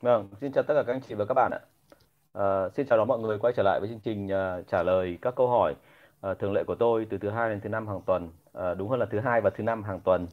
Vâng, 0.00 0.28
xin 0.40 0.52
chào 0.52 0.64
tất 0.64 0.74
cả 0.74 0.82
các 0.86 0.92
anh 0.92 1.00
chị 1.00 1.14
và 1.14 1.24
các 1.24 1.34
bạn 1.34 1.52
ạ. 1.52 1.60
À, 2.32 2.68
xin 2.68 2.86
chào 2.86 2.98
đón 2.98 3.08
mọi 3.08 3.18
người 3.18 3.38
quay 3.38 3.52
trở 3.56 3.62
lại 3.62 3.80
với 3.80 3.88
chương 3.88 4.00
trình 4.00 4.26
uh, 4.26 4.66
trả 4.68 4.82
lời 4.82 5.18
các 5.22 5.34
câu 5.36 5.48
hỏi 5.48 5.74
uh, 6.30 6.38
thường 6.38 6.52
lệ 6.52 6.64
của 6.64 6.74
tôi 6.74 7.06
từ 7.10 7.18
thứ 7.18 7.30
hai 7.30 7.50
đến 7.50 7.60
thứ 7.60 7.68
năm 7.68 7.88
hàng 7.88 8.00
tuần, 8.06 8.28
uh, 8.58 8.78
đúng 8.78 8.88
hơn 8.88 9.00
là 9.00 9.06
thứ 9.06 9.18
hai 9.18 9.40
và 9.40 9.50
thứ 9.50 9.62
năm 9.62 9.82
hàng 9.82 10.00
tuần 10.00 10.26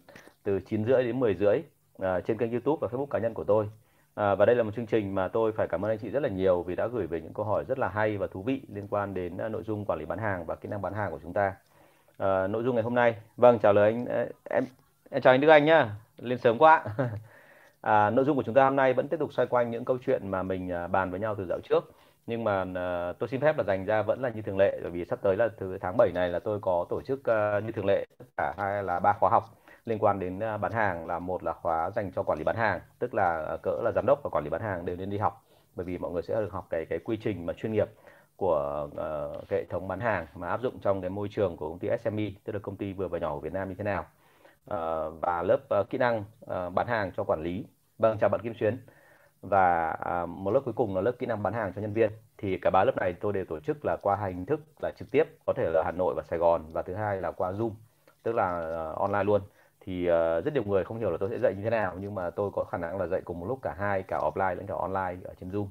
từ 0.43 0.59
9 0.59 0.85
rưỡi 0.85 1.03
đến 1.03 1.19
10 1.19 1.35
rưỡi 1.35 1.57
uh, 1.57 2.25
trên 2.25 2.37
kênh 2.37 2.51
YouTube 2.51 2.77
và 2.81 2.87
Facebook 2.87 3.05
cá 3.05 3.19
nhân 3.19 3.33
của 3.33 3.43
tôi. 3.43 3.69
À, 4.15 4.35
và 4.35 4.45
đây 4.45 4.55
là 4.55 4.63
một 4.63 4.71
chương 4.75 4.85
trình 4.85 5.15
mà 5.15 5.27
tôi 5.27 5.51
phải 5.51 5.67
cảm 5.67 5.85
ơn 5.85 5.91
anh 5.91 5.97
chị 5.97 6.09
rất 6.09 6.23
là 6.23 6.29
nhiều 6.29 6.63
vì 6.63 6.75
đã 6.75 6.87
gửi 6.87 7.07
về 7.07 7.21
những 7.21 7.33
câu 7.33 7.45
hỏi 7.45 7.63
rất 7.67 7.79
là 7.79 7.87
hay 7.87 8.17
và 8.17 8.27
thú 8.27 8.41
vị 8.43 8.61
liên 8.73 8.87
quan 8.89 9.13
đến 9.13 9.37
uh, 9.45 9.51
nội 9.51 9.63
dung 9.63 9.85
quản 9.85 9.99
lý 9.99 10.05
bán 10.05 10.19
hàng 10.19 10.45
và 10.45 10.55
kỹ 10.55 10.69
năng 10.69 10.81
bán 10.81 10.93
hàng 10.93 11.11
của 11.11 11.19
chúng 11.23 11.33
ta. 11.33 11.55
Uh, 12.23 12.49
nội 12.49 12.63
dung 12.63 12.75
ngày 12.75 12.83
hôm 12.83 12.95
nay, 12.95 13.15
vâng 13.37 13.59
chào 13.59 13.73
lời 13.73 13.93
anh 13.93 14.05
em, 14.49 14.63
em 15.09 15.21
chào 15.21 15.33
anh 15.33 15.41
Đức 15.41 15.47
Anh 15.47 15.65
nhá, 15.65 15.89
lên 16.17 16.37
sớm 16.37 16.57
quá. 16.57 16.83
À, 17.87 18.09
nội 18.09 18.25
dung 18.25 18.37
của 18.37 18.43
chúng 18.43 18.55
ta 18.55 18.63
hôm 18.63 18.75
nay 18.75 18.93
vẫn 18.93 19.07
tiếp 19.07 19.17
tục 19.19 19.33
xoay 19.33 19.47
quanh 19.47 19.71
những 19.71 19.85
câu 19.85 19.97
chuyện 20.05 20.27
mà 20.27 20.43
mình 20.43 20.71
à, 20.71 20.87
bàn 20.87 21.11
với 21.11 21.19
nhau 21.19 21.35
từ 21.37 21.45
dạo 21.49 21.59
trước. 21.69 21.91
Nhưng 22.27 22.43
mà 22.43 22.65
à, 22.75 23.13
tôi 23.19 23.29
xin 23.29 23.41
phép 23.41 23.57
là 23.57 23.63
dành 23.63 23.85
ra 23.85 24.01
vẫn 24.01 24.21
là 24.21 24.29
như 24.29 24.41
thường 24.41 24.57
lệ 24.57 24.79
bởi 24.81 24.91
vì 24.91 25.05
sắp 25.05 25.19
tới 25.21 25.35
là 25.35 25.47
từ 25.59 25.77
tháng 25.77 25.97
7 25.97 26.11
này 26.13 26.29
là 26.29 26.39
tôi 26.39 26.59
có 26.61 26.85
tổ 26.89 27.01
chức 27.01 27.19
uh, 27.19 27.63
như 27.63 27.71
thường 27.71 27.85
lệ 27.85 28.05
cả 28.37 28.53
hai 28.57 28.83
là 28.83 28.99
ba 28.99 29.13
khóa 29.19 29.29
học 29.29 29.43
liên 29.85 29.99
quan 29.99 30.19
đến 30.19 30.37
uh, 30.37 30.61
bán 30.61 30.71
hàng 30.71 31.07
là 31.07 31.19
một 31.19 31.43
là 31.43 31.53
khóa 31.53 31.91
dành 31.91 32.11
cho 32.15 32.23
quản 32.23 32.37
lý 32.37 32.43
bán 32.43 32.55
hàng 32.55 32.79
tức 32.99 33.13
là 33.13 33.53
uh, 33.55 33.61
cỡ 33.61 33.81
là 33.83 33.91
giám 33.95 34.05
đốc 34.05 34.23
và 34.23 34.29
quản 34.29 34.43
lý 34.43 34.49
bán 34.49 34.61
hàng 34.61 34.85
đều 34.85 34.95
nên 34.95 35.09
đi 35.09 35.17
học 35.17 35.43
bởi 35.75 35.85
vì 35.85 35.97
mọi 35.97 36.11
người 36.11 36.21
sẽ 36.21 36.35
được 36.35 36.51
học 36.51 36.67
cái 36.69 36.85
cái 36.85 36.99
quy 36.99 37.17
trình 37.17 37.45
mà 37.45 37.53
chuyên 37.53 37.71
nghiệp 37.71 37.89
của 38.35 38.87
uh, 38.87 39.49
cái 39.49 39.59
hệ 39.59 39.65
thống 39.69 39.87
bán 39.87 39.99
hàng 39.99 40.27
mà 40.35 40.47
áp 40.47 40.61
dụng 40.61 40.79
trong 40.79 41.01
cái 41.01 41.09
môi 41.09 41.27
trường 41.31 41.57
của 41.57 41.69
công 41.69 41.79
ty 41.79 41.89
SME 42.03 42.29
tức 42.43 42.53
là 42.53 42.59
công 42.59 42.77
ty 42.77 42.93
vừa 42.93 43.07
và 43.07 43.19
nhỏ 43.19 43.33
của 43.33 43.39
Việt 43.39 43.53
Nam 43.53 43.69
như 43.69 43.75
thế 43.75 43.83
nào. 43.83 44.05
Uh, 44.73 45.21
và 45.21 45.43
lớp 45.43 45.59
uh, 45.81 45.89
kỹ 45.89 45.97
năng 45.97 46.19
uh, 46.19 46.73
bán 46.73 46.87
hàng 46.87 47.11
cho 47.17 47.23
quản 47.23 47.43
lý. 47.43 47.65
Vâng, 47.97 48.17
chào 48.17 48.29
bạn 48.29 48.41
Kim 48.41 48.53
Xuyến. 48.59 48.77
Và 49.41 49.89
à, 49.89 50.25
một 50.25 50.51
lớp 50.51 50.59
cuối 50.65 50.73
cùng 50.73 50.95
là 50.95 51.01
lớp 51.01 51.11
kỹ 51.19 51.25
năng 51.25 51.43
bán 51.43 51.53
hàng 51.53 51.73
cho 51.75 51.81
nhân 51.81 51.93
viên. 51.93 52.11
Thì 52.37 52.57
cả 52.57 52.69
ba 52.69 52.83
lớp 52.83 52.97
này 52.97 53.13
tôi 53.13 53.33
đều 53.33 53.45
tổ 53.45 53.59
chức 53.59 53.85
là 53.85 53.97
qua 54.01 54.15
hai 54.15 54.33
hình 54.33 54.45
thức 54.45 54.59
là 54.79 54.91
trực 54.91 55.11
tiếp, 55.11 55.23
có 55.45 55.53
thể 55.53 55.69
là 55.73 55.83
Hà 55.85 55.91
Nội 55.91 56.13
và 56.17 56.23
Sài 56.23 56.39
Gòn 56.39 56.65
và 56.71 56.81
thứ 56.81 56.93
hai 56.93 57.21
là 57.21 57.31
qua 57.31 57.51
Zoom, 57.51 57.71
tức 58.23 58.35
là 58.35 58.59
uh, 58.91 58.97
online 58.97 59.23
luôn. 59.23 59.41
Thì 59.79 60.09
uh, 60.09 60.45
rất 60.45 60.53
nhiều 60.53 60.63
người 60.63 60.83
không 60.83 60.99
hiểu 60.99 61.11
là 61.11 61.17
tôi 61.19 61.29
sẽ 61.29 61.39
dạy 61.39 61.53
như 61.55 61.63
thế 61.63 61.69
nào 61.69 61.95
nhưng 61.99 62.15
mà 62.15 62.29
tôi 62.29 62.51
có 62.53 62.63
khả 62.63 62.77
năng 62.77 62.97
là 62.97 63.07
dạy 63.07 63.21
cùng 63.25 63.39
một 63.39 63.45
lúc 63.47 63.59
cả 63.61 63.75
hai, 63.79 64.03
cả 64.03 64.17
offline 64.17 64.55
lẫn 64.55 64.67
cả 64.67 64.75
online 64.77 65.17
ở 65.23 65.33
trên 65.39 65.49
Zoom. 65.49 65.67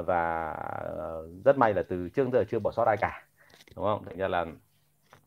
Uh, 0.00 0.06
và 0.06 0.54
uh, 0.82 1.44
rất 1.44 1.58
may 1.58 1.74
là 1.74 1.82
từ 1.88 2.08
trước 2.08 2.28
giờ 2.32 2.44
chưa 2.48 2.58
bỏ 2.58 2.72
sót 2.72 2.84
ai 2.86 2.96
cả. 2.96 3.24
Đúng 3.76 3.84
không? 3.84 4.04
Thành 4.04 4.16
ra 4.16 4.28
là 4.28 4.46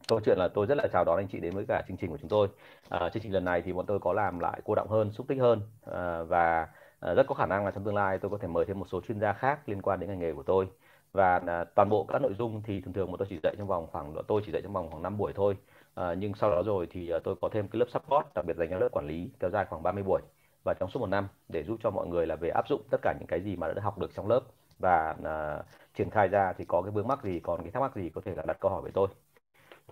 câu 0.09 0.19
chuyện 0.25 0.37
là 0.37 0.47
tôi 0.47 0.65
rất 0.65 0.75
là 0.75 0.87
chào 0.93 1.05
đón 1.05 1.17
anh 1.17 1.27
chị 1.27 1.39
đến 1.39 1.55
với 1.55 1.65
cả 1.67 1.83
chương 1.87 1.97
trình 1.97 2.09
của 2.09 2.17
chúng 2.17 2.29
tôi. 2.29 2.47
À, 2.89 3.09
chương 3.13 3.23
trình 3.23 3.33
lần 3.33 3.45
này 3.45 3.61
thì 3.61 3.73
bọn 3.73 3.85
tôi 3.85 3.99
có 3.99 4.13
làm 4.13 4.39
lại 4.39 4.61
cô 4.65 4.75
động 4.75 4.87
hơn 4.89 5.11
xúc 5.11 5.27
tích 5.27 5.39
hơn. 5.39 5.61
À, 5.85 6.23
và 6.23 6.67
à, 6.99 7.13
rất 7.13 7.27
có 7.27 7.35
khả 7.35 7.45
năng 7.45 7.65
là 7.65 7.71
trong 7.71 7.83
tương 7.83 7.95
lai 7.95 8.17
tôi 8.19 8.31
có 8.31 8.37
thể 8.37 8.47
mời 8.47 8.65
thêm 8.65 8.79
một 8.79 8.85
số 8.91 9.01
chuyên 9.01 9.19
gia 9.19 9.33
khác 9.33 9.69
liên 9.69 9.81
quan 9.81 9.99
đến 9.99 10.09
ngành 10.09 10.19
nghề 10.19 10.33
của 10.33 10.43
tôi. 10.43 10.67
Và 11.13 11.41
à, 11.47 11.63
toàn 11.75 11.89
bộ 11.89 12.03
các 12.03 12.21
nội 12.21 12.33
dung 12.33 12.61
thì 12.63 12.81
thường 12.81 12.93
thường 12.93 13.07
bọn 13.11 13.17
tôi 13.17 13.27
chỉ 13.29 13.39
dạy 13.43 13.55
trong 13.57 13.67
vòng 13.67 13.87
khoảng 13.91 14.15
tôi 14.27 14.41
chỉ 14.45 14.51
dạy 14.51 14.61
trong 14.61 14.73
vòng 14.73 14.89
khoảng 14.89 15.03
5 15.03 15.17
buổi 15.17 15.33
thôi. 15.35 15.57
À, 15.95 16.13
nhưng 16.13 16.33
sau 16.35 16.51
đó 16.51 16.63
rồi 16.65 16.87
thì 16.91 17.09
à, 17.09 17.19
tôi 17.23 17.35
có 17.41 17.49
thêm 17.53 17.67
cái 17.67 17.79
lớp 17.79 17.85
support 17.93 18.25
đặc 18.35 18.45
biệt 18.45 18.57
dành 18.57 18.69
cho 18.69 18.77
lớp 18.77 18.89
quản 18.91 19.07
lý 19.07 19.31
kéo 19.39 19.49
dài 19.49 19.65
khoảng 19.69 19.83
30 19.83 20.03
buổi. 20.03 20.21
Và 20.63 20.73
trong 20.79 20.89
suốt 20.89 20.99
một 20.99 21.09
năm 21.09 21.27
để 21.49 21.63
giúp 21.63 21.77
cho 21.83 21.89
mọi 21.89 22.07
người 22.07 22.27
là 22.27 22.35
về 22.35 22.49
áp 22.49 22.67
dụng 22.69 22.81
tất 22.91 22.97
cả 23.01 23.13
những 23.19 23.27
cái 23.27 23.41
gì 23.41 23.55
mà 23.55 23.73
đã 23.73 23.81
học 23.81 23.97
được 23.99 24.11
trong 24.15 24.27
lớp. 24.27 24.41
Và 24.79 25.15
à, 25.23 25.63
triển 25.97 26.09
khai 26.09 26.27
ra 26.27 26.53
thì 26.57 26.65
có 26.65 26.81
cái 26.81 26.91
vướng 26.91 27.07
mắc 27.07 27.23
gì 27.23 27.39
còn 27.39 27.61
cái 27.63 27.71
thắc 27.71 27.81
mắc 27.81 27.95
gì 27.95 28.09
có 28.09 28.21
thể 28.25 28.35
là 28.35 28.43
đặt 28.47 28.57
câu 28.59 28.71
hỏi 28.71 28.81
với 28.81 28.91
tôi 28.91 29.07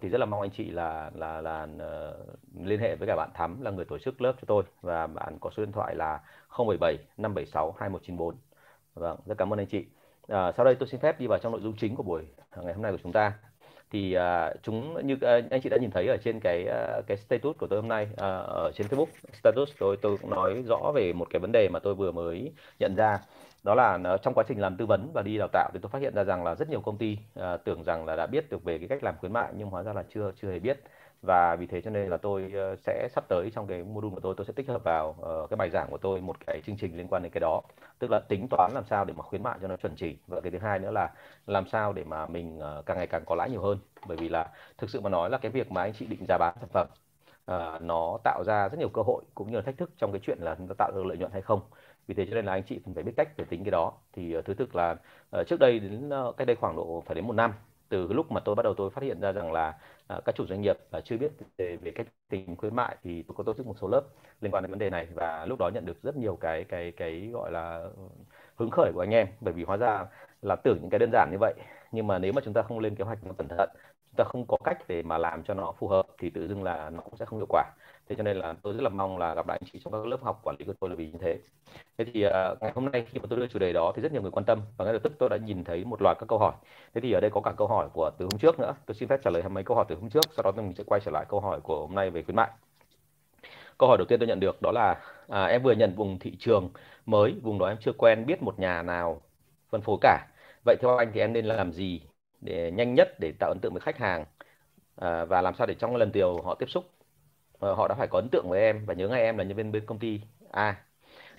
thì 0.01 0.09
rất 0.09 0.17
là 0.17 0.25
mong 0.25 0.41
anh 0.41 0.51
chị 0.51 0.69
là 0.71 1.11
là 1.15 1.41
là 1.41 1.63
uh, 1.63 2.65
liên 2.67 2.79
hệ 2.79 2.95
với 2.95 3.07
cả 3.07 3.15
bạn 3.15 3.29
Thắm 3.33 3.61
là 3.61 3.71
người 3.71 3.85
tổ 3.85 3.97
chức 3.97 4.21
lớp 4.21 4.33
cho 4.41 4.45
tôi 4.47 4.63
và 4.81 5.07
bạn 5.07 5.37
có 5.39 5.49
số 5.57 5.65
điện 5.65 5.71
thoại 5.71 5.95
là 5.95 6.19
077 6.57 6.97
576 7.17 7.75
2194. 7.79 8.35
Vâng, 8.95 9.19
rất 9.25 9.35
cảm 9.37 9.53
ơn 9.53 9.59
anh 9.59 9.67
chị. 9.67 9.85
À, 10.27 10.51
sau 10.51 10.65
đây 10.65 10.75
tôi 10.75 10.89
xin 10.89 10.99
phép 10.99 11.19
đi 11.19 11.27
vào 11.27 11.39
trong 11.39 11.51
nội 11.51 11.61
dung 11.61 11.75
chính 11.77 11.95
của 11.95 12.03
buổi 12.03 12.23
ờ, 12.49 12.63
ngày 12.63 12.73
hôm 12.73 12.83
nay 12.83 12.91
của 12.91 12.97
chúng 13.03 13.11
ta. 13.11 13.33
Thì 13.91 14.17
uh, 14.17 14.63
chúng 14.63 15.07
như 15.07 15.13
uh, 15.13 15.21
anh 15.51 15.61
chị 15.63 15.69
đã 15.69 15.77
nhìn 15.81 15.91
thấy 15.91 16.07
ở 16.07 16.17
trên 16.23 16.39
cái 16.39 16.65
uh, 16.99 17.07
cái 17.07 17.17
status 17.17 17.57
của 17.57 17.67
tôi 17.67 17.81
hôm 17.81 17.89
nay 17.89 18.07
uh, 18.13 18.19
ở 18.47 18.71
trên 18.75 18.87
Facebook 18.87 19.07
status 19.33 19.69
tôi 19.79 19.97
tôi 20.01 20.17
cũng 20.17 20.29
nói 20.29 20.63
rõ 20.67 20.91
về 20.95 21.13
một 21.13 21.27
cái 21.29 21.39
vấn 21.39 21.51
đề 21.51 21.69
mà 21.69 21.79
tôi 21.79 21.95
vừa 21.95 22.11
mới 22.11 22.51
nhận 22.79 22.95
ra 22.95 23.19
đó 23.67 23.75
là 23.75 23.99
ờ, 24.03 24.17
trong 24.17 24.33
quá 24.33 24.43
trình 24.47 24.59
làm 24.61 24.77
tư 24.77 24.85
vấn 24.85 25.11
và 25.13 25.21
đi 25.21 25.37
đào 25.37 25.47
tạo 25.53 25.69
thì 25.73 25.79
tôi 25.81 25.89
phát 25.89 26.01
hiện 26.01 26.13
ra 26.15 26.23
rằng 26.23 26.43
là 26.43 26.55
rất 26.55 26.69
nhiều 26.69 26.81
công 26.81 26.97
ty 26.97 27.17
uh, 27.39 27.43
tưởng 27.63 27.83
rằng 27.83 28.05
là 28.05 28.15
đã 28.15 28.27
biết 28.27 28.49
được 28.49 28.63
về 28.63 28.77
cái 28.77 28.87
cách 28.87 29.03
làm 29.03 29.15
khuyến 29.17 29.33
mại 29.33 29.53
nhưng 29.57 29.69
hóa 29.69 29.83
ra 29.83 29.93
là 29.93 30.03
chưa 30.13 30.31
chưa 30.41 30.51
hề 30.51 30.59
biết. 30.59 30.79
Và 31.21 31.55
vì 31.59 31.67
thế 31.67 31.81
cho 31.81 31.89
nên 31.89 32.09
là 32.09 32.17
tôi 32.17 32.53
uh, 32.73 32.79
sẽ 32.79 33.07
sắp 33.11 33.23
tới 33.27 33.51
trong 33.55 33.67
cái 33.67 33.83
module 33.83 34.15
của 34.15 34.19
tôi 34.19 34.33
tôi 34.37 34.45
sẽ 34.45 34.53
tích 34.53 34.67
hợp 34.67 34.83
vào 34.83 35.09
uh, 35.09 35.49
cái 35.49 35.57
bài 35.57 35.69
giảng 35.69 35.87
của 35.89 35.97
tôi 35.97 36.21
một 36.21 36.35
cái 36.45 36.61
chương 36.65 36.77
trình 36.77 36.97
liên 36.97 37.07
quan 37.07 37.23
đến 37.23 37.31
cái 37.31 37.39
đó. 37.39 37.61
Tức 37.99 38.11
là 38.11 38.19
tính 38.19 38.47
toán 38.49 38.71
làm 38.73 38.83
sao 38.89 39.05
để 39.05 39.13
mà 39.17 39.23
khuyến 39.23 39.43
mại 39.43 39.57
cho 39.61 39.67
nó 39.67 39.75
chuẩn 39.75 39.95
chỉ. 39.95 40.17
Và 40.27 40.41
cái 40.41 40.51
thứ 40.51 40.57
hai 40.57 40.79
nữa 40.79 40.91
là 40.91 41.09
làm 41.47 41.67
sao 41.67 41.93
để 41.93 42.03
mà 42.03 42.25
mình 42.25 42.59
uh, 42.59 42.85
càng 42.85 42.97
ngày 42.97 43.07
càng 43.07 43.23
có 43.25 43.35
lãi 43.35 43.49
nhiều 43.49 43.61
hơn. 43.61 43.77
Bởi 44.07 44.17
vì 44.17 44.29
là 44.29 44.47
thực 44.77 44.89
sự 44.89 45.01
mà 45.01 45.09
nói 45.09 45.29
là 45.29 45.37
cái 45.37 45.51
việc 45.51 45.71
mà 45.71 45.81
anh 45.81 45.93
chị 45.93 46.05
định 46.05 46.25
giá 46.27 46.37
bán 46.37 46.53
sản 46.59 46.69
phẩm 46.73 46.87
uh, 47.51 47.81
nó 47.81 48.17
tạo 48.23 48.43
ra 48.43 48.69
rất 48.69 48.79
nhiều 48.79 48.89
cơ 48.89 49.01
hội 49.01 49.23
cũng 49.35 49.51
như 49.51 49.55
là 49.55 49.61
thách 49.61 49.77
thức 49.77 49.89
trong 49.97 50.11
cái 50.11 50.19
chuyện 50.23 50.37
là 50.41 50.55
nó 50.59 50.73
tạo 50.77 50.91
được 50.95 51.05
lợi 51.05 51.17
nhuận 51.17 51.31
hay 51.31 51.41
không 51.41 51.61
vì 52.07 52.13
thế 52.15 52.25
cho 52.25 52.35
nên 52.35 52.45
là 52.45 52.51
anh 52.51 52.63
chị 52.63 52.79
cần 52.85 52.93
phải 52.93 53.03
biết 53.03 53.13
cách 53.17 53.29
để 53.37 53.45
tính 53.49 53.63
cái 53.63 53.71
đó. 53.71 53.93
Thì 54.13 54.33
ờ, 54.33 54.41
thứ 54.41 54.53
thực 54.53 54.75
là 54.75 54.95
ờ, 55.31 55.43
trước 55.47 55.59
đây 55.59 55.79
đến 55.79 56.09
ờ, 56.09 56.33
cách 56.37 56.47
đây 56.47 56.55
khoảng 56.55 56.75
độ 56.75 57.03
phải 57.05 57.15
đến 57.15 57.27
một 57.27 57.33
năm 57.33 57.53
từ 57.89 58.13
lúc 58.13 58.31
mà 58.31 58.39
tôi 58.45 58.55
bắt 58.55 58.63
đầu 58.63 58.73
tôi 58.77 58.89
phát 58.89 59.03
hiện 59.03 59.19
ra 59.21 59.31
rằng 59.31 59.51
là 59.51 59.77
các 60.25 60.35
chủ 60.35 60.45
doanh 60.47 60.61
nghiệp 60.61 60.77
là 60.91 61.01
chưa 61.01 61.17
biết 61.17 61.31
về, 61.57 61.77
về 61.81 61.91
cách 61.95 62.07
tính 62.29 62.55
khuyến 62.55 62.75
mại 62.75 62.97
thì 63.03 63.23
tôi 63.23 63.35
có 63.37 63.43
tổ 63.43 63.53
chức 63.53 63.67
một 63.67 63.75
số 63.81 63.87
lớp 63.87 64.01
liên 64.41 64.51
quan 64.51 64.63
đến 64.63 64.69
vấn 64.71 64.79
đề 64.79 64.89
này. 64.89 65.07
Và 65.15 65.45
lúc 65.45 65.59
đó 65.59 65.69
nhận 65.73 65.85
được 65.85 66.01
rất 66.03 66.15
nhiều 66.17 66.35
cái 66.41 66.63
cái 66.63 66.91
cái 66.91 67.29
gọi 67.33 67.51
là 67.51 67.89
hứng 68.55 68.69
khởi 68.71 68.91
của 68.93 68.99
anh 69.03 69.11
em. 69.11 69.27
Bởi 69.41 69.53
vì 69.53 69.63
hóa 69.63 69.77
ra 69.77 70.05
là 70.41 70.55
tưởng 70.63 70.77
những 70.81 70.89
cái 70.89 70.99
đơn 70.99 71.09
giản 71.13 71.29
như 71.31 71.37
vậy 71.39 71.53
nhưng 71.91 72.07
mà 72.07 72.19
nếu 72.19 72.33
mà 72.33 72.41
chúng 72.45 72.53
ta 72.53 72.61
không 72.61 72.79
lên 72.79 72.95
kế 72.95 73.03
hoạch 73.03 73.23
nó 73.25 73.33
cẩn 73.37 73.47
thận 73.47 73.69
chúng 74.05 74.15
ta 74.17 74.23
không 74.23 74.45
có 74.47 74.57
cách 74.63 74.77
để 74.87 75.03
mà 75.03 75.17
làm 75.17 75.43
cho 75.43 75.53
nó 75.53 75.71
phù 75.79 75.87
hợp 75.87 76.07
thì 76.19 76.29
tự 76.29 76.47
dưng 76.47 76.63
là 76.63 76.89
nó 76.89 77.01
cũng 77.01 77.17
sẽ 77.17 77.25
không 77.25 77.39
hiệu 77.39 77.45
quả 77.49 77.63
thế 78.09 78.15
cho 78.15 78.23
nên 78.23 78.37
là 78.37 78.55
tôi 78.61 78.73
rất 78.73 78.81
là 78.83 78.89
mong 78.89 79.17
là 79.17 79.35
gặp 79.35 79.47
lại 79.47 79.59
anh 79.61 79.69
chị 79.73 79.79
trong 79.83 79.93
các 79.93 80.05
lớp 80.05 80.17
học 80.21 80.39
quản 80.43 80.55
lý 80.59 80.65
của 80.65 80.73
tôi 80.79 80.89
là 80.89 80.95
vì 80.95 81.11
như 81.11 81.17
thế. 81.21 81.39
Thế 81.97 82.05
thì 82.13 82.25
uh, 82.25 82.61
ngày 82.61 82.71
hôm 82.75 82.91
nay 82.91 83.05
khi 83.11 83.19
mà 83.19 83.25
tôi 83.29 83.39
đưa 83.39 83.47
chủ 83.47 83.59
đề 83.59 83.73
đó 83.73 83.91
thì 83.95 84.01
rất 84.01 84.11
nhiều 84.11 84.21
người 84.21 84.31
quan 84.31 84.45
tâm 84.45 84.61
và 84.77 84.85
ngay 84.85 84.93
lập 84.93 84.99
tức 85.03 85.13
tôi 85.19 85.29
đã 85.29 85.37
nhìn 85.37 85.63
thấy 85.63 85.85
một 85.85 86.01
loạt 86.01 86.17
các 86.19 86.25
câu 86.29 86.39
hỏi. 86.39 86.53
Thế 86.93 87.01
thì 87.01 87.11
ở 87.11 87.19
đây 87.19 87.31
có 87.31 87.41
cả 87.41 87.53
câu 87.57 87.67
hỏi 87.67 87.87
của 87.93 88.11
từ 88.17 88.25
hôm 88.25 88.39
trước 88.39 88.59
nữa. 88.59 88.75
Tôi 88.85 88.95
xin 88.95 89.09
phép 89.09 89.19
trả 89.23 89.31
lời 89.31 89.43
mấy 89.49 89.63
câu 89.63 89.75
hỏi 89.75 89.85
từ 89.89 89.95
hôm 89.95 90.09
trước 90.09 90.25
sau 90.35 90.43
đó 90.43 90.51
mình 90.51 90.73
sẽ 90.75 90.83
quay 90.83 91.01
trở 91.05 91.11
lại 91.11 91.25
câu 91.29 91.39
hỏi 91.39 91.61
của 91.61 91.79
hôm 91.79 91.95
nay 91.95 92.09
về 92.09 92.23
khuyến 92.23 92.35
mại. 92.35 92.49
Câu 93.77 93.89
hỏi 93.89 93.97
đầu 93.97 94.05
tiên 94.09 94.19
tôi 94.19 94.27
nhận 94.27 94.39
được 94.39 94.61
đó 94.61 94.71
là 94.71 95.01
à, 95.27 95.45
em 95.45 95.63
vừa 95.63 95.71
nhận 95.71 95.95
vùng 95.95 96.19
thị 96.19 96.35
trường 96.39 96.69
mới 97.05 97.35
vùng 97.43 97.59
đó 97.59 97.67
em 97.67 97.77
chưa 97.79 97.93
quen 97.97 98.25
biết 98.25 98.43
một 98.43 98.59
nhà 98.59 98.81
nào 98.81 99.21
phân 99.69 99.81
phối 99.81 99.97
cả. 100.01 100.27
Vậy 100.65 100.75
theo 100.81 100.97
anh 100.97 101.11
thì 101.13 101.19
em 101.19 101.33
nên 101.33 101.45
làm 101.45 101.71
gì 101.71 102.01
để 102.41 102.71
nhanh 102.71 102.93
nhất 102.93 103.19
để 103.19 103.31
tạo 103.39 103.49
ấn 103.49 103.59
tượng 103.59 103.73
với 103.73 103.81
khách 103.81 103.97
hàng 103.97 104.25
à, 104.95 105.25
và 105.25 105.41
làm 105.41 105.55
sao 105.55 105.67
để 105.67 105.73
trong 105.73 105.95
lần 105.95 106.11
đầu 106.13 106.41
họ 106.41 106.55
tiếp 106.55 106.69
xúc 106.69 106.85
Ờ, 107.59 107.73
họ 107.73 107.87
đã 107.87 107.95
phải 107.95 108.07
có 108.07 108.19
ấn 108.19 108.29
tượng 108.29 108.49
với 108.49 108.61
em 108.61 108.85
và 108.85 108.93
nhớ 108.93 109.07
ngay 109.07 109.21
em 109.21 109.37
là 109.37 109.43
nhân 109.43 109.57
viên 109.57 109.71
bên 109.71 109.85
công 109.85 109.99
ty. 109.99 110.21
A 110.51 110.75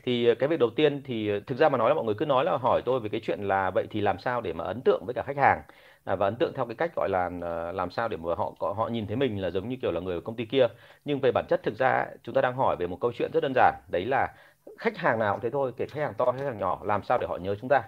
thì 0.04 0.26
ờ, 0.28 0.34
cái 0.38 0.48
việc 0.48 0.60
đầu 0.60 0.70
tiên 0.76 1.02
thì 1.04 1.28
ờ, 1.30 1.40
thực 1.46 1.58
ra 1.58 1.68
mà 1.68 1.78
nói 1.78 1.90
là 1.90 1.94
mọi 1.94 2.04
người 2.04 2.14
cứ 2.18 2.26
nói 2.26 2.44
là 2.44 2.56
hỏi 2.56 2.82
tôi 2.86 3.00
về 3.00 3.08
cái 3.08 3.20
chuyện 3.24 3.40
là 3.42 3.70
vậy 3.70 3.86
thì 3.90 4.00
làm 4.00 4.18
sao 4.18 4.40
để 4.40 4.52
mà 4.52 4.64
ấn 4.64 4.80
tượng 4.82 5.02
với 5.06 5.14
cả 5.14 5.22
khách 5.26 5.36
hàng? 5.36 5.62
À, 6.04 6.16
và 6.16 6.26
ấn 6.26 6.36
tượng 6.36 6.52
theo 6.54 6.66
cái 6.66 6.74
cách 6.74 6.92
gọi 6.96 7.08
là 7.08 7.30
làm 7.74 7.90
sao 7.90 8.08
để 8.08 8.16
mà 8.16 8.34
họ 8.34 8.52
họ 8.76 8.88
nhìn 8.88 9.06
thấy 9.06 9.16
mình 9.16 9.42
là 9.42 9.50
giống 9.50 9.68
như 9.68 9.76
kiểu 9.82 9.92
là 9.92 10.00
người 10.00 10.20
của 10.20 10.24
công 10.26 10.36
ty 10.36 10.44
kia. 10.44 10.66
Nhưng 11.04 11.20
về 11.20 11.32
bản 11.32 11.44
chất 11.48 11.62
thực 11.62 11.74
ra 11.78 12.06
chúng 12.22 12.34
ta 12.34 12.40
đang 12.40 12.56
hỏi 12.56 12.76
về 12.78 12.86
một 12.86 12.98
câu 13.00 13.12
chuyện 13.12 13.30
rất 13.34 13.40
đơn 13.42 13.52
giản. 13.54 13.74
Đấy 13.92 14.04
là 14.06 14.34
khách 14.78 14.96
hàng 14.96 15.18
nào 15.18 15.34
cũng 15.34 15.40
thế 15.42 15.50
thôi 15.50 15.72
kể 15.76 15.86
khách 15.86 16.00
hàng 16.02 16.14
to 16.18 16.32
khách 16.32 16.44
hàng 16.44 16.58
nhỏ 16.58 16.80
làm 16.84 17.02
sao 17.02 17.18
để 17.18 17.26
họ 17.26 17.36
nhớ 17.36 17.54
chúng 17.60 17.68
ta? 17.68 17.82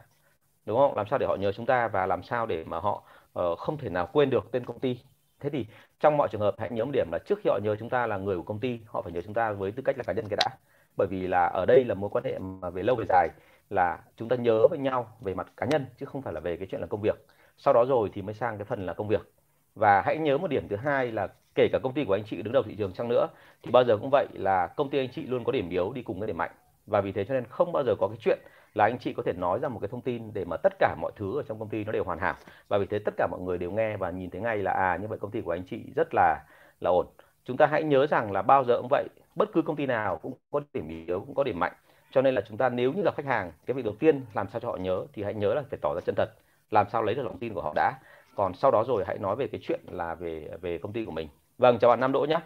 Đúng 0.66 0.78
không? 0.78 0.96
Làm 0.96 1.06
sao 1.10 1.18
để 1.18 1.26
họ 1.26 1.36
nhớ 1.36 1.52
chúng 1.52 1.66
ta 1.66 1.88
và 1.88 2.06
làm 2.06 2.22
sao 2.22 2.46
để 2.46 2.64
mà 2.64 2.80
họ 2.80 3.02
uh, 3.40 3.58
không 3.58 3.78
thể 3.78 3.88
nào 3.90 4.08
quên 4.12 4.30
được 4.30 4.52
tên 4.52 4.64
công 4.64 4.80
ty? 4.80 4.98
Thế 5.40 5.50
thì 5.50 5.66
trong 6.00 6.16
mọi 6.16 6.28
trường 6.28 6.40
hợp, 6.40 6.54
hãy 6.58 6.70
nhớ 6.70 6.84
một 6.84 6.90
điểm 6.94 7.06
là 7.12 7.18
trước 7.18 7.38
khi 7.42 7.50
họ 7.50 7.58
nhớ 7.62 7.76
chúng 7.76 7.88
ta 7.88 8.06
là 8.06 8.16
người 8.16 8.36
của 8.36 8.42
công 8.42 8.60
ty, 8.60 8.80
họ 8.86 9.02
phải 9.02 9.12
nhớ 9.12 9.20
chúng 9.20 9.34
ta 9.34 9.52
với 9.52 9.72
tư 9.72 9.82
cách 9.82 9.98
là 9.98 10.04
cá 10.06 10.12
nhân 10.12 10.28
cái 10.30 10.36
đã. 10.36 10.56
Bởi 10.96 11.08
vì 11.10 11.26
là 11.26 11.46
ở 11.46 11.64
đây 11.66 11.84
là 11.84 11.94
mối 11.94 12.10
quan 12.10 12.24
hệ 12.24 12.38
mà 12.38 12.70
về 12.70 12.82
lâu 12.82 12.96
về 12.96 13.04
dài 13.08 13.28
là 13.70 13.98
chúng 14.16 14.28
ta 14.28 14.36
nhớ 14.36 14.66
với 14.70 14.78
nhau 14.78 15.12
về 15.20 15.34
mặt 15.34 15.52
cá 15.56 15.66
nhân, 15.66 15.86
chứ 15.96 16.06
không 16.06 16.22
phải 16.22 16.32
là 16.32 16.40
về 16.40 16.56
cái 16.56 16.66
chuyện 16.70 16.80
là 16.80 16.86
công 16.86 17.00
việc. 17.00 17.26
Sau 17.56 17.74
đó 17.74 17.84
rồi 17.84 18.10
thì 18.12 18.22
mới 18.22 18.34
sang 18.34 18.58
cái 18.58 18.64
phần 18.64 18.86
là 18.86 18.92
công 18.92 19.08
việc. 19.08 19.32
Và 19.74 20.02
hãy 20.06 20.18
nhớ 20.18 20.38
một 20.38 20.50
điểm 20.50 20.68
thứ 20.68 20.76
hai 20.76 21.12
là 21.12 21.28
kể 21.54 21.68
cả 21.72 21.78
công 21.82 21.94
ty 21.94 22.04
của 22.04 22.14
anh 22.14 22.24
chị 22.24 22.42
đứng 22.42 22.52
đầu 22.52 22.62
thị 22.62 22.74
trường 22.78 22.92
chăng 22.92 23.08
nữa, 23.08 23.28
thì 23.62 23.70
bao 23.70 23.84
giờ 23.84 23.96
cũng 23.96 24.10
vậy 24.10 24.26
là 24.32 24.66
công 24.66 24.90
ty 24.90 24.98
anh 24.98 25.08
chị 25.12 25.26
luôn 25.26 25.44
có 25.44 25.52
điểm 25.52 25.70
yếu 25.70 25.92
đi 25.92 26.02
cùng 26.02 26.18
với 26.18 26.26
điểm 26.26 26.36
mạnh. 26.36 26.50
Và 26.86 27.00
vì 27.00 27.12
thế 27.12 27.24
cho 27.24 27.34
nên 27.34 27.44
không 27.44 27.72
bao 27.72 27.84
giờ 27.84 27.94
có 27.98 28.08
cái 28.08 28.18
chuyện 28.20 28.38
là 28.74 28.84
anh 28.84 28.98
chị 28.98 29.12
có 29.12 29.22
thể 29.22 29.32
nói 29.32 29.58
ra 29.58 29.68
một 29.68 29.78
cái 29.80 29.88
thông 29.88 30.00
tin 30.00 30.32
để 30.34 30.44
mà 30.44 30.56
tất 30.56 30.72
cả 30.78 30.94
mọi 31.00 31.12
thứ 31.16 31.36
ở 31.40 31.42
trong 31.48 31.58
công 31.58 31.68
ty 31.68 31.84
nó 31.84 31.92
đều 31.92 32.04
hoàn 32.04 32.18
hảo. 32.18 32.34
Và 32.68 32.78
vì 32.78 32.86
thế 32.86 32.98
tất 32.98 33.14
cả 33.16 33.26
mọi 33.30 33.40
người 33.40 33.58
đều 33.58 33.70
nghe 33.70 33.96
và 33.96 34.10
nhìn 34.10 34.30
thấy 34.30 34.40
ngay 34.40 34.58
là 34.58 34.72
à 34.72 34.96
như 34.96 35.06
vậy 35.08 35.18
công 35.18 35.30
ty 35.30 35.40
của 35.40 35.50
anh 35.50 35.62
chị 35.70 35.92
rất 35.96 36.08
là 36.14 36.44
là 36.80 36.90
ổn. 36.90 37.06
Chúng 37.44 37.56
ta 37.56 37.66
hãy 37.66 37.82
nhớ 37.82 38.06
rằng 38.06 38.32
là 38.32 38.42
bao 38.42 38.64
giờ 38.64 38.76
cũng 38.78 38.88
vậy, 38.90 39.08
bất 39.34 39.52
cứ 39.52 39.62
công 39.62 39.76
ty 39.76 39.86
nào 39.86 40.18
cũng 40.22 40.32
có 40.50 40.60
điểm 40.74 40.88
yếu, 41.06 41.20
cũng 41.20 41.34
có 41.34 41.44
điểm 41.44 41.58
mạnh. 41.58 41.72
Cho 42.10 42.22
nên 42.22 42.34
là 42.34 42.40
chúng 42.48 42.56
ta 42.56 42.68
nếu 42.68 42.92
như 42.92 43.02
là 43.02 43.12
khách 43.16 43.26
hàng, 43.26 43.52
cái 43.66 43.74
việc 43.74 43.84
đầu 43.84 43.94
tiên 43.98 44.24
làm 44.34 44.48
sao 44.48 44.60
cho 44.60 44.68
họ 44.68 44.76
nhớ 44.76 45.04
thì 45.12 45.22
hãy 45.22 45.34
nhớ 45.34 45.54
là 45.54 45.62
phải 45.70 45.78
tỏ 45.82 45.94
ra 45.94 46.00
chân 46.06 46.14
thật, 46.14 46.30
làm 46.70 46.86
sao 46.92 47.02
lấy 47.02 47.14
được 47.14 47.22
lòng 47.22 47.38
tin 47.38 47.54
của 47.54 47.62
họ 47.62 47.72
đã. 47.76 47.92
Còn 48.34 48.54
sau 48.54 48.70
đó 48.70 48.84
rồi 48.88 49.04
hãy 49.06 49.18
nói 49.18 49.36
về 49.36 49.46
cái 49.46 49.60
chuyện 49.64 49.80
là 49.90 50.14
về 50.14 50.50
về 50.60 50.78
công 50.78 50.92
ty 50.92 51.04
của 51.04 51.12
mình. 51.12 51.28
Vâng 51.58 51.78
chào 51.78 51.90
bạn 51.90 52.00
Nam 52.00 52.12
Đỗ 52.12 52.20
nhé 52.28 52.40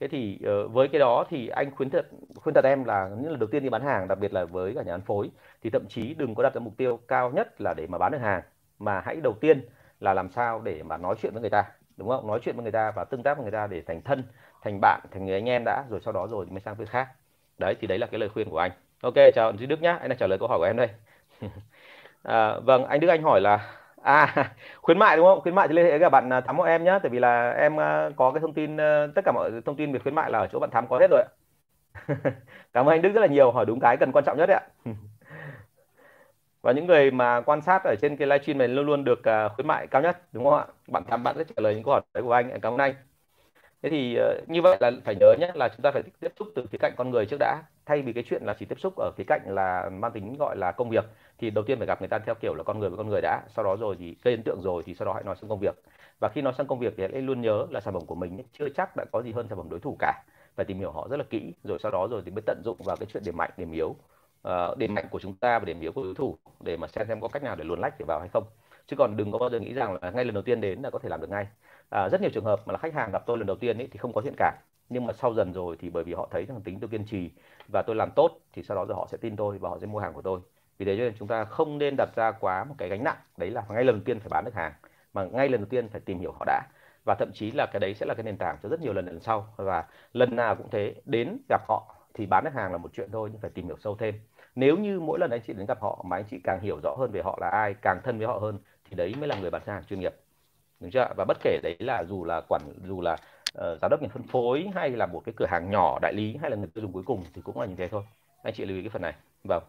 thế 0.00 0.08
thì 0.08 0.38
uh, 0.64 0.72
với 0.72 0.88
cái 0.88 0.98
đó 0.98 1.24
thì 1.30 1.48
anh 1.48 1.70
khuyến 1.70 1.90
thật 1.90 2.06
khuyên 2.34 2.54
thật 2.54 2.64
em 2.64 2.84
là 2.84 3.08
những 3.08 3.30
lần 3.30 3.40
đầu 3.40 3.48
tiên 3.52 3.62
đi 3.62 3.68
bán 3.68 3.82
hàng 3.82 4.08
đặc 4.08 4.18
biệt 4.18 4.32
là 4.32 4.44
với 4.44 4.74
cả 4.74 4.82
nhà 4.82 4.92
phân 4.92 5.00
phối 5.00 5.30
thì 5.62 5.70
thậm 5.70 5.86
chí 5.88 6.14
đừng 6.14 6.34
có 6.34 6.42
đặt 6.42 6.54
ra 6.54 6.60
mục 6.60 6.76
tiêu 6.76 7.00
cao 7.08 7.30
nhất 7.30 7.60
là 7.60 7.74
để 7.74 7.86
mà 7.86 7.98
bán 7.98 8.12
được 8.12 8.18
hàng 8.18 8.42
mà 8.78 9.00
hãy 9.04 9.16
đầu 9.22 9.34
tiên 9.40 9.68
là 10.00 10.14
làm 10.14 10.30
sao 10.30 10.60
để 10.60 10.82
mà 10.82 10.96
nói 10.96 11.14
chuyện 11.22 11.32
với 11.32 11.40
người 11.40 11.50
ta 11.50 11.64
đúng 11.96 12.08
không? 12.08 12.26
Nói 12.26 12.40
chuyện 12.42 12.56
với 12.56 12.62
người 12.62 12.72
ta 12.72 12.92
và 12.96 13.04
tương 13.04 13.22
tác 13.22 13.36
với 13.36 13.42
người 13.42 13.52
ta 13.52 13.66
để 13.66 13.82
thành 13.86 14.02
thân 14.02 14.24
thành 14.62 14.78
bạn 14.80 15.00
thành 15.10 15.26
người 15.26 15.34
anh 15.34 15.48
em 15.48 15.62
đã 15.64 15.84
rồi 15.90 16.00
sau 16.00 16.12
đó 16.12 16.26
rồi 16.26 16.46
mới 16.50 16.60
sang 16.60 16.74
việc 16.74 16.88
khác. 16.88 17.08
Đấy 17.58 17.74
thì 17.80 17.86
đấy 17.86 17.98
là 17.98 18.06
cái 18.06 18.20
lời 18.20 18.28
khuyên 18.28 18.50
của 18.50 18.58
anh. 18.58 18.70
Ok 19.02 19.14
chào 19.34 19.52
duy 19.58 19.66
đức 19.66 19.82
nhá 19.82 19.96
anh 20.00 20.08
đang 20.08 20.18
trả 20.18 20.26
lời 20.26 20.38
câu 20.38 20.48
hỏi 20.48 20.58
của 20.58 20.64
em 20.64 20.76
đây. 20.76 20.88
À, 22.22 22.60
vâng 22.60 22.84
anh 22.84 23.00
đức 23.00 23.08
anh 23.08 23.22
hỏi 23.22 23.40
là 23.40 23.79
à 24.02 24.34
khuyến 24.82 24.98
mại 24.98 25.16
đúng 25.16 25.26
không? 25.26 25.40
Khuyến 25.40 25.54
mại 25.54 25.68
thì 25.68 25.74
liên 25.74 25.84
hệ 25.84 25.90
với 25.90 26.00
các 26.00 26.08
bạn 26.10 26.32
à, 26.32 26.40
thắm 26.40 26.56
của 26.56 26.62
em 26.62 26.84
nhé 26.84 26.98
tại 27.02 27.10
vì 27.10 27.18
là 27.18 27.50
em 27.50 27.80
à, 27.80 28.10
có 28.16 28.30
cái 28.32 28.40
thông 28.40 28.54
tin 28.54 28.76
ờ, 28.76 29.06
tất 29.14 29.22
cả 29.24 29.32
mọi 29.32 29.50
thông 29.66 29.76
tin 29.76 29.92
về 29.92 29.98
khuyến 29.98 30.14
mại 30.14 30.30
là 30.30 30.38
ở 30.38 30.46
chỗ 30.52 30.58
bạn 30.58 30.70
thắm 30.70 30.86
có 30.90 30.98
hết 30.98 31.06
rồi 31.10 31.22
ạ. 31.22 31.28
Cảm 32.72 32.86
ơn 32.86 32.90
anh 32.94 33.02
đức 33.02 33.10
rất 33.14 33.20
là 33.20 33.26
nhiều, 33.26 33.50
hỏi 33.52 33.66
đúng 33.66 33.80
cái 33.80 33.96
cần 33.96 34.12
quan 34.12 34.24
trọng 34.24 34.38
nhất 34.38 34.46
đấy 34.46 34.56
ạ. 34.60 34.66
Và 36.62 36.72
những 36.72 36.86
người 36.86 37.10
mà 37.10 37.40
quan 37.46 37.62
sát 37.62 37.84
ở 37.84 37.94
trên 38.02 38.16
cái 38.16 38.26
livestream 38.28 38.58
này 38.58 38.68
luôn 38.68 38.86
luôn 38.86 39.04
được 39.04 39.24
à, 39.24 39.48
khuyến 39.48 39.66
mại 39.66 39.86
cao 39.86 40.02
nhất, 40.02 40.22
đúng 40.32 40.44
không 40.44 40.54
ạ? 40.54 40.66
Bạn 40.88 41.02
thắm, 41.08 41.22
bạn 41.24 41.34
sẽ 41.38 41.44
trả 41.44 41.54
lời 41.62 41.74
những 41.74 41.84
câu 41.84 41.92
hỏi 41.94 42.02
đấy 42.14 42.22
của 42.22 42.32
anh. 42.32 42.60
Cảm 42.62 42.72
ơn 42.72 42.78
anh 42.78 42.94
thế 43.82 43.90
thì 43.90 44.18
uh, 44.20 44.48
như 44.48 44.62
vậy 44.62 44.76
là 44.80 44.90
phải 45.04 45.14
nhớ 45.20 45.34
nhé 45.40 45.50
là 45.54 45.68
chúng 45.68 45.82
ta 45.82 45.90
phải 45.90 46.02
tiếp 46.20 46.32
xúc 46.38 46.48
từ 46.54 46.66
khía 46.70 46.78
cạnh 46.78 46.92
con 46.96 47.10
người 47.10 47.26
trước 47.26 47.36
đã. 47.40 47.62
Thay 47.86 48.02
vì 48.02 48.12
cái 48.12 48.24
chuyện 48.26 48.42
là 48.44 48.54
chỉ 48.58 48.66
tiếp 48.66 48.80
xúc 48.80 48.94
ở 48.96 49.10
khía 49.16 49.24
cạnh 49.26 49.40
là 49.46 49.90
mang 49.92 50.12
tính 50.12 50.36
gọi 50.38 50.56
là 50.56 50.72
công 50.72 50.90
việc 50.90 51.04
thì 51.38 51.50
đầu 51.50 51.64
tiên 51.64 51.78
phải 51.78 51.86
gặp 51.86 52.00
người 52.00 52.08
ta 52.08 52.18
theo 52.18 52.34
kiểu 52.34 52.54
là 52.54 52.62
con 52.62 52.78
người 52.78 52.90
với 52.90 52.96
con 52.96 53.08
người 53.08 53.20
đã. 53.20 53.42
Sau 53.56 53.64
đó 53.64 53.76
rồi 53.80 53.96
thì 53.98 54.16
gây 54.22 54.34
ấn 54.34 54.42
tượng 54.42 54.60
rồi 54.62 54.82
thì 54.86 54.94
sau 54.94 55.06
đó 55.06 55.12
hãy 55.12 55.22
nói 55.24 55.36
sang 55.40 55.48
công 55.48 55.58
việc. 55.58 55.82
Và 56.20 56.28
khi 56.28 56.42
nói 56.42 56.52
sang 56.58 56.66
công 56.66 56.78
việc 56.78 56.94
thì 56.96 57.06
hãy 57.12 57.22
luôn 57.22 57.40
nhớ 57.40 57.66
là 57.70 57.80
sản 57.80 57.94
phẩm 57.94 58.06
của 58.06 58.14
mình 58.14 58.42
chưa 58.52 58.68
chắc 58.68 58.96
đã 58.96 59.04
có 59.12 59.22
gì 59.22 59.32
hơn 59.32 59.48
sản 59.48 59.58
phẩm 59.58 59.68
đối 59.70 59.80
thủ 59.80 59.96
cả. 59.98 60.22
Phải 60.56 60.66
tìm 60.66 60.78
hiểu 60.78 60.90
họ 60.90 61.08
rất 61.10 61.16
là 61.16 61.24
kỹ 61.30 61.52
rồi 61.64 61.78
sau 61.82 61.92
đó 61.92 62.08
rồi 62.10 62.22
thì 62.24 62.30
mới 62.30 62.42
tận 62.46 62.62
dụng 62.64 62.76
vào 62.84 62.96
cái 62.96 63.06
chuyện 63.12 63.22
điểm 63.26 63.36
mạnh 63.36 63.50
điểm 63.56 63.72
yếu 63.72 63.94
uh, 64.48 64.78
điểm 64.78 64.94
mạnh 64.94 65.06
của 65.10 65.20
chúng 65.20 65.34
ta 65.34 65.58
và 65.58 65.64
điểm 65.64 65.80
yếu 65.80 65.92
của 65.92 66.04
đối 66.04 66.14
thủ 66.14 66.38
để 66.60 66.76
mà 66.76 66.86
xem 66.86 67.06
xem 67.08 67.20
có 67.20 67.28
cách 67.28 67.42
nào 67.42 67.56
để 67.56 67.64
luồn 67.64 67.80
lách 67.80 67.94
để 67.98 68.04
vào 68.08 68.20
hay 68.20 68.28
không 68.32 68.44
chứ 68.90 68.96
còn 68.96 69.16
đừng 69.16 69.32
có 69.32 69.38
bao 69.38 69.50
giờ 69.50 69.60
nghĩ 69.60 69.74
rằng 69.74 69.98
là 70.02 70.10
ngay 70.10 70.24
lần 70.24 70.34
đầu 70.34 70.42
tiên 70.42 70.60
đến 70.60 70.82
là 70.82 70.90
có 70.90 70.98
thể 70.98 71.08
làm 71.08 71.20
được 71.20 71.30
ngay. 71.30 71.46
À, 71.90 72.08
rất 72.08 72.20
nhiều 72.20 72.30
trường 72.34 72.44
hợp 72.44 72.60
mà 72.66 72.72
là 72.72 72.78
khách 72.78 72.94
hàng 72.94 73.10
gặp 73.12 73.22
tôi 73.26 73.38
lần 73.38 73.46
đầu 73.46 73.56
tiên 73.56 73.78
ấy, 73.78 73.88
thì 73.92 73.98
không 73.98 74.12
có 74.12 74.20
thiện 74.20 74.34
cảm. 74.36 74.54
Nhưng 74.88 75.06
mà 75.06 75.12
sau 75.12 75.34
dần 75.34 75.52
rồi 75.52 75.76
thì 75.80 75.90
bởi 75.90 76.04
vì 76.04 76.14
họ 76.14 76.28
thấy 76.30 76.44
rằng 76.44 76.60
tính 76.62 76.80
tôi 76.80 76.90
kiên 76.90 77.04
trì 77.04 77.30
và 77.72 77.82
tôi 77.86 77.96
làm 77.96 78.10
tốt 78.16 78.30
thì 78.52 78.62
sau 78.62 78.76
đó 78.76 78.84
rồi 78.84 78.96
họ 78.96 79.06
sẽ 79.10 79.18
tin 79.20 79.36
tôi 79.36 79.58
và 79.58 79.68
họ 79.68 79.78
sẽ 79.78 79.86
mua 79.86 79.98
hàng 79.98 80.12
của 80.12 80.22
tôi. 80.22 80.40
Vì 80.78 80.86
thế 80.86 80.96
cho 80.96 81.02
nên 81.02 81.14
chúng 81.18 81.28
ta 81.28 81.44
không 81.44 81.78
nên 81.78 81.94
đặt 81.96 82.08
ra 82.16 82.32
quá 82.32 82.64
một 82.64 82.74
cái 82.78 82.88
gánh 82.88 83.04
nặng 83.04 83.16
đấy 83.36 83.50
là 83.50 83.62
ngay 83.68 83.84
lần 83.84 83.94
đầu 83.96 84.02
tiên 84.04 84.20
phải 84.20 84.28
bán 84.30 84.44
được 84.44 84.54
hàng 84.54 84.72
mà 85.14 85.24
ngay 85.24 85.48
lần 85.48 85.60
đầu 85.60 85.68
tiên 85.70 85.88
phải 85.88 86.00
tìm 86.00 86.18
hiểu 86.20 86.32
họ 86.32 86.44
đã. 86.46 86.62
Và 87.04 87.14
thậm 87.18 87.30
chí 87.34 87.50
là 87.50 87.66
cái 87.72 87.80
đấy 87.80 87.94
sẽ 87.94 88.06
là 88.06 88.14
cái 88.14 88.24
nền 88.24 88.36
tảng 88.36 88.56
cho 88.62 88.68
rất 88.68 88.80
nhiều 88.80 88.92
lần 88.92 89.06
lần 89.06 89.20
sau. 89.20 89.54
Và 89.56 89.84
lần 90.12 90.36
nào 90.36 90.56
cũng 90.56 90.70
thế 90.70 90.94
đến 91.04 91.38
gặp 91.48 91.60
họ 91.68 91.94
thì 92.14 92.26
bán 92.26 92.44
được 92.44 92.54
hàng 92.54 92.72
là 92.72 92.78
một 92.78 92.90
chuyện 92.92 93.10
thôi 93.12 93.28
nhưng 93.32 93.40
phải 93.40 93.50
tìm 93.50 93.66
hiểu 93.66 93.76
sâu 93.78 93.96
thêm. 93.96 94.14
Nếu 94.54 94.76
như 94.76 95.00
mỗi 95.00 95.18
lần 95.18 95.30
anh 95.30 95.40
chị 95.46 95.52
đến 95.52 95.66
gặp 95.66 95.80
họ 95.80 96.04
mà 96.08 96.16
anh 96.16 96.24
chị 96.30 96.40
càng 96.44 96.60
hiểu 96.60 96.80
rõ 96.82 96.94
hơn 96.98 97.10
về 97.12 97.22
họ 97.24 97.38
là 97.40 97.48
ai 97.48 97.74
càng 97.82 98.00
thân 98.04 98.18
với 98.18 98.26
họ 98.26 98.38
hơn 98.38 98.58
thì 98.90 98.96
đấy 98.96 99.14
mới 99.18 99.28
là 99.28 99.36
người 99.40 99.50
bán 99.50 99.62
hàng 99.66 99.84
chuyên 99.84 100.00
nghiệp. 100.00 100.14
Đúng 100.80 100.90
chưa 100.90 101.08
và 101.16 101.24
bất 101.24 101.36
kể 101.42 101.60
đấy 101.62 101.76
là 101.78 102.04
dù 102.08 102.24
là 102.24 102.40
quản 102.48 102.62
dù 102.86 103.00
là 103.00 103.12
uh, 103.12 103.78
giám 103.80 103.90
đốc 103.90 104.02
nhà 104.02 104.08
phân 104.12 104.22
phối 104.22 104.70
hay 104.74 104.90
là 104.90 105.06
một 105.06 105.22
cái 105.24 105.32
cửa 105.36 105.46
hàng 105.46 105.70
nhỏ 105.70 105.98
đại 106.02 106.12
lý 106.12 106.36
hay 106.40 106.50
là 106.50 106.56
người 106.56 106.68
tiêu 106.74 106.82
dùng 106.82 106.92
cuối 106.92 107.02
cùng 107.06 107.24
thì 107.34 107.42
cũng 107.42 107.60
là 107.60 107.66
như 107.66 107.74
thế 107.76 107.88
thôi. 107.88 108.02
Anh 108.42 108.54
chị 108.54 108.64
lưu 108.64 108.76
ý 108.76 108.82
cái 108.82 108.90
phần 108.90 109.02
này. 109.02 109.14
Vâng. 109.44 109.62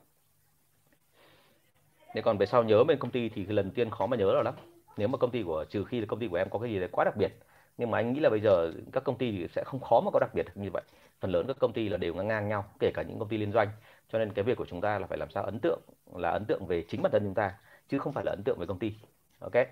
Nếu 2.15 2.23
còn 2.23 2.37
về 2.37 2.45
sau 2.45 2.63
nhớ 2.63 2.83
bên 2.83 2.99
công 2.99 3.11
ty 3.11 3.29
thì 3.29 3.45
lần 3.45 3.71
tiên 3.71 3.89
khó 3.89 4.05
mà 4.05 4.17
nhớ 4.17 4.33
rồi 4.33 4.43
lắm. 4.43 4.53
Nếu 4.97 5.07
mà 5.07 5.17
công 5.17 5.31
ty 5.31 5.43
của 5.43 5.65
trừ 5.69 5.83
khi 5.83 5.99
là 5.99 6.05
công 6.05 6.19
ty 6.19 6.27
của 6.27 6.35
em 6.35 6.49
có 6.49 6.59
cái 6.59 6.71
gì 6.71 6.79
đấy 6.79 6.89
quá 6.91 7.05
đặc 7.05 7.17
biệt. 7.17 7.31
Nhưng 7.77 7.91
mà 7.91 7.97
anh 7.97 8.13
nghĩ 8.13 8.19
là 8.19 8.29
bây 8.29 8.39
giờ 8.39 8.73
các 8.91 9.03
công 9.03 9.17
ty 9.17 9.31
thì 9.31 9.47
sẽ 9.55 9.63
không 9.65 9.79
khó 9.79 10.01
mà 10.01 10.11
có 10.11 10.19
đặc 10.19 10.29
biệt 10.33 10.45
như 10.55 10.69
vậy. 10.73 10.83
Phần 11.19 11.31
lớn 11.31 11.45
các 11.47 11.57
công 11.59 11.73
ty 11.73 11.89
là 11.89 11.97
đều 11.97 12.13
ngang 12.13 12.27
ngang 12.27 12.49
nhau 12.49 12.65
kể 12.79 12.91
cả 12.93 13.01
những 13.01 13.19
công 13.19 13.29
ty 13.29 13.37
liên 13.37 13.51
doanh. 13.51 13.69
Cho 14.11 14.19
nên 14.19 14.33
cái 14.33 14.43
việc 14.43 14.57
của 14.57 14.65
chúng 14.65 14.81
ta 14.81 14.99
là 14.99 15.07
phải 15.07 15.17
làm 15.17 15.29
sao 15.29 15.43
ấn 15.43 15.59
tượng 15.59 15.79
là 16.15 16.29
ấn 16.29 16.45
tượng 16.45 16.65
về 16.65 16.83
chính 16.89 17.01
bản 17.01 17.11
thân 17.11 17.23
chúng 17.23 17.33
ta 17.33 17.53
chứ 17.89 17.99
không 17.99 18.13
phải 18.13 18.25
là 18.25 18.31
ấn 18.31 18.43
tượng 18.43 18.57
về 18.59 18.65
công 18.65 18.79
ty 18.79 18.93
ok. 19.41 19.67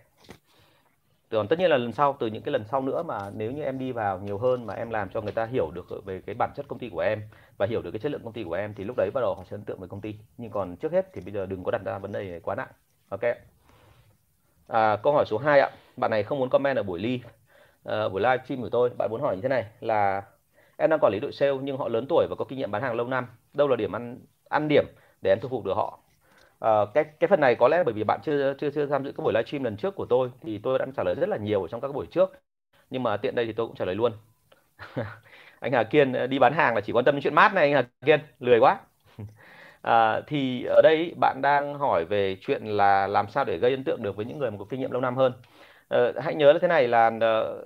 Còn 1.31 1.47
tất 1.47 1.59
nhiên 1.59 1.69
là 1.69 1.77
lần 1.77 1.91
sau 1.91 2.17
từ 2.19 2.27
những 2.27 2.43
cái 2.43 2.51
lần 2.51 2.63
sau 2.71 2.81
nữa 2.81 3.03
mà 3.03 3.29
nếu 3.35 3.51
như 3.51 3.63
em 3.63 3.79
đi 3.79 3.91
vào 3.91 4.19
nhiều 4.19 4.37
hơn 4.37 4.65
mà 4.65 4.73
em 4.73 4.89
làm 4.89 5.09
cho 5.09 5.21
người 5.21 5.31
ta 5.31 5.45
hiểu 5.45 5.71
được 5.71 6.05
về 6.05 6.21
cái 6.25 6.35
bản 6.39 6.51
chất 6.55 6.67
công 6.67 6.79
ty 6.79 6.89
của 6.89 6.99
em 6.99 7.21
và 7.57 7.65
hiểu 7.69 7.81
được 7.81 7.91
cái 7.91 7.99
chất 7.99 8.11
lượng 8.11 8.21
công 8.23 8.33
ty 8.33 8.43
của 8.43 8.53
em 8.53 8.73
thì 8.73 8.83
lúc 8.83 8.97
đấy 8.97 9.11
bắt 9.13 9.21
đầu 9.21 9.35
họ 9.35 9.43
sẽ 9.43 9.55
ấn 9.55 9.63
tượng 9.65 9.79
với 9.79 9.89
công 9.89 10.01
ty. 10.01 10.15
Nhưng 10.37 10.51
còn 10.51 10.75
trước 10.75 10.91
hết 10.91 11.13
thì 11.13 11.21
bây 11.21 11.33
giờ 11.33 11.45
đừng 11.45 11.63
có 11.63 11.71
đặt 11.71 11.81
ra 11.85 11.97
vấn 11.97 12.11
đề 12.11 12.29
này 12.29 12.39
quá 12.39 12.55
nặng. 12.55 12.67
Ok. 13.09 13.21
À, 14.67 14.95
câu 15.03 15.13
hỏi 15.13 15.25
số 15.27 15.37
2 15.37 15.59
ạ. 15.59 15.69
Bạn 15.97 16.11
này 16.11 16.23
không 16.23 16.39
muốn 16.39 16.49
comment 16.49 16.77
ở 16.77 16.83
buổi 16.83 16.99
live 16.99 17.29
à, 17.29 17.33
ờ, 17.83 18.09
buổi 18.09 18.21
live 18.21 18.37
stream 18.45 18.61
của 18.61 18.69
tôi. 18.69 18.89
Bạn 18.97 19.09
muốn 19.11 19.21
hỏi 19.21 19.35
như 19.35 19.41
thế 19.41 19.49
này 19.49 19.65
là 19.79 20.23
em 20.77 20.89
đang 20.89 20.99
quản 20.99 21.13
lý 21.13 21.19
đội 21.19 21.31
sale 21.31 21.57
nhưng 21.61 21.77
họ 21.77 21.87
lớn 21.87 22.05
tuổi 22.09 22.27
và 22.29 22.35
có 22.35 22.45
kinh 22.45 22.59
nghiệm 22.59 22.71
bán 22.71 22.81
hàng 22.81 22.95
lâu 22.95 23.07
năm. 23.07 23.27
Đâu 23.53 23.67
là 23.67 23.75
điểm 23.75 23.95
ăn 23.95 24.19
ăn 24.49 24.67
điểm 24.67 24.85
để 25.21 25.31
em 25.31 25.39
thu 25.41 25.49
phục 25.49 25.65
được 25.65 25.73
họ? 25.75 25.99
À, 26.59 26.69
cái 26.93 27.03
cái 27.19 27.27
phần 27.27 27.39
này 27.39 27.55
có 27.55 27.67
lẽ 27.67 27.83
bởi 27.83 27.93
vì 27.93 28.03
bạn 28.03 28.19
chưa 28.23 28.53
chưa 28.59 28.69
chưa 28.71 28.85
tham 28.85 29.03
dự 29.03 29.11
các 29.11 29.23
buổi 29.23 29.33
livestream 29.33 29.63
lần 29.63 29.77
trước 29.77 29.95
của 29.95 30.05
tôi 30.09 30.31
thì 30.41 30.57
tôi 30.63 30.79
đã 30.79 30.85
trả 30.97 31.03
lời 31.03 31.15
rất 31.15 31.29
là 31.29 31.37
nhiều 31.37 31.67
trong 31.71 31.81
các 31.81 31.91
buổi 31.93 32.05
trước. 32.11 32.31
Nhưng 32.89 33.03
mà 33.03 33.17
tiện 33.17 33.35
đây 33.35 33.45
thì 33.45 33.53
tôi 33.53 33.67
cũng 33.67 33.75
trả 33.75 33.85
lời 33.85 33.95
luôn. 33.95 34.11
Anh 35.59 35.71
Hà 35.73 35.83
Kiên 35.83 36.13
ờ, 36.13 36.27
đi 36.27 36.39
bán 36.39 36.53
hàng 36.53 36.75
là 36.75 36.81
chỉ 36.81 36.93
quan 36.93 37.05
tâm 37.05 37.15
đến 37.15 37.21
chuyện 37.23 37.35
mát 37.35 37.53
này 37.53 37.73
anh 37.73 37.73
Hà 37.73 37.89
Kiên. 38.05 38.19
Lười 38.39 38.59
quá. 38.59 38.79
À, 39.81 40.21
thì 40.27 40.63
ở 40.65 40.81
đây 40.83 41.13
bạn 41.19 41.39
đang 41.41 41.73
hỏi 41.79 42.05
về 42.05 42.37
chuyện 42.41 42.65
là 42.65 43.07
làm 43.07 43.29
sao 43.29 43.45
để 43.45 43.57
gây 43.57 43.71
ấn 43.71 43.83
tượng 43.83 44.03
được 44.03 44.15
với 44.15 44.25
những 44.25 44.39
người 44.39 44.51
mà 44.51 44.57
có 44.59 44.65
kinh 44.69 44.79
nghiệm 44.79 44.91
lâu 44.91 45.01
năm 45.01 45.15
hơn. 45.15 45.33
À, 45.89 45.99
hãy 46.23 46.35
nhớ 46.35 46.53
là 46.53 46.59
thế 46.61 46.67
này 46.67 46.87
là 46.87 47.11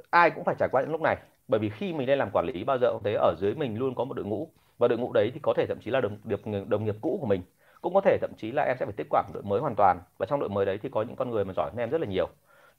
ai 0.10 0.30
cũng 0.31 0.44
phải 0.44 0.56
trải 0.60 0.69
qua 0.72 0.81
những 0.81 0.92
lúc 0.92 1.01
này. 1.01 1.16
Bởi 1.48 1.60
vì 1.60 1.69
khi 1.69 1.94
mình 1.94 2.07
lên 2.07 2.19
làm 2.19 2.30
quản 2.34 2.45
lý 2.45 2.63
bao 2.63 2.78
giờ 2.78 2.92
cũng 2.94 3.04
thấy 3.04 3.13
ở 3.16 3.36
dưới 3.40 3.54
mình 3.56 3.78
luôn 3.78 3.95
có 3.95 4.04
một 4.06 4.13
đội 4.13 4.25
ngũ. 4.25 4.48
Và 4.78 4.88
đội 4.88 5.00
ngũ 5.00 5.13
đấy 5.13 5.31
thì 5.34 5.40
có 5.44 5.54
thể 5.57 5.66
thậm 5.68 5.80
chí 5.81 5.92
là 5.92 6.01
đồng 6.01 6.18
đồng, 6.24 6.69
đồng 6.69 6.86
nghiệp 6.86 6.95
cũ 7.01 7.18
của 7.22 7.28
mình 7.28 7.42
cũng 7.83 7.94
có 7.94 8.01
thể 8.01 8.18
thậm 8.21 8.31
chí 8.38 8.51
là 8.51 8.63
em 8.63 8.77
sẽ 8.80 8.85
phải 8.85 8.94
tiếp 8.97 9.07
quản 9.09 9.25
đội 9.33 9.44
mới 9.44 9.62
hoàn 9.62 9.75
toàn. 9.75 10.00
Và 10.18 10.25
trong 10.25 10.39
đội 10.39 10.50
mới 10.50 10.65
đấy 10.65 10.80
thì 10.83 10.89
có 10.89 11.01
những 11.01 11.15
con 11.15 11.30
người 11.30 11.45
mà 11.45 11.53
giỏi 11.53 11.69
hơn 11.71 11.80
em 11.80 11.89
rất 11.89 12.01
là 12.01 12.07
nhiều. 12.07 12.27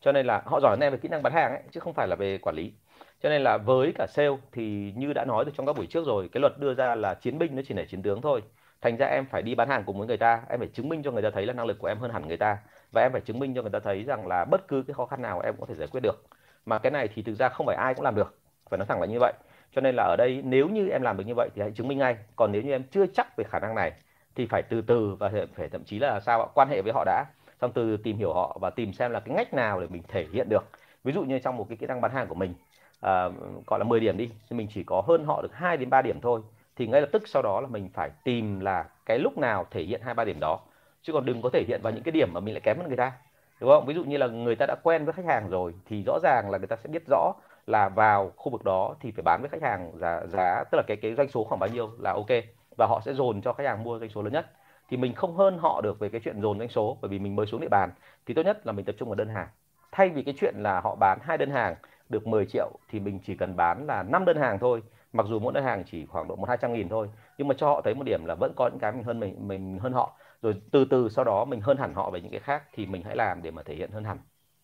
Cho 0.00 0.12
nên 0.12 0.26
là 0.26 0.42
họ 0.46 0.60
giỏi 0.60 0.70
hơn 0.70 0.80
em 0.80 0.92
về 0.92 0.98
kỹ 0.98 1.08
năng 1.08 1.22
bán 1.22 1.32
hàng 1.32 1.50
ấy, 1.50 1.62
chứ 1.70 1.80
không 1.80 1.94
phải 1.94 2.08
là 2.08 2.16
về 2.16 2.38
quản 2.38 2.56
lý. 2.56 2.72
Cho 3.22 3.28
nên 3.28 3.42
là 3.42 3.58
với 3.58 3.92
cả 3.98 4.06
sale 4.08 4.36
thì 4.52 4.92
như 4.96 5.12
đã 5.12 5.24
nói 5.24 5.44
được 5.44 5.52
trong 5.56 5.66
các 5.66 5.76
buổi 5.76 5.86
trước 5.86 6.06
rồi, 6.06 6.28
cái 6.32 6.40
luật 6.40 6.58
đưa 6.58 6.74
ra 6.74 6.94
là 6.94 7.14
chiến 7.14 7.38
binh 7.38 7.56
nó 7.56 7.62
chỉ 7.68 7.74
để 7.74 7.86
chiến 7.86 8.02
tướng 8.02 8.20
thôi. 8.22 8.42
Thành 8.80 8.96
ra 8.96 9.06
em 9.06 9.26
phải 9.30 9.42
đi 9.42 9.54
bán 9.54 9.68
hàng 9.68 9.82
cùng 9.86 9.98
với 9.98 10.06
người 10.06 10.16
ta, 10.16 10.42
em 10.48 10.58
phải 10.58 10.68
chứng 10.68 10.88
minh 10.88 11.02
cho 11.02 11.10
người 11.10 11.22
ta 11.22 11.30
thấy 11.30 11.46
là 11.46 11.52
năng 11.52 11.66
lực 11.66 11.78
của 11.78 11.86
em 11.86 11.98
hơn 11.98 12.10
hẳn 12.10 12.28
người 12.28 12.36
ta. 12.36 12.58
Và 12.92 13.02
em 13.02 13.12
phải 13.12 13.20
chứng 13.20 13.38
minh 13.38 13.54
cho 13.54 13.62
người 13.62 13.70
ta 13.70 13.78
thấy 13.78 14.04
rằng 14.04 14.26
là 14.26 14.44
bất 14.44 14.68
cứ 14.68 14.84
cái 14.86 14.94
khó 14.94 15.06
khăn 15.06 15.22
nào 15.22 15.40
em 15.40 15.54
cũng 15.56 15.60
có 15.60 15.66
thể 15.66 15.78
giải 15.78 15.88
quyết 15.88 16.00
được. 16.00 16.24
Mà 16.66 16.78
cái 16.78 16.92
này 16.92 17.08
thì 17.14 17.22
thực 17.22 17.34
ra 17.34 17.48
không 17.48 17.66
phải 17.66 17.76
ai 17.76 17.94
cũng 17.94 18.04
làm 18.04 18.14
được, 18.14 18.38
phải 18.70 18.78
nói 18.78 18.86
thẳng 18.86 19.00
là 19.00 19.06
như 19.06 19.18
vậy. 19.20 19.32
Cho 19.74 19.80
nên 19.80 19.94
là 19.96 20.02
ở 20.02 20.16
đây 20.18 20.42
nếu 20.44 20.68
như 20.68 20.88
em 20.88 21.02
làm 21.02 21.16
được 21.16 21.24
như 21.26 21.34
vậy 21.34 21.48
thì 21.54 21.62
hãy 21.62 21.70
chứng 21.72 21.88
minh 21.88 21.98
ngay. 21.98 22.16
Còn 22.36 22.52
nếu 22.52 22.62
như 22.62 22.70
em 22.70 22.82
chưa 22.90 23.06
chắc 23.06 23.36
về 23.36 23.44
khả 23.44 23.58
năng 23.58 23.74
này 23.74 23.92
thì 24.36 24.46
phải 24.46 24.62
từ 24.62 24.80
từ 24.82 25.14
và 25.14 25.30
phải 25.56 25.68
thậm 25.68 25.84
chí 25.84 25.98
là 25.98 26.20
sao 26.20 26.50
quan 26.54 26.68
hệ 26.68 26.82
với 26.82 26.92
họ 26.92 27.04
đã 27.04 27.24
xong 27.60 27.72
từ 27.74 27.96
tìm 27.96 28.16
hiểu 28.16 28.32
họ 28.34 28.58
và 28.60 28.70
tìm 28.70 28.92
xem 28.92 29.10
là 29.10 29.20
cái 29.20 29.34
ngách 29.34 29.54
nào 29.54 29.80
để 29.80 29.86
mình 29.90 30.02
thể 30.08 30.26
hiện 30.32 30.48
được. 30.48 30.64
Ví 31.04 31.12
dụ 31.12 31.22
như 31.22 31.38
trong 31.38 31.56
một 31.56 31.66
cái 31.68 31.76
kỹ 31.76 31.86
năng 31.86 32.00
bán 32.00 32.12
hàng 32.12 32.26
của 32.28 32.34
mình 32.34 32.54
à, 33.00 33.28
gọi 33.66 33.78
là 33.78 33.84
10 33.84 34.00
điểm 34.00 34.16
đi 34.16 34.30
thì 34.50 34.56
mình 34.56 34.68
chỉ 34.74 34.82
có 34.84 35.00
hơn 35.06 35.24
họ 35.24 35.42
được 35.42 35.54
2 35.54 35.76
đến 35.76 35.90
3 35.90 36.02
điểm 36.02 36.20
thôi 36.20 36.40
thì 36.76 36.86
ngay 36.86 37.00
lập 37.00 37.08
tức 37.12 37.28
sau 37.28 37.42
đó 37.42 37.60
là 37.60 37.66
mình 37.68 37.88
phải 37.94 38.10
tìm 38.24 38.60
là 38.60 38.84
cái 39.06 39.18
lúc 39.18 39.38
nào 39.38 39.66
thể 39.70 39.82
hiện 39.82 40.00
hai 40.04 40.14
ba 40.14 40.24
điểm 40.24 40.40
đó. 40.40 40.60
Chứ 41.02 41.12
còn 41.12 41.26
đừng 41.26 41.42
có 41.42 41.50
thể 41.52 41.64
hiện 41.68 41.80
vào 41.82 41.92
những 41.92 42.02
cái 42.02 42.12
điểm 42.12 42.28
mà 42.34 42.40
mình 42.40 42.54
lại 42.54 42.60
kém 42.60 42.76
hơn 42.78 42.88
người 42.88 42.96
ta 42.96 43.12
đúng 43.60 43.70
không? 43.70 43.86
Ví 43.86 43.94
dụ 43.94 44.04
như 44.04 44.16
là 44.16 44.26
người 44.26 44.56
ta 44.56 44.66
đã 44.66 44.76
quen 44.82 45.04
với 45.04 45.12
khách 45.12 45.24
hàng 45.26 45.48
rồi 45.50 45.74
thì 45.86 46.02
rõ 46.06 46.18
ràng 46.22 46.50
là 46.50 46.58
người 46.58 46.66
ta 46.66 46.76
sẽ 46.76 46.88
biết 46.88 47.02
rõ 47.10 47.32
là 47.66 47.88
vào 47.88 48.32
khu 48.36 48.52
vực 48.52 48.64
đó 48.64 48.96
thì 49.00 49.10
phải 49.12 49.22
bán 49.22 49.40
với 49.40 49.48
khách 49.50 49.62
hàng 49.62 49.92
giá 49.98 50.26
giá 50.26 50.64
tức 50.70 50.76
là 50.76 50.82
cái 50.86 50.96
cái 50.96 51.14
doanh 51.14 51.28
số 51.28 51.44
khoảng 51.44 51.60
bao 51.60 51.68
nhiêu 51.70 51.90
là 51.98 52.12
ok 52.12 52.30
và 52.76 52.86
họ 52.86 53.00
sẽ 53.04 53.14
dồn 53.14 53.42
cho 53.42 53.52
khách 53.52 53.66
hàng 53.66 53.84
mua 53.84 53.98
doanh 53.98 54.10
số 54.10 54.22
lớn 54.22 54.32
nhất. 54.32 54.46
Thì 54.88 54.96
mình 54.96 55.14
không 55.14 55.36
hơn 55.36 55.58
họ 55.58 55.80
được 55.80 55.98
về 55.98 56.08
cái 56.08 56.20
chuyện 56.24 56.40
dồn 56.40 56.58
doanh 56.58 56.68
số, 56.68 56.98
bởi 57.02 57.08
vì 57.08 57.18
mình 57.18 57.36
mới 57.36 57.46
xuống 57.46 57.60
địa 57.60 57.68
bàn. 57.68 57.90
Thì 58.26 58.34
tốt 58.34 58.42
nhất 58.42 58.66
là 58.66 58.72
mình 58.72 58.84
tập 58.84 58.94
trung 58.98 59.08
vào 59.08 59.14
đơn 59.14 59.28
hàng. 59.28 59.48
Thay 59.92 60.08
vì 60.08 60.22
cái 60.22 60.34
chuyện 60.40 60.54
là 60.58 60.80
họ 60.80 60.96
bán 61.00 61.18
hai 61.22 61.38
đơn 61.38 61.50
hàng 61.50 61.74
được 62.08 62.26
10 62.26 62.46
triệu 62.46 62.70
thì 62.90 63.00
mình 63.00 63.20
chỉ 63.26 63.36
cần 63.36 63.56
bán 63.56 63.86
là 63.86 64.02
5 64.02 64.24
đơn 64.24 64.36
hàng 64.36 64.58
thôi. 64.58 64.82
Mặc 65.12 65.26
dù 65.28 65.38
mỗi 65.38 65.52
đơn 65.52 65.64
hàng 65.64 65.84
chỉ 65.90 66.06
khoảng 66.06 66.28
độ 66.28 66.36
một 66.36 66.48
hai 66.48 66.56
trăm 66.60 66.72
nghìn 66.72 66.88
thôi, 66.88 67.08
nhưng 67.38 67.48
mà 67.48 67.54
cho 67.58 67.68
họ 67.68 67.80
thấy 67.84 67.94
một 67.94 68.02
điểm 68.06 68.24
là 68.24 68.34
vẫn 68.34 68.52
có 68.56 68.68
những 68.68 68.78
cái 68.78 68.92
mình 68.92 69.04
hơn 69.04 69.20
mình 69.20 69.48
mình 69.48 69.78
hơn 69.78 69.92
họ. 69.92 70.16
Rồi 70.42 70.54
từ 70.70 70.84
từ 70.84 71.08
sau 71.08 71.24
đó 71.24 71.44
mình 71.44 71.60
hơn 71.60 71.76
hẳn 71.76 71.94
họ 71.94 72.10
về 72.10 72.20
những 72.20 72.30
cái 72.30 72.40
khác 72.40 72.62
thì 72.72 72.86
mình 72.86 73.02
hãy 73.02 73.16
làm 73.16 73.42
để 73.42 73.50
mà 73.50 73.62
thể 73.62 73.74
hiện 73.74 73.90
hơn 73.90 74.04
hẳn. 74.04 74.18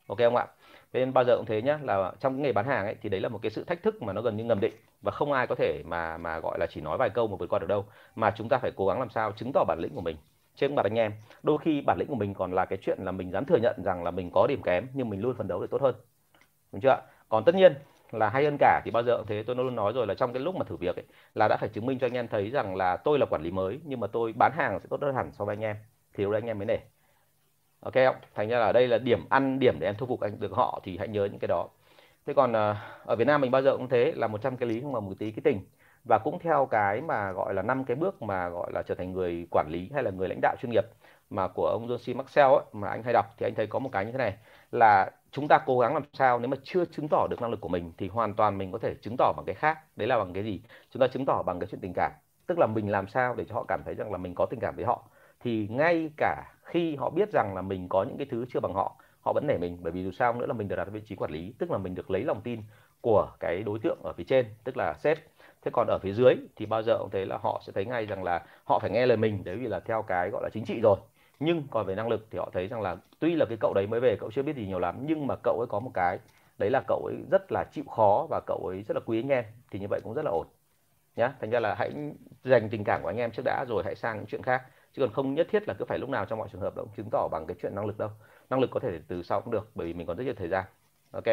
Ok 0.08 0.18
không 0.18 0.36
ạ? 0.36 0.46
Nên 0.92 1.12
bao 1.12 1.24
giờ 1.24 1.36
cũng 1.36 1.46
thế 1.46 1.62
nhá, 1.62 1.78
là 1.82 2.12
trong 2.20 2.34
cái 2.34 2.42
nghề 2.42 2.52
bán 2.52 2.66
hàng 2.66 2.84
ấy, 2.84 2.96
thì 3.02 3.08
đấy 3.08 3.20
là 3.20 3.28
một 3.28 3.38
cái 3.42 3.50
sự 3.50 3.64
thách 3.64 3.82
thức 3.82 4.02
mà 4.02 4.12
nó 4.12 4.22
gần 4.22 4.36
như 4.36 4.44
ngầm 4.44 4.60
định 4.60 4.74
và 5.02 5.12
không 5.12 5.32
ai 5.32 5.46
có 5.46 5.54
thể 5.54 5.82
mà 5.86 6.18
mà 6.18 6.38
gọi 6.38 6.58
là 6.58 6.66
chỉ 6.66 6.80
nói 6.80 6.98
vài 6.98 7.10
câu 7.10 7.28
mà 7.28 7.36
vượt 7.36 7.48
qua 7.48 7.58
được 7.58 7.66
đâu. 7.66 7.84
Mà 8.14 8.32
chúng 8.36 8.48
ta 8.48 8.58
phải 8.58 8.72
cố 8.76 8.86
gắng 8.86 8.98
làm 8.98 9.10
sao 9.10 9.32
chứng 9.32 9.50
tỏ 9.54 9.64
bản 9.64 9.78
lĩnh 9.80 9.94
của 9.94 10.00
mình. 10.00 10.16
Trên 10.56 10.74
mặt 10.74 10.84
anh 10.84 10.98
em. 10.98 11.12
Đôi 11.42 11.58
khi 11.58 11.80
bản 11.80 11.98
lĩnh 11.98 12.08
của 12.08 12.14
mình 12.14 12.34
còn 12.34 12.52
là 12.52 12.64
cái 12.64 12.78
chuyện 12.82 12.98
là 13.00 13.12
mình 13.12 13.30
dám 13.30 13.44
thừa 13.44 13.56
nhận 13.56 13.82
rằng 13.84 14.04
là 14.04 14.10
mình 14.10 14.30
có 14.30 14.46
điểm 14.46 14.62
kém 14.62 14.86
nhưng 14.94 15.10
mình 15.10 15.20
luôn 15.20 15.36
phấn 15.36 15.48
đấu 15.48 15.60
để 15.60 15.66
tốt 15.70 15.82
hơn. 15.82 15.94
Đúng 16.72 16.80
chưa 16.80 17.02
còn 17.28 17.44
tất 17.44 17.54
nhiên 17.54 17.74
là 18.10 18.28
hay 18.28 18.44
hơn 18.44 18.56
cả 18.60 18.80
thì 18.84 18.90
bao 18.90 19.02
giờ 19.02 19.16
cũng 19.16 19.26
thế. 19.26 19.42
Tôi 19.42 19.56
luôn 19.56 19.76
nói 19.76 19.92
rồi 19.92 20.06
là 20.06 20.14
trong 20.14 20.32
cái 20.32 20.42
lúc 20.42 20.56
mà 20.56 20.64
thử 20.64 20.76
việc 20.76 20.96
ấy, 20.96 21.04
là 21.34 21.48
đã 21.48 21.56
phải 21.60 21.68
chứng 21.68 21.86
minh 21.86 21.98
cho 21.98 22.06
anh 22.06 22.14
em 22.14 22.28
thấy 22.28 22.50
rằng 22.50 22.76
là 22.76 22.96
tôi 22.96 23.18
là 23.18 23.26
quản 23.26 23.42
lý 23.42 23.50
mới 23.50 23.80
nhưng 23.84 24.00
mà 24.00 24.06
tôi 24.06 24.32
bán 24.32 24.52
hàng 24.54 24.80
sẽ 24.80 24.86
tốt 24.90 25.02
hơn 25.02 25.14
hẳn 25.14 25.32
so 25.32 25.44
với 25.44 25.56
anh 25.56 25.64
em. 25.64 25.76
Thì 26.14 26.24
lúc 26.24 26.32
đấy 26.32 26.40
anh 26.40 26.48
em 26.48 26.58
mới 26.58 26.66
nể. 26.66 26.78
Ok 27.80 27.94
không? 27.94 28.16
Thành 28.34 28.48
ra 28.48 28.58
là 28.58 28.72
đây 28.72 28.88
là 28.88 28.98
điểm 28.98 29.26
ăn 29.30 29.58
điểm 29.58 29.76
để 29.80 29.86
em 29.88 29.94
thu 29.98 30.06
phục 30.06 30.20
anh 30.20 30.40
được 30.40 30.52
họ 30.52 30.80
thì 30.84 30.98
hãy 30.98 31.08
nhớ 31.08 31.24
những 31.24 31.38
cái 31.38 31.48
đó 31.48 31.68
thế 32.26 32.34
còn 32.34 32.52
ờ, 32.52 32.76
ở 33.04 33.16
Việt 33.16 33.24
Nam 33.26 33.40
mình 33.40 33.50
bao 33.50 33.62
giờ 33.62 33.76
cũng 33.76 33.88
thế 33.88 34.12
là 34.16 34.26
100 34.26 34.56
cái 34.56 34.68
lý 34.68 34.80
không 34.80 34.92
bằng 34.92 35.06
một 35.06 35.14
tí 35.18 35.30
cái 35.30 35.40
tình 35.44 35.60
và 36.04 36.18
cũng 36.24 36.38
theo 36.38 36.66
cái 36.70 37.00
mà 37.00 37.32
gọi 37.32 37.54
là 37.54 37.62
năm 37.62 37.84
cái 37.84 37.96
bước 37.96 38.22
mà 38.22 38.48
gọi 38.48 38.72
là 38.72 38.82
trở 38.82 38.94
thành 38.94 39.12
người 39.12 39.46
quản 39.50 39.66
lý 39.70 39.90
hay 39.94 40.02
là 40.02 40.10
người 40.10 40.28
lãnh 40.28 40.38
đạo 40.42 40.56
chuyên 40.60 40.72
nghiệp 40.72 40.84
mà 41.30 41.48
của 41.48 41.66
ông 41.66 41.88
John 41.88 41.98
C. 41.98 42.16
Maxwell 42.16 42.54
ấy, 42.56 42.64
mà 42.72 42.88
anh 42.88 43.02
hay 43.02 43.12
đọc 43.12 43.26
thì 43.38 43.46
anh 43.46 43.54
thấy 43.54 43.66
có 43.66 43.78
một 43.78 43.88
cái 43.92 44.04
như 44.06 44.12
thế 44.12 44.18
này 44.18 44.36
là 44.72 45.10
chúng 45.30 45.48
ta 45.48 45.58
cố 45.66 45.78
gắng 45.78 45.94
làm 45.94 46.02
sao 46.12 46.38
nếu 46.38 46.48
mà 46.48 46.56
chưa 46.62 46.84
chứng 46.84 47.08
tỏ 47.10 47.26
được 47.30 47.40
năng 47.40 47.50
lực 47.50 47.60
của 47.60 47.68
mình 47.68 47.92
thì 47.98 48.08
hoàn 48.08 48.34
toàn 48.34 48.58
mình 48.58 48.72
có 48.72 48.78
thể 48.78 48.94
chứng 49.02 49.14
tỏ 49.18 49.32
bằng 49.36 49.46
cái 49.46 49.54
khác. 49.54 49.78
Đấy 49.96 50.08
là 50.08 50.18
bằng 50.18 50.32
cái 50.32 50.44
gì? 50.44 50.62
Chúng 50.90 51.00
ta 51.00 51.08
chứng 51.08 51.26
tỏ 51.26 51.42
bằng 51.42 51.60
cái 51.60 51.66
chuyện 51.70 51.80
tình 51.80 51.92
cảm. 51.94 52.12
Tức 52.46 52.58
là 52.58 52.66
mình 52.66 52.90
làm 52.90 53.08
sao 53.08 53.34
để 53.34 53.44
cho 53.48 53.54
họ 53.54 53.64
cảm 53.68 53.82
thấy 53.84 53.94
rằng 53.94 54.12
là 54.12 54.18
mình 54.18 54.34
có 54.34 54.46
tình 54.50 54.60
cảm 54.60 54.76
với 54.76 54.84
họ. 54.84 55.08
Thì 55.40 55.68
ngay 55.70 56.10
cả 56.16 56.44
khi 56.64 56.96
họ 56.96 57.10
biết 57.10 57.28
rằng 57.32 57.54
là 57.54 57.62
mình 57.62 57.88
có 57.88 58.02
những 58.08 58.16
cái 58.18 58.26
thứ 58.30 58.44
chưa 58.52 58.60
bằng 58.60 58.74
họ 58.74 58.96
họ 59.20 59.32
vẫn 59.32 59.46
nể 59.46 59.58
mình, 59.58 59.78
bởi 59.80 59.92
vì 59.92 60.04
dù 60.04 60.10
sao 60.10 60.32
nữa 60.32 60.46
là 60.46 60.52
mình 60.52 60.68
được 60.68 60.76
đặt 60.76 60.88
vị 60.92 61.00
trí 61.04 61.16
quản 61.16 61.30
lý, 61.30 61.54
tức 61.58 61.70
là 61.70 61.78
mình 61.78 61.94
được 61.94 62.10
lấy 62.10 62.24
lòng 62.24 62.40
tin 62.40 62.62
của 63.00 63.32
cái 63.40 63.62
đối 63.62 63.78
tượng 63.78 63.98
ở 64.02 64.12
phía 64.12 64.24
trên, 64.24 64.46
tức 64.64 64.76
là 64.76 64.94
sếp. 64.94 65.18
Thế 65.62 65.70
còn 65.74 65.86
ở 65.86 65.98
phía 66.02 66.12
dưới 66.12 66.34
thì 66.56 66.66
bao 66.66 66.82
giờ 66.82 66.98
cũng 66.98 67.10
thấy 67.10 67.26
là 67.26 67.38
họ 67.42 67.62
sẽ 67.66 67.72
thấy 67.72 67.84
ngay 67.84 68.06
rằng 68.06 68.22
là 68.22 68.46
họ 68.64 68.78
phải 68.78 68.90
nghe 68.90 69.06
lời 69.06 69.16
mình 69.16 69.44
đấy 69.44 69.56
vì 69.56 69.66
là 69.66 69.80
theo 69.80 70.02
cái 70.02 70.30
gọi 70.30 70.42
là 70.42 70.48
chính 70.52 70.64
trị 70.64 70.80
rồi. 70.82 70.96
Nhưng 71.40 71.62
còn 71.70 71.86
về 71.86 71.94
năng 71.94 72.08
lực 72.08 72.26
thì 72.30 72.38
họ 72.38 72.50
thấy 72.52 72.66
rằng 72.66 72.80
là 72.80 72.96
tuy 73.18 73.34
là 73.34 73.46
cái 73.48 73.58
cậu 73.60 73.74
đấy 73.74 73.86
mới 73.86 74.00
về, 74.00 74.16
cậu 74.20 74.30
chưa 74.30 74.42
biết 74.42 74.56
gì 74.56 74.66
nhiều 74.66 74.78
lắm, 74.78 74.98
nhưng 75.06 75.26
mà 75.26 75.34
cậu 75.42 75.58
ấy 75.60 75.66
có 75.70 75.80
một 75.80 75.90
cái, 75.94 76.18
đấy 76.58 76.70
là 76.70 76.82
cậu 76.88 77.06
ấy 77.06 77.16
rất 77.30 77.52
là 77.52 77.64
chịu 77.72 77.84
khó 77.84 78.26
và 78.30 78.40
cậu 78.46 78.66
ấy 78.66 78.82
rất 78.82 78.94
là 78.96 79.00
quý 79.06 79.20
anh 79.20 79.28
em, 79.28 79.44
thì 79.70 79.78
như 79.78 79.86
vậy 79.90 80.00
cũng 80.04 80.14
rất 80.14 80.24
là 80.24 80.30
ổn, 80.30 80.46
nhá. 81.16 81.32
Thành 81.40 81.50
ra 81.50 81.60
là 81.60 81.74
hãy 81.74 81.92
dành 82.44 82.68
tình 82.70 82.84
cảm 82.84 83.02
của 83.02 83.08
anh 83.08 83.16
em 83.16 83.30
trước 83.30 83.42
đã, 83.44 83.64
rồi 83.68 83.82
hãy 83.84 83.94
sang 83.94 84.16
những 84.16 84.26
chuyện 84.26 84.42
khác. 84.42 84.62
Chứ 84.92 85.02
còn 85.02 85.12
không 85.12 85.34
nhất 85.34 85.46
thiết 85.50 85.68
là 85.68 85.74
cứ 85.74 85.84
phải 85.84 85.98
lúc 85.98 86.10
nào 86.10 86.24
trong 86.26 86.38
mọi 86.38 86.48
trường 86.52 86.60
hợp 86.60 86.72
cũng 86.76 86.88
chứng 86.96 87.10
tỏ 87.10 87.28
bằng 87.32 87.46
cái 87.46 87.56
chuyện 87.62 87.74
năng 87.74 87.86
lực 87.86 87.98
đâu 87.98 88.10
năng 88.50 88.60
lực 88.60 88.70
có 88.70 88.80
thể 88.80 89.00
từ 89.08 89.22
sau 89.22 89.40
cũng 89.40 89.52
được 89.52 89.70
bởi 89.74 89.86
vì 89.86 89.92
mình 89.92 90.06
còn 90.06 90.16
rất 90.16 90.24
nhiều 90.24 90.34
thời 90.36 90.48
gian. 90.48 90.64
Ok. 91.10 91.24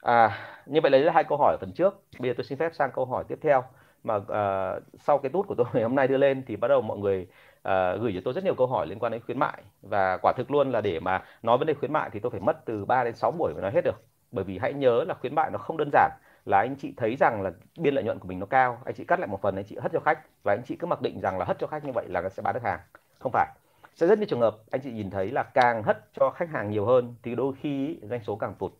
À 0.00 0.38
như 0.66 0.80
vậy 0.80 0.90
là 0.90 1.12
hai 1.12 1.24
câu 1.24 1.38
hỏi 1.38 1.52
ở 1.52 1.58
phần 1.60 1.72
trước. 1.72 2.02
Bây 2.18 2.30
giờ 2.30 2.34
tôi 2.36 2.44
xin 2.44 2.58
phép 2.58 2.74
sang 2.74 2.90
câu 2.94 3.04
hỏi 3.04 3.24
tiếp 3.28 3.38
theo. 3.42 3.64
Mà 4.04 4.16
uh, 4.16 4.82
sau 5.00 5.18
cái 5.18 5.30
tút 5.30 5.46
của 5.46 5.54
tôi 5.54 5.66
ngày 5.72 5.82
hôm 5.82 5.94
nay 5.94 6.08
đưa 6.08 6.16
lên 6.16 6.42
thì 6.46 6.56
bắt 6.56 6.68
đầu 6.68 6.80
mọi 6.82 6.98
người 6.98 7.26
uh, 7.58 8.00
gửi 8.00 8.12
cho 8.14 8.20
tôi 8.24 8.34
rất 8.34 8.44
nhiều 8.44 8.54
câu 8.54 8.66
hỏi 8.66 8.86
liên 8.86 8.98
quan 8.98 9.12
đến 9.12 9.20
khuyến 9.26 9.38
mại. 9.38 9.62
Và 9.82 10.16
quả 10.22 10.32
thực 10.36 10.50
luôn 10.50 10.72
là 10.72 10.80
để 10.80 11.00
mà 11.00 11.24
nói 11.42 11.58
vấn 11.58 11.66
đề 11.66 11.74
khuyến 11.74 11.92
mại 11.92 12.10
thì 12.10 12.20
tôi 12.20 12.30
phải 12.30 12.40
mất 12.40 12.64
từ 12.64 12.84
3 12.84 13.04
đến 13.04 13.14
6 13.14 13.30
buổi 13.30 13.52
mới 13.52 13.62
nói 13.62 13.70
hết 13.74 13.84
được. 13.84 14.02
Bởi 14.32 14.44
vì 14.44 14.58
hãy 14.58 14.72
nhớ 14.72 15.04
là 15.08 15.14
khuyến 15.14 15.34
mại 15.34 15.50
nó 15.50 15.58
không 15.58 15.76
đơn 15.76 15.90
giản 15.92 16.10
là 16.44 16.58
anh 16.58 16.76
chị 16.76 16.94
thấy 16.96 17.16
rằng 17.16 17.42
là 17.42 17.50
biên 17.78 17.94
lợi 17.94 18.04
nhuận 18.04 18.18
của 18.18 18.28
mình 18.28 18.38
nó 18.38 18.46
cao 18.46 18.78
anh 18.84 18.94
chị 18.94 19.04
cắt 19.04 19.20
lại 19.20 19.28
một 19.28 19.42
phần 19.42 19.56
anh 19.56 19.64
chị 19.64 19.76
hất 19.80 19.92
cho 19.92 20.00
khách 20.00 20.18
và 20.44 20.52
anh 20.52 20.62
chị 20.64 20.76
cứ 20.76 20.86
mặc 20.86 21.02
định 21.02 21.20
rằng 21.20 21.38
là 21.38 21.44
hất 21.44 21.58
cho 21.58 21.66
khách 21.66 21.84
như 21.84 21.92
vậy 21.94 22.06
là 22.08 22.20
nó 22.20 22.28
sẽ 22.28 22.42
bán 22.42 22.54
được 22.54 22.62
hàng. 22.62 22.80
Không 23.18 23.32
phải 23.32 23.48
sẽ 23.94 24.06
rất 24.06 24.18
nhiều 24.18 24.26
trường 24.30 24.40
hợp 24.40 24.56
anh 24.70 24.80
chị 24.80 24.92
nhìn 24.92 25.10
thấy 25.10 25.30
là 25.30 25.42
càng 25.42 25.82
hất 25.82 26.08
cho 26.12 26.30
khách 26.30 26.48
hàng 26.50 26.70
nhiều 26.70 26.86
hơn 26.86 27.14
thì 27.22 27.34
đôi 27.34 27.54
khi 27.60 27.98
doanh 28.02 28.24
số 28.24 28.36
càng 28.36 28.54
tụt. 28.58 28.72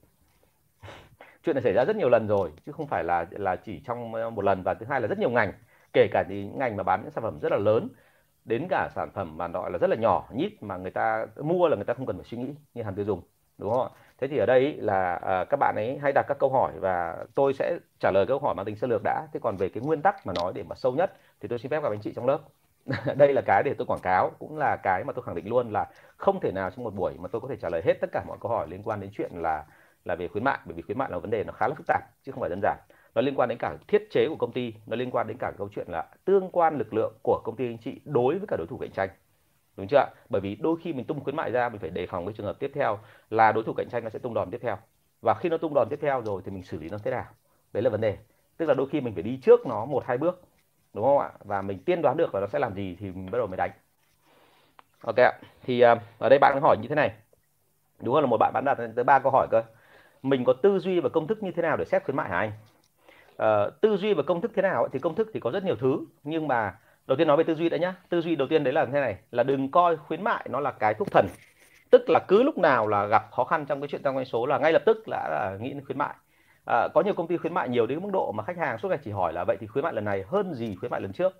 Chuyện 1.44 1.56
này 1.56 1.62
xảy 1.62 1.72
ra 1.72 1.84
rất 1.84 1.96
nhiều 1.96 2.08
lần 2.08 2.26
rồi 2.28 2.52
chứ 2.66 2.72
không 2.72 2.86
phải 2.86 3.04
là 3.04 3.26
là 3.30 3.56
chỉ 3.56 3.80
trong 3.86 4.14
ờ, 4.14 4.30
một 4.30 4.44
lần 4.44 4.62
và 4.62 4.74
thứ 4.74 4.86
hai 4.88 5.00
là 5.00 5.06
rất 5.06 5.18
nhiều 5.18 5.30
ngành 5.30 5.52
kể 5.92 6.08
cả 6.12 6.24
những 6.28 6.58
ngành 6.58 6.76
mà 6.76 6.82
bán 6.82 7.02
những 7.02 7.10
sản 7.10 7.24
phẩm 7.24 7.38
rất 7.42 7.52
là 7.52 7.58
lớn 7.58 7.88
đến 8.44 8.66
cả 8.70 8.88
sản 8.94 9.10
phẩm 9.14 9.36
mà 9.36 9.48
gọi 9.48 9.70
là 9.70 9.78
rất 9.78 9.90
là 9.90 9.96
nhỏ 9.96 10.28
nhít 10.34 10.62
mà 10.62 10.76
người 10.76 10.90
ta 10.90 11.26
mua 11.42 11.68
là 11.68 11.76
người 11.76 11.84
ta 11.84 11.94
không 11.94 12.06
cần 12.06 12.16
phải 12.16 12.24
suy 12.24 12.38
nghĩ 12.38 12.54
như 12.74 12.82
hàng 12.82 12.94
tiêu 12.94 13.04
dùng 13.04 13.22
đúng 13.58 13.70
không 13.70 13.82
ạ? 13.82 13.90
Thế 14.18 14.28
thì 14.28 14.38
ở 14.38 14.46
đây 14.46 14.76
là 14.76 15.14
uh, 15.16 15.48
các 15.50 15.56
bạn 15.60 15.74
ấy 15.76 15.98
hay 15.98 16.12
đặt 16.12 16.26
các 16.28 16.38
câu 16.38 16.50
hỏi 16.50 16.72
và 16.80 17.24
tôi 17.34 17.54
sẽ 17.54 17.78
trả 18.00 18.10
lời 18.10 18.26
câu 18.28 18.38
hỏi 18.38 18.54
mang 18.54 18.66
tính 18.66 18.76
sơ 18.76 18.86
lược 18.86 19.00
đã. 19.04 19.26
Thế 19.32 19.40
còn 19.42 19.56
về 19.56 19.68
cái 19.68 19.82
nguyên 19.82 20.02
tắc 20.02 20.26
mà 20.26 20.32
nói 20.32 20.52
để 20.54 20.62
mà 20.62 20.76
sâu 20.76 20.92
nhất 20.92 21.12
thì 21.40 21.48
tôi 21.48 21.58
xin 21.58 21.70
phép 21.70 21.82
gặp 21.82 21.92
anh 21.92 22.00
chị 22.00 22.12
trong 22.16 22.26
lớp. 22.26 22.38
đây 23.16 23.32
là 23.34 23.42
cái 23.46 23.62
để 23.64 23.74
tôi 23.78 23.86
quảng 23.86 24.00
cáo, 24.02 24.30
cũng 24.38 24.58
là 24.58 24.76
cái 24.82 25.04
mà 25.04 25.12
tôi 25.12 25.22
khẳng 25.24 25.34
định 25.34 25.48
luôn 25.48 25.72
là 25.72 25.86
không 26.16 26.40
thể 26.40 26.52
nào 26.52 26.70
trong 26.70 26.84
một 26.84 26.94
buổi 26.94 27.14
mà 27.18 27.28
tôi 27.28 27.40
có 27.40 27.48
thể 27.48 27.56
trả 27.56 27.68
lời 27.68 27.82
hết 27.84 27.94
tất 28.00 28.08
cả 28.12 28.24
mọi 28.28 28.38
câu 28.40 28.50
hỏi 28.50 28.66
liên 28.68 28.82
quan 28.82 29.00
đến 29.00 29.10
chuyện 29.12 29.30
là 29.34 29.64
là 30.04 30.14
về 30.16 30.28
khuyến 30.28 30.44
mại, 30.44 30.58
bởi 30.64 30.74
vì 30.74 30.82
khuyến 30.82 30.98
mại 30.98 31.10
là 31.10 31.18
vấn 31.18 31.30
đề 31.30 31.44
nó 31.44 31.52
khá 31.52 31.68
là 31.68 31.74
phức 31.74 31.86
tạp, 31.86 32.02
chứ 32.22 32.32
không 32.32 32.40
phải 32.40 32.50
đơn 32.50 32.60
giản. 32.62 32.78
Nó 33.14 33.22
liên 33.22 33.34
quan 33.34 33.48
đến 33.48 33.58
cả 33.58 33.76
thiết 33.88 34.02
chế 34.10 34.26
của 34.28 34.36
công 34.36 34.52
ty, 34.52 34.74
nó 34.86 34.96
liên 34.96 35.10
quan 35.10 35.26
đến 35.26 35.36
cả 35.40 35.52
câu 35.58 35.68
chuyện 35.74 35.86
là 35.90 36.06
tương 36.24 36.50
quan 36.50 36.78
lực 36.78 36.94
lượng 36.94 37.14
của 37.22 37.40
công 37.44 37.56
ty 37.56 37.66
anh 37.66 37.78
chị 37.78 38.00
đối 38.04 38.38
với 38.38 38.46
cả 38.48 38.56
đối 38.56 38.66
thủ 38.66 38.78
cạnh 38.78 38.90
tranh. 38.92 39.08
Đúng 39.76 39.86
chưa 39.88 40.06
bởi 40.28 40.40
vì 40.40 40.54
đôi 40.56 40.76
khi 40.82 40.92
mình 40.92 41.06
tung 41.06 41.20
khuyến 41.24 41.36
mại 41.36 41.50
ra, 41.50 41.68
mình 41.68 41.80
phải 41.80 41.90
đề 41.90 42.06
phòng 42.06 42.26
cái 42.26 42.32
trường 42.36 42.46
hợp 42.46 42.56
tiếp 42.60 42.70
theo 42.74 42.98
là 43.30 43.52
đối 43.52 43.64
thủ 43.64 43.72
cạnh 43.76 43.88
tranh 43.90 44.04
nó 44.04 44.10
sẽ 44.10 44.18
tung 44.18 44.34
đòn 44.34 44.50
tiếp 44.50 44.58
theo. 44.62 44.76
Và 45.22 45.34
khi 45.34 45.48
nó 45.48 45.56
tung 45.58 45.74
đòn 45.74 45.88
tiếp 45.90 45.98
theo 46.02 46.22
rồi 46.22 46.42
thì 46.44 46.50
mình 46.50 46.62
xử 46.62 46.78
lý 46.78 46.88
nó 46.88 46.98
thế 47.04 47.10
nào? 47.10 47.24
Đấy 47.72 47.82
là 47.82 47.90
vấn 47.90 48.00
đề. 48.00 48.18
Tức 48.56 48.66
là 48.66 48.74
đôi 48.74 48.88
khi 48.88 49.00
mình 49.00 49.14
phải 49.14 49.22
đi 49.22 49.38
trước 49.42 49.66
nó 49.66 49.84
một 49.84 50.04
hai 50.06 50.18
bước 50.18 50.42
đúng 50.94 51.04
không 51.04 51.18
ạ? 51.18 51.30
Và 51.44 51.62
mình 51.62 51.78
tiên 51.78 52.02
đoán 52.02 52.16
được 52.16 52.34
là 52.34 52.40
nó 52.40 52.46
sẽ 52.46 52.58
làm 52.58 52.74
gì 52.74 52.96
thì 53.00 53.06
mình 53.06 53.30
bắt 53.30 53.38
đầu 53.38 53.46
mới 53.46 53.56
đánh. 53.56 53.70
Ok 55.04 55.16
ạ. 55.16 55.32
Thì 55.62 55.80
à, 55.80 55.96
ở 56.18 56.28
đây 56.28 56.38
bạn 56.38 56.58
hỏi 56.62 56.76
như 56.82 56.88
thế 56.88 56.94
này. 56.94 57.12
Đúng 58.00 58.16
là 58.16 58.26
một 58.26 58.36
bạn 58.40 58.52
bạn 58.54 58.64
đặt 58.64 58.78
tới 58.96 59.04
ba 59.04 59.18
câu 59.18 59.32
hỏi 59.32 59.46
cơ. 59.50 59.62
Mình 60.22 60.44
có 60.44 60.52
tư 60.52 60.78
duy 60.78 61.00
và 61.00 61.08
công 61.08 61.26
thức 61.26 61.42
như 61.42 61.50
thế 61.50 61.62
nào 61.62 61.76
để 61.76 61.84
xét 61.84 62.04
khuyến 62.04 62.16
mại 62.16 62.28
hả 62.28 62.38
anh? 62.38 62.52
À, 63.36 63.66
tư 63.80 63.96
duy 63.96 64.14
và 64.14 64.22
công 64.22 64.40
thức 64.40 64.52
thế 64.54 64.62
nào 64.62 64.88
thì 64.92 64.98
công 64.98 65.14
thức 65.14 65.30
thì 65.34 65.40
có 65.40 65.50
rất 65.50 65.64
nhiều 65.64 65.76
thứ. 65.76 66.00
Nhưng 66.24 66.48
mà 66.48 66.74
đầu 67.06 67.16
tiên 67.16 67.28
nói 67.28 67.36
về 67.36 67.44
tư 67.44 67.54
duy 67.54 67.68
đã 67.68 67.76
nhá. 67.76 67.94
Tư 68.08 68.20
duy 68.20 68.36
đầu 68.36 68.48
tiên 68.48 68.64
đấy 68.64 68.74
là 68.74 68.84
thế 68.84 69.00
này 69.00 69.16
là 69.30 69.42
đừng 69.42 69.70
coi 69.70 69.96
khuyến 69.96 70.24
mại 70.24 70.46
nó 70.50 70.60
là 70.60 70.70
cái 70.70 70.94
thuốc 70.94 71.10
thần. 71.10 71.26
Tức 71.90 72.10
là 72.10 72.20
cứ 72.28 72.42
lúc 72.42 72.58
nào 72.58 72.88
là 72.88 73.06
gặp 73.06 73.28
khó 73.30 73.44
khăn 73.44 73.66
trong 73.66 73.80
cái 73.80 73.88
chuyện 73.88 74.02
tăng 74.02 74.14
doanh 74.14 74.24
số 74.24 74.46
là 74.46 74.58
ngay 74.58 74.72
lập 74.72 74.82
tức 74.86 75.08
đã 75.10 75.28
là 75.30 75.56
nghĩ 75.60 75.68
đến 75.68 75.84
khuyến 75.84 75.98
mại 75.98 76.14
à, 76.64 76.88
có 76.94 77.00
nhiều 77.00 77.14
công 77.14 77.26
ty 77.26 77.36
khuyến 77.36 77.54
mại 77.54 77.68
nhiều 77.68 77.86
đến 77.86 78.02
mức 78.02 78.10
độ 78.12 78.32
mà 78.32 78.44
khách 78.44 78.56
hàng 78.56 78.78
suốt 78.78 78.88
ngày 78.88 78.98
chỉ 79.04 79.10
hỏi 79.10 79.32
là 79.32 79.44
vậy 79.44 79.56
thì 79.60 79.66
khuyến 79.66 79.84
mại 79.84 79.92
lần 79.92 80.04
này 80.04 80.24
hơn 80.28 80.54
gì 80.54 80.76
khuyến 80.76 80.90
mại 80.90 81.00
lần 81.00 81.12
trước? 81.12 81.32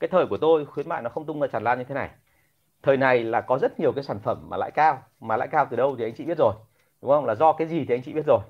Cái 0.00 0.08
thời 0.08 0.26
của 0.26 0.36
tôi 0.36 0.66
khuyến 0.66 0.88
mại 0.88 1.02
nó 1.02 1.10
không 1.10 1.26
tung 1.26 1.40
ra 1.40 1.46
tràn 1.46 1.64
lan 1.64 1.78
như 1.78 1.84
thế 1.84 1.94
này. 1.94 2.10
Thời 2.82 2.96
này 2.96 3.24
là 3.24 3.40
có 3.40 3.58
rất 3.58 3.80
nhiều 3.80 3.92
cái 3.92 4.04
sản 4.04 4.18
phẩm 4.18 4.46
mà 4.50 4.56
lãi 4.56 4.70
cao 4.70 5.02
mà 5.20 5.36
lãi 5.36 5.48
cao 5.48 5.66
từ 5.70 5.76
đâu 5.76 5.96
thì 5.98 6.04
anh 6.04 6.14
chị 6.14 6.24
biết 6.24 6.38
rồi 6.38 6.54
đúng 7.02 7.10
không? 7.10 7.24
Là 7.26 7.34
do 7.34 7.52
cái 7.52 7.66
gì 7.66 7.84
thì 7.88 7.94
anh 7.94 8.02
chị 8.02 8.12
biết 8.12 8.26
rồi. 8.26 8.40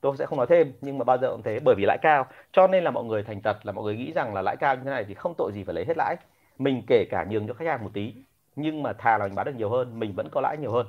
Tôi 0.00 0.16
sẽ 0.16 0.26
không 0.26 0.38
nói 0.38 0.46
thêm 0.46 0.72
nhưng 0.80 0.98
mà 0.98 1.04
bao 1.04 1.18
giờ 1.18 1.30
cũng 1.30 1.42
thế 1.42 1.60
bởi 1.60 1.74
vì 1.74 1.84
lãi 1.86 1.98
cao. 2.02 2.26
Cho 2.52 2.66
nên 2.66 2.84
là 2.84 2.90
mọi 2.90 3.04
người 3.04 3.22
thành 3.22 3.40
tật 3.40 3.66
là 3.66 3.72
mọi 3.72 3.84
người 3.84 3.96
nghĩ 3.96 4.12
rằng 4.12 4.34
là 4.34 4.42
lãi 4.42 4.56
cao 4.56 4.76
như 4.76 4.82
thế 4.84 4.90
này 4.90 5.04
thì 5.08 5.14
không 5.14 5.34
tội 5.38 5.52
gì 5.52 5.64
phải 5.64 5.74
lấy 5.74 5.84
hết 5.84 5.96
lãi. 5.96 6.16
Mình 6.58 6.82
kể 6.86 7.04
cả 7.10 7.24
nhường 7.30 7.48
cho 7.48 7.54
khách 7.54 7.68
hàng 7.68 7.84
một 7.84 7.90
tí 7.94 8.14
nhưng 8.56 8.82
mà 8.82 8.92
thà 8.92 9.18
là 9.18 9.26
mình 9.26 9.34
bán 9.34 9.46
được 9.46 9.54
nhiều 9.56 9.70
hơn 9.70 9.98
mình 9.98 10.12
vẫn 10.16 10.28
có 10.32 10.40
lãi 10.40 10.56
nhiều 10.56 10.72
hơn. 10.72 10.86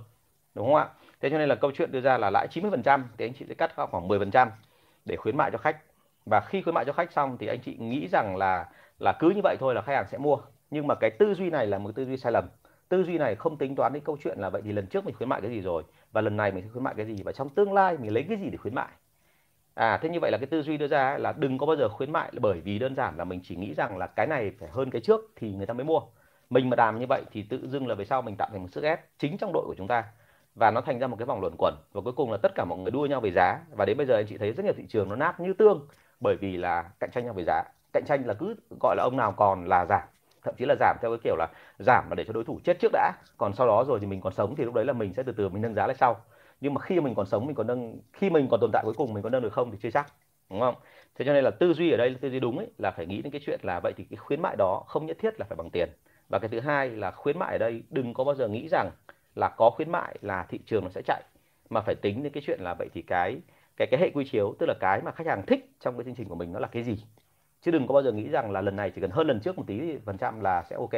Đúng 0.55 0.65
không 0.65 0.75
ạ? 0.75 0.89
Thế 1.21 1.29
cho 1.29 1.37
nên 1.37 1.49
là 1.49 1.55
câu 1.55 1.71
chuyện 1.71 1.91
đưa 1.91 2.01
ra 2.01 2.17
là 2.17 2.29
lãi 2.29 2.47
90% 2.47 3.03
thì 3.17 3.25
anh 3.25 3.33
chị 3.33 3.45
sẽ 3.47 3.53
cắt 3.53 3.71
khoảng 3.75 4.07
10% 4.07 4.47
để 5.05 5.15
khuyến 5.15 5.37
mại 5.37 5.51
cho 5.51 5.57
khách. 5.57 5.77
Và 6.25 6.39
khi 6.39 6.61
khuyến 6.61 6.75
mại 6.75 6.85
cho 6.85 6.93
khách 6.93 7.11
xong 7.11 7.37
thì 7.37 7.47
anh 7.47 7.59
chị 7.59 7.77
nghĩ 7.79 8.07
rằng 8.07 8.35
là 8.37 8.69
là 8.99 9.13
cứ 9.19 9.29
như 9.29 9.41
vậy 9.43 9.57
thôi 9.59 9.75
là 9.75 9.81
khách 9.81 9.93
hàng 9.95 10.07
sẽ 10.07 10.17
mua. 10.17 10.37
Nhưng 10.71 10.87
mà 10.87 10.95
cái 10.95 11.09
tư 11.09 11.33
duy 11.33 11.49
này 11.49 11.67
là 11.67 11.77
một 11.77 11.91
tư 11.95 12.05
duy 12.05 12.17
sai 12.17 12.31
lầm. 12.31 12.49
Tư 12.89 13.03
duy 13.03 13.17
này 13.17 13.35
không 13.35 13.57
tính 13.57 13.75
toán 13.75 13.93
đến 13.93 14.03
câu 14.03 14.17
chuyện 14.23 14.39
là 14.39 14.49
vậy 14.49 14.61
thì 14.65 14.71
lần 14.71 14.87
trước 14.87 15.05
mình 15.05 15.15
khuyến 15.15 15.29
mại 15.29 15.41
cái 15.41 15.49
gì 15.49 15.61
rồi, 15.61 15.83
và 16.11 16.21
lần 16.21 16.37
này 16.37 16.51
mình 16.51 16.63
sẽ 16.63 16.69
khuyến 16.69 16.83
mại 16.83 16.93
cái 16.97 17.05
gì, 17.05 17.23
và 17.23 17.31
trong 17.31 17.49
tương 17.49 17.73
lai 17.73 17.97
mình 17.97 18.13
lấy 18.13 18.25
cái 18.29 18.37
gì 18.37 18.49
để 18.49 18.57
khuyến 18.57 18.75
mại? 18.75 18.87
À 19.73 19.99
thế 20.01 20.09
như 20.09 20.19
vậy 20.19 20.31
là 20.31 20.37
cái 20.37 20.47
tư 20.47 20.61
duy 20.61 20.77
đưa 20.77 20.87
ra 20.87 21.17
là 21.17 21.33
đừng 21.37 21.57
có 21.57 21.65
bao 21.65 21.75
giờ 21.75 21.89
khuyến 21.89 22.11
mại 22.11 22.31
bởi 22.41 22.61
vì 22.61 22.79
đơn 22.79 22.95
giản 22.95 23.17
là 23.17 23.23
mình 23.23 23.39
chỉ 23.43 23.55
nghĩ 23.55 23.73
rằng 23.73 23.97
là 23.97 24.07
cái 24.07 24.27
này 24.27 24.51
phải 24.59 24.69
hơn 24.69 24.89
cái 24.91 25.01
trước 25.01 25.21
thì 25.35 25.53
người 25.53 25.65
ta 25.65 25.73
mới 25.73 25.83
mua. 25.83 26.01
Mình 26.49 26.69
mà 26.69 26.75
làm 26.77 26.99
như 26.99 27.05
vậy 27.09 27.23
thì 27.31 27.43
tự 27.49 27.67
dưng 27.67 27.87
là 27.87 27.95
về 27.95 28.05
sau 28.05 28.21
mình 28.21 28.35
tạo 28.35 28.49
thành 28.51 28.61
một 28.61 28.67
sức 28.71 28.83
ép 28.83 28.99
chính 29.17 29.37
trong 29.37 29.53
đội 29.53 29.63
của 29.65 29.75
chúng 29.77 29.87
ta 29.87 30.03
và 30.55 30.71
nó 30.71 30.81
thành 30.81 30.99
ra 30.99 31.07
một 31.07 31.15
cái 31.19 31.25
vòng 31.25 31.41
luẩn 31.41 31.53
quẩn. 31.57 31.75
Và 31.93 32.01
cuối 32.01 32.13
cùng 32.13 32.31
là 32.31 32.37
tất 32.37 32.51
cả 32.55 32.65
mọi 32.65 32.79
người 32.79 32.91
đua 32.91 33.05
nhau 33.05 33.21
về 33.21 33.31
giá. 33.31 33.59
Và 33.71 33.85
đến 33.85 33.97
bây 33.97 34.05
giờ 34.05 34.15
anh 34.15 34.25
chị 34.29 34.37
thấy 34.37 34.51
rất 34.51 34.63
nhiều 34.63 34.73
thị 34.77 34.83
trường 34.89 35.09
nó 35.09 35.15
nát 35.15 35.39
như 35.39 35.53
tương. 35.53 35.87
Bởi 36.19 36.35
vì 36.35 36.57
là 36.57 36.89
cạnh 36.99 37.09
tranh 37.13 37.25
nhau 37.25 37.33
về 37.33 37.43
giá. 37.47 37.63
Cạnh 37.93 38.03
tranh 38.07 38.27
là 38.27 38.33
cứ 38.33 38.55
gọi 38.81 38.95
là 38.95 39.03
ông 39.03 39.17
nào 39.17 39.31
còn 39.31 39.65
là 39.65 39.85
giảm. 39.85 40.01
Thậm 40.43 40.55
chí 40.57 40.65
là 40.65 40.75
giảm 40.79 40.97
theo 41.01 41.11
cái 41.11 41.19
kiểu 41.23 41.35
là 41.35 41.47
giảm 41.79 42.05
mà 42.09 42.15
để 42.15 42.23
cho 42.27 42.33
đối 42.33 42.43
thủ 42.43 42.59
chết 42.63 42.79
trước 42.79 42.91
đã. 42.91 43.11
Còn 43.37 43.53
sau 43.53 43.67
đó 43.67 43.83
rồi 43.87 43.99
thì 43.99 44.07
mình 44.07 44.21
còn 44.21 44.33
sống 44.33 44.55
thì 44.55 44.63
lúc 44.63 44.73
đấy 44.73 44.85
là 44.85 44.93
mình 44.93 45.13
sẽ 45.13 45.23
từ 45.23 45.31
từ 45.31 45.49
mình 45.49 45.61
nâng 45.61 45.73
giá 45.73 45.87
lại 45.87 45.95
sau. 45.95 46.21
Nhưng 46.61 46.73
mà 46.73 46.81
khi 46.81 46.99
mình 46.99 47.15
còn 47.15 47.25
sống, 47.25 47.45
mình 47.45 47.55
còn 47.55 47.67
nâng, 47.67 47.99
khi 48.13 48.29
mình 48.29 48.47
còn 48.51 48.59
tồn 48.59 48.69
tại 48.73 48.83
cuối 48.85 48.93
cùng, 48.97 49.13
mình 49.13 49.23
có 49.23 49.29
nâng 49.29 49.41
được 49.41 49.53
không 49.53 49.71
thì 49.71 49.77
chưa 49.81 49.91
chắc. 49.91 50.13
Đúng 50.49 50.59
không? 50.59 50.75
Thế 51.15 51.25
cho 51.25 51.33
nên 51.33 51.43
là 51.43 51.51
tư 51.51 51.73
duy 51.73 51.91
ở 51.91 51.97
đây, 51.97 52.15
tư 52.21 52.29
duy 52.29 52.39
đúng 52.39 52.57
ấy, 52.57 52.67
là 52.77 52.91
phải 52.91 53.05
nghĩ 53.05 53.21
đến 53.21 53.31
cái 53.31 53.41
chuyện 53.45 53.59
là 53.63 53.79
vậy 53.83 53.93
thì 53.97 54.03
cái 54.03 54.17
khuyến 54.17 54.41
mại 54.41 54.55
đó 54.55 54.83
không 54.87 55.05
nhất 55.05 55.17
thiết 55.19 55.39
là 55.39 55.45
phải 55.49 55.55
bằng 55.55 55.69
tiền. 55.69 55.89
Và 56.29 56.39
cái 56.39 56.49
thứ 56.49 56.59
hai 56.59 56.89
là 56.89 57.11
khuyến 57.11 57.39
mại 57.39 57.51
ở 57.51 57.57
đây 57.57 57.83
đừng 57.89 58.13
có 58.13 58.23
bao 58.23 58.35
giờ 58.35 58.47
nghĩ 58.47 58.67
rằng 58.71 58.91
là 59.35 59.49
có 59.57 59.69
khuyến 59.69 59.91
mại 59.91 60.17
là 60.21 60.45
thị 60.49 60.59
trường 60.65 60.83
nó 60.83 60.89
sẽ 60.89 61.01
chạy. 61.05 61.23
Mà 61.69 61.81
phải 61.81 61.95
tính 61.95 62.23
đến 62.23 62.33
cái 62.33 62.43
chuyện 62.45 62.59
là 62.61 62.73
vậy 62.73 62.89
thì 62.93 63.01
cái 63.01 63.41
cái 63.77 63.87
cái 63.91 63.99
hệ 63.99 64.09
quy 64.13 64.25
chiếu 64.31 64.55
tức 64.59 64.65
là 64.65 64.73
cái 64.79 65.01
mà 65.01 65.11
khách 65.11 65.27
hàng 65.27 65.45
thích 65.45 65.71
trong 65.79 65.97
cái 65.97 66.05
chương 66.05 66.15
trình 66.15 66.27
của 66.29 66.35
mình 66.35 66.53
nó 66.53 66.59
là 66.59 66.67
cái 66.67 66.83
gì? 66.83 66.97
Chứ 67.61 67.71
đừng 67.71 67.87
có 67.87 67.93
bao 67.93 68.03
giờ 68.03 68.11
nghĩ 68.11 68.29
rằng 68.29 68.51
là 68.51 68.61
lần 68.61 68.75
này 68.75 68.91
chỉ 68.95 69.01
cần 69.01 69.11
hơn 69.11 69.27
lần 69.27 69.39
trước 69.39 69.57
một 69.57 69.63
tí 69.67 69.97
phần 70.05 70.17
trăm 70.17 70.41
là 70.41 70.63
sẽ 70.69 70.75
ok 70.75 70.93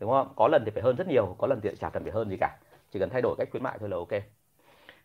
đúng 0.00 0.10
không? 0.10 0.28
Có 0.36 0.48
lần 0.48 0.62
thì 0.64 0.70
phải 0.70 0.82
hơn 0.82 0.96
rất 0.96 1.08
nhiều 1.08 1.36
có 1.38 1.46
lần 1.46 1.60
thì 1.60 1.70
chả 1.80 1.90
cần 1.90 2.02
phải 2.02 2.12
hơn 2.12 2.30
gì 2.30 2.36
cả. 2.40 2.58
Chỉ 2.90 2.98
cần 2.98 3.10
thay 3.10 3.22
đổi 3.22 3.34
cách 3.38 3.48
khuyến 3.50 3.62
mại 3.62 3.78
thôi 3.78 3.88
là 3.88 3.96
ok. 3.96 4.22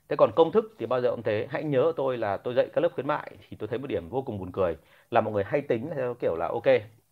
Thế 0.10 0.16
còn 0.16 0.32
công 0.36 0.52
thức 0.52 0.76
thì 0.80 0.86
bao 0.86 1.02
giờ 1.02 1.12
cũng 1.12 1.24
thế. 1.24 1.48
Hãy 1.50 1.64
nhớ 1.64 1.94
tôi 1.96 2.18
là 2.18 2.38
tôi 2.38 2.54
dạy 2.54 2.70
các 2.74 2.82
lớp 2.82 2.90
khuyến 2.94 3.08
mại 3.08 3.32
thì 3.50 3.58
tôi 3.58 3.68
thấy 3.68 3.80
một 3.80 3.88
điểm 3.88 4.10
vô 4.10 4.22
cùng 4.22 4.38
buồn 4.40 4.52
cười 4.52 4.78
là 5.12 5.22
mọi 5.22 5.34
người 5.34 5.44
hay 5.44 5.62
tính 5.62 5.90
theo 5.96 6.14
kiểu 6.22 6.36
là 6.36 6.48
ok 6.48 6.64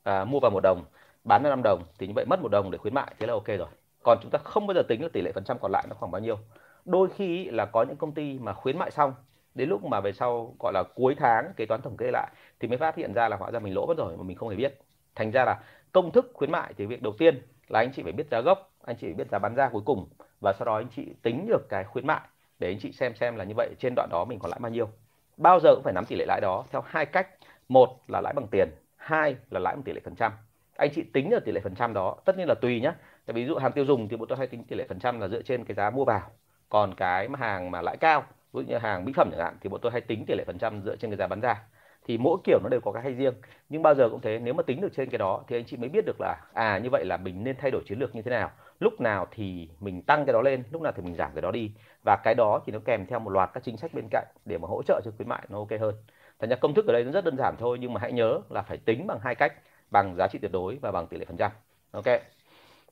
à, 0.04 0.26
mua 0.26 0.40
vào 0.40 0.52
một 0.52 0.60
đồng 0.64 0.86
bán 1.24 1.44
ra 1.44 1.50
năm 1.50 1.62
đồng 1.64 1.84
thì 2.00 2.08
như 2.08 2.14
vậy 2.16 2.26
mất 2.30 2.42
một 2.42 2.52
đồng 2.52 2.72
để 2.72 2.78
khuyến 2.78 2.94
mại 2.94 3.16
thế 3.20 3.28
là 3.28 3.34
ok 3.34 3.48
rồi 3.48 3.68
còn 4.04 4.18
chúng 4.22 4.32
ta 4.32 4.40
không 4.44 4.68
bao 4.68 4.76
giờ 4.76 4.84
tính 4.88 5.02
là 5.02 5.10
tỷ 5.14 5.22
lệ 5.22 5.32
phần 5.32 5.44
trăm 5.44 5.58
còn 5.62 5.72
lại 5.72 5.86
nó 5.90 5.96
khoảng 5.96 6.12
bao 6.12 6.22
nhiêu. 6.22 6.38
Đôi 6.86 7.10
khi 7.16 7.46
là 7.46 7.66
có 7.66 7.84
những 7.84 7.98
công 7.98 8.12
ty 8.12 8.40
mà 8.40 8.54
khuyến 8.54 8.78
mại 8.78 8.92
xong, 8.92 9.14
đến 9.56 9.70
lúc 9.70 9.86
mà 9.86 10.00
về 10.00 10.12
sau 10.12 10.56
gọi 10.60 10.74
là 10.74 10.84
cuối 10.96 11.16
tháng 11.18 11.54
kế 11.58 11.66
toán 11.66 11.82
tổng 11.82 11.98
kê 11.98 12.12
lại 12.12 12.32
thì 12.60 12.68
mới 12.68 12.78
phát 12.78 12.96
hiện 12.96 13.14
ra 13.14 13.30
là 13.30 13.38
hóa 13.38 13.52
ra 13.52 13.60
mình 13.60 13.74
lỗ 13.74 13.86
mất 13.86 13.98
rồi 13.98 14.18
mà 14.18 14.24
mình 14.24 14.38
không 14.38 14.50
hề 14.50 14.56
biết. 14.56 14.82
Thành 15.16 15.32
ra 15.32 15.46
là 15.46 15.60
công 15.92 16.12
thức 16.12 16.32
khuyến 16.34 16.52
mại 16.52 16.74
thì 16.78 16.86
việc 16.86 17.02
đầu 17.02 17.14
tiên 17.18 17.42
là 17.68 17.80
anh 17.80 17.92
chị 17.96 18.04
phải 18.04 18.12
biết 18.12 18.28
giá 18.32 18.42
gốc, 18.42 18.72
anh 18.84 18.96
chị 18.96 19.08
phải 19.08 19.14
biết 19.14 19.28
giá 19.32 19.40
bán 19.40 19.56
ra 19.56 19.70
cuối 19.70 19.82
cùng 19.86 20.08
và 20.42 20.54
sau 20.54 20.66
đó 20.66 20.76
anh 20.76 20.88
chị 20.96 21.14
tính 21.22 21.48
được 21.48 21.70
cái 21.70 21.84
khuyến 21.84 22.08
mại 22.08 22.22
để 22.60 22.68
anh 22.68 22.80
chị 22.80 22.92
xem 22.92 23.16
xem 23.16 23.36
là 23.36 23.44
như 23.44 23.54
vậy 23.58 23.70
trên 23.80 23.94
đoạn 23.96 24.10
đó 24.12 24.26
mình 24.26 24.40
còn 24.40 24.52
lãi 24.52 24.60
bao 24.60 24.72
nhiêu. 24.72 24.90
Bao 25.38 25.60
giờ 25.60 25.76
cũng 25.76 25.84
phải 25.84 25.94
nắm 25.94 26.06
tỷ 26.06 26.16
lệ 26.16 26.26
lãi 26.28 26.42
đó 26.42 26.64
theo 26.72 26.82
hai 26.86 27.06
cách. 27.06 27.28
Một 27.70 28.00
là 28.08 28.22
lãi 28.22 28.34
bằng 28.34 28.48
tiền, 28.52 28.70
hai 28.96 29.36
là 29.50 29.60
lãi 29.60 29.76
bằng 29.76 29.84
tỷ 29.84 29.94
lệ 29.94 30.02
phần 30.04 30.16
trăm. 30.16 30.32
Anh 30.78 30.90
chị 30.96 31.04
tính 31.14 31.30
được 31.30 31.46
tỷ 31.46 31.52
lệ 31.52 31.62
phần 31.64 31.76
trăm 31.76 31.94
đó, 31.94 32.16
tất 32.26 32.38
nhiên 32.38 32.48
là 32.48 32.56
tùy 32.62 32.82
tại 33.26 33.34
ví 33.34 33.46
dụ 33.46 33.56
hàng 33.56 33.72
tiêu 33.72 33.86
dùng 33.86 34.10
thì 34.10 34.18
bọn 34.18 34.28
tôi 34.28 34.38
hay 34.38 34.48
tính 34.48 34.64
tỷ 34.64 34.76
lệ 34.76 34.86
phần 34.90 35.00
trăm 35.00 35.20
là 35.20 35.28
dựa 35.28 35.42
trên 35.42 35.66
cái 35.66 35.76
giá 35.76 35.90
mua 35.90 36.06
vào. 36.06 36.22
Còn 36.70 36.96
cái 36.96 37.28
mà 37.28 37.40
hàng 37.40 37.72
mà 37.72 37.82
lãi 37.82 37.98
cao, 37.98 38.24
ví 38.54 38.64
dụ 38.64 38.70
như 38.70 38.78
hàng 38.78 39.06
mỹ 39.06 39.14
phẩm 39.16 39.30
chẳng 39.32 39.40
hạn, 39.40 39.58
thì 39.62 39.70
bọn 39.70 39.82
tôi 39.82 39.92
hay 39.92 40.02
tính 40.02 40.26
tỷ 40.28 40.36
lệ 40.36 40.44
phần 40.48 40.58
trăm 40.58 40.82
dựa 40.82 40.96
trên 40.96 41.12
cái 41.12 41.18
giá 41.18 41.28
bán 41.28 41.42
ra. 41.42 41.64
Thì 42.06 42.18
mỗi 42.18 42.38
kiểu 42.44 42.60
nó 42.64 42.70
đều 42.70 42.80
có 42.82 42.92
cái 42.92 43.04
hay 43.04 43.14
riêng. 43.14 43.34
Nhưng 43.70 43.82
bao 43.82 43.96
giờ 43.96 44.10
cũng 44.10 44.22
thế, 44.22 44.40
nếu 44.40 44.54
mà 44.54 44.64
tính 44.64 44.82
được 44.82 44.94
trên 44.96 45.10
cái 45.10 45.18
đó 45.18 45.44
thì 45.48 45.58
anh 45.58 45.66
chị 45.66 45.78
mới 45.78 45.90
biết 45.90 46.06
được 46.06 46.16
là 46.20 46.42
à 46.54 46.78
như 46.78 46.90
vậy 46.90 47.06
là 47.06 47.18
mình 47.18 47.44
nên 47.44 47.56
thay 47.58 47.72
đổi 47.72 47.82
chiến 47.86 48.00
lược 48.00 48.16
như 48.16 48.22
thế 48.22 48.32
nào. 48.32 48.52
Lúc 48.80 49.02
nào 49.02 49.28
thì 49.32 49.70
mình 49.80 50.02
tăng 50.02 50.26
cái 50.26 50.34
đó 50.34 50.42
lên, 50.42 50.64
lúc 50.72 50.82
nào 50.82 50.92
thì 50.96 51.02
mình 51.04 51.16
giảm 51.16 51.32
cái 51.36 51.42
đó 51.42 51.52
đi. 51.52 51.72
Và 52.06 52.16
cái 52.24 52.36
đó 52.36 52.62
thì 52.66 52.74
nó 52.74 52.80
kèm 52.86 53.06
theo 53.06 53.20
một 53.20 53.30
loạt 53.30 53.50
các 53.54 53.64
chính 53.64 53.78
sách 53.78 53.94
bên 53.94 54.08
cạnh 54.12 54.26
để 54.46 54.58
mà 54.58 54.68
hỗ 54.68 54.84
trợ 54.84 55.02
cho 55.06 55.12
khuyến 55.18 55.30
mại 55.30 55.42
nó 55.50 55.58
ok 55.58 55.80
hơn. 55.80 55.96
Thành 56.40 56.50
ra 56.50 56.56
công 56.56 56.74
thức 56.74 56.88
ở 56.88 56.94
đây 56.94 57.04
nó 57.04 57.12
rất 57.12 57.26
đơn 57.26 57.38
giản 57.38 57.56
thôi, 57.60 57.78
nhưng 57.82 57.94
mà 57.94 58.02
hãy 58.02 58.12
nhớ 58.12 58.40
là 58.50 58.62
phải 58.62 58.78
tính 58.78 59.08
bằng 59.08 59.20
hai 59.24 59.36
cách, 59.36 59.54
bằng 59.92 60.16
giá 60.16 60.28
trị 60.28 60.40
tuyệt 60.40 60.52
đối 60.52 60.78
và 60.82 60.92
bằng 60.92 61.08
tỷ 61.08 61.18
lệ 61.18 61.26
phần 61.26 61.38
trăm. 61.38 61.52
Ok? 61.92 62.06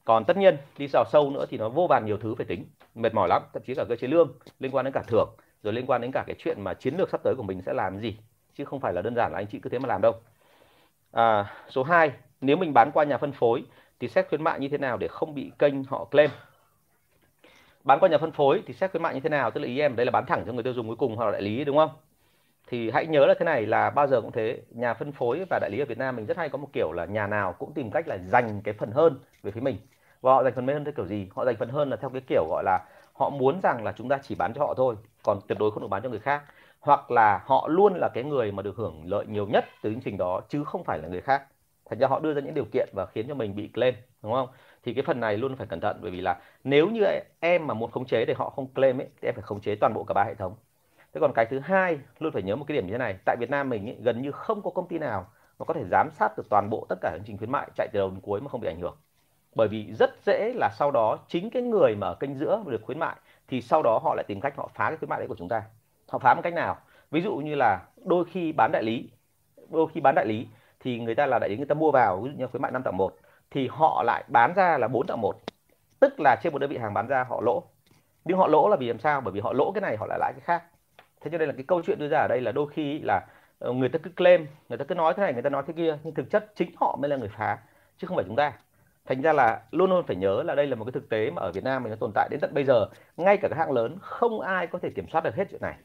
Còn 0.06 0.26
tất 0.26 0.38
nhiên 0.38 0.58
đi 0.78 0.88
vào 0.94 1.06
sâu 1.12 1.32
nữa 1.32 1.46
thì 1.50 1.58
nó 1.58 1.70
vô 1.70 1.88
vàn 1.88 2.06
nhiều 2.06 2.18
thứ 2.18 2.36
phải 2.36 2.46
tính. 2.46 2.66
Mệt 2.96 3.14
mỏi 3.14 3.28
lắm 3.30 3.42
thậm 3.54 3.64
chí 3.64 3.76
cả 3.76 3.86
cơ 3.90 3.96
chế 3.96 4.08
lương 4.08 4.34
liên 4.60 4.72
quan 4.76 4.86
đến 4.86 4.94
cả 4.94 5.04
thưởng 5.08 5.30
rồi 5.64 5.74
liên 5.74 5.86
quan 5.86 6.02
đến 6.02 6.12
cả 6.12 6.24
cái 6.28 6.36
chuyện 6.40 6.62
mà 6.62 6.74
chiến 6.74 6.98
lược 6.98 7.10
sắp 7.10 7.22
tới 7.24 7.34
của 7.38 7.44
mình 7.44 7.62
sẽ 7.62 7.74
làm 7.74 8.00
gì. 8.00 8.18
Chứ 8.56 8.66
không 8.66 8.80
phải 8.80 8.94
là 8.94 9.02
đơn 9.02 9.16
giản 9.16 9.32
là 9.32 9.40
anh 9.40 9.48
chị 9.48 9.60
cứ 9.60 9.70
thế 9.70 9.80
mà 9.80 9.88
làm 9.88 10.02
đâu. 10.02 10.14
À, 11.12 11.54
số 11.70 11.84
2 11.84 12.12
nếu 12.42 12.58
mình 12.58 12.74
bán 12.74 12.92
qua 12.92 13.04
nhà 13.04 13.18
phân 13.18 13.32
phối 13.32 13.64
thì 14.00 14.08
xét 14.08 14.30
khuyến 14.30 14.44
mại 14.44 14.60
như 14.60 14.68
thế 14.70 14.78
nào 14.78 14.98
để 14.98 15.08
không 15.08 15.36
bị 15.36 15.52
kênh 15.60 15.84
họ 15.84 16.06
claim? 16.06 16.30
Bán 17.84 18.00
qua 18.00 18.10
nhà 18.10 18.18
phân 18.18 18.32
phối 18.32 18.64
thì 18.66 18.74
xét 18.74 18.92
khuyến 18.92 19.04
mại 19.04 19.14
như 19.14 19.20
thế 19.20 19.30
nào? 19.30 19.52
Tức 19.52 19.62
là 19.62 19.68
ý 19.68 19.80
em 19.80 19.96
đây 19.96 20.06
là 20.06 20.12
bán 20.12 20.26
thẳng 20.26 20.44
cho 20.46 20.54
người 20.54 20.64
tiêu 20.64 20.74
dùng 20.74 20.88
cuối 20.88 20.96
cùng 20.96 21.16
hoặc 21.16 21.26
là 21.26 21.32
đại 21.32 21.42
lý 21.42 21.66
đúng 21.66 21.78
không? 21.78 21.90
Thì 22.70 22.90
hãy 22.92 23.08
nhớ 23.08 23.26
là 23.26 23.34
thế 23.40 23.46
này 23.46 23.66
là 23.66 23.90
bao 23.90 24.08
giờ 24.08 24.22
cũng 24.22 24.32
thế. 24.32 24.62
Nhà 24.70 24.94
phân 24.94 25.12
phối 25.12 25.46
và 25.50 25.60
đại 25.62 25.70
lý 25.72 25.80
ở 25.80 25.86
Việt 25.86 25.98
Nam 25.98 26.16
mình 26.16 26.26
rất 26.26 26.38
hay 26.38 26.50
có 26.50 26.58
một 26.58 26.68
kiểu 26.74 26.92
là 26.92 27.06
nhà 27.06 27.28
nào 27.28 27.54
cũng 27.60 27.74
tìm 27.74 27.92
cách 27.92 28.08
là 28.08 28.18
dành 28.18 28.62
cái 28.64 28.74
phần 28.74 28.92
hơn 28.92 29.20
về 29.44 29.52
phía 29.52 29.62
mình. 29.62 29.78
Và 30.22 30.34
họ 30.34 30.44
dành 30.44 30.54
phần 30.56 30.68
hơn 30.68 30.86
theo 30.86 30.94
kiểu 30.98 31.06
gì? 31.08 31.30
Họ 31.36 31.46
dành 31.46 31.56
phần 31.60 31.70
hơn 31.70 31.90
là 31.90 31.96
theo 31.96 32.10
cái 32.10 32.22
kiểu 32.28 32.46
gọi 32.50 32.64
là 32.64 32.80
họ 33.14 33.30
muốn 33.30 33.60
rằng 33.64 33.84
là 33.84 33.92
chúng 33.98 34.10
ta 34.10 34.18
chỉ 34.24 34.36
bán 34.36 34.54
cho 34.54 34.62
họ 34.66 34.74
thôi, 34.78 34.96
còn 35.24 35.40
tuyệt 35.48 35.58
đối 35.60 35.72
không 35.72 35.82
được 35.82 35.88
bán 35.90 36.02
cho 36.04 36.10
người 36.10 36.20
khác. 36.20 36.44
Hoặc 36.80 37.12
là 37.12 37.42
họ 37.46 37.68
luôn 37.68 37.94
là 37.96 38.10
cái 38.14 38.24
người 38.24 38.52
mà 38.52 38.62
được 38.64 38.76
hưởng 38.78 39.04
lợi 39.06 39.26
nhiều 39.26 39.48
nhất 39.48 39.66
từ 39.84 39.92
chương 39.92 40.02
trình 40.02 40.18
đó, 40.18 40.42
chứ 40.50 40.64
không 40.64 40.84
phải 40.84 41.00
là 41.00 41.08
người 41.08 41.22
khác. 41.22 41.44
Thành 41.90 42.00
ra 42.00 42.08
họ 42.08 42.20
đưa 42.20 42.34
ra 42.34 42.42
những 42.42 42.54
điều 42.54 42.66
kiện 42.74 42.90
và 42.96 43.06
khiến 43.06 43.28
cho 43.28 43.34
mình 43.36 43.56
bị 43.56 43.68
claim, 43.68 43.94
đúng 44.24 44.34
không? 44.34 44.50
Thì 44.84 44.94
cái 44.94 45.04
phần 45.08 45.20
này 45.20 45.38
luôn 45.38 45.56
phải 45.56 45.68
cẩn 45.68 45.80
thận, 45.80 45.98
bởi 46.02 46.12
vì 46.12 46.22
là 46.22 46.42
nếu 46.64 46.90
như 46.90 47.02
em 47.40 47.68
mà 47.68 47.74
muốn 47.74 47.92
khống 47.92 48.06
chế 48.06 48.26
để 48.26 48.34
họ 48.38 48.50
không 48.50 48.74
claim 48.74 49.02
ấy, 49.02 49.08
thì 49.22 49.28
em 49.28 49.36
phải 49.36 49.44
khống 49.44 49.62
chế 49.62 49.76
toàn 49.76 49.94
bộ 49.94 50.04
cả 50.04 50.14
ba 50.14 50.24
hệ 50.24 50.36
thống 50.36 50.56
thế 51.14 51.22
còn 51.22 51.32
cái 51.36 51.46
thứ 51.46 51.60
hai 51.60 52.00
luôn 52.20 52.34
phải 52.34 52.44
nhớ 52.44 52.56
một 52.56 52.66
cái 52.68 52.76
điểm 52.76 52.86
như 52.86 52.92
thế 52.92 52.98
này 52.98 53.16
tại 53.26 53.36
Việt 53.40 53.50
Nam 53.50 53.70
mình 53.70 53.86
ý, 53.86 53.96
gần 54.00 54.22
như 54.22 54.32
không 54.32 54.62
có 54.62 54.70
công 54.70 54.88
ty 54.88 55.00
nào 55.00 55.28
mà 55.60 55.66
có 55.66 55.74
thể 55.74 55.84
giám 55.92 56.10
sát 56.12 56.38
được 56.38 56.50
toàn 56.50 56.70
bộ 56.70 56.86
tất 56.90 56.96
cả 57.02 57.12
chương 57.16 57.26
trình 57.26 57.38
khuyến 57.38 57.52
mại 57.52 57.70
chạy 57.76 57.88
từ 57.94 58.00
đầu 58.00 58.10
đến 58.10 58.20
cuối 58.22 58.42
mà 58.42 58.50
không 58.50 58.62
bị 58.62 58.68
ảnh 58.68 58.80
hưởng. 58.80 58.98
Bởi 59.56 59.68
vì 59.68 59.94
rất 59.94 60.10
dễ 60.26 60.54
là 60.56 60.70
sau 60.80 60.92
đó 60.92 61.18
chính 61.28 61.50
cái 61.50 61.62
người 61.62 61.96
mà 61.96 62.08
ở 62.08 62.16
kênh 62.16 62.36
giữa 62.36 62.64
được 62.68 62.82
khuyến 62.84 63.00
mại 63.00 63.16
thì 63.48 63.62
sau 63.62 63.84
đó 63.84 64.00
họ 64.04 64.16
lại 64.16 64.26
tìm 64.28 64.42
cách 64.42 64.54
họ 64.58 64.70
phá 64.76 64.90
cái 64.90 64.98
khuyến 64.98 65.10
mại 65.10 65.20
đấy 65.20 65.28
của 65.28 65.36
chúng 65.38 65.50
ta. 65.50 65.64
Họ 66.10 66.20
phá 66.20 66.34
một 66.34 66.42
cách 66.42 66.54
nào? 66.54 66.78
Ví 67.12 67.22
dụ 67.22 67.36
như 67.36 67.56
là 67.56 67.82
đôi 68.06 68.26
khi 68.26 68.52
bán 68.52 68.72
đại 68.72 68.84
lý 68.84 69.10
đôi 69.70 69.88
khi 69.94 70.02
bán 70.02 70.16
đại 70.16 70.26
lý 70.26 70.48
thì 70.80 71.00
người 71.00 71.16
ta 71.16 71.26
là 71.26 71.40
đại 71.40 71.50
lý 71.50 71.58
người 71.58 71.66
ta 71.66 71.76
mua 71.76 71.92
vào 71.92 72.22
ví 72.22 72.32
dụ 72.32 72.38
như 72.38 72.48
khuyến 72.48 72.62
mại 72.62 72.72
5 72.72 72.84
tặng 72.84 72.98
một 72.98 73.16
thì 73.52 73.68
họ 73.68 74.04
lại 74.04 74.24
bán 74.28 74.54
ra 74.54 74.78
là 74.78 74.88
4 74.88 75.08
tặng 75.08 75.22
một. 75.22 75.36
Tức 76.00 76.20
là 76.20 76.36
trên 76.44 76.54
một 76.54 76.60
đơn 76.60 76.70
vị 76.70 76.78
hàng 76.78 76.94
bán 76.94 77.08
ra 77.08 77.24
họ 77.24 77.42
lỗ. 77.42 77.64
Nhưng 78.26 78.38
họ 78.38 78.48
lỗ 78.48 78.70
là 78.70 78.76
vì 78.76 78.88
làm 78.88 79.00
sao? 79.00 79.22
Bởi 79.22 79.34
vì 79.34 79.40
họ 79.40 79.54
lỗ 79.54 79.72
cái 79.72 79.82
này 79.82 79.98
họ 79.98 80.06
lại 80.10 80.20
lãi 80.20 80.34
cái 80.34 80.42
khác 80.42 80.64
thế 81.22 81.32
cho 81.32 81.38
nên 81.38 81.48
là 81.48 81.54
cái 81.54 81.64
câu 81.68 81.82
chuyện 81.86 82.00
đưa 82.00 82.08
ra 82.08 82.20
ở 82.20 82.28
đây 82.28 82.42
là 82.42 82.52
đôi 82.52 82.68
khi 82.68 83.00
là 83.00 83.26
ờ, 83.60 83.74
người 83.74 83.90
ta 83.90 84.00
cứ 84.04 84.10
claim, 84.10 84.48
người 84.70 84.78
ta 84.78 84.86
cứ 84.86 84.96
nói 84.96 85.14
thế 85.18 85.24
này, 85.24 85.34
người 85.34 85.42
ta 85.42 85.50
nói 85.50 85.64
thế 85.68 85.74
kia, 85.78 85.98
nhưng 86.04 86.14
thực 86.14 86.30
chất 86.30 86.52
chính 86.56 86.72
họ 86.78 86.98
mới 87.02 87.10
là 87.10 87.16
người 87.18 87.30
phá, 87.38 87.58
chứ 87.98 88.08
không 88.08 88.18
phải 88.18 88.26
chúng 88.28 88.36
ta. 88.36 88.54
Thành 89.06 89.22
ra 89.22 89.34
là 89.34 89.62
luôn 89.72 89.90
luôn 89.90 90.06
phải 90.08 90.16
nhớ 90.16 90.44
là 90.44 90.56
đây 90.56 90.68
là 90.68 90.76
một 90.76 90.86
cái 90.86 90.92
thực 90.92 91.10
tế 91.10 91.32
mà 91.32 91.42
ở 91.42 91.52
Việt 91.52 91.64
Nam 91.64 91.84
mình 91.84 91.90
nó 91.90 91.96
tồn 91.96 92.12
tại 92.16 92.28
đến 92.32 92.40
tận 92.40 92.54
bây 92.54 92.64
giờ. 92.64 92.86
Ngay 93.18 93.38
cả 93.38 93.48
các 93.48 93.58
hãng 93.58 93.72
lớn, 93.72 93.98
không 94.02 94.42
ai 94.42 94.68
có 94.68 94.80
thể 94.80 94.90
kiểm 94.96 95.10
soát 95.10 95.24
được 95.24 95.36
hết 95.36 95.48
chuyện 95.52 95.62
này. 95.62 95.76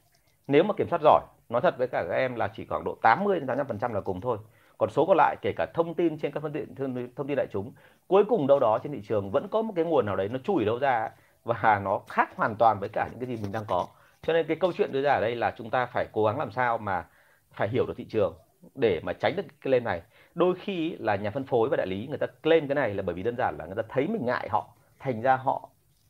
Nếu 0.47 0.63
mà 0.65 0.75
kiểm 0.77 0.89
soát 0.89 1.01
giỏi, 1.03 1.21
nói 1.49 1.61
thật 1.61 1.79
với 1.79 1.89
cả 1.89 2.05
các 2.09 2.15
em 2.15 2.35
là 2.35 2.49
chỉ 2.49 2.67
khoảng 2.67 2.85
độ 2.85 2.99
80 3.03 3.41
đến 3.41 3.47
85 3.47 3.67
phần 3.67 3.79
trăm 3.79 3.95
là 3.95 4.01
cùng 4.01 4.21
thôi. 4.21 4.39
Còn 4.79 4.91
số 4.91 5.07
còn 5.07 5.17
lại, 5.17 5.37
kể 5.43 5.53
cả 5.57 5.67
thông 5.75 5.95
tin 5.95 6.19
trên 6.19 6.33
các 6.33 6.41
phương 6.41 6.53
tiện, 6.53 6.75
thông 7.17 7.27
tin 7.27 7.37
đại 7.37 7.47
chúng, 7.53 7.73
cuối 8.07 8.25
cùng 8.25 8.47
đâu 8.47 8.61
đó 8.61 8.79
trên 8.83 8.93
thị 8.93 9.03
trường 9.09 9.31
vẫn 9.31 9.49
có 9.49 9.63
một 9.63 9.73
cái 9.77 9.85
nguồn 9.85 10.07
nào 10.07 10.17
đấy 10.17 10.29
nó 10.29 10.39
chui 10.45 10.65
đâu 10.65 10.79
ra, 10.79 11.11
và 11.45 11.81
nó 11.85 12.01
khác 12.09 12.37
hoàn 12.37 12.57
toàn 12.57 12.81
với 12.81 12.89
cả 12.89 13.09
những 13.11 13.21
cái 13.21 13.29
gì 13.29 13.43
mình 13.43 13.53
đang 13.53 13.65
có 13.69 13.87
cho 14.27 14.33
nên 14.33 14.47
cái 14.47 14.57
câu 14.57 14.73
chuyện 14.73 14.93
đưa 14.93 15.03
ra 15.03 15.13
ở 15.13 15.21
đây 15.21 15.37
là 15.37 15.55
chúng 15.57 15.71
ta 15.71 15.87
phải 15.87 16.07
cố 16.13 16.25
gắng 16.25 16.39
làm 16.39 16.51
sao 16.51 16.79
mà 16.79 17.07
phải 17.53 17.69
hiểu 17.69 17.87
được 17.87 17.95
thị 17.97 18.05
trường 18.05 18.35
để 18.75 19.01
mà 19.03 19.13
tránh 19.13 19.37
được 19.37 19.43
cái 19.61 19.71
lên 19.71 19.85
này. 19.85 20.03
Đôi 20.35 20.55
khi 20.61 20.97
là 20.99 21.17
nhà 21.17 21.31
phân 21.31 21.45
phối 21.45 21.69
và 21.69 21.77
đại 21.77 21.87
lý 21.87 22.07
người 22.07 22.19
ta 22.19 22.27
claim 22.43 22.69
cái 22.69 22.75
này 22.75 22.95
là 22.95 23.03
bởi 23.03 23.15
vì 23.15 23.23
đơn 23.23 23.37
giản 23.37 23.57
là 23.59 23.67
người 23.67 23.77
ta 23.77 23.83
thấy 23.89 24.07
mình 24.07 24.27
ngại 24.27 24.49
họ 24.51 24.69
thành 24.99 25.23
ra 25.23 25.37
họ 25.37 25.69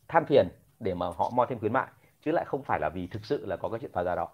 than 0.09 0.25
phiền 0.25 0.49
để 0.81 0.95
mà 0.95 1.07
họ 1.17 1.31
moi 1.35 1.47
thêm 1.51 1.59
khuyến 1.59 1.73
mại 1.73 1.87
chứ 2.25 2.33
lại 2.33 2.45
không 2.45 2.63
phải 2.63 2.81
là 2.81 2.89
vì 2.89 3.07
thực 3.07 3.25
sự 3.25 3.47
là 3.47 3.57
có 3.57 3.69
cái 3.69 3.81
chuyện 3.81 3.91
phá 3.93 4.05
giá 4.05 4.15
đó. 4.15 4.29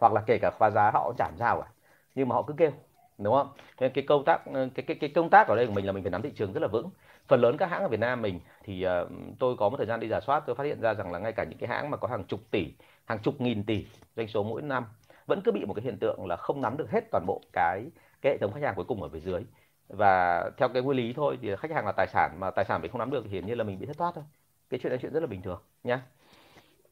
Hoặc 0.00 0.12
là 0.12 0.22
kể 0.26 0.38
cả 0.42 0.50
phá 0.50 0.70
giá 0.70 0.90
họ 0.90 1.04
cũng 1.06 1.16
chẳng 1.18 1.34
sao 1.38 1.60
cả 1.60 1.68
nhưng 2.14 2.28
mà 2.28 2.34
họ 2.34 2.42
cứ 2.42 2.54
kêu 2.56 2.70
đúng 3.18 3.34
không? 3.34 3.48
Nên 3.80 3.92
cái 3.92 4.04
công 4.08 4.24
tác 4.24 4.44
cái 4.74 4.84
cái 4.86 4.96
cái 5.00 5.10
công 5.14 5.30
tác 5.30 5.48
ở 5.48 5.56
đây 5.56 5.66
của 5.66 5.72
mình 5.72 5.86
là 5.86 5.92
mình 5.92 6.02
phải 6.02 6.10
nắm 6.10 6.22
thị 6.22 6.30
trường 6.36 6.52
rất 6.52 6.60
là 6.60 6.68
vững. 6.68 6.90
Phần 7.28 7.40
lớn 7.40 7.56
các 7.56 7.70
hãng 7.70 7.82
ở 7.82 7.88
Việt 7.88 8.00
Nam 8.00 8.22
mình 8.22 8.40
thì 8.64 8.86
uh, 8.86 9.10
tôi 9.38 9.56
có 9.56 9.68
một 9.68 9.76
thời 9.76 9.86
gian 9.86 10.00
đi 10.00 10.08
giả 10.08 10.20
soát 10.20 10.42
tôi 10.46 10.56
phát 10.56 10.64
hiện 10.64 10.80
ra 10.80 10.94
rằng 10.94 11.12
là 11.12 11.18
ngay 11.18 11.32
cả 11.32 11.44
những 11.44 11.58
cái 11.58 11.68
hãng 11.68 11.90
mà 11.90 11.96
có 11.96 12.08
hàng 12.08 12.24
chục 12.24 12.40
tỷ 12.50 12.72
hàng 13.06 13.18
chục 13.18 13.40
nghìn 13.40 13.64
tỷ 13.64 13.86
doanh 14.16 14.28
số 14.28 14.42
mỗi 14.42 14.62
năm 14.62 14.84
vẫn 15.26 15.40
cứ 15.44 15.52
bị 15.52 15.64
một 15.64 15.74
cái 15.74 15.82
hiện 15.84 15.98
tượng 16.00 16.26
là 16.26 16.36
không 16.36 16.62
nắm 16.62 16.76
được 16.76 16.90
hết 16.90 17.04
toàn 17.10 17.24
bộ 17.26 17.40
cái 17.52 17.84
cái 18.22 18.32
hệ 18.32 18.38
thống 18.38 18.52
khách 18.52 18.62
hàng 18.62 18.74
cuối 18.76 18.84
cùng 18.88 19.02
ở 19.02 19.08
phía 19.08 19.20
dưới. 19.20 19.42
Và 19.88 20.44
theo 20.56 20.68
cái 20.68 20.82
nguyên 20.82 20.98
lý 20.98 21.12
thôi 21.12 21.38
thì 21.42 21.56
khách 21.56 21.70
hàng 21.70 21.86
là 21.86 21.92
tài 21.92 22.06
sản 22.06 22.36
mà 22.40 22.50
tài 22.50 22.64
sản 22.64 22.82
mình 22.82 22.90
không 22.90 22.98
nắm 22.98 23.10
được 23.10 23.22
thì 23.24 23.30
hiển 23.30 23.46
nhiên 23.46 23.58
là 23.58 23.64
mình 23.64 23.78
bị 23.78 23.86
thất 23.86 23.98
thoát 23.98 24.12
thôi. 24.14 24.24
Cái 24.70 24.80
chuyện 24.82 24.92
là 24.92 24.98
chuyện 25.02 25.12
rất 25.12 25.20
là 25.20 25.26
bình 25.26 25.42
thường 25.42 25.60
nhé 25.84 25.98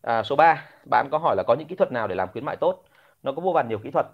à, 0.02 0.22
số 0.22 0.36
3 0.36 0.64
bạn 0.90 1.08
có 1.12 1.18
hỏi 1.18 1.36
là 1.36 1.42
có 1.46 1.54
những 1.58 1.68
kỹ 1.68 1.76
thuật 1.76 1.92
nào 1.92 2.08
để 2.08 2.14
làm 2.14 2.28
khuyến 2.32 2.44
mại 2.44 2.56
tốt? 2.56 2.84
Nó 3.22 3.32
có 3.32 3.42
vô 3.42 3.52
vàn 3.52 3.68
nhiều 3.68 3.78
kỹ 3.78 3.90
thuật. 3.90 4.06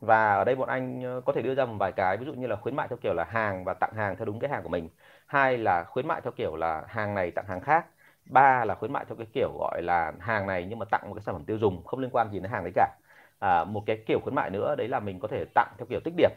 Và 0.00 0.34
ở 0.34 0.44
đây 0.44 0.54
bọn 0.56 0.68
anh 0.68 1.02
ờ, 1.02 1.20
có 1.20 1.32
thể 1.32 1.42
đưa 1.42 1.54
ra 1.54 1.64
một 1.64 1.74
vài 1.78 1.92
cái 1.92 2.16
ví 2.16 2.26
dụ 2.26 2.34
như 2.34 2.46
là 2.46 2.56
khuyến 2.56 2.76
mại 2.76 2.88
theo 2.88 2.96
kiểu 3.02 3.14
là 3.14 3.24
hàng 3.24 3.64
và 3.64 3.74
tặng 3.74 3.92
hàng 3.96 4.16
theo 4.16 4.24
đúng 4.24 4.40
cái 4.40 4.50
hàng 4.50 4.62
của 4.62 4.68
mình. 4.68 4.88
Hai 5.26 5.58
là 5.58 5.84
khuyến 5.84 6.08
mại 6.08 6.20
theo 6.20 6.32
kiểu 6.36 6.56
là 6.56 6.84
hàng 6.88 7.14
này 7.14 7.30
tặng 7.30 7.46
hàng 7.48 7.60
khác 7.60 7.86
ba 8.24 8.64
là 8.64 8.74
khuyến 8.74 8.92
mại 8.92 9.04
theo 9.04 9.16
cái 9.16 9.26
kiểu 9.34 9.52
gọi 9.58 9.82
là 9.82 10.12
hàng 10.20 10.46
này 10.46 10.66
nhưng 10.68 10.78
mà 10.78 10.84
tặng 10.90 11.02
một 11.08 11.14
cái 11.14 11.22
sản 11.22 11.34
phẩm 11.34 11.44
tiêu 11.44 11.58
dùng 11.58 11.84
không 11.84 12.00
liên 12.00 12.10
quan 12.12 12.30
gì 12.32 12.38
đến 12.40 12.50
hàng 12.50 12.64
đấy 12.64 12.72
cả. 12.76 12.96
À, 13.40 13.64
một 13.64 13.82
cái 13.86 13.96
kiểu 14.06 14.20
khuyến 14.22 14.34
mại 14.34 14.50
nữa 14.50 14.74
đấy 14.78 14.88
là 14.88 15.00
mình 15.00 15.20
có 15.20 15.28
thể 15.28 15.44
tặng 15.54 15.72
theo 15.78 15.86
kiểu 15.86 16.00
tích 16.04 16.14
điểm 16.16 16.30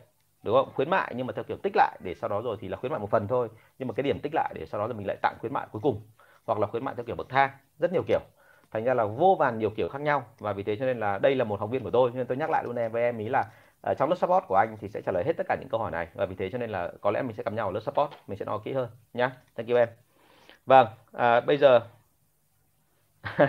đúng 0.43 0.55
không? 0.55 0.69
Khuyến 0.75 0.89
mại 0.89 1.13
nhưng 1.17 1.27
mà 1.27 1.33
theo 1.35 1.43
kiểu 1.43 1.57
tích 1.63 1.73
lại 1.75 1.97
để 2.03 2.15
sau 2.15 2.29
đó 2.29 2.41
rồi 2.41 2.57
thì 2.61 2.67
là 2.67 2.77
khuyến 2.77 2.91
mại 2.91 2.99
một 3.01 3.09
phần 3.09 3.27
thôi. 3.27 3.49
Nhưng 3.79 3.87
mà 3.87 3.93
cái 3.93 4.03
điểm 4.03 4.19
tích 4.23 4.31
lại 4.35 4.53
để 4.55 4.65
sau 4.65 4.79
đó 4.81 4.87
là 4.87 4.93
mình 4.93 5.07
lại 5.07 5.17
tặng 5.21 5.35
khuyến 5.39 5.53
mại 5.53 5.67
cuối 5.71 5.81
cùng 5.81 6.01
hoặc 6.45 6.59
là 6.59 6.67
khuyến 6.67 6.85
mại 6.85 6.95
theo 6.95 7.03
kiểu 7.05 7.15
bậc 7.15 7.29
thang 7.29 7.49
rất 7.79 7.91
nhiều 7.93 8.03
kiểu. 8.07 8.19
Thành 8.71 8.83
ra 8.83 8.93
là 8.93 9.05
vô 9.05 9.35
vàn 9.39 9.59
nhiều 9.59 9.69
kiểu 9.77 9.89
khác 9.89 10.01
nhau 10.01 10.23
và 10.39 10.53
vì 10.53 10.63
thế 10.63 10.75
cho 10.79 10.85
nên 10.85 10.99
là 10.99 11.17
đây 11.19 11.35
là 11.35 11.43
một 11.43 11.59
học 11.59 11.69
viên 11.69 11.83
của 11.83 11.91
tôi 11.91 12.11
nên 12.13 12.27
tôi 12.27 12.37
nhắc 12.37 12.49
lại 12.49 12.63
luôn 12.65 12.75
em 12.75 12.91
với 12.91 13.01
em 13.03 13.17
ý 13.17 13.29
là 13.29 13.43
uh, 13.91 13.97
trong 13.97 14.09
lớp 14.09 14.15
support 14.15 14.43
của 14.47 14.55
anh 14.55 14.77
thì 14.81 14.89
sẽ 14.89 15.01
trả 15.01 15.11
lời 15.11 15.23
hết 15.25 15.33
tất 15.37 15.45
cả 15.49 15.55
những 15.59 15.69
câu 15.69 15.79
hỏi 15.79 15.91
này 15.91 16.07
và 16.13 16.25
vì 16.25 16.35
thế 16.35 16.49
cho 16.51 16.57
nên 16.57 16.69
là 16.69 16.91
có 17.01 17.11
lẽ 17.11 17.21
mình 17.21 17.35
sẽ 17.35 17.43
gặp 17.43 17.53
nhau 17.53 17.67
ở 17.67 17.71
lớp 17.71 17.79
support 17.79 18.11
mình 18.27 18.37
sẽ 18.37 18.45
nói 18.45 18.59
kỹ 18.63 18.73
hơn 18.73 18.89
nhá. 19.13 19.31
Thank 19.55 19.69
you 19.69 19.77
em 19.77 20.14
vâng 20.65 20.87
à, 21.11 21.39
bây 21.41 21.57
giờ. 21.57 21.79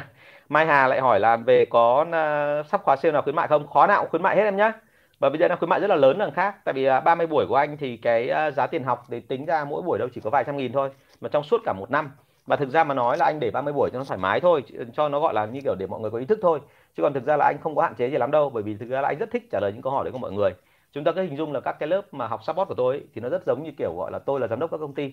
Mai 0.48 0.66
Hà 0.66 0.86
lại 0.88 1.00
hỏi 1.00 1.20
là 1.20 1.36
về 1.36 1.64
có 1.70 2.00
uh, 2.08 2.66
sắp 2.66 2.82
khóa 2.84 2.96
sale 2.96 3.12
nào 3.12 3.22
khuyến 3.22 3.36
mại 3.36 3.48
không? 3.48 3.66
Khóa 3.66 3.86
nào 3.86 4.00
cũng 4.00 4.10
khuyến 4.10 4.22
mại 4.22 4.36
hết 4.36 4.42
em 4.42 4.56
nhé 4.56 4.72
và 5.18 5.28
bây 5.30 5.38
giờ 5.38 5.48
đang 5.48 5.58
khuyến 5.58 5.70
mại 5.70 5.80
rất 5.80 5.90
là 5.90 5.96
lớn 5.96 6.18
đằng 6.18 6.32
khác. 6.32 6.64
Tại 6.64 6.74
vì 6.74 6.84
à, 6.84 6.98
uh, 6.98 7.04
30 7.04 7.26
buổi 7.26 7.46
của 7.46 7.56
anh 7.56 7.76
thì 7.76 7.96
cái 7.96 8.30
uh, 8.48 8.54
giá 8.54 8.66
tiền 8.66 8.84
học 8.84 9.04
để 9.08 9.20
tính 9.20 9.46
ra 9.46 9.64
mỗi 9.64 9.82
buổi 9.82 9.98
đâu 9.98 10.08
chỉ 10.14 10.20
có 10.20 10.30
vài 10.30 10.44
trăm 10.44 10.56
nghìn 10.56 10.72
thôi 10.72 10.90
mà 11.20 11.28
trong 11.28 11.44
suốt 11.44 11.60
cả 11.64 11.72
một 11.72 11.90
năm. 11.90 12.10
Và 12.46 12.56
thực 12.56 12.70
ra 12.70 12.84
mà 12.84 12.94
nói 12.94 13.16
là 13.18 13.24
anh 13.24 13.40
để 13.40 13.50
30 13.50 13.72
buổi 13.72 13.90
cho 13.92 13.98
nó 13.98 14.04
thoải 14.04 14.18
mái 14.18 14.40
thôi 14.40 14.62
cho 14.94 15.08
nó 15.08 15.20
gọi 15.20 15.34
là 15.34 15.46
như 15.46 15.60
kiểu 15.64 15.74
để 15.78 15.86
mọi 15.86 16.00
người 16.00 16.10
có 16.10 16.18
ý 16.18 16.24
thức 16.26 16.38
thôi. 16.42 16.60
Chứ 16.96 17.02
còn 17.02 17.12
thực 17.14 17.24
ra 17.26 17.36
là 17.36 17.44
anh 17.44 17.58
không 17.62 17.76
có 17.76 17.82
hạn 17.82 17.94
chế 17.94 18.10
gì 18.10 18.16
lắm 18.18 18.30
đâu 18.30 18.50
bởi 18.50 18.62
vì 18.62 18.76
thực 18.76 18.88
ra 18.88 19.00
là 19.00 19.08
anh 19.08 19.18
rất 19.18 19.30
thích 19.32 19.48
trả 19.52 19.60
lời 19.60 19.72
những 19.72 19.82
câu 19.82 19.92
hỏi 19.92 20.04
đấy 20.04 20.12
của 20.12 20.18
mọi 20.18 20.32
người. 20.32 20.54
Chúng 20.92 21.04
ta 21.04 21.12
cứ 21.12 21.22
hình 21.22 21.36
dung 21.36 21.52
là 21.52 21.60
các 21.60 21.76
cái 21.78 21.88
lớp 21.88 22.14
mà 22.14 22.26
học 22.26 22.40
support 22.44 22.68
của 22.68 22.74
tôi 22.74 22.94
ấy, 22.94 23.04
thì 23.14 23.20
nó 23.20 23.28
rất 23.28 23.42
giống 23.46 23.62
như 23.62 23.70
kiểu 23.78 23.94
gọi 23.96 24.10
là 24.12 24.18
tôi 24.18 24.40
là 24.40 24.46
giám 24.48 24.58
đốc 24.58 24.70
các 24.70 24.78
công 24.78 24.94
ty 24.94 25.12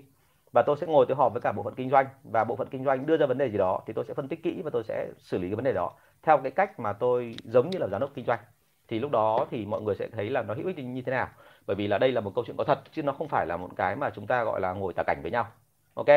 và 0.53 0.61
tôi 0.61 0.77
sẽ 0.81 0.87
ngồi 0.87 1.05
tôi 1.05 1.17
họp 1.17 1.33
với 1.33 1.41
cả 1.41 1.51
bộ 1.51 1.63
phận 1.63 1.75
kinh 1.75 1.89
doanh. 1.89 2.05
Và 2.23 2.43
bộ 2.43 2.55
phận 2.55 2.67
kinh 2.67 2.83
doanh 2.83 3.05
đưa 3.05 3.17
ra 3.17 3.25
vấn 3.25 3.37
đề 3.37 3.49
gì 3.49 3.57
đó 3.57 3.81
thì 3.87 3.93
tôi 3.93 4.05
sẽ 4.07 4.13
phân 4.13 4.27
tích 4.27 4.43
kỹ 4.43 4.61
và 4.63 4.69
tôi 4.73 4.83
sẽ 4.83 5.07
xử 5.17 5.37
lý 5.37 5.47
cái 5.47 5.55
vấn 5.55 5.63
đề 5.63 5.73
đó 5.73 5.91
theo 6.23 6.37
cái 6.37 6.51
cách 6.51 6.79
mà 6.79 6.93
tôi 6.93 7.35
giống 7.43 7.69
như 7.69 7.79
là 7.79 7.87
giám 7.87 8.01
đốc 8.01 8.09
kinh 8.15 8.25
doanh. 8.25 8.39
Thì 8.87 8.99
lúc 8.99 9.11
đó 9.11 9.45
thì 9.51 9.65
mọi 9.65 9.81
người 9.81 9.95
sẽ 9.95 10.07
thấy 10.07 10.29
là 10.29 10.41
nó 10.41 10.53
hữu 10.53 10.67
ích 10.67 10.77
như 10.77 11.01
thế 11.01 11.11
nào. 11.11 11.27
Bởi 11.67 11.75
vì 11.75 11.87
là 11.87 11.97
đây 11.97 12.11
là 12.11 12.21
một 12.21 12.31
câu 12.35 12.43
chuyện 12.47 12.57
có 12.57 12.63
thật, 12.63 12.79
chứ 12.91 13.03
nó 13.03 13.13
không 13.13 13.27
phải 13.27 13.45
là 13.45 13.57
một 13.57 13.69
cái 13.75 13.95
mà 13.95 14.09
chúng 14.09 14.27
ta 14.27 14.43
gọi 14.43 14.61
là 14.61 14.73
ngồi 14.73 14.93
tả 14.93 15.03
cảnh 15.03 15.19
với 15.21 15.31
nhau. 15.31 15.47
Ok? 15.93 16.07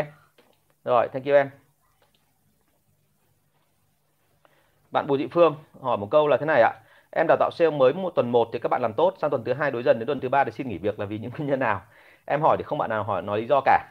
Rồi, 0.84 1.08
thank 1.12 1.26
you 1.26 1.34
em. 1.34 1.50
Bạn 4.90 5.06
Bùi 5.06 5.18
Thị 5.18 5.28
Phương 5.30 5.54
hỏi 5.80 5.96
một 5.96 6.08
câu 6.10 6.28
là 6.28 6.36
thế 6.36 6.46
này 6.46 6.62
ạ. 6.62 6.72
Em 7.10 7.26
đào 7.28 7.36
tạo 7.40 7.50
sale 7.50 7.70
mới 7.70 7.92
một 7.92 8.10
tuần 8.14 8.32
1 8.32 8.48
thì 8.52 8.58
các 8.58 8.68
bạn 8.68 8.82
làm 8.82 8.92
tốt, 8.92 9.14
sang 9.18 9.30
tuần 9.30 9.44
thứ 9.44 9.52
hai 9.52 9.70
đối 9.70 9.82
dần 9.82 9.98
đến 9.98 10.06
tuần 10.06 10.20
thứ 10.20 10.28
ba 10.28 10.44
để 10.44 10.52
xin 10.52 10.68
nghỉ 10.68 10.78
việc 10.78 10.98
là 10.98 11.06
vì 11.06 11.18
những 11.18 11.30
nguyên 11.36 11.48
nhân 11.48 11.60
nào? 11.60 11.82
Em 12.24 12.42
hỏi 12.42 12.56
thì 12.58 12.64
không 12.64 12.78
bạn 12.78 12.90
nào 12.90 13.04
hỏi, 13.04 13.22
nói 13.22 13.40
lý 13.40 13.46
do 13.46 13.60
cả 13.64 13.88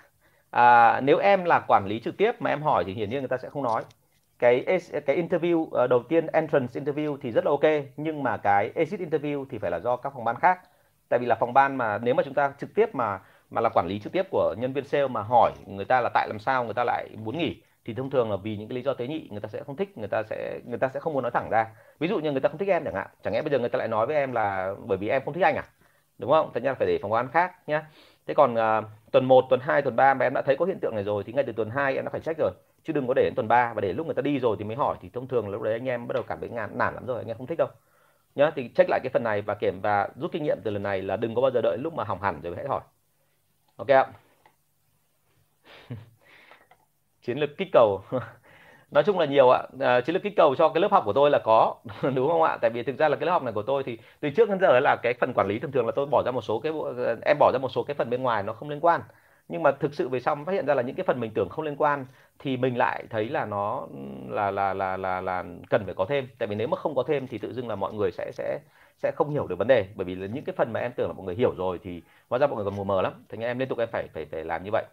à, 0.55 1.01
nếu 1.01 1.17
em 1.17 1.45
là 1.45 1.59
quản 1.67 1.85
lý 1.87 1.99
trực 1.99 2.17
tiếp 2.17 2.41
mà 2.41 2.49
em 2.49 2.61
hỏi 2.61 2.83
thì 2.87 2.93
hiển 2.93 3.09
nhiên 3.09 3.19
người 3.19 3.27
ta 3.27 3.37
sẽ 3.37 3.49
không 3.49 3.63
nói. 3.63 3.83
Cái 4.39 4.65
cái 5.05 5.21
interview 5.21 5.67
ờ, 5.71 5.87
đầu 5.87 6.03
tiên 6.09 6.27
entrance 6.27 6.79
interview 6.79 7.17
thì 7.21 7.31
rất 7.31 7.45
là 7.45 7.51
ok 7.51 7.85
nhưng 7.97 8.23
mà 8.23 8.37
cái 8.37 8.71
exit 8.75 8.99
interview 8.99 9.45
thì 9.49 9.57
phải 9.57 9.71
là 9.71 9.79
do 9.79 9.95
các 9.95 10.13
phòng 10.13 10.23
ban 10.23 10.35
khác. 10.35 10.59
Tại 11.09 11.19
vì 11.19 11.25
là 11.25 11.35
phòng 11.35 11.53
ban 11.53 11.75
mà 11.77 11.97
nếu 11.97 12.13
mà 12.15 12.23
chúng 12.23 12.33
ta 12.33 12.53
trực 12.59 12.75
tiếp 12.75 12.95
mà 12.95 13.19
mà 13.49 13.61
là 13.61 13.69
quản 13.69 13.87
lý 13.87 13.99
trực 13.99 14.13
tiếp 14.13 14.25
của 14.31 14.55
nhân 14.57 14.73
viên 14.73 14.83
sale 14.83 15.07
mà 15.07 15.21
hỏi 15.21 15.51
người 15.67 15.85
ta 15.85 16.01
là 16.01 16.09
tại 16.13 16.27
làm 16.29 16.39
sao 16.39 16.63
người 16.65 16.73
ta 16.73 16.83
lại 16.83 17.09
muốn 17.23 17.37
nghỉ 17.37 17.61
thì 17.85 17.93
thông 17.93 18.09
thường 18.09 18.31
là 18.31 18.37
vì 18.43 18.57
những 18.57 18.67
cái 18.69 18.75
lý 18.75 18.81
do 18.81 18.93
tế 18.93 19.07
nhị 19.07 19.27
người 19.31 19.41
ta 19.41 19.49
sẽ 19.49 19.63
không 19.63 19.75
thích 19.75 19.97
người 19.97 20.07
ta 20.07 20.23
sẽ 20.23 20.59
người 20.65 20.77
ta 20.77 20.89
sẽ 20.93 20.99
không 20.99 21.13
muốn 21.13 21.23
nói 21.23 21.31
thẳng 21.31 21.49
ra. 21.51 21.67
Ví 21.99 22.07
dụ 22.07 22.19
như 22.19 22.31
người 22.31 22.41
ta 22.41 22.49
không 22.49 22.57
thích 22.57 22.69
em 22.69 22.83
chẳng 22.85 22.95
hạn 22.95 23.07
chẳng 23.23 23.33
lẽ 23.33 23.41
bây 23.41 23.51
giờ 23.51 23.59
người 23.59 23.69
ta 23.69 23.79
lại 23.79 23.87
nói 23.87 24.07
với 24.07 24.15
em 24.15 24.31
là 24.31 24.73
bởi 24.85 24.97
vì 24.97 25.09
em 25.09 25.21
không 25.25 25.33
thích 25.33 25.43
anh 25.43 25.55
à? 25.55 25.63
Đúng 26.17 26.31
không? 26.31 26.51
Thành 26.53 26.63
ra 26.63 26.73
phải 26.73 26.87
để 26.87 26.99
phòng 27.01 27.11
ban 27.11 27.27
khác 27.27 27.53
nhá. 27.67 27.85
Thế 28.27 28.33
còn 28.33 28.53
uh, 28.53 28.85
tuần 29.15 29.25
1, 29.25 29.45
tuần 29.49 29.59
2, 29.59 29.81
tuần 29.81 29.95
3 29.95 30.13
mà 30.13 30.25
em 30.25 30.33
đã 30.33 30.41
thấy 30.41 30.55
có 30.55 30.65
hiện 30.65 30.79
tượng 30.79 30.95
này 30.95 31.03
rồi 31.03 31.23
thì 31.23 31.33
ngay 31.33 31.43
từ 31.47 31.53
tuần 31.53 31.69
2 31.69 31.95
em 31.95 32.05
đã 32.05 32.11
phải 32.11 32.21
check 32.21 32.39
rồi. 32.39 32.51
Chứ 32.83 32.93
đừng 32.93 33.07
có 33.07 33.13
để 33.13 33.23
đến 33.23 33.33
tuần 33.35 33.47
3 33.47 33.73
và 33.73 33.81
để 33.81 33.93
lúc 33.93 34.05
người 34.05 34.15
ta 34.15 34.21
đi 34.21 34.39
rồi 34.39 34.55
thì 34.59 34.65
mới 34.65 34.75
hỏi. 34.75 34.97
Thì 35.01 35.09
thông 35.09 35.27
thường 35.27 35.49
lúc 35.49 35.61
đấy 35.61 35.73
anh 35.73 35.85
em 35.89 36.07
bắt 36.07 36.13
đầu 36.13 36.23
cảm 36.27 36.39
thấy 36.39 36.49
ngàn 36.49 36.77
nản 36.77 36.93
lắm 36.95 37.05
rồi 37.05 37.17
anh 37.17 37.27
em 37.27 37.37
không 37.37 37.47
thích 37.47 37.57
đâu. 37.57 37.67
Nhá 38.35 38.51
thì 38.55 38.69
check 38.75 38.89
lại 38.89 38.99
cái 39.03 39.09
phần 39.13 39.23
này 39.23 39.41
và 39.41 39.55
kiểm 39.55 39.81
và 39.81 40.09
rút 40.15 40.31
kinh 40.31 40.43
nghiệm 40.43 40.57
từ 40.63 40.71
lần 40.71 40.83
này 40.83 41.01
là 41.01 41.17
đừng 41.17 41.35
có 41.35 41.41
bao 41.41 41.51
giờ 41.51 41.61
đợi 41.63 41.77
lúc 41.81 41.93
mà 41.93 42.03
hỏng 42.03 42.21
hẳn 42.21 42.41
rồi 42.41 42.51
mới 42.51 42.57
hãy 42.57 42.67
hỏi. 42.67 42.81
Ok 43.75 43.87
ạ. 43.87 44.05
Chiến 47.21 47.37
lược 47.37 47.57
kích 47.57 47.69
cầu. 47.73 48.01
nói 48.91 49.03
chung 49.03 49.19
là 49.19 49.25
nhiều 49.25 49.49
ạ. 49.49 49.63
À, 49.79 50.01
chiến 50.01 50.13
lược 50.13 50.23
kích 50.23 50.33
cầu 50.35 50.55
cho 50.55 50.69
cái 50.69 50.81
lớp 50.81 50.91
học 50.91 51.03
của 51.05 51.13
tôi 51.13 51.29
là 51.29 51.39
có 51.43 51.75
đúng 52.15 52.29
không 52.29 52.43
ạ? 52.43 52.57
Tại 52.61 52.71
vì 52.73 52.83
thực 52.83 52.97
ra 52.97 53.09
là 53.09 53.15
cái 53.17 53.25
lớp 53.25 53.31
học 53.31 53.43
này 53.43 53.53
của 53.53 53.61
tôi 53.63 53.83
thì 53.83 53.97
từ 54.19 54.29
trước 54.29 54.49
đến 54.49 54.59
giờ 54.59 54.79
là 54.79 54.95
cái 55.03 55.13
phần 55.19 55.33
quản 55.35 55.47
lý 55.47 55.59
thường 55.59 55.71
thường 55.71 55.85
là 55.85 55.91
tôi 55.95 56.05
bỏ 56.05 56.23
ra 56.25 56.31
một 56.31 56.41
số 56.41 56.59
cái 56.59 56.71
ờ, 56.97 57.15
em 57.25 57.37
bỏ 57.39 57.51
ra 57.53 57.59
một 57.59 57.69
số 57.69 57.83
cái 57.83 57.95
phần 57.95 58.09
bên 58.09 58.23
ngoài 58.23 58.43
nó 58.43 58.53
không 58.53 58.69
liên 58.69 58.79
quan. 58.79 59.01
Nhưng 59.47 59.63
mà 59.63 59.71
thực 59.71 59.93
sự 59.93 60.09
về 60.09 60.19
sau 60.19 60.35
phát 60.45 60.51
hiện 60.51 60.65
ra 60.65 60.73
là 60.73 60.81
những 60.81 60.95
cái 60.95 61.03
phần 61.07 61.19
mình 61.19 61.31
tưởng 61.35 61.49
không 61.49 61.65
liên 61.65 61.75
quan 61.77 62.05
thì 62.39 62.57
mình 62.57 62.77
lại 62.77 63.03
thấy 63.09 63.29
là 63.29 63.45
nó 63.45 63.87
là 64.29 64.51
là 64.51 64.73
là 64.73 64.97
là 64.97 65.21
là 65.21 65.43
cần 65.69 65.81
phải 65.85 65.93
có 65.93 66.05
thêm. 66.09 66.27
Tại 66.39 66.47
vì 66.47 66.55
nếu 66.55 66.67
mà 66.67 66.77
không 66.77 66.95
có 66.95 67.03
thêm 67.07 67.27
thì 67.27 67.37
tự 67.37 67.53
dưng 67.53 67.67
là 67.67 67.75
mọi 67.75 67.93
người 67.93 68.11
sẽ 68.11 68.31
sẽ 68.33 68.59
sẽ 69.03 69.11
không 69.15 69.29
hiểu 69.29 69.47
được 69.47 69.55
vấn 69.57 69.67
đề. 69.67 69.85
Bởi 69.95 70.05
vì 70.05 70.15
là 70.15 70.27
những 70.27 70.43
cái 70.45 70.53
phần 70.57 70.73
mà 70.73 70.79
em 70.79 70.91
tưởng 70.97 71.07
là 71.07 71.13
mọi 71.13 71.25
người 71.25 71.35
hiểu 71.35 71.53
rồi 71.57 71.79
thì 71.83 72.01
hóa 72.29 72.39
ra 72.39 72.47
mọi 72.47 72.55
người 72.55 72.65
còn 72.65 72.75
mù 72.75 72.83
mờ 72.83 73.01
lắm. 73.01 73.13
Thế 73.29 73.37
nên 73.37 73.47
em 73.49 73.59
liên 73.59 73.69
tục 73.69 73.77
em 73.79 73.89
phải 73.91 74.07
phải 74.13 74.25
phải 74.25 74.43
làm 74.45 74.63
như 74.63 74.69
vậy. 74.73 74.85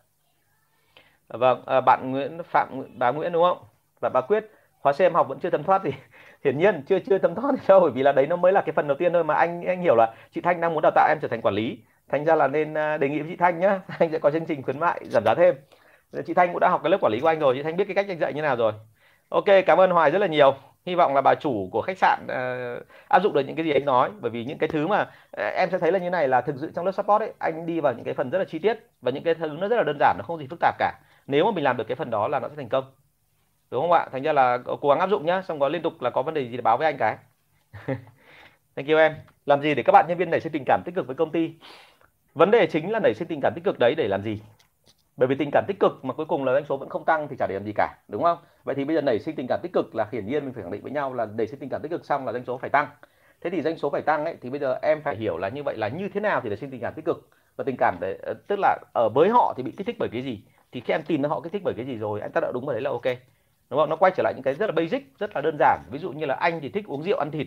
Vâng 1.28 1.62
à, 1.66 1.80
bạn 1.80 2.10
Nguyễn 2.10 2.38
Phạm 2.44 2.82
bà 2.98 3.10
Nguyễn 3.12 3.32
đúng 3.32 3.42
không? 3.42 3.58
Và 4.02 4.08
bà 4.08 4.20
Quyết 4.20 4.44
khóa 4.82 4.92
xem 4.92 5.14
học 5.14 5.28
vẫn 5.28 5.38
chưa 5.38 5.50
thấm 5.50 5.62
thoát 5.64 5.82
thì 5.84 5.92
hiển 6.44 6.58
nhiên 6.58 6.82
chưa 6.86 6.98
chưa 6.98 7.18
thấm 7.18 7.34
thoát 7.34 7.54
đâu 7.68 7.80
bởi 7.80 7.90
vì 7.90 8.02
là 8.02 8.12
đấy 8.12 8.26
nó 8.26 8.36
mới 8.36 8.52
là 8.52 8.60
cái 8.60 8.72
phần 8.72 8.88
đầu 8.88 8.96
tiên 8.96 9.12
thôi 9.12 9.24
mà 9.24 9.34
anh 9.34 9.62
anh 9.62 9.82
hiểu 9.82 9.96
là 9.96 10.14
chị 10.34 10.40
Thanh 10.40 10.60
đang 10.60 10.74
muốn 10.74 10.82
đào 10.82 10.92
tạo 10.94 11.08
em 11.08 11.18
trở 11.22 11.28
thành 11.28 11.42
quản 11.42 11.54
lý. 11.54 11.78
Thành 12.08 12.24
ra 12.24 12.34
là 12.34 12.48
nên 12.48 12.74
à, 12.74 12.98
đề 12.98 13.08
nghị 13.08 13.18
với 13.18 13.30
chị 13.30 13.36
Thanh 13.36 13.60
nhá. 13.60 13.80
Anh 13.98 14.10
sẽ 14.12 14.18
có 14.18 14.30
chương 14.30 14.46
trình 14.46 14.62
khuyến 14.62 14.78
mại 14.78 15.00
giảm 15.04 15.24
giá 15.24 15.34
thêm. 15.34 15.54
Chị 16.26 16.34
Thanh 16.34 16.52
cũng 16.52 16.60
đã 16.60 16.68
học 16.68 16.80
cái 16.84 16.90
lớp 16.90 16.98
quản 17.00 17.12
lý 17.12 17.20
của 17.20 17.28
anh 17.28 17.38
rồi 17.38 17.54
chị 17.56 17.62
Thanh 17.62 17.76
biết 17.76 17.84
cái 17.84 17.94
cách 17.94 18.06
anh 18.08 18.18
dạy 18.18 18.32
như 18.32 18.42
nào 18.42 18.56
rồi. 18.56 18.72
Ok 19.28 19.44
cảm 19.66 19.80
ơn 19.80 19.90
Hoài 19.90 20.10
rất 20.10 20.18
là 20.18 20.26
nhiều. 20.26 20.54
Hy 20.86 20.94
vọng 20.94 21.14
là 21.14 21.20
bà 21.20 21.34
chủ 21.34 21.68
của 21.72 21.82
khách 21.82 21.98
sạn 21.98 22.18
uh, 22.24 22.86
áp 23.08 23.22
dụng 23.22 23.32
được 23.32 23.40
những 23.46 23.56
cái 23.56 23.64
gì 23.64 23.72
anh 23.72 23.84
nói. 23.84 24.10
Bởi 24.20 24.30
vì 24.30 24.44
những 24.44 24.58
cái 24.58 24.68
thứ 24.68 24.86
mà 24.86 25.00
uh, 25.02 25.54
em 25.54 25.70
sẽ 25.70 25.78
thấy 25.78 25.92
là 25.92 25.98
như 25.98 26.10
này 26.10 26.28
là 26.28 26.40
thực 26.40 26.56
sự 26.60 26.72
trong 26.74 26.86
lớp 26.86 26.92
support 26.92 27.22
ấy 27.22 27.32
anh 27.38 27.66
đi 27.66 27.80
vào 27.80 27.92
những 27.92 28.04
cái 28.04 28.14
phần 28.14 28.30
rất 28.30 28.38
là 28.38 28.44
chi 28.44 28.58
tiết 28.58 28.78
và 29.02 29.10
những 29.10 29.24
cái 29.24 29.34
thứ 29.34 29.48
nó 29.60 29.68
rất 29.68 29.76
là 29.76 29.82
đơn 29.82 29.96
giản 30.00 30.16
nó 30.18 30.24
không 30.24 30.38
gì 30.38 30.46
phức 30.50 30.60
tạp 30.60 30.78
cả. 30.78 30.92
Nếu 31.26 31.44
mà 31.44 31.50
mình 31.50 31.64
làm 31.64 31.76
được 31.76 31.84
cái 31.88 31.96
phần 31.96 32.10
đó 32.10 32.28
là 32.28 32.40
nó 32.40 32.48
sẽ 32.48 32.54
thành 32.56 32.68
công 32.68 32.84
đúng 33.72 33.82
không 33.82 33.92
ạ? 33.92 34.06
Thành 34.12 34.22
ra 34.22 34.32
là 34.32 34.58
cố 34.80 34.88
gắng 34.88 35.00
áp 35.00 35.10
dụng 35.10 35.26
nhá, 35.26 35.42
xong 35.42 35.60
có 35.60 35.68
liên 35.68 35.82
tục 35.82 36.02
là 36.02 36.10
có 36.10 36.22
vấn 36.22 36.34
đề 36.34 36.42
gì 36.42 36.56
để 36.56 36.62
báo 36.62 36.76
với 36.78 36.86
anh 36.86 36.96
cái. 36.98 37.16
Thank 38.76 38.88
you 38.88 38.98
em. 38.98 39.14
Làm 39.46 39.62
gì 39.62 39.74
để 39.74 39.82
các 39.82 39.92
bạn 39.92 40.06
nhân 40.08 40.18
viên 40.18 40.30
nảy 40.30 40.40
sinh 40.40 40.52
tình 40.52 40.64
cảm 40.66 40.82
tích 40.84 40.94
cực 40.94 41.06
với 41.06 41.16
công 41.16 41.32
ty? 41.32 41.54
Vấn 42.34 42.50
đề 42.50 42.66
chính 42.66 42.90
là 42.92 43.00
nảy 43.00 43.14
sinh 43.14 43.28
tình 43.28 43.40
cảm 43.42 43.52
tích 43.54 43.64
cực 43.64 43.78
đấy 43.78 43.94
để 43.94 44.08
làm 44.08 44.22
gì? 44.22 44.40
Bởi 45.16 45.28
vì 45.28 45.34
tình 45.34 45.50
cảm 45.52 45.64
tích 45.68 45.80
cực 45.80 46.04
mà 46.04 46.14
cuối 46.14 46.26
cùng 46.26 46.44
là 46.44 46.52
doanh 46.52 46.64
số 46.64 46.76
vẫn 46.76 46.88
không 46.88 47.04
tăng 47.04 47.28
thì 47.28 47.36
chả 47.38 47.46
để 47.46 47.54
làm 47.54 47.64
gì 47.64 47.72
cả, 47.76 47.96
đúng 48.08 48.22
không? 48.22 48.38
Vậy 48.64 48.74
thì 48.74 48.84
bây 48.84 48.96
giờ 48.96 49.02
nảy 49.02 49.18
sinh 49.18 49.36
tình 49.36 49.46
cảm 49.48 49.60
tích 49.62 49.72
cực 49.72 49.94
là 49.94 50.08
hiển 50.12 50.26
nhiên 50.26 50.44
mình 50.44 50.54
phải 50.54 50.62
khẳng 50.62 50.72
định 50.72 50.82
với 50.82 50.92
nhau 50.92 51.14
là 51.14 51.26
nảy 51.26 51.46
sinh 51.46 51.60
tình 51.60 51.68
cảm 51.68 51.82
tích 51.82 51.90
cực 51.90 52.04
xong 52.04 52.26
là 52.26 52.32
doanh 52.32 52.44
số 52.44 52.58
phải 52.58 52.70
tăng. 52.70 52.86
Thế 53.40 53.50
thì 53.50 53.62
doanh 53.62 53.78
số 53.78 53.90
phải 53.90 54.02
tăng 54.02 54.24
ấy, 54.24 54.36
thì 54.40 54.50
bây 54.50 54.60
giờ 54.60 54.78
em 54.82 55.02
phải 55.02 55.16
hiểu 55.16 55.38
là 55.38 55.48
như 55.48 55.62
vậy 55.62 55.76
là 55.76 55.88
như 55.88 56.08
thế 56.14 56.20
nào 56.20 56.40
thì 56.40 56.48
nảy 56.48 56.56
sinh 56.56 56.70
tình 56.70 56.80
cảm 56.80 56.94
tích 56.94 57.04
cực? 57.04 57.28
Và 57.56 57.64
tình 57.64 57.76
cảm 57.78 57.96
để, 58.00 58.18
tức 58.48 58.58
là 58.58 58.78
ở 58.94 59.08
với 59.14 59.28
họ 59.28 59.54
thì 59.56 59.62
bị 59.62 59.72
kích 59.76 59.86
thích 59.86 59.96
bởi 59.98 60.08
cái 60.12 60.22
gì? 60.22 60.40
Thì 60.72 60.80
khi 60.80 60.94
em 60.94 61.02
tìm 61.02 61.22
ra 61.22 61.28
họ 61.28 61.40
kích 61.40 61.52
thích 61.52 61.62
bởi 61.64 61.74
cái 61.76 61.86
gì 61.86 61.96
rồi, 61.96 62.20
anh 62.20 62.32
tác 62.32 62.40
động 62.40 62.52
đúng 62.54 62.66
vào 62.66 62.72
đấy 62.72 62.82
là 62.82 62.90
ok 62.90 63.31
đúng 63.72 63.80
không? 63.80 63.90
Nó 63.90 63.96
quay 63.96 64.12
trở 64.16 64.22
lại 64.22 64.32
những 64.36 64.42
cái 64.42 64.54
rất 64.54 64.66
là 64.66 64.72
basic, 64.72 65.18
rất 65.18 65.30
là 65.34 65.40
đơn 65.40 65.56
giản. 65.58 65.82
Ví 65.90 65.98
dụ 65.98 66.12
như 66.12 66.26
là 66.26 66.34
anh 66.34 66.60
thì 66.60 66.68
thích 66.68 66.86
uống 66.86 67.02
rượu, 67.02 67.18
ăn 67.18 67.30
thịt. 67.30 67.46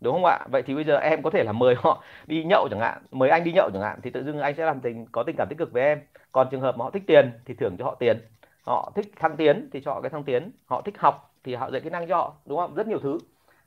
Đúng 0.00 0.14
không 0.14 0.24
ạ? 0.24 0.38
Vậy 0.50 0.62
thì 0.62 0.74
bây 0.74 0.84
giờ 0.84 0.96
em 0.96 1.22
có 1.22 1.30
thể 1.30 1.44
là 1.44 1.52
mời 1.52 1.74
họ 1.78 2.02
đi 2.26 2.44
nhậu 2.44 2.68
chẳng 2.70 2.80
hạn. 2.80 3.02
Mời 3.10 3.30
anh 3.30 3.44
đi 3.44 3.52
nhậu 3.52 3.70
chẳng 3.72 3.82
hạn, 3.82 4.00
thì 4.02 4.10
tự 4.10 4.24
dưng 4.24 4.38
anh 4.40 4.54
sẽ 4.56 4.64
làm 4.66 4.80
tình, 4.80 5.06
có 5.12 5.22
tình 5.22 5.36
cảm 5.36 5.48
tích 5.48 5.58
cực 5.58 5.72
với 5.72 5.82
em. 5.82 6.00
Còn 6.32 6.48
trường 6.50 6.60
hợp 6.60 6.76
mà 6.76 6.84
họ 6.84 6.90
thích 6.90 7.02
tiền 7.06 7.32
thì 7.44 7.54
thưởng 7.54 7.76
cho 7.78 7.84
họ 7.84 7.94
tiền. 7.94 8.18
Họ 8.66 8.92
thích 8.94 9.06
thăng 9.16 9.36
tiến 9.36 9.68
thì 9.72 9.80
cho 9.80 9.92
họ 9.92 10.00
cái 10.00 10.10
thăng 10.10 10.24
tiến. 10.24 10.50
Họ 10.66 10.82
thích 10.82 10.94
học 10.98 11.34
thì 11.44 11.54
họ 11.54 11.70
dạy 11.70 11.80
kỹ 11.80 11.90
năng 11.90 12.08
cho 12.08 12.16
họ. 12.16 12.34
Đúng 12.46 12.58
không? 12.58 12.74
Rất 12.74 12.86
nhiều 12.86 12.98
thứ. 13.02 13.18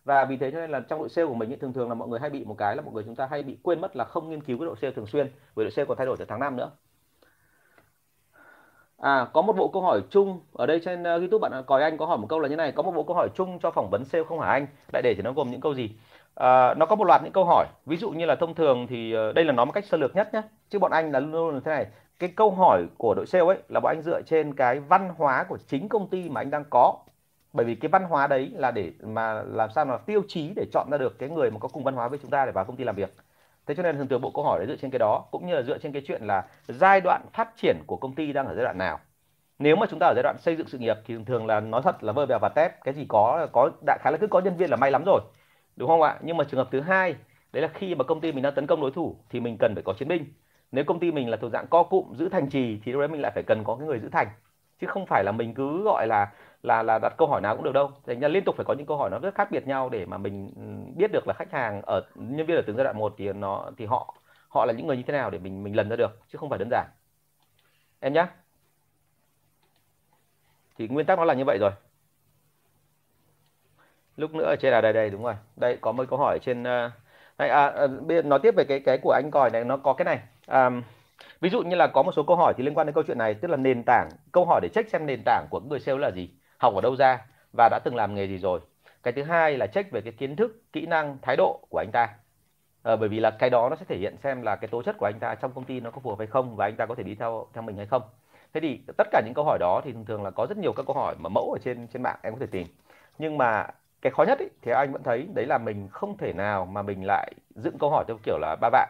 Và 0.06 0.26
vì 0.26 0.38
thế 0.38 0.52
cho 0.52 0.60
nên 0.60 0.72
là 0.72 0.80
trong 0.80 1.00
đội 1.00 1.10
sale 1.10 1.28
của 1.28 1.34
mình 1.34 1.60
thường 1.60 1.74
thường 1.74 1.90
là 1.90 1.96
mọi 1.96 2.08
người 2.08 2.20
hay 2.20 2.30
bị 2.30 2.46
một 2.46 2.56
cái 2.58 2.76
là 2.76 2.82
mọi 2.82 2.94
người 2.94 3.04
chúng 3.04 3.16
ta 3.16 3.28
hay 3.32 3.44
bị 3.44 3.58
quên 3.64 3.82
mất 3.82 3.96
là 3.96 4.04
không 4.04 4.30
nghiên 4.30 4.42
cứu 4.42 4.58
cái 4.58 4.66
đội 4.66 4.76
sale 4.82 4.94
thường 4.94 5.08
xuyên. 5.08 5.32
Bởi 5.56 5.66
đội 5.66 5.72
sale 5.72 5.86
còn 5.86 5.98
thay 5.98 6.06
đổi 6.06 6.18
từ 6.20 6.26
tháng 6.26 6.40
năm 6.40 6.56
nữa. 6.58 6.72
À, 9.02 9.28
có 9.34 9.42
một 9.42 9.54
bộ 9.58 9.68
câu 9.68 9.82
hỏi 9.82 10.02
chung 10.10 10.40
ở 10.54 10.66
đây 10.66 10.80
trên 10.86 11.02
uh, 11.02 11.06
YouTube 11.06 11.50
bạn 11.50 11.64
Còi 11.68 11.84
Anh 11.84 11.98
có 11.98 12.06
hỏi 12.06 12.18
một 12.18 12.28
câu 12.30 12.40
là 12.40 12.50
như 12.50 12.56
này, 12.56 12.72
có 12.72 12.84
một 12.84 12.92
bộ 12.92 13.04
câu 13.04 13.16
hỏi 13.16 13.30
chung 13.36 13.60
cho 13.60 13.72
phỏng 13.72 13.90
vấn 13.92 14.06
sale 14.06 14.24
không 14.24 14.40
hả 14.40 14.50
anh? 14.50 14.68
Đại 14.94 15.02
để 15.02 15.14
thì 15.18 15.22
nó 15.22 15.32
gồm 15.34 15.52
những 15.52 15.62
câu 15.62 15.74
gì? 15.74 15.92
À, 16.36 16.74
nó 16.74 16.86
có 16.86 16.96
một 16.96 17.04
loạt 17.08 17.22
những 17.24 17.34
câu 17.34 17.46
hỏi, 17.46 17.66
ví 17.86 17.98
dụ 17.98 18.10
như 18.10 18.26
là 18.26 18.36
thông 18.36 18.56
thường 18.56 18.88
thì 18.88 19.16
uh, 19.30 19.36
đây 19.36 19.46
là 19.46 19.54
nói 19.54 19.66
một 19.66 19.72
cách 19.72 19.86
sơ 19.86 19.98
lược 19.98 20.16
nhất 20.16 20.34
nhé. 20.34 20.42
Chứ 20.70 20.80
bọn 20.80 20.92
anh 20.92 21.12
là 21.12 21.20
luôn 21.20 21.32
luôn 21.32 21.54
là 21.54 21.60
thế 21.66 21.72
này, 21.72 21.86
cái 22.20 22.30
câu 22.36 22.52
hỏi 22.52 22.86
của 22.98 23.14
đội 23.14 23.26
sale 23.26 23.46
ấy 23.46 23.58
là 23.70 23.80
bọn 23.80 23.96
anh 23.96 24.02
dựa 24.02 24.22
trên 24.26 24.54
cái 24.54 24.80
văn 24.80 25.14
hóa 25.18 25.46
của 25.50 25.58
chính 25.68 25.90
công 25.90 26.08
ty 26.08 26.30
mà 26.30 26.42
anh 26.42 26.50
đang 26.50 26.64
có. 26.70 26.94
Bởi 27.54 27.66
vì 27.66 27.76
cái 27.76 27.90
văn 27.90 28.04
hóa 28.04 28.28
đấy 28.28 28.52
là 28.56 28.72
để 28.72 28.92
mà 29.04 29.44
làm 29.44 29.70
sao 29.76 29.86
mà 29.86 29.98
tiêu 29.98 30.22
chí 30.28 30.54
để 30.56 30.66
chọn 30.74 30.88
ra 30.92 30.98
được 30.98 31.20
cái 31.20 31.30
người 31.30 31.52
mà 31.52 31.60
có 31.60 31.68
cùng 31.68 31.84
văn 31.84 31.96
hóa 31.96 32.08
với 32.08 32.20
chúng 32.22 32.32
ta 32.32 32.46
để 32.46 32.52
vào 32.52 32.66
công 32.66 32.76
ty 32.76 32.84
làm 32.84 32.96
việc 32.96 33.14
thế 33.68 33.76
cho 33.76 33.84
nên 33.84 33.98
thường 33.98 34.08
thường 34.08 34.22
bộ 34.22 34.32
câu 34.32 34.44
hỏi 34.44 34.60
đấy 34.60 34.68
dựa 34.68 34.76
trên 34.82 34.92
cái 34.92 35.00
đó, 35.00 35.26
cũng 35.32 35.48
như 35.48 35.56
là 35.56 35.62
dựa 35.62 35.78
trên 35.78 35.92
cái 35.92 36.02
chuyện 36.08 36.22
là 36.24 36.46
giai 36.68 37.02
đoạn 37.02 37.22
phát 37.34 37.50
triển 37.56 37.78
của 37.88 37.98
công 37.98 38.16
ty 38.16 38.34
đang 38.34 38.48
ở 38.48 38.56
giai 38.56 38.64
đoạn 38.64 38.78
nào. 38.78 39.00
Nếu 39.60 39.76
mà 39.76 39.86
chúng 39.90 40.00
ta 40.00 40.08
ở 40.08 40.14
giai 40.16 40.24
đoạn 40.24 40.38
xây 40.40 40.56
dựng 40.56 40.68
sự 40.68 40.78
nghiệp 40.78 40.98
thì 41.06 41.14
thường 41.14 41.26
thường 41.26 41.46
là 41.48 41.60
nói 41.60 41.82
thật 41.84 42.04
là 42.04 42.14
vơ 42.14 42.26
vèo 42.26 42.40
và 42.42 42.50
tép, 42.50 42.84
cái 42.84 42.94
gì 42.94 43.06
có 43.10 43.48
có 43.54 43.72
đại 43.86 43.98
khái 44.02 44.12
là 44.12 44.18
cứ 44.18 44.28
có 44.28 44.40
nhân 44.40 44.58
viên 44.58 44.70
là 44.70 44.78
may 44.78 44.92
lắm 44.92 45.04
rồi, 45.06 45.22
đúng 45.76 45.90
không 45.90 46.02
ạ? 46.02 46.18
Nhưng 46.22 46.38
mà 46.38 46.44
trường 46.44 46.58
hợp 46.58 46.68
thứ 46.72 46.82
hai, 46.82 47.16
đấy 47.54 47.62
là 47.62 47.68
khi 47.74 47.96
mà 47.96 48.04
công 48.04 48.22
ty 48.22 48.32
mình 48.32 48.44
đang 48.44 48.54
tấn 48.56 48.68
công 48.68 48.82
đối 48.82 48.92
thủ 48.92 49.16
thì 49.30 49.40
mình 49.40 49.58
cần 49.60 49.74
phải 49.76 49.84
có 49.84 49.94
chiến 49.94 50.08
binh. 50.08 50.26
Nếu 50.72 50.84
công 50.84 51.00
ty 51.00 51.12
mình 51.12 51.30
là 51.30 51.38
thuộc 51.38 51.52
dạng 51.52 51.68
co 51.68 51.84
cụm 51.84 52.16
giữ 52.16 52.30
thành 52.30 52.50
trì 52.50 52.80
thì 52.86 52.92
lúc 52.92 53.00
đấy 53.00 53.08
mình 53.08 53.22
lại 53.22 53.32
phải 53.36 53.44
cần 53.44 53.64
có 53.64 53.76
cái 53.76 53.88
người 53.88 54.00
giữ 54.00 54.10
thành, 54.10 54.28
chứ 54.82 54.88
không 54.88 55.06
phải 55.06 55.24
là 55.24 55.32
mình 55.32 55.54
cứ 55.54 55.84
gọi 55.84 56.08
là 56.08 56.32
là 56.64 56.84
là 56.84 57.00
đặt 57.00 57.14
câu 57.18 57.28
hỏi 57.28 57.42
nào 57.42 57.56
cũng 57.56 57.66
được 57.66 57.74
đâu. 57.74 57.92
Thành 58.06 58.20
ra 58.20 58.28
liên 58.28 58.44
tục 58.44 58.56
phải 58.56 58.66
có 58.66 58.74
những 58.74 58.86
câu 58.86 58.98
hỏi 58.98 59.10
nó 59.10 59.20
rất 59.20 59.36
khác 59.36 59.52
biệt 59.52 59.68
nhau 59.68 59.90
để 59.90 60.06
mà 60.06 60.18
mình 60.18 60.54
biết 60.98 61.12
được 61.12 61.28
là 61.28 61.34
khách 61.34 61.52
hàng 61.52 61.82
ở 61.82 62.02
nhân 62.16 62.46
viên 62.46 62.58
ở 62.58 62.64
từng 62.68 62.76
giai 62.78 62.84
đoạn 62.84 62.98
một 62.98 63.14
thì 63.18 63.34
nó 63.34 63.72
thì 63.78 63.86
họ 63.86 64.14
họ 64.50 64.66
là 64.66 64.74
những 64.74 64.88
người 64.88 64.98
như 64.98 65.04
thế 65.08 65.14
nào 65.14 65.30
để 65.30 65.40
mình 65.40 65.64
mình 65.64 65.76
lần 65.76 65.90
ra 65.90 65.96
được 65.96 66.20
chứ 66.32 66.38
không 66.38 66.50
phải 66.50 66.60
đơn 66.60 66.70
giản. 66.72 66.88
Em 68.00 68.14
nhé 68.14 68.26
thì 70.78 70.88
nguyên 70.88 71.06
tắc 71.06 71.18
nó 71.18 71.26
là 71.26 71.34
như 71.34 71.46
vậy 71.46 71.58
rồi. 71.58 71.72
Lúc 74.18 74.34
nữa 74.34 74.46
ở 74.46 74.56
trên 74.60 74.72
là 74.72 74.82
đây 74.82 74.94
đây 74.94 75.10
đúng 75.10 75.24
rồi. 75.24 75.36
Đây 75.56 75.78
có 75.82 75.92
một 75.92 76.06
câu 76.10 76.20
hỏi 76.20 76.40
trên 76.42 76.64
ờ, 76.64 76.86
uh, 76.86 76.92
đây, 77.38 77.50
à, 77.50 77.68
à, 77.68 77.88
bây 77.88 78.18
giờ 78.18 78.22
nói 78.22 78.40
tiếp 78.44 78.56
về 78.56 78.64
cái 78.64 78.80
cái 78.80 78.98
của 78.98 79.12
anh 79.12 79.32
còi 79.32 79.50
này 79.50 79.64
nó 79.64 79.78
có 79.78 79.94
cái 79.94 80.06
này. 80.06 80.20
À, 80.48 80.70
ví 81.42 81.50
dụ 81.50 81.62
như 81.62 81.76
là 81.76 81.88
có 81.88 82.04
một 82.04 82.12
số 82.12 82.24
câu 82.24 82.36
hỏi 82.36 82.54
thì 82.58 82.64
liên 82.64 82.74
quan 82.74 82.88
đến 82.88 82.94
câu 82.94 83.04
chuyện 83.08 83.18
này 83.18 83.34
tức 83.34 83.48
là 83.48 83.58
nền 83.58 83.84
tảng 83.86 84.10
câu 84.32 84.46
hỏi 84.46 84.60
để 84.62 84.70
check 84.70 84.90
xem 84.90 85.06
nền 85.06 85.22
tảng 85.26 85.48
của 85.50 85.60
người 85.60 85.80
sale 85.80 85.98
là 85.98 86.12
gì 86.12 86.30
học 86.58 86.74
ở 86.76 86.82
đâu 86.82 86.96
ra 86.96 87.26
và 87.58 87.70
đã 87.70 87.80
từng 87.86 87.96
làm 87.96 88.16
nghề 88.16 88.28
gì 88.28 88.38
rồi. 88.38 88.60
Cái 89.04 89.14
thứ 89.14 89.24
hai 89.24 89.58
là 89.58 89.68
check 89.68 89.92
về 89.92 90.02
cái 90.02 90.14
kiến 90.14 90.36
thức 90.36 90.64
kỹ 90.74 90.86
năng 90.86 91.18
thái 91.22 91.36
độ 91.36 91.68
của 91.70 91.78
anh 91.78 91.90
ta. 91.94 92.10
À, 92.84 92.96
bởi 92.96 93.10
vì 93.10 93.20
là 93.20 93.32
cái 93.32 93.50
đó 93.50 93.70
nó 93.70 93.76
sẽ 93.76 93.86
thể 93.90 93.98
hiện 93.98 94.18
xem 94.24 94.42
là 94.42 94.56
cái 94.56 94.68
tố 94.68 94.84
chất 94.84 94.96
của 95.00 95.06
anh 95.06 95.20
ta 95.20 95.36
trong 95.36 95.52
công 95.54 95.64
ty 95.64 95.80
nó 95.80 95.92
có 95.92 96.00
phù 96.02 96.10
hợp 96.10 96.16
hay 96.20 96.28
không 96.28 96.56
và 96.56 96.66
anh 96.66 96.76
ta 96.76 96.86
có 96.86 96.96
thể 96.96 97.04
đi 97.04 97.16
theo 97.16 97.48
theo 97.54 97.62
mình 97.64 97.78
hay 97.78 97.86
không. 97.86 98.02
Thế 98.54 98.62
thì 98.62 98.80
tất 98.98 99.08
cả 99.12 99.22
những 99.26 99.34
câu 99.36 99.46
hỏi 99.46 99.58
đó 99.60 99.82
thì 99.86 99.92
thường 99.94 100.06
thường 100.06 100.24
là 100.24 100.32
có 100.32 100.46
rất 100.50 100.58
nhiều 100.58 100.74
các 100.74 100.86
câu 100.88 100.96
hỏi 100.96 101.16
mà 101.20 101.30
mẫu 101.30 101.52
ở 101.54 101.60
trên 101.64 101.88
trên 101.88 102.04
mạng 102.04 102.20
em 102.24 102.34
có 102.34 102.40
thể 102.40 102.48
tìm. 102.52 102.68
Nhưng 103.20 103.38
mà 103.38 103.68
cái 104.02 104.12
khó 104.12 104.24
nhất 104.24 104.40
ý, 104.40 104.46
thì 104.62 104.72
anh 104.72 104.92
vẫn 104.94 105.04
thấy 105.04 105.28
đấy 105.36 105.46
là 105.46 105.58
mình 105.58 105.88
không 105.92 106.18
thể 106.18 106.34
nào 106.34 106.66
mà 106.66 106.82
mình 106.82 107.04
lại 107.08 107.34
dựng 107.56 107.78
câu 107.80 107.90
hỏi 107.90 108.06
theo 108.08 108.18
kiểu 108.26 108.38
là 108.40 108.56
ba 108.62 108.70
vạ 108.72 108.88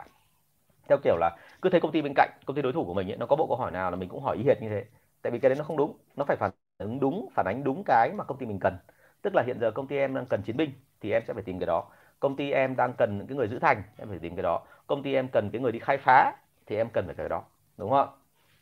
theo 0.90 0.98
kiểu 1.04 1.18
là 1.18 1.38
cứ 1.62 1.70
thấy 1.70 1.82
công 1.82 1.92
ty 1.92 2.02
bên 2.02 2.14
cạnh 2.16 2.30
công 2.46 2.56
ty 2.56 2.62
đối 2.62 2.74
thủ 2.74 2.86
của 2.86 2.94
mình 2.94 3.12
ấy, 3.12 3.18
nó 3.18 3.26
có 3.26 3.36
bộ 3.36 3.48
câu 3.48 3.58
hỏi 3.58 3.72
nào 3.72 3.92
là 3.92 3.98
mình 3.98 4.10
cũng 4.10 4.24
hỏi 4.24 4.38
y 4.38 4.44
hệt 4.46 4.62
như 4.62 4.70
thế. 4.70 4.86
Tại 5.22 5.32
vì 5.32 5.40
cái 5.40 5.50
đấy 5.50 5.58
nó 5.58 5.64
không 5.64 5.78
đúng 5.78 5.98
nó 6.16 6.26
phải 6.26 6.38
phản 6.38 6.52
ứng 6.78 7.00
đúng 7.00 7.30
phản 7.34 7.46
ánh 7.46 7.64
đúng 7.64 7.84
cái 7.84 8.12
mà 8.14 8.24
công 8.24 8.38
ty 8.38 8.46
mình 8.46 8.60
cần. 8.60 8.78
Tức 9.22 9.36
là 9.36 9.44
hiện 9.44 9.60
giờ 9.60 9.72
công 9.72 9.88
ty 9.88 9.98
em 9.98 10.16
đang 10.16 10.26
cần 10.26 10.42
chiến 10.42 10.58
binh 10.58 10.72
thì 11.02 11.12
em 11.12 11.24
sẽ 11.28 11.34
phải 11.34 11.44
tìm 11.44 11.60
cái 11.60 11.68
đó. 11.68 11.84
Công 12.20 12.36
ty 12.36 12.52
em 12.52 12.76
đang 12.76 12.94
cần 12.98 13.18
những 13.18 13.28
cái 13.28 13.38
người 13.38 13.48
giữ 13.48 13.60
thành 13.60 13.82
em 13.98 14.10
phải 14.10 14.20
tìm 14.20 14.36
cái 14.36 14.44
đó. 14.44 14.62
Công 14.88 15.04
ty 15.04 15.14
em 15.14 15.28
cần 15.28 15.50
cái 15.52 15.62
người 15.62 15.72
đi 15.72 15.80
khai 15.80 15.98
phá 15.98 16.32
thì 16.66 16.76
em 16.76 16.90
cần 16.90 17.06
phải 17.06 17.16
cái 17.16 17.30
đó. 17.30 17.44
Đúng 17.78 17.90
không 17.90 18.10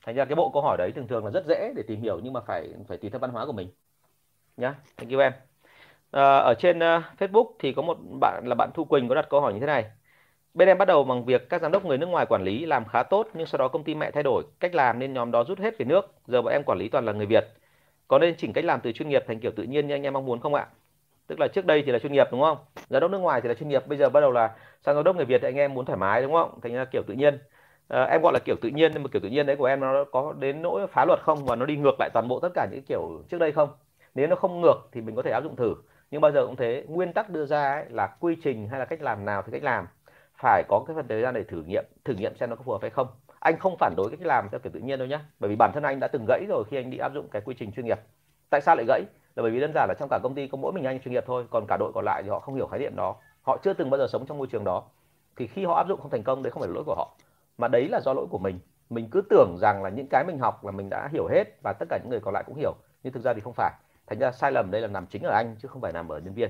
thành 0.05 0.15
ra 0.15 0.25
cái 0.25 0.35
bộ 0.35 0.49
câu 0.53 0.61
hỏi 0.61 0.77
đấy 0.77 0.91
thường 0.95 1.07
thường 1.07 1.25
là 1.25 1.31
rất 1.31 1.45
dễ 1.45 1.73
để 1.75 1.83
tìm 1.87 2.01
hiểu 2.01 2.19
nhưng 2.23 2.33
mà 2.33 2.41
phải 2.41 2.73
phải 2.87 2.97
tùy 2.97 3.09
theo 3.09 3.19
văn 3.19 3.31
hóa 3.31 3.45
của 3.45 3.51
mình. 3.51 3.69
Nhá 4.57 4.75
thank 4.97 5.11
you 5.11 5.19
em. 5.19 5.33
À, 6.11 6.37
ở 6.37 6.53
trên 6.59 6.77
uh, 6.77 7.03
Facebook 7.19 7.51
thì 7.59 7.73
có 7.73 7.81
một 7.81 7.97
bạn 8.21 8.43
là 8.47 8.55
bạn 8.55 8.69
Thu 8.73 8.85
Quỳnh 8.85 9.07
có 9.07 9.15
đặt 9.15 9.25
câu 9.29 9.41
hỏi 9.41 9.53
như 9.53 9.59
thế 9.59 9.65
này. 9.65 9.85
Bên 10.53 10.67
em 10.67 10.77
bắt 10.77 10.85
đầu 10.85 11.03
bằng 11.03 11.25
việc 11.25 11.49
các 11.49 11.61
giám 11.61 11.71
đốc 11.71 11.85
người 11.85 11.97
nước 11.97 12.07
ngoài 12.07 12.25
quản 12.25 12.43
lý 12.43 12.65
làm 12.65 12.85
khá 12.85 13.03
tốt 13.03 13.27
nhưng 13.33 13.47
sau 13.47 13.57
đó 13.57 13.67
công 13.67 13.83
ty 13.83 13.95
mẹ 13.95 14.11
thay 14.11 14.23
đổi 14.23 14.43
cách 14.59 14.75
làm 14.75 14.99
nên 14.99 15.13
nhóm 15.13 15.31
đó 15.31 15.43
rút 15.47 15.59
hết 15.59 15.77
về 15.77 15.85
nước. 15.85 16.13
Giờ 16.27 16.41
bọn 16.41 16.53
em 16.53 16.63
quản 16.63 16.77
lý 16.77 16.89
toàn 16.89 17.05
là 17.05 17.11
người 17.11 17.25
Việt 17.25 17.47
có 18.07 18.19
nên 18.19 18.35
chỉnh 18.37 18.53
cách 18.53 18.65
làm 18.65 18.79
từ 18.81 18.91
chuyên 18.91 19.09
nghiệp 19.09 19.23
thành 19.27 19.39
kiểu 19.39 19.51
tự 19.55 19.63
nhiên 19.63 19.87
như 19.87 19.95
anh 19.95 20.03
em 20.03 20.13
mong 20.13 20.25
muốn 20.25 20.39
không 20.39 20.53
ạ? 20.53 20.67
Tức 21.27 21.39
là 21.39 21.47
trước 21.47 21.65
đây 21.65 21.83
thì 21.85 21.91
là 21.91 21.99
chuyên 21.99 22.11
nghiệp 22.13 22.27
đúng 22.31 22.41
không? 22.41 22.57
Giám 22.89 23.01
đốc 23.01 23.11
nước 23.11 23.17
ngoài 23.17 23.41
thì 23.41 23.49
là 23.49 23.55
chuyên 23.55 23.69
nghiệp 23.69 23.87
bây 23.87 23.97
giờ 23.97 24.09
bắt 24.09 24.21
đầu 24.21 24.31
là 24.31 24.55
sang 24.81 24.95
giám 24.95 25.03
đốc 25.03 25.15
người 25.15 25.25
việt 25.25 25.41
thì 25.41 25.47
anh 25.47 25.55
em 25.55 25.73
muốn 25.73 25.85
thoải 25.85 25.97
mái 25.97 26.21
đúng 26.21 26.33
không? 26.33 26.59
Thành 26.61 26.73
ra 26.73 26.85
kiểu 26.85 27.03
tự 27.07 27.13
nhiên. 27.13 27.39
À, 27.87 28.03
em 28.03 28.21
gọi 28.21 28.33
là 28.33 28.39
kiểu 28.45 28.55
tự 28.61 28.69
nhiên 28.69 28.91
nhưng 28.93 29.03
mà 29.03 29.09
kiểu 29.13 29.19
tự 29.21 29.29
nhiên 29.29 29.45
đấy 29.45 29.55
của 29.55 29.65
em 29.65 29.79
nó 29.79 30.03
có 30.11 30.33
đến 30.39 30.61
nỗi 30.61 30.87
phá 30.87 31.05
luật 31.05 31.19
không? 31.23 31.45
Và 31.45 31.55
nó 31.55 31.65
đi 31.65 31.77
ngược 31.77 31.95
lại 31.99 32.09
toàn 32.13 32.27
bộ 32.27 32.39
tất 32.39 32.49
cả 32.55 32.67
những 32.71 32.81
kiểu 32.87 33.23
trước 33.29 33.37
đây 33.37 33.51
không? 33.51 33.69
Nếu 34.15 34.27
nó 34.27 34.35
không 34.35 34.61
ngược 34.61 34.75
thì 34.91 35.01
mình 35.01 35.15
có 35.15 35.21
thể 35.21 35.31
áp 35.31 35.43
dụng 35.43 35.55
thử. 35.55 35.75
Nhưng 36.11 36.21
bao 36.21 36.31
giờ 36.31 36.45
cũng 36.45 36.55
thế 36.55 36.85
nguyên 36.87 37.13
tắc 37.13 37.29
đưa 37.29 37.45
ra 37.45 37.73
ấy 37.73 37.85
là 37.89 38.07
quy 38.19 38.35
trình 38.43 38.67
hay 38.69 38.79
là 38.79 38.85
cách 38.85 39.01
làm 39.01 39.25
nào 39.25 39.41
thì 39.41 39.51
cách 39.51 39.63
làm. 39.63 39.87
Phải 40.41 40.63
có 40.67 40.83
cái 40.87 40.95
phần 40.95 41.07
thời 41.07 41.21
gian 41.21 41.33
để 41.33 41.43
thử 41.43 41.63
nghiệm 41.63 41.85
thử 42.05 42.13
nghiệm 42.13 42.35
xem 42.35 42.49
nó 42.49 42.55
có 42.55 42.63
phù 42.63 42.71
hợp 42.71 42.81
hay 42.81 42.89
không 42.89 43.07
anh 43.45 43.57
không 43.59 43.77
phản 43.77 43.93
đối 43.97 44.09
cái 44.09 44.17
cách 44.17 44.27
làm 44.27 44.49
theo 44.49 44.59
kiểu 44.59 44.71
tự 44.73 44.79
nhiên 44.79 44.99
đâu 44.99 45.07
nhá. 45.07 45.19
Bởi 45.39 45.49
vì 45.49 45.55
bản 45.55 45.71
thân 45.73 45.83
anh 45.83 45.99
đã 45.99 46.07
từng 46.07 46.25
gãy 46.27 46.45
rồi 46.49 46.63
khi 46.69 46.77
anh 46.77 46.89
đi 46.89 46.97
áp 46.97 47.13
dụng 47.13 47.27
cái 47.31 47.41
quy 47.45 47.55
trình 47.59 47.71
chuyên 47.71 47.85
nghiệp. 47.85 47.99
Tại 48.49 48.61
sao 48.61 48.75
lại 48.75 48.85
gãy? 48.87 49.01
Là 49.35 49.43
bởi 49.43 49.51
vì 49.51 49.59
đơn 49.59 49.71
giản 49.75 49.87
là 49.87 49.95
trong 49.99 50.09
cả 50.09 50.19
công 50.23 50.35
ty 50.35 50.47
có 50.47 50.57
mỗi 50.57 50.73
mình 50.73 50.83
anh 50.83 50.99
chuyên 50.99 51.13
nghiệp 51.13 51.23
thôi, 51.27 51.45
còn 51.49 51.65
cả 51.67 51.77
đội 51.79 51.91
còn 51.95 52.05
lại 52.05 52.23
thì 52.23 52.29
họ 52.29 52.39
không 52.39 52.55
hiểu 52.55 52.67
khái 52.67 52.79
niệm 52.79 52.95
đó. 52.95 53.15
Họ 53.41 53.57
chưa 53.63 53.73
từng 53.73 53.89
bao 53.89 53.97
giờ 53.97 54.07
sống 54.07 54.25
trong 54.25 54.37
môi 54.37 54.47
trường 54.47 54.63
đó. 54.63 54.83
Thì 55.35 55.47
khi 55.47 55.65
họ 55.65 55.73
áp 55.73 55.87
dụng 55.87 56.01
không 56.01 56.11
thành 56.11 56.23
công, 56.23 56.43
đấy 56.43 56.51
không 56.51 56.61
phải 56.61 56.71
lỗi 56.73 56.83
của 56.85 56.95
họ, 56.95 57.15
mà 57.57 57.67
đấy 57.67 57.87
là 57.89 57.99
do 57.99 58.13
lỗi 58.13 58.27
của 58.29 58.37
mình. 58.37 58.59
Mình 58.89 59.07
cứ 59.11 59.21
tưởng 59.29 59.55
rằng 59.61 59.83
là 59.83 59.89
những 59.89 60.07
cái 60.07 60.23
mình 60.27 60.39
học 60.39 60.65
là 60.65 60.71
mình 60.71 60.89
đã 60.89 61.09
hiểu 61.11 61.27
hết 61.27 61.43
và 61.63 61.73
tất 61.79 61.85
cả 61.89 61.99
những 62.03 62.09
người 62.09 62.19
còn 62.19 62.33
lại 62.33 62.43
cũng 62.47 62.55
hiểu, 62.55 62.73
nhưng 63.03 63.13
thực 63.13 63.23
ra 63.23 63.33
thì 63.33 63.41
không 63.41 63.53
phải. 63.53 63.71
Thành 64.07 64.19
ra 64.19 64.31
sai 64.31 64.51
lầm 64.51 64.71
đây 64.71 64.81
là 64.81 64.87
nằm 64.87 65.05
chính 65.05 65.23
ở 65.23 65.31
anh, 65.33 65.55
chứ 65.59 65.67
không 65.67 65.81
phải 65.81 65.93
nằm 65.93 66.07
ở 66.07 66.19
nhân 66.19 66.33
viên. 66.33 66.49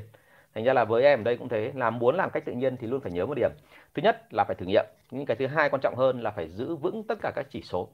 Thành 0.56 0.64
ra 0.64 0.74
là 0.74 0.86
với 0.86 1.04
em 1.04 1.24
đây 1.24 1.38
cũng 1.38 1.50
thế 1.50 1.72
làm 1.76 2.00
muốn 2.00 2.16
làm 2.16 2.30
cách 2.30 2.46
tự 2.46 2.54
nhiên 2.54 2.78
thì 2.78 2.88
luôn 2.88 3.02
phải 3.02 3.12
nhớ 3.12 3.26
một 3.26 3.34
điểm 3.36 3.52
thứ 3.96 4.02
nhất 4.02 4.34
là 4.34 4.44
phải 4.44 4.56
thử 4.56 4.66
nghiệm. 4.66 4.86
Nhưng 5.12 5.26
cái 5.26 5.38
thứ 5.38 5.48
hai 5.48 5.70
quan 5.70 5.82
trọng 5.82 5.96
hơn 5.96 6.22
là 6.22 6.32
phải 6.32 6.50
giữ 6.50 6.76
vững 6.76 7.04
tất 7.04 7.18
cả 7.22 7.32
các 7.36 7.46
chỉ 7.50 7.62
số. 7.62 7.90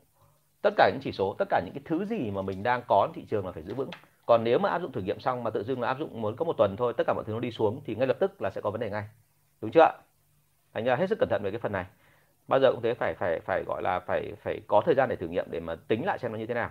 Tất 0.62 0.74
cả 0.78 0.90
những 0.94 1.02
chỉ 1.04 1.12
số, 1.12 1.36
tất 1.40 1.46
cả 1.50 1.62
những 1.66 1.74
cái 1.74 1.82
thứ 1.86 2.06
gì 2.06 2.32
mà 2.32 2.42
mình 2.42 2.64
đang 2.64 2.82
có 2.88 3.08
thị 3.14 3.26
trường 3.30 3.46
là 3.46 3.52
phải 3.52 3.64
giữ 3.64 3.74
vững. 3.74 3.90
Còn 4.26 4.44
nếu 4.44 4.60
mà 4.60 4.70
áp 4.70 4.82
dụng 4.82 4.92
thử 4.92 5.02
nghiệm 5.02 5.20
xong 5.20 5.44
mà 5.44 5.50
tự 5.50 5.64
dưng 5.64 5.82
là 5.82 5.88
áp 5.88 6.00
dụng 6.00 6.22
muốn 6.22 6.36
có 6.36 6.46
một 6.46 6.54
tuần 6.58 6.76
thôi, 6.78 6.94
tất 6.98 7.04
cả 7.08 7.14
mọi 7.14 7.24
thứ 7.28 7.34
nó 7.34 7.40
đi 7.40 7.52
xuống 7.52 7.82
thì 7.86 7.96
ngay 7.96 8.08
lập 8.08 8.18
tức 8.20 8.42
là 8.42 8.50
sẽ 8.50 8.62
có 8.62 8.72
vấn 8.72 8.82
đề 8.82 8.90
ngay. 8.90 9.04
Đúng 9.62 9.72
chưa 9.72 9.92
thành 10.74 10.84
ra 10.84 10.96
hết 10.96 11.10
sức 11.10 11.20
cẩn 11.20 11.30
thận 11.30 11.44
về 11.44 11.52
cái 11.52 11.60
phần 11.60 11.72
này. 11.72 11.86
Bao 12.48 12.60
giờ 12.60 12.72
cũng 12.72 12.82
thế, 12.82 12.94
phải 12.94 13.14
phải 13.14 13.40
phải 13.40 13.64
gọi 13.68 13.82
là 13.82 14.00
phải 14.00 14.34
phải 14.44 14.62
có 14.68 14.82
thời 14.86 14.96
gian 14.96 15.10
để 15.10 15.16
thử 15.16 15.28
nghiệm 15.28 15.46
để 15.52 15.60
mà 15.60 15.76
tính 15.88 16.06
lại 16.06 16.20
xem 16.20 16.32
nó 16.32 16.38
như 16.38 16.46
thế 16.46 16.54
nào. 16.54 16.70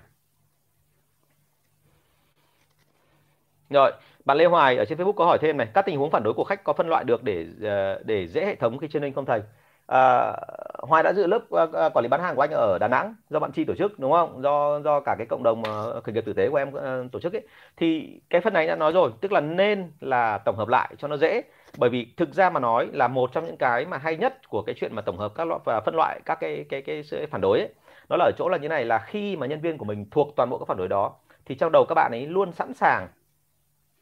Rồi 3.70 3.92
bạn 4.24 4.36
Lê 4.38 4.44
Hoài 4.44 4.76
ở 4.76 4.84
trên 4.84 4.98
Facebook 4.98 5.12
có 5.12 5.24
hỏi 5.24 5.38
thêm 5.40 5.56
này 5.56 5.68
các 5.74 5.82
tình 5.86 5.98
huống 5.98 6.10
phản 6.10 6.22
đối 6.22 6.34
của 6.34 6.44
khách 6.44 6.64
có 6.64 6.72
phân 6.72 6.88
loại 6.88 7.04
được 7.04 7.22
để 7.22 7.46
ờ, 7.62 8.02
để 8.04 8.26
dễ 8.26 8.46
hệ 8.46 8.54
thống 8.54 8.78
khi 8.78 8.88
training 8.88 9.14
không 9.14 9.26
thầy? 9.26 9.42
À, 9.86 10.32
Hoài 10.78 11.02
đã 11.02 11.12
dự 11.12 11.26
lớp 11.26 11.40
ờ, 11.50 11.68
ờ, 11.72 11.90
quản 11.90 12.02
lý 12.02 12.08
bán 12.08 12.20
hàng 12.22 12.36
của 12.36 12.40
anh 12.42 12.50
ở 12.50 12.78
Đà 12.80 12.88
Nẵng 12.88 13.14
do 13.30 13.38
bạn 13.38 13.52
chi 13.52 13.64
tổ 13.64 13.74
chức 13.74 13.98
đúng 13.98 14.12
không? 14.12 14.42
Do 14.42 14.80
do 14.80 15.00
cả 15.00 15.14
cái 15.18 15.26
cộng 15.26 15.42
đồng 15.42 15.62
khởi 16.04 16.12
nghiệp 16.14 16.24
tử 16.26 16.32
tế 16.32 16.48
của 16.50 16.56
em 16.56 16.70
tổ 17.08 17.20
chức 17.20 17.32
ấy. 17.32 17.46
Thì 17.76 18.20
cái 18.30 18.40
phần 18.40 18.52
này 18.52 18.66
đã 18.66 18.76
nói 18.76 18.92
rồi 18.92 19.10
tức 19.20 19.32
là 19.32 19.40
nên 19.40 19.92
là 20.00 20.38
tổng 20.38 20.56
hợp 20.56 20.68
lại 20.68 20.94
cho 20.98 21.08
nó 21.08 21.16
dễ. 21.16 21.42
Bởi 21.78 21.90
vì 21.90 22.06
thực 22.16 22.34
ra 22.34 22.50
mà 22.50 22.60
nói 22.60 22.88
là 22.92 23.08
một 23.08 23.32
trong 23.32 23.46
những 23.46 23.56
cái 23.56 23.86
mà 23.86 23.98
hay 23.98 24.16
nhất 24.16 24.48
của 24.48 24.62
cái 24.62 24.74
chuyện 24.78 24.94
mà 24.94 25.02
tổng 25.02 25.18
hợp 25.18 25.32
các 25.34 25.44
loại 25.46 25.60
và 25.64 25.80
phân 25.80 25.94
loại 25.94 26.20
các 26.24 26.38
cái 26.40 26.64
cái 26.68 26.82
cái, 26.82 27.02
cái 27.10 27.26
phản 27.26 27.40
đối 27.40 27.58
ấy 27.58 27.68
nó 28.08 28.16
là 28.16 28.24
ở 28.24 28.32
chỗ 28.38 28.48
là 28.48 28.58
như 28.58 28.68
này 28.68 28.84
là 28.84 28.98
khi 28.98 29.36
mà 29.36 29.46
nhân 29.46 29.60
viên 29.60 29.78
của 29.78 29.84
mình 29.84 30.06
thuộc 30.10 30.36
toàn 30.36 30.50
bộ 30.50 30.58
các 30.58 30.64
phản 30.68 30.76
đối 30.76 30.88
đó 30.88 31.12
thì 31.44 31.54
trong 31.54 31.72
đầu 31.72 31.84
các 31.88 31.94
bạn 31.94 32.12
ấy 32.12 32.26
luôn 32.26 32.52
sẵn 32.52 32.74
sàng 32.74 33.08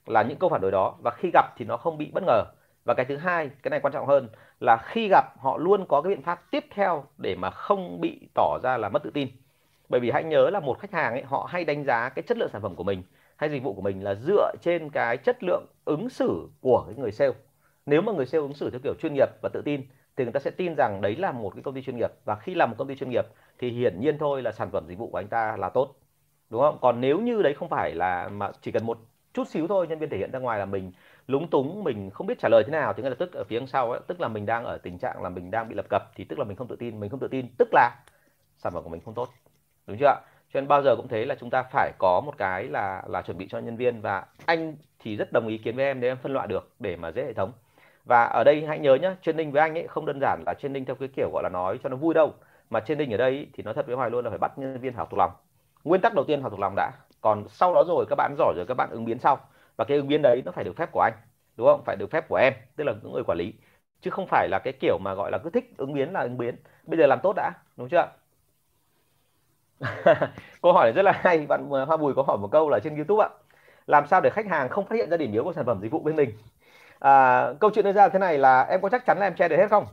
là 0.09 0.23
những 0.23 0.39
câu 0.39 0.51
phản 0.51 0.61
đối 0.61 0.71
đó. 0.71 0.97
Và 1.03 1.11
khi 1.11 1.31
gặp 1.33 1.55
thì 1.57 1.65
nó 1.65 1.77
không 1.77 1.99
bị 1.99 2.11
bất 2.15 2.23
ngờ. 2.27 2.45
Và 2.85 2.95
cái 2.95 3.07
thứ 3.07 3.17
hai, 3.17 3.51
cái 3.63 3.71
này 3.71 3.81
quan 3.81 3.93
trọng 3.93 4.07
hơn, 4.07 4.29
là 4.61 4.77
khi 4.77 5.09
gặp 5.09 5.25
họ 5.39 5.57
luôn 5.57 5.87
có 5.89 6.03
cái 6.03 6.11
biện 6.11 6.23
pháp 6.23 6.51
tiếp 6.51 6.65
theo 6.75 7.05
để 7.19 7.35
mà 7.35 7.51
không 7.51 8.01
bị 8.01 8.29
tỏ 8.35 8.59
ra 8.63 8.77
là 8.77 8.89
mất 8.89 9.03
tự 9.03 9.11
tin. 9.11 9.29
Bởi 9.89 10.01
vì 10.01 10.11
hãy 10.11 10.25
nhớ 10.25 10.51
là 10.51 10.61
một 10.61 10.79
khách 10.79 10.93
hàng 10.93 11.13
ấy, 11.13 11.23
họ 11.23 11.49
hay 11.51 11.65
đánh 11.65 11.85
giá 11.85 12.09
cái 12.09 12.23
chất 12.23 12.39
lượng 12.39 12.49
sản 12.53 12.63
phẩm 12.63 12.75
của 12.75 12.85
mình, 12.85 13.03
hay 13.37 13.51
dịch 13.51 13.63
vụ 13.63 13.73
của 13.73 13.83
mình 13.83 14.05
là 14.05 14.15
dựa 14.15 14.53
trên 14.63 14.91
cái 14.91 15.17
chất 15.17 15.43
lượng 15.43 15.67
ứng 15.85 16.09
xử 16.09 16.49
của 16.61 16.85
cái 16.87 16.95
người 16.99 17.13
sale. 17.13 17.33
Nếu 17.87 18.03
mà 18.03 18.13
người 18.13 18.27
sale 18.27 18.43
ứng 18.43 18.55
xử 18.55 18.71
theo 18.71 18.81
kiểu 18.83 18.95
chuyên 19.03 19.15
nghiệp 19.15 19.29
và 19.43 19.49
tự 19.53 19.63
tin, 19.65 19.83
thì 20.17 20.25
người 20.25 20.33
ta 20.33 20.41
sẽ 20.41 20.51
tin 20.51 20.75
rằng 20.75 21.01
đấy 21.01 21.17
là 21.17 21.33
một 21.33 21.55
cái 21.55 21.63
công 21.63 21.75
ty 21.75 21.83
chuyên 21.83 21.97
nghiệp. 21.97 22.11
Và 22.25 22.35
khi 22.35 22.55
làm 22.55 22.71
một 22.71 22.77
công 22.79 22.89
ty 22.89 22.97
chuyên 22.97 23.11
nghiệp, 23.11 23.27
thì 23.59 23.71
hiển 23.71 24.01
nhiên 24.01 24.19
thôi 24.19 24.43
là 24.43 24.53
sản 24.53 24.71
phẩm 24.71 24.85
dịch 24.89 24.99
vụ 24.99 25.11
của 25.11 25.19
anh 25.19 25.29
ta 25.29 25.57
là 25.57 25.69
tốt. 25.69 25.95
Đúng 26.51 26.61
không? 26.61 26.79
Còn 26.81 27.01
nếu 27.01 27.21
như 27.21 27.43
đấy 27.43 27.55
không 27.55 27.69
phải 27.69 27.95
là 27.95 28.29
mà 28.29 28.51
chỉ 28.61 28.73
cần 28.73 28.87
một 28.87 28.99
chút 29.39 29.49
xíu 29.49 29.69
thôi 29.69 29.87
nhân 29.89 29.99
viên 29.99 30.11
thể 30.11 30.19
hiện 30.19 30.31
ra 30.33 30.39
ngoài 30.39 30.59
là 30.59 30.65
mình 30.65 30.93
lúng 31.27 31.49
túng 31.51 31.85
mình 31.85 32.11
không 32.11 32.27
biết 32.27 32.39
trả 32.39 32.49
lời 32.49 32.63
thế 32.67 32.71
nào. 32.71 32.93
Thì 32.93 33.03
ngay 33.03 33.11
lập 33.11 33.17
tức 33.19 33.33
ở 33.33 33.45
phía 33.45 33.61
sau 33.67 33.91
ấy, 33.91 34.01
tức 34.07 34.21
là 34.21 34.29
mình 34.29 34.47
đang 34.47 34.65
ở 34.65 34.79
tình 34.79 34.99
trạng 34.99 35.23
là 35.23 35.29
mình 35.29 35.51
đang 35.51 35.69
bị 35.69 35.75
lập 35.75 35.87
cập 35.91 36.03
thì 36.15 36.25
tức 36.25 36.39
là 36.39 36.45
mình 36.45 36.57
không 36.57 36.69
tự 36.69 36.77
tin 36.77 37.01
mình 37.01 37.11
không 37.11 37.21
tự 37.21 37.29
tin 37.29 37.47
tức 37.59 37.69
là 37.73 37.91
sản 38.59 38.73
phẩm 38.73 38.85
của 38.85 38.91
mình 38.91 39.01
không 39.05 39.15
tốt. 39.15 39.29
Đúng 39.87 39.97
chưa 40.01 40.15
cho 40.55 40.61
nên 40.61 40.69
bao 40.69 40.83
giờ 40.83 40.97
cũng 40.97 41.09
thế 41.09 41.25
là 41.25 41.35
chúng 41.41 41.51
ta 41.51 41.63
phải 41.63 41.93
có 41.99 42.23
một 42.27 42.33
cái 42.39 42.65
là 42.65 43.03
là 43.07 43.23
chuẩn 43.23 43.39
bị 43.39 43.49
cho 43.51 43.59
nhân 43.59 43.77
viên. 43.77 44.01
Và 44.01 44.27
anh 44.47 44.77
thì 44.99 45.17
rất 45.17 45.33
đồng 45.33 45.49
ý 45.49 45.59
kiến 45.59 45.77
với 45.77 45.85
em 45.85 46.01
để 46.01 46.09
em 46.09 46.17
phân 46.17 46.33
loại 46.33 46.47
được 46.47 46.71
để 46.79 46.97
mà 46.97 47.13
dễ 47.13 47.25
hệ 47.25 47.33
thống. 47.33 47.53
Và 48.05 48.25
ở 48.25 48.45
đây 48.45 48.65
hãy 48.69 48.79
nhớ 48.79 48.95
nhé 48.95 49.15
training 49.23 49.53
với 49.53 49.63
anh 49.63 49.79
ấy 49.79 49.87
không 49.89 50.07
đơn 50.07 50.19
giản 50.21 50.43
là 50.47 50.55
training 50.55 50.85
theo 50.85 50.97
cái 50.97 51.09
kiểu 51.17 51.31
gọi 51.33 51.43
là 51.43 51.49
nói 51.49 51.79
cho 51.83 51.89
nó 51.89 51.97
vui 51.97 52.15
đâu. 52.15 52.35
Mà 52.71 52.81
training 52.81 53.11
ở 53.11 53.17
đây 53.17 53.47
thì 53.55 53.63
nói 53.63 53.75
thật 53.75 53.87
với 53.87 53.97
hoài 53.97 54.11
luôn 54.11 54.25
là 54.25 54.31
phải 54.31 54.39
bắt 54.39 54.59
nhân 54.59 54.81
viên 54.81 54.93
học 54.93 55.09
thuộc 55.11 55.19
lòng. 55.19 55.33
Nguyên 55.85 56.01
tắc 56.01 56.15
đầu 56.15 56.25
tiên 56.25 56.43
học 56.43 56.51
thuộc 56.51 56.61
lòng 56.61 56.75
đã 56.77 56.91
còn 57.21 57.49
sau 57.49 57.75
đó 57.75 57.85
rồi 57.89 58.07
các 58.11 58.15
bạn 58.17 58.35
giỏi 58.39 58.55
rồi 58.57 58.65
các 58.69 58.75
bạn 58.75 58.91
ứng 58.91 59.05
biến 59.05 59.19
sau. 59.19 59.39
Và 59.77 59.85
cái 59.85 59.97
ứng 59.97 60.09
biến 60.09 60.23
đấy 60.23 60.43
nó 60.45 60.53
phải 60.53 60.65
được 60.65 60.77
phép 60.77 60.89
của 60.93 61.01
anh 61.01 61.13
đúng 61.57 61.67
không? 61.67 61.83
Phải 61.85 61.97
được 61.97 62.11
phép 62.11 62.29
của 62.29 62.37
em 62.37 62.53
tức 62.77 62.85
là 62.85 62.93
những 63.03 63.13
người 63.13 63.23
quản 63.27 63.39
lý. 63.39 63.53
Chứ 64.01 64.11
không 64.11 64.27
phải 64.27 64.49
là 64.51 64.59
cái 64.65 64.73
kiểu 64.81 64.99
mà 64.99 65.15
gọi 65.15 65.31
là 65.31 65.39
cứ 65.45 65.51
thích 65.51 65.73
ứng 65.79 65.93
biến 65.95 66.13
là 66.13 66.21
ứng 66.21 66.39
biến. 66.39 66.57
Bây 66.87 66.99
giờ 66.99 67.07
làm 67.07 67.19
tốt 67.23 67.33
đã 67.37 67.53
đúng 67.77 67.89
chưa? 67.89 68.09
Câu 70.63 70.73
hỏi 70.73 70.85
này 70.87 70.93
rất 70.93 71.03
là 71.03 71.13
hay 71.25 71.47
bạn 71.47 71.71
à, 71.75 71.85
hoa 71.85 71.97
bùi 71.97 72.15
có 72.15 72.23
hỏi 72.23 72.39
một 72.39 72.49
câu 72.53 72.69
là 72.71 72.79
trên 72.85 72.97
youtube 72.97 73.25
ạ. 73.25 73.29
Làm 73.87 74.07
sao 74.07 74.21
để 74.21 74.31
khách 74.31 74.47
hàng 74.47 74.69
không 74.69 74.87
phát 74.87 74.97
hiện 74.97 75.11
ra 75.11 75.17
điểm 75.17 75.33
yếu 75.33 75.45
của 75.45 75.53
sản 75.53 75.67
phẩm 75.67 75.81
dịch 75.83 75.93
vụ 75.93 76.01
bên 76.01 76.17
mình? 76.17 76.31
À, 77.01 77.45
câu 77.61 77.71
chuyện 77.75 77.87
đưa 77.87 77.93
ra 77.93 78.09
thế 78.09 78.19
này 78.19 78.39
là 78.39 78.63
em 78.63 78.81
có 78.83 78.89
chắc 78.89 79.07
chắn 79.07 79.19
là 79.19 79.27
em 79.27 79.35
che 79.37 79.49
được 79.49 79.57
hết 79.57 79.69
không? 79.71 79.87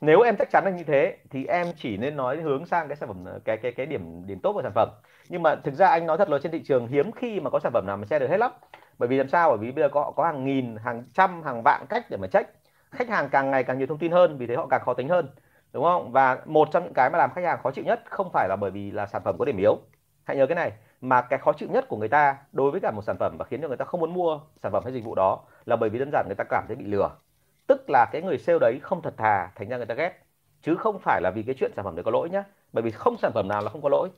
Nếu 0.00 0.20
em 0.20 0.36
chắc 0.38 0.50
chắn 0.50 0.64
là 0.64 0.70
như 0.70 0.84
thế, 0.84 1.16
thì 1.30 1.46
em 1.46 1.66
chỉ 1.76 1.96
nên 1.96 2.16
nói 2.16 2.36
hướng 2.40 2.66
sang 2.66 2.88
cái 2.88 2.96
sản 2.96 3.08
phẩm 3.08 3.24
ờ, 3.24 3.40
cái 3.44 3.56
cái 3.56 3.72
cái 3.72 3.86
điểm 3.86 4.26
điểm 4.26 4.40
tốt 4.40 4.52
của 4.52 4.62
sản 4.62 4.72
phẩm. 4.74 4.88
Nhưng 5.28 5.42
mà 5.42 5.56
thực 5.56 5.74
ra 5.74 5.88
anh 5.88 6.06
nói 6.06 6.18
thật 6.18 6.30
là 6.30 6.38
trên 6.42 6.52
thị 6.52 6.62
trường 6.64 6.86
hiếm 6.88 7.12
khi 7.12 7.40
mà 7.40 7.50
có 7.50 7.58
sản 7.60 7.72
phẩm 7.72 7.84
nào 7.86 7.96
mà 7.96 8.04
che 8.10 8.18
được 8.18 8.30
hết 8.30 8.36
lắm. 8.36 8.52
Bởi 8.98 9.08
vì 9.08 9.16
làm 9.16 9.28
sao? 9.28 9.48
Bởi 9.50 9.58
vì 9.58 9.72
bây 9.72 9.84
giờ 9.84 9.88
có 9.88 10.12
có 10.16 10.24
hàng 10.24 10.44
nghìn, 10.44 10.76
hàng 10.76 11.04
trăm, 11.14 11.42
hàng 11.42 11.62
vạn 11.62 11.86
cách 11.88 12.06
để 12.10 12.16
mà 12.16 12.26
check. 12.26 12.50
Khách 12.90 13.08
hàng 13.08 13.28
càng 13.28 13.50
ngày 13.50 13.64
càng 13.64 13.78
nhiều 13.78 13.86
thông 13.86 13.98
tin 13.98 14.12
hơn, 14.12 14.38
vì 14.38 14.46
thế 14.46 14.54
họ 14.56 14.66
càng 14.70 14.80
khó 14.84 14.94
tính 14.94 15.08
hơn, 15.08 15.28
đúng 15.72 15.84
không? 15.84 16.12
Và 16.12 16.38
một 16.46 16.68
trong 16.72 16.84
những 16.84 16.94
cái 16.94 17.10
mà 17.10 17.18
làm 17.18 17.30
khách 17.34 17.44
hàng 17.44 17.58
khó 17.62 17.70
chịu 17.70 17.84
nhất 17.84 18.00
không 18.10 18.30
phải 18.32 18.48
là 18.48 18.56
bởi 18.60 18.70
vì 18.70 18.90
là 18.90 19.06
sản 19.06 19.22
phẩm 19.24 19.36
có 19.38 19.44
điểm 19.44 19.56
yếu. 19.56 19.78
Hãy 20.24 20.36
nhớ 20.36 20.46
cái 20.46 20.54
này, 20.56 20.72
mà 21.00 21.22
cái 21.22 21.38
khó 21.38 21.52
chịu 21.52 21.68
nhất 21.72 21.84
của 21.88 21.96
người 21.96 22.08
ta 22.08 22.36
đối 22.52 22.70
với 22.70 22.80
cả 22.80 22.90
một 22.90 23.02
sản 23.02 23.16
phẩm 23.20 23.36
và 23.38 23.44
khiến 23.44 23.60
cho 23.62 23.68
người 23.68 23.76
ta 23.76 23.84
không 23.84 24.00
muốn 24.00 24.14
mua 24.14 24.40
sản 24.62 24.72
phẩm 24.72 24.82
hay 24.84 24.92
dịch 24.92 25.04
vụ 25.04 25.14
đó 25.14 25.40
là 25.66 25.76
bởi 25.76 25.90
vì 25.90 25.98
đơn 25.98 26.10
giản 26.12 26.24
người 26.26 26.36
ta 26.36 26.44
cảm 26.50 26.64
thấy 26.68 26.76
bị 26.76 26.84
lừa 26.84 27.10
tức 27.70 27.90
là 27.90 28.06
cái 28.12 28.22
người 28.22 28.38
sale 28.38 28.58
đấy 28.58 28.78
không 28.82 29.02
thật 29.02 29.14
thà 29.16 29.50
thành 29.56 29.68
ra 29.68 29.76
người 29.76 29.86
ta 29.86 29.94
ghét. 29.94 30.12
Chứ 30.62 30.76
không 30.76 30.98
phải 30.98 31.20
là 31.22 31.30
vì 31.30 31.42
cái 31.42 31.54
chuyện 31.58 31.72
sản 31.76 31.84
phẩm 31.84 31.96
đấy 31.96 32.04
có 32.04 32.10
lỗi 32.10 32.30
nhá. 32.30 32.44
Bởi 32.72 32.82
vì 32.82 32.90
không 32.90 33.16
sản 33.16 33.32
phẩm 33.34 33.48
nào 33.48 33.62
là 33.62 33.70
không 33.70 33.82
có 33.82 33.88
lỗi. 33.88 34.08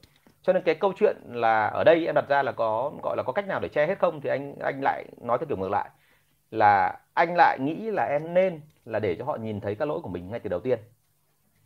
Cho 0.42 0.52
nên 0.52 0.62
cái 0.62 0.74
câu 0.74 0.92
chuyện 0.96 1.16
là 1.28 1.66
ở 1.66 1.84
đây 1.84 2.06
em 2.06 2.14
đặt 2.14 2.24
ra 2.28 2.42
là 2.42 2.52
có, 2.52 2.92
gọi 3.02 3.16
là 3.16 3.22
có 3.22 3.32
cách 3.32 3.46
nào 3.46 3.60
để 3.60 3.68
che 3.68 3.86
hết 3.86 3.98
không? 3.98 4.20
Thì 4.20 4.30
anh 4.30 4.54
anh 4.60 4.80
lại 4.82 5.04
nói 5.20 5.38
theo 5.38 5.46
kiểu 5.46 5.56
ngược 5.56 5.70
lại. 5.70 5.90
Là 6.50 7.00
anh 7.14 7.34
lại 7.36 7.58
nghĩ 7.60 7.90
là 7.90 8.04
em 8.04 8.34
nên 8.34 8.60
là 8.84 8.98
để 8.98 9.16
cho 9.18 9.24
họ 9.24 9.36
nhìn 9.36 9.60
thấy 9.60 9.74
các 9.74 9.88
lỗi 9.88 10.00
của 10.02 10.08
mình 10.08 10.30
ngay 10.30 10.40
từ 10.40 10.48
đầu 10.50 10.60
tiên. 10.60 10.78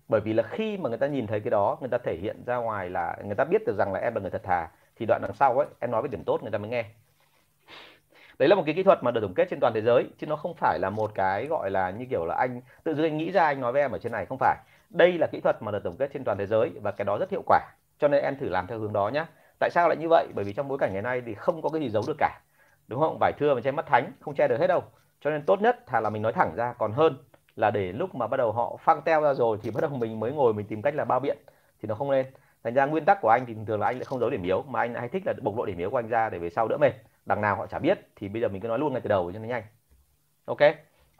Bởi 0.08 0.20
vì 0.20 0.32
là 0.32 0.42
khi 0.42 0.76
mà 0.76 0.88
người 0.88 0.98
ta 0.98 1.06
nhìn 1.06 1.26
thấy 1.26 1.40
cái 1.40 1.50
đó, 1.50 1.76
người 1.80 1.90
ta 1.90 1.98
thể 1.98 2.16
hiện 2.16 2.44
ra 2.46 2.56
ngoài 2.56 2.90
là 2.90 3.16
người 3.24 3.34
ta 3.34 3.44
biết 3.44 3.62
được 3.66 3.76
rằng 3.78 3.92
là 3.92 4.00
em 4.00 4.14
là 4.14 4.20
người 4.20 4.30
thật 4.30 4.42
thà, 4.44 4.68
thì 4.96 5.06
đoạn 5.06 5.22
đằng 5.22 5.34
sau 5.34 5.58
ấy, 5.58 5.66
em 5.80 5.90
nói 5.90 6.02
về 6.02 6.08
điểm 6.08 6.24
tốt 6.26 6.42
người 6.42 6.52
ta 6.52 6.58
mới 6.58 6.70
nghe 6.70 6.84
đấy 8.38 8.48
là 8.48 8.54
một 8.54 8.62
cái 8.66 8.74
kỹ 8.74 8.82
thuật 8.82 9.02
mà 9.02 9.10
được 9.10 9.20
tổng 9.20 9.34
kết 9.34 9.48
trên 9.50 9.60
toàn 9.60 9.72
thế 9.74 9.80
giới, 9.80 10.04
chứ 10.18 10.26
nó 10.26 10.36
không 10.36 10.54
phải 10.54 10.78
là 10.78 10.90
một 10.90 11.10
cái 11.14 11.46
gọi 11.46 11.70
là 11.70 11.90
như 11.90 12.06
kiểu 12.10 12.24
là 12.26 12.34
anh, 12.34 12.60
tự 12.84 12.94
dưng 12.94 13.06
anh 13.06 13.16
nghĩ 13.16 13.30
ra 13.30 13.44
anh 13.44 13.60
nói 13.60 13.72
với 13.72 13.82
em 13.82 13.92
ở 13.92 13.98
trên 13.98 14.12
này, 14.12 14.26
không 14.26 14.38
phải. 14.38 14.56
Đây 14.90 15.12
là 15.18 15.26
kỹ 15.32 15.40
thuật 15.40 15.62
mà 15.62 15.72
được 15.72 15.84
tổng 15.84 15.96
kết 15.96 16.10
trên 16.12 16.24
toàn 16.24 16.38
thế 16.38 16.46
giới 16.46 16.70
và 16.82 16.90
cái 16.90 17.04
đó 17.04 17.18
rất 17.18 17.30
hiệu 17.30 17.42
quả, 17.46 17.60
cho 17.98 18.08
nên 18.08 18.22
em 18.22 18.36
thử 18.38 18.48
làm 18.48 18.66
theo 18.66 18.78
hướng 18.78 18.92
đó 18.92 19.08
nhé 19.08 19.24
tại 19.58 19.70
sao 19.70 19.88
lại 19.88 19.96
như 19.96 20.06
vậy? 20.08 20.26
Bởi 20.34 20.44
vì 20.44 20.52
trong 20.52 20.68
bối 20.68 20.78
cảnh 20.78 20.92
ngày 20.92 21.02
nay 21.02 21.22
thì 21.26 21.34
không 21.34 21.62
có 21.62 21.68
cái 21.68 21.80
gì 21.80 21.88
giấu 21.88 22.02
được 22.06 22.16
cả, 22.18 22.40
đúng 22.88 23.00
không? 23.00 23.18
Vải 23.20 23.32
thưa 23.38 23.54
mà 23.54 23.60
che 23.60 23.70
mắt 23.70 23.86
thánh, 23.86 24.12
không 24.20 24.34
che 24.34 24.48
được 24.48 24.60
hết 24.60 24.66
đâu. 24.66 24.82
Cho 25.20 25.30
nên 25.30 25.42
tốt 25.42 25.60
nhất 25.60 25.86
thà 25.86 26.00
là 26.00 26.10
mình 26.10 26.22
nói 26.22 26.32
thẳng 26.32 26.52
ra, 26.56 26.72
còn 26.78 26.92
hơn 26.92 27.16
là 27.56 27.70
để 27.70 27.92
lúc 27.92 28.14
mà 28.14 28.26
bắt 28.26 28.36
đầu 28.36 28.52
họ 28.52 28.76
phăng 28.80 29.02
teo 29.02 29.22
ra 29.22 29.34
rồi 29.34 29.58
thì 29.62 29.70
bắt 29.70 29.80
đầu 29.80 29.90
mình 29.90 30.20
mới 30.20 30.32
ngồi 30.32 30.54
mình 30.54 30.66
tìm 30.66 30.82
cách 30.82 30.94
là 30.94 31.04
bao 31.04 31.20
biện 31.20 31.38
thì 31.82 31.86
nó 31.88 31.94
không 31.94 32.10
nên 32.10 32.26
thành 32.64 32.74
ra 32.74 32.86
nguyên 32.86 33.04
tắc 33.04 33.20
của 33.20 33.28
anh 33.28 33.46
thì 33.46 33.54
thường 33.66 33.80
là 33.80 33.86
anh 33.86 33.96
lại 33.96 34.04
không 34.04 34.18
giấu 34.18 34.30
điểm 34.30 34.42
yếu, 34.42 34.62
mà 34.62 34.80
anh 34.80 34.94
hay 34.94 35.08
thích 35.08 35.22
là 35.26 35.32
bộc 35.42 35.58
lộ 35.58 35.66
điểm 35.66 35.78
yếu 35.78 35.90
của 35.90 35.98
anh 35.98 36.08
ra 36.08 36.30
để 36.30 36.38
về 36.38 36.50
sau 36.50 36.68
đỡ 36.68 36.76
mệt 36.76 36.92
đằng 37.26 37.40
nào 37.40 37.56
họ 37.56 37.66
chả 37.66 37.78
biết 37.78 37.98
thì 38.16 38.28
bây 38.28 38.42
giờ 38.42 38.48
mình 38.48 38.60
cứ 38.62 38.68
nói 38.68 38.78
luôn 38.78 38.92
ngay 38.92 39.00
từ 39.00 39.08
đầu 39.08 39.32
cho 39.32 39.38
nó 39.38 39.44
nhanh. 39.44 39.62
Ok? 40.44 40.58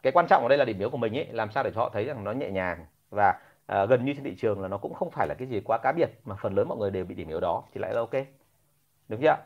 Cái 0.03 0.13
quan 0.13 0.27
trọng 0.29 0.43
ở 0.43 0.49
đây 0.49 0.57
là 0.57 0.65
điểm 0.65 0.79
yếu 0.79 0.89
của 0.89 0.97
mình 0.97 1.17
ấy 1.17 1.27
làm 1.31 1.51
sao 1.51 1.63
để 1.63 1.71
cho 1.75 1.81
họ 1.81 1.89
thấy 1.93 2.05
rằng 2.05 2.23
nó 2.23 2.31
nhẹ 2.31 2.49
nhàng 2.51 2.85
và 3.09 3.39
à, 3.65 3.85
gần 3.85 4.05
như 4.05 4.13
trên 4.13 4.23
thị 4.23 4.35
trường 4.35 4.61
là 4.61 4.67
nó 4.67 4.77
cũng 4.77 4.93
không 4.93 5.11
phải 5.11 5.27
là 5.27 5.35
cái 5.37 5.47
gì 5.47 5.61
quá 5.65 5.77
cá 5.83 5.91
biệt 5.91 6.09
mà 6.25 6.35
phần 6.35 6.55
lớn 6.55 6.67
mọi 6.69 6.77
người 6.77 6.91
đều 6.91 7.05
bị 7.05 7.15
điểm 7.15 7.27
yếu 7.27 7.39
đó 7.39 7.63
thì 7.73 7.81
lại 7.81 7.93
là 7.93 7.99
ok. 7.99 8.13
Đúng 9.09 9.21
chưa? 9.21 9.37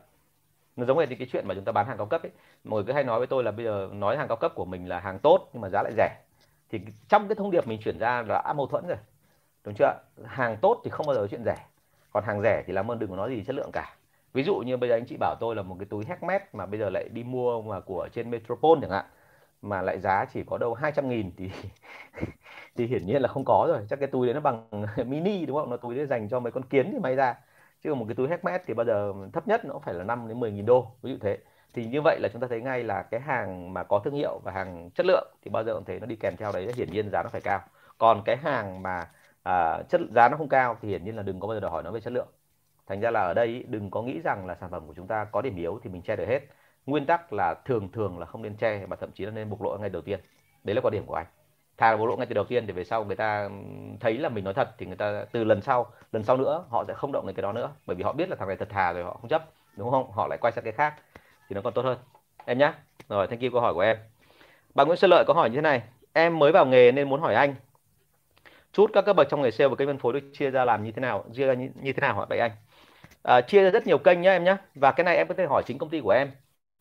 Nó 0.75 0.85
giống 0.85 0.97
như 0.97 1.15
cái 1.19 1.27
chuyện 1.31 1.47
mà 1.47 1.55
chúng 1.55 1.63
ta 1.65 1.71
bán 1.71 1.87
hàng 1.87 1.97
cao 1.97 2.05
cấp 2.07 2.21
ấy 2.23 2.31
mọi 2.63 2.77
người 2.77 2.87
cứ 2.87 2.93
hay 2.93 3.03
nói 3.03 3.19
với 3.19 3.27
tôi 3.27 3.43
là 3.43 3.51
bây 3.51 3.65
giờ 3.65 3.89
nói 3.93 4.17
hàng 4.17 4.27
cao 4.27 4.37
cấp 4.37 4.51
của 4.55 4.65
mình 4.65 4.89
là 4.89 4.99
hàng 4.99 5.19
tốt 5.19 5.49
nhưng 5.53 5.61
mà 5.61 5.69
giá 5.69 5.83
lại 5.83 5.93
rẻ. 5.97 6.17
Thì 6.69 6.81
trong 7.09 7.27
cái 7.27 7.35
thông 7.35 7.51
điệp 7.51 7.67
mình 7.67 7.79
chuyển 7.83 7.99
ra 7.99 8.21
là 8.21 8.53
mâu 8.53 8.67
thuẫn 8.67 8.87
rồi. 8.87 8.97
Đúng 9.63 9.75
chưa? 9.75 9.93
Hàng 10.25 10.57
tốt 10.61 10.81
thì 10.83 10.89
không 10.91 11.05
bao 11.07 11.15
giờ 11.15 11.27
chuyện 11.31 11.43
rẻ. 11.45 11.55
Còn 12.13 12.23
hàng 12.23 12.41
rẻ 12.41 12.63
thì 12.67 12.73
làm 12.73 12.91
ơn 12.91 12.99
đừng 12.99 13.09
có 13.09 13.15
nói 13.15 13.29
gì 13.35 13.43
chất 13.43 13.55
lượng 13.55 13.71
cả 13.73 13.95
ví 14.33 14.43
dụ 14.43 14.55
như 14.59 14.77
bây 14.77 14.89
giờ 14.89 14.95
anh 14.95 15.05
chị 15.07 15.17
bảo 15.19 15.35
tôi 15.39 15.55
là 15.55 15.61
một 15.61 15.75
cái 15.79 15.85
túi 15.89 16.05
Hermes 16.05 16.41
mà 16.53 16.65
bây 16.65 16.79
giờ 16.79 16.89
lại 16.89 17.09
đi 17.13 17.23
mua 17.23 17.61
mà 17.61 17.79
của 17.79 18.09
trên 18.13 18.31
Metropole 18.31 18.81
chẳng 18.81 18.91
hạn 18.91 19.05
mà 19.61 19.81
lại 19.81 19.99
giá 19.99 20.25
chỉ 20.33 20.43
có 20.47 20.57
đâu 20.57 20.73
200 20.73 21.09
nghìn 21.09 21.31
thì 21.37 21.49
thì 22.75 22.87
hiển 22.87 23.05
nhiên 23.05 23.21
là 23.21 23.27
không 23.27 23.43
có 23.45 23.65
rồi. 23.69 23.85
Chắc 23.89 23.99
cái 23.99 24.07
túi 24.07 24.27
đấy 24.27 24.33
nó 24.33 24.39
bằng 24.41 24.69
mini 25.09 25.45
đúng 25.45 25.57
không? 25.57 25.69
Nó 25.69 25.77
túi 25.77 25.95
đấy 25.95 26.05
dành 26.05 26.29
cho 26.29 26.39
mấy 26.39 26.51
con 26.51 26.63
kiến 26.63 26.89
thì 26.93 26.99
may 26.99 27.15
ra. 27.15 27.35
Chứ 27.83 27.93
một 27.95 28.05
cái 28.07 28.15
túi 28.15 28.27
Hermes 28.29 28.61
thì 28.67 28.73
bao 28.73 28.85
giờ 28.85 29.13
thấp 29.33 29.47
nhất 29.47 29.65
nó 29.65 29.79
phải 29.85 29.93
là 29.93 30.03
5 30.03 30.27
đến 30.27 30.39
10 30.39 30.51
nghìn 30.51 30.65
đô 30.65 30.87
ví 31.01 31.11
dụ 31.11 31.17
thế. 31.21 31.37
Thì 31.73 31.85
như 31.85 32.01
vậy 32.01 32.19
là 32.21 32.29
chúng 32.33 32.41
ta 32.41 32.47
thấy 32.47 32.61
ngay 32.61 32.83
là 32.83 33.03
cái 33.03 33.19
hàng 33.19 33.73
mà 33.73 33.83
có 33.83 33.99
thương 34.05 34.13
hiệu 34.13 34.39
và 34.43 34.51
hàng 34.51 34.89
chất 34.95 35.05
lượng 35.05 35.27
thì 35.41 35.49
bao 35.51 35.63
giờ 35.63 35.73
cũng 35.73 35.85
thấy 35.85 35.99
nó 35.99 36.05
đi 36.05 36.15
kèm 36.15 36.35
theo 36.37 36.51
đấy 36.51 36.73
hiển 36.75 36.91
nhiên 36.91 37.09
giá 37.11 37.23
nó 37.23 37.29
phải 37.29 37.41
cao. 37.41 37.59
Còn 37.97 38.21
cái 38.25 38.37
hàng 38.37 38.81
mà 38.83 39.11
à, 39.43 39.83
chất 39.89 40.01
giá 40.15 40.29
nó 40.29 40.37
không 40.37 40.49
cao 40.49 40.77
thì 40.81 40.89
hiển 40.89 41.03
nhiên 41.05 41.15
là 41.15 41.23
đừng 41.23 41.39
có 41.39 41.47
bao 41.47 41.55
giờ 41.55 41.59
đòi 41.59 41.71
hỏi 41.71 41.83
nó 41.83 41.91
về 41.91 41.99
chất 42.01 42.13
lượng 42.13 42.27
thành 42.91 43.01
ra 43.01 43.11
là 43.11 43.21
ở 43.21 43.33
đây 43.33 43.63
đừng 43.67 43.91
có 43.91 44.01
nghĩ 44.01 44.19
rằng 44.23 44.45
là 44.45 44.55
sản 44.55 44.69
phẩm 44.71 44.87
của 44.87 44.93
chúng 44.93 45.07
ta 45.07 45.25
có 45.25 45.41
điểm 45.41 45.55
yếu 45.55 45.79
thì 45.83 45.89
mình 45.89 46.01
che 46.01 46.15
được 46.15 46.25
hết. 46.27 46.39
Nguyên 46.85 47.05
tắc 47.05 47.33
là 47.33 47.53
thường 47.53 47.91
thường 47.91 48.19
là 48.19 48.25
không 48.25 48.41
nên 48.41 48.55
che 48.55 48.85
mà 48.85 48.95
thậm 48.95 49.11
chí 49.11 49.25
là 49.25 49.31
nên 49.31 49.49
bộc 49.49 49.61
lộ 49.61 49.77
ngay 49.77 49.89
đầu 49.89 50.01
tiên. 50.01 50.19
Đấy 50.63 50.75
là 50.75 50.81
quan 50.81 50.91
điểm 50.91 51.05
của 51.05 51.15
anh. 51.15 51.25
Thà 51.77 51.91
là 51.91 51.97
bộc 51.97 52.07
lộ 52.07 52.15
ngay 52.15 52.25
từ 52.25 52.33
đầu 52.33 52.43
tiên 52.45 52.67
thì 52.67 52.73
về 52.73 52.83
sau 52.83 53.03
người 53.03 53.15
ta 53.15 53.49
thấy 53.99 54.17
là 54.17 54.29
mình 54.29 54.43
nói 54.43 54.53
thật 54.53 54.69
thì 54.77 54.85
người 54.85 54.95
ta 54.95 55.25
từ 55.31 55.43
lần 55.43 55.61
sau 55.61 55.91
lần 56.11 56.23
sau 56.23 56.37
nữa 56.37 56.65
họ 56.69 56.83
sẽ 56.87 56.93
không 56.93 57.11
động 57.11 57.27
đến 57.27 57.35
cái 57.35 57.41
đó 57.41 57.51
nữa. 57.51 57.69
Bởi 57.87 57.95
vì 57.95 58.03
họ 58.03 58.13
biết 58.13 58.29
là 58.29 58.35
thằng 58.35 58.47
này 58.47 58.57
thật 58.57 58.69
thà 58.69 58.93
rồi 58.93 59.03
họ 59.03 59.17
không 59.21 59.29
chấp 59.29 59.45
đúng 59.77 59.91
không? 59.91 60.11
Họ 60.11 60.27
lại 60.27 60.37
quay 60.41 60.51
sang 60.51 60.63
cái 60.63 60.73
khác 60.73 60.95
thì 61.49 61.53
nó 61.53 61.61
còn 61.61 61.73
tốt 61.73 61.81
hơn. 61.81 61.97
Em 62.45 62.57
nhé 62.57 62.73
rồi 63.09 63.27
thank 63.27 63.41
you 63.41 63.49
câu 63.51 63.61
hỏi 63.61 63.73
của 63.73 63.81
em. 63.81 63.97
Bà 64.75 64.83
Nguyễn 64.83 64.97
Xuân 64.97 65.11
Lợi 65.11 65.23
có 65.27 65.33
hỏi 65.33 65.49
như 65.49 65.55
thế 65.55 65.61
này. 65.61 65.81
Em 66.13 66.39
mới 66.39 66.51
vào 66.51 66.65
nghề 66.65 66.91
nên 66.91 67.09
muốn 67.09 67.21
hỏi 67.21 67.35
anh. 67.35 67.55
Chút 68.73 68.91
các 68.93 69.05
cấp 69.05 69.15
bậc 69.15 69.29
trong 69.29 69.41
nghề 69.41 69.51
sale 69.51 69.67
và 69.67 69.75
kênh 69.75 69.87
phân 69.87 69.97
phối 69.97 70.13
được 70.13 70.29
chia 70.33 70.49
ra 70.51 70.65
làm 70.65 70.83
như 70.83 70.91
thế 70.91 70.99
nào 70.99 71.23
chia 71.33 71.47
ra 71.47 71.53
như, 71.53 71.69
như 71.81 71.93
thế 71.93 72.01
nào 72.01 72.15
hỏi 72.15 72.25
vậy 72.29 72.39
anh 72.39 72.51
à, 73.23 73.41
chia 73.41 73.63
ra 73.63 73.69
rất 73.69 73.87
nhiều 73.87 73.97
kênh 73.97 74.21
nhá 74.21 74.31
em 74.31 74.43
nhá. 74.43 74.57
Và 74.75 74.91
cái 74.91 75.03
này 75.03 75.17
em 75.17 75.27
có 75.27 75.33
thể 75.33 75.45
hỏi 75.45 75.63
chính 75.65 75.77
công 75.77 75.89
ty 75.89 76.01
của 76.01 76.09
em. 76.11 76.31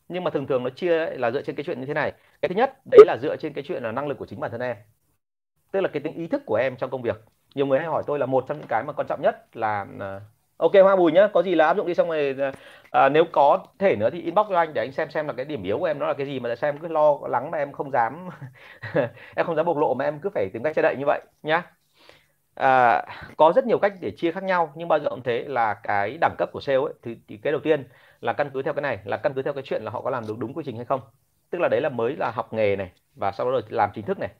Nhưng 0.09 0.24
mà 0.24 0.31
thường 0.31 0.46
thường 0.46 0.64
nó 0.64 0.70
chia 0.70 1.07
là 1.07 1.31
dựa 1.31 1.42
trên 1.42 1.57
cái 1.57 1.64
chuyện 1.64 1.81
như 1.81 1.87
thế 1.87 1.94
này. 1.94 2.12
Cái 2.42 2.48
thứ 2.48 2.55
nhất 2.55 2.81
đấy 2.90 3.05
là 3.07 3.18
dựa 3.22 3.37
trên 3.37 3.53
cái 3.55 3.64
chuyện 3.68 3.83
là 3.83 3.92
năng 3.92 4.09
lực 4.09 4.18
của 4.18 4.26
chính 4.26 4.40
bản 4.40 4.50
thân 4.50 4.61
em. 4.61 4.76
Tức 5.72 5.81
là 5.81 5.88
cái 5.92 6.00
tính 6.03 6.14
ý 6.14 6.26
thức 6.26 6.42
của 6.46 6.55
em 6.55 6.76
trong 6.76 6.90
công 6.90 7.03
việc. 7.03 7.16
Nhiều 7.55 7.66
người 7.66 7.79
hay 7.79 7.88
hỏi 7.88 8.03
tôi 8.07 8.18
là 8.18 8.26
một 8.26 8.44
trong 8.48 8.59
những 8.59 8.66
cái 8.68 8.85
mà 8.85 8.92
quan 8.92 9.07
trọng 9.09 9.22
nhất 9.22 9.57
là 9.57 9.87
à, 10.00 10.20
ok 10.57 10.72
hoa 10.83 10.96
bùi 10.96 11.12
nhá 11.12 11.29
có 11.35 11.42
gì 11.42 11.55
là 11.55 11.66
áp 11.66 11.76
dụng 11.76 11.87
đi 11.87 11.94
xong 11.94 12.09
rồi 12.09 12.37
à, 12.40 12.53
à, 12.90 13.09
nếu 13.09 13.24
có 13.33 13.66
thể 13.79 13.96
nữa 13.96 14.11
thì 14.12 14.20
inbox 14.20 14.46
cho 14.50 14.57
anh 14.59 14.74
để 14.74 14.83
anh 14.83 14.92
xem 14.92 15.11
xem 15.11 15.26
là 15.26 15.33
cái 15.33 15.44
điểm 15.44 15.62
yếu 15.62 15.79
của 15.79 15.85
em 15.85 15.98
nó 15.98 16.07
là 16.07 16.14
cái 16.14 16.26
gì 16.26 16.40
mà 16.40 16.48
tại 16.48 16.57
sao 16.57 16.68
em 16.70 16.79
cứ 16.79 16.88
lo 16.88 17.18
lắng 17.29 17.50
mà 17.50 17.59
em 17.59 17.72
không 17.72 17.90
dám 17.90 18.29
em 19.37 19.46
không 19.46 19.57
dám 19.57 19.66
bộc 19.66 19.76
lộ 19.76 19.94
mà 19.94 20.05
em 20.05 20.20
cứ 20.22 20.31
phải 20.35 20.50
tìm 20.53 20.62
cách 20.62 20.76
che 20.76 20.83
đậy 20.83 20.96
như 20.98 21.05
vậy 21.07 21.20
nhá 21.42 21.62
à, 22.55 23.03
có 23.37 23.53
rất 23.57 23.67
nhiều 23.67 23.79
cách 23.79 23.93
để 24.01 24.11
chia 24.17 24.33
khác 24.33 24.43
nhau 24.45 24.73
nhưng 24.77 24.89
bao 24.89 24.99
giờ 24.99 25.11
cũng 25.11 25.23
thế 25.23 25.45
là 25.49 25.75
cái 25.75 26.19
đẳng 26.21 26.35
cấp 26.39 26.51
của 26.53 26.61
sale 26.61 26.79
ấy 26.79 26.95
thì, 27.03 27.17
thì 27.29 27.37
cái 27.37 27.53
đầu 27.53 27.61
tiên 27.65 27.89
là 28.21 28.33
căn 28.33 28.51
cứ 28.55 28.63
theo 28.63 28.75
cái 28.75 28.83
này 28.83 28.99
là 29.05 29.17
căn 29.17 29.35
cứ 29.35 29.43
theo 29.43 29.53
cái 29.53 29.63
chuyện 29.67 29.83
là 29.85 29.91
họ 29.91 30.01
có 30.01 30.11
làm 30.11 30.27
được 30.27 30.39
đúng 30.39 30.55
quy 30.55 30.63
trình 30.67 30.77
hay 30.77 30.85
không. 30.85 31.01
Tức 31.51 31.59
là 31.61 31.69
đấy 31.69 31.81
là 31.81 31.89
mới 31.89 32.17
là 32.17 32.31
học 32.31 32.53
nghề 32.53 32.77
này 32.77 32.93
và 33.15 33.33
sau 33.33 33.47
đó 33.47 33.53
rồi 33.53 33.63
làm 33.69 33.91
chính 33.95 34.07
thức 34.07 34.19
này. 34.19 34.31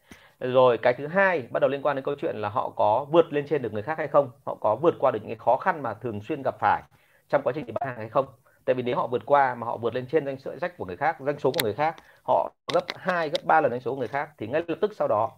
Rồi 0.41 0.79
cái 0.79 0.95
thứ 0.95 1.07
hai 1.07 1.43
bắt 1.51 1.61
đầu 1.61 1.71
liên 1.71 1.83
quan 1.83 1.97
đến 1.97 2.05
câu 2.05 2.15
chuyện 2.21 2.37
là 2.37 2.49
họ 2.49 2.71
có 2.77 3.07
vượt 3.11 3.33
lên 3.33 3.47
trên 3.49 3.63
được 3.63 3.73
người 3.73 3.83
khác 3.83 3.99
hay 3.99 4.09
không 4.09 4.31
họ 4.45 4.55
có 4.61 4.77
vượt 4.77 4.95
qua 4.99 5.11
được 5.11 5.19
những 5.23 5.29
cái 5.29 5.37
khó 5.37 5.57
khăn 5.57 5.83
mà 5.83 5.95
thường 5.95 6.21
xuyên 6.23 6.43
gặp 6.43 6.55
phải 6.61 6.83
trong 7.29 7.43
quá 7.43 7.53
trình 7.57 7.75
bán 7.75 7.89
hàng 7.89 7.99
hay 7.99 8.09
không. 8.09 8.27
Tại 8.65 8.75
vì 8.75 8.83
nếu 8.83 8.97
họ 8.97 9.07
vượt 9.07 9.23
qua 9.27 9.55
mà 9.55 9.67
họ 9.67 9.77
vượt 9.77 9.95
lên 9.95 10.07
trên 10.07 10.27
danh 10.27 10.39
sợi 10.39 10.59
rách 10.59 10.77
của 10.77 10.85
người 10.85 10.97
khác 10.97 11.17
doanh 11.21 11.39
số 11.39 11.51
của 11.53 11.61
người 11.63 11.75
khác 11.75 11.97
họ 12.27 12.53
gấp 12.75 12.85
2, 12.97 13.29
gấp 13.29 13.45
3 13.45 13.61
lần 13.61 13.71
doanh 13.71 13.81
số 13.81 13.91
của 13.91 13.99
người 13.99 14.09
khác 14.09 14.31
thì 14.39 14.47
ngay 14.47 14.63
lập 14.69 14.79
tức 14.81 14.93
sau 14.97 15.09
đó. 15.09 15.31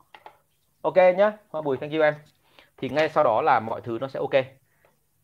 Ok 0.82 0.96
nhá 0.96 1.32
hoa 1.50 1.62
bùi 1.62 1.76
thank 1.76 1.92
you 1.92 2.02
em 2.02 2.14
thì 2.82 2.88
ngay 2.88 3.08
sau 3.08 3.24
đó 3.24 3.42
là 3.42 3.60
mọi 3.60 3.80
thứ 3.80 3.98
nó 4.00 4.08
sẽ 4.08 4.20
ok. 4.20 4.44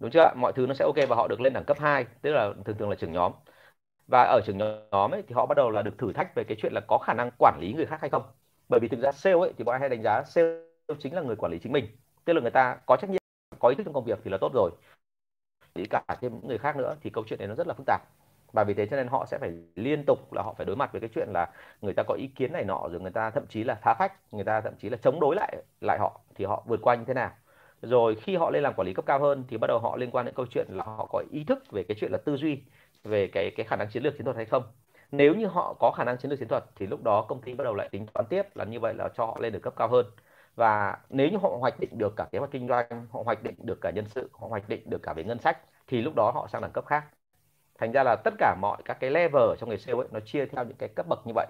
Đúng 0.01 0.11
chưa 0.11 0.33
mọi 0.37 0.53
thứ 0.57 0.67
nó 0.67 0.75
sẽ 0.75 0.85
ok 0.85 0.97
và 1.09 1.17
họ 1.17 1.29
được 1.29 1.41
lên 1.41 1.53
đẳng 1.53 1.65
cấp 1.65 1.79
2 1.81 2.07
tức 2.23 2.33
là 2.33 2.53
thường 2.65 2.79
thường 2.79 2.91
là 2.91 2.97
trưởng 2.97 3.13
nhóm. 3.13 3.33
Và 4.09 4.23
ở 4.23 4.41
trưởng 4.47 4.59
nhóm 4.93 5.11
ấy 5.11 5.23
thì 5.29 5.35
họ 5.35 5.47
bắt 5.47 5.55
đầu 5.57 5.71
là 5.71 5.83
được 5.83 5.99
thử 5.99 6.13
thách 6.13 6.35
về 6.37 6.45
cái 6.45 6.59
chuyện 6.63 6.73
là 6.73 6.81
có 6.89 6.99
khả 6.99 7.15
năng 7.15 7.31
quản 7.39 7.59
lý 7.61 7.73
người 7.73 7.87
khác 7.87 7.99
hay 8.01 8.11
không. 8.11 8.23
Bởi 8.69 8.81
vì 8.81 8.89
thực 8.89 9.01
ra 9.01 9.13
sale 9.13 9.37
ấy 9.37 9.53
thì 9.59 9.65
bọn 9.65 9.75
anh 9.75 9.81
hay 9.81 9.91
đánh 9.91 10.03
giá 10.03 10.25
sale 10.25 10.49
chính 11.01 11.15
là 11.15 11.23
người 11.23 11.37
quản 11.37 11.53
lý 11.53 11.59
chính 11.59 11.73
mình. 11.73 11.87
Tức 12.25 12.33
là 12.33 12.41
người 12.41 12.51
ta 12.51 12.77
có 12.87 12.97
trách 12.97 13.11
nhiệm, 13.11 13.23
có 13.61 13.69
ý 13.69 13.75
thức 13.75 13.83
trong 13.85 13.95
công 13.95 14.05
việc 14.05 14.19
thì 14.25 14.31
là 14.31 14.39
tốt 14.41 14.53
rồi. 14.55 14.71
Chỉ 15.75 15.87
cả 15.91 16.05
thêm 16.21 16.33
những 16.35 16.49
người 16.49 16.59
khác 16.59 16.77
nữa 16.77 16.97
thì 17.03 17.11
câu 17.11 17.25
chuyện 17.29 17.39
này 17.39 17.49
nó 17.49 17.55
rất 17.55 17.67
là 17.67 17.75
phức 17.75 17.87
tạp. 17.87 18.03
Và 18.53 18.65
vì 18.65 18.75
thế 18.75 18.87
cho 18.91 18.97
nên 18.97 19.09
họ 19.09 19.27
sẽ 19.27 19.39
phải 19.39 19.53
liên 19.75 20.05
tục 20.07 20.33
là 20.33 20.43
họ 20.43 20.55
phải 20.55 20.67
đối 20.67 20.77
mặt 20.77 20.93
với 20.93 21.01
cái 21.01 21.11
chuyện 21.15 21.29
là 21.35 21.47
người 21.83 21.95
ta 21.97 22.03
có 22.09 22.15
ý 22.15 22.27
kiến 22.27 22.53
này 22.53 22.65
nọ, 22.65 22.89
rồi 22.91 23.01
người 23.01 23.11
ta 23.11 23.31
thậm 23.31 23.47
chí 23.49 23.65
là 23.65 23.75
phá 23.75 23.95
phách, 23.99 24.35
người 24.35 24.45
ta 24.45 24.61
thậm 24.61 24.75
chí 24.79 24.89
là 24.91 24.97
chống 25.03 25.21
đối 25.21 25.37
lại 25.37 25.57
lại 25.81 25.99
họ, 25.99 26.21
thì 26.35 26.45
họ 26.45 26.65
vượt 26.67 26.81
qua 26.83 26.95
như 26.95 27.05
thế 27.07 27.15
nào 27.15 27.31
rồi 27.83 28.15
khi 28.23 28.37
họ 28.37 28.51
lên 28.51 28.63
làm 28.63 28.75
quản 28.75 28.87
lý 28.87 28.95
cấp 28.95 29.05
cao 29.07 29.21
hơn 29.21 29.45
thì 29.49 29.57
bắt 29.57 29.67
đầu 29.67 29.79
họ 29.79 29.97
liên 29.97 30.11
quan 30.11 30.25
đến 30.27 30.35
câu 30.35 30.47
chuyện 30.47 30.67
là 30.71 30.85
họ 30.85 31.07
có 31.13 31.23
ý 31.31 31.45
thức 31.45 31.59
về 31.71 31.83
cái 31.85 31.97
chuyện 32.01 32.13
là 32.13 32.19
tư 32.19 32.37
duy, 32.37 32.63
về 33.05 33.27
cái 33.27 33.51
cái 33.57 33.67
khả 33.67 33.77
năng 33.77 33.89
chiến 33.91 34.03
lược 34.03 34.15
chiến 34.17 34.25
thuật 34.25 34.37
hay 34.37 34.45
không. 34.47 34.63
Nếu 35.11 35.35
như 35.35 35.47
họ 35.47 35.75
có 35.81 35.93
khả 35.97 36.05
năng 36.05 36.19
chiến 36.19 36.31
lược 36.31 36.39
chiến 36.39 36.49
thuật 36.49 36.65
thì 36.77 36.87
lúc 36.87 37.03
đó 37.03 37.23
công 37.29 37.43
ty 37.43 37.55
bắt 37.55 37.65
đầu 37.65 37.75
lại 37.75 37.89
tính 37.93 38.07
toán 38.07 38.27
tiếp 38.31 38.57
là 38.57 38.65
như 38.65 38.81
vậy 38.81 38.95
là 38.95 39.09
cho 39.15 39.27
họ 39.27 39.39
lên 39.41 39.53
được 39.53 39.61
cấp 39.63 39.75
cao 39.77 39.89
hơn. 39.89 40.07
Và 40.57 40.99
nếu 41.11 41.29
như 41.31 41.37
họ 41.39 41.49
hoạch 41.61 41.81
định 41.81 41.99
được 41.99 42.15
cả 42.17 42.29
kế 42.33 42.39
hoạch 42.39 42.51
kinh 42.51 42.69
doanh, 42.69 43.07
họ 43.11 43.23
hoạch 43.25 43.43
định 43.43 43.55
được 43.59 43.79
cả 43.81 43.91
nhân 43.91 44.07
sự, 44.09 44.31
họ 44.33 44.47
hoạch 44.49 44.69
định 44.69 44.91
được 44.91 45.03
cả 45.03 45.13
về 45.15 45.25
ngân 45.25 45.39
sách 45.39 45.59
thì 45.87 46.03
lúc 46.03 46.15
đó 46.17 46.31
họ 46.35 46.49
sang 46.53 46.63
đẳng 46.63 46.73
cấp 46.73 46.87
khác. 46.87 47.05
Thành 47.79 47.93
ra 47.93 48.03
là 48.05 48.17
tất 48.25 48.35
cả 48.39 48.57
mọi 48.61 48.83
các 48.85 48.99
cái 49.01 49.11
level 49.11 49.43
trong 49.59 49.71
nghề 49.71 49.79
sale 49.79 49.99
ấy, 49.99 50.09
nó 50.13 50.21
chia 50.21 50.47
theo 50.47 50.65
những 50.65 50.77
cái 50.77 50.89
cấp 50.89 51.07
bậc 51.09 51.27
như 51.27 51.33
vậy. 51.35 51.47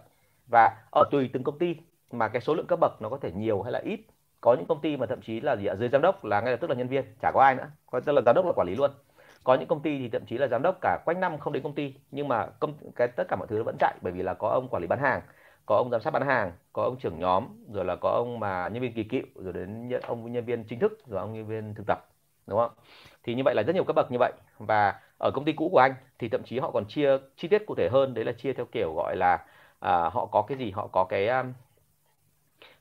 Và 0.52 0.76
ở 0.92 1.04
tùy 1.10 1.30
từng 1.32 1.44
công 1.44 1.58
ty 1.58 1.76
mà 2.10 2.28
cái 2.28 2.40
số 2.42 2.54
lượng 2.54 2.66
cấp 2.66 2.78
bậc 2.80 3.02
nó 3.02 3.08
có 3.08 3.18
thể 3.22 3.32
nhiều 3.32 3.62
hay 3.62 3.72
là 3.72 3.78
ít 3.78 4.00
có 4.40 4.54
những 4.54 4.66
công 4.66 4.80
ty 4.80 4.96
mà 4.96 5.06
thậm 5.06 5.20
chí 5.20 5.40
là 5.40 5.56
gì 5.56 5.66
ạ? 5.66 5.74
Dưới 5.74 5.88
giám 5.88 6.02
đốc 6.02 6.24
là 6.24 6.40
ngay 6.40 6.50
lập 6.50 6.58
tức 6.60 6.70
là 6.70 6.76
nhân 6.76 6.88
viên 6.88 7.04
chả 7.22 7.30
có 7.34 7.40
ai 7.42 7.54
nữa. 7.54 7.70
Coi 7.90 8.00
tức 8.00 8.12
là 8.12 8.22
giám 8.26 8.34
đốc 8.34 8.46
là 8.46 8.52
quản 8.56 8.66
lý 8.68 8.74
luôn. 8.74 8.90
Có 9.44 9.54
những 9.54 9.68
công 9.68 9.80
ty 9.82 9.98
thì 9.98 10.08
thậm 10.08 10.26
chí 10.26 10.38
là 10.38 10.46
giám 10.48 10.62
đốc 10.62 10.78
cả 10.80 10.98
quanh 11.04 11.20
năm 11.20 11.38
không 11.38 11.52
đến 11.52 11.62
công 11.62 11.74
ty 11.74 11.94
nhưng 12.10 12.28
mà 12.28 12.46
công 12.46 12.74
cái 12.96 13.08
tất 13.08 13.24
cả 13.28 13.36
mọi 13.36 13.48
thứ 13.48 13.62
vẫn 13.62 13.76
chạy 13.80 13.94
bởi 14.02 14.12
vì 14.12 14.22
là 14.22 14.34
có 14.34 14.48
ông 14.48 14.68
quản 14.68 14.82
lý 14.82 14.86
bán 14.86 14.98
hàng 14.98 15.20
có 15.66 15.76
ông 15.76 15.90
giám 15.90 16.00
sát 16.00 16.10
bán 16.10 16.26
hàng 16.26 16.52
có 16.72 16.82
ông 16.82 16.96
trưởng 16.98 17.18
nhóm 17.18 17.44
rồi 17.72 17.84
là 17.84 17.96
có 17.96 18.10
ông 18.10 18.40
mà 18.40 18.68
nhân 18.68 18.82
viên 18.82 18.92
kỳ 18.94 19.04
cựu 19.04 19.22
rồi 19.34 19.52
đến 19.52 19.90
ông 20.06 20.32
nhân 20.32 20.44
viên 20.44 20.64
chính 20.64 20.78
thức 20.78 20.92
rồi 21.06 21.20
ông 21.20 21.32
nhân 21.34 21.46
viên 21.46 21.74
thực 21.74 21.86
tập 21.86 21.98
đúng 22.46 22.58
không? 22.58 22.70
Thì 23.22 23.34
như 23.34 23.42
vậy 23.44 23.54
là 23.54 23.62
rất 23.62 23.74
nhiều 23.74 23.84
cấp 23.84 23.96
bậc 23.96 24.10
như 24.10 24.18
vậy. 24.20 24.32
Và 24.58 25.00
ở 25.18 25.30
công 25.34 25.44
ty 25.44 25.52
cũ 25.52 25.68
của 25.72 25.78
anh 25.78 25.94
thì 26.18 26.28
thậm 26.28 26.42
chí 26.44 26.58
họ 26.58 26.70
còn 26.70 26.84
chia 26.88 27.18
chi 27.36 27.48
tiết 27.48 27.66
cụ 27.66 27.74
thể 27.74 27.88
hơn. 27.92 28.14
Đấy 28.14 28.24
là 28.24 28.32
chia 28.32 28.52
theo 28.52 28.66
kiểu 28.72 28.94
gọi 28.96 29.16
là 29.16 29.44
à, 29.80 30.10
họ 30.12 30.26
có 30.26 30.42
cái 30.42 30.58
gì? 30.58 30.70
Họ 30.70 30.86
có 30.92 31.04
cái 31.04 31.28
um, 31.28 31.52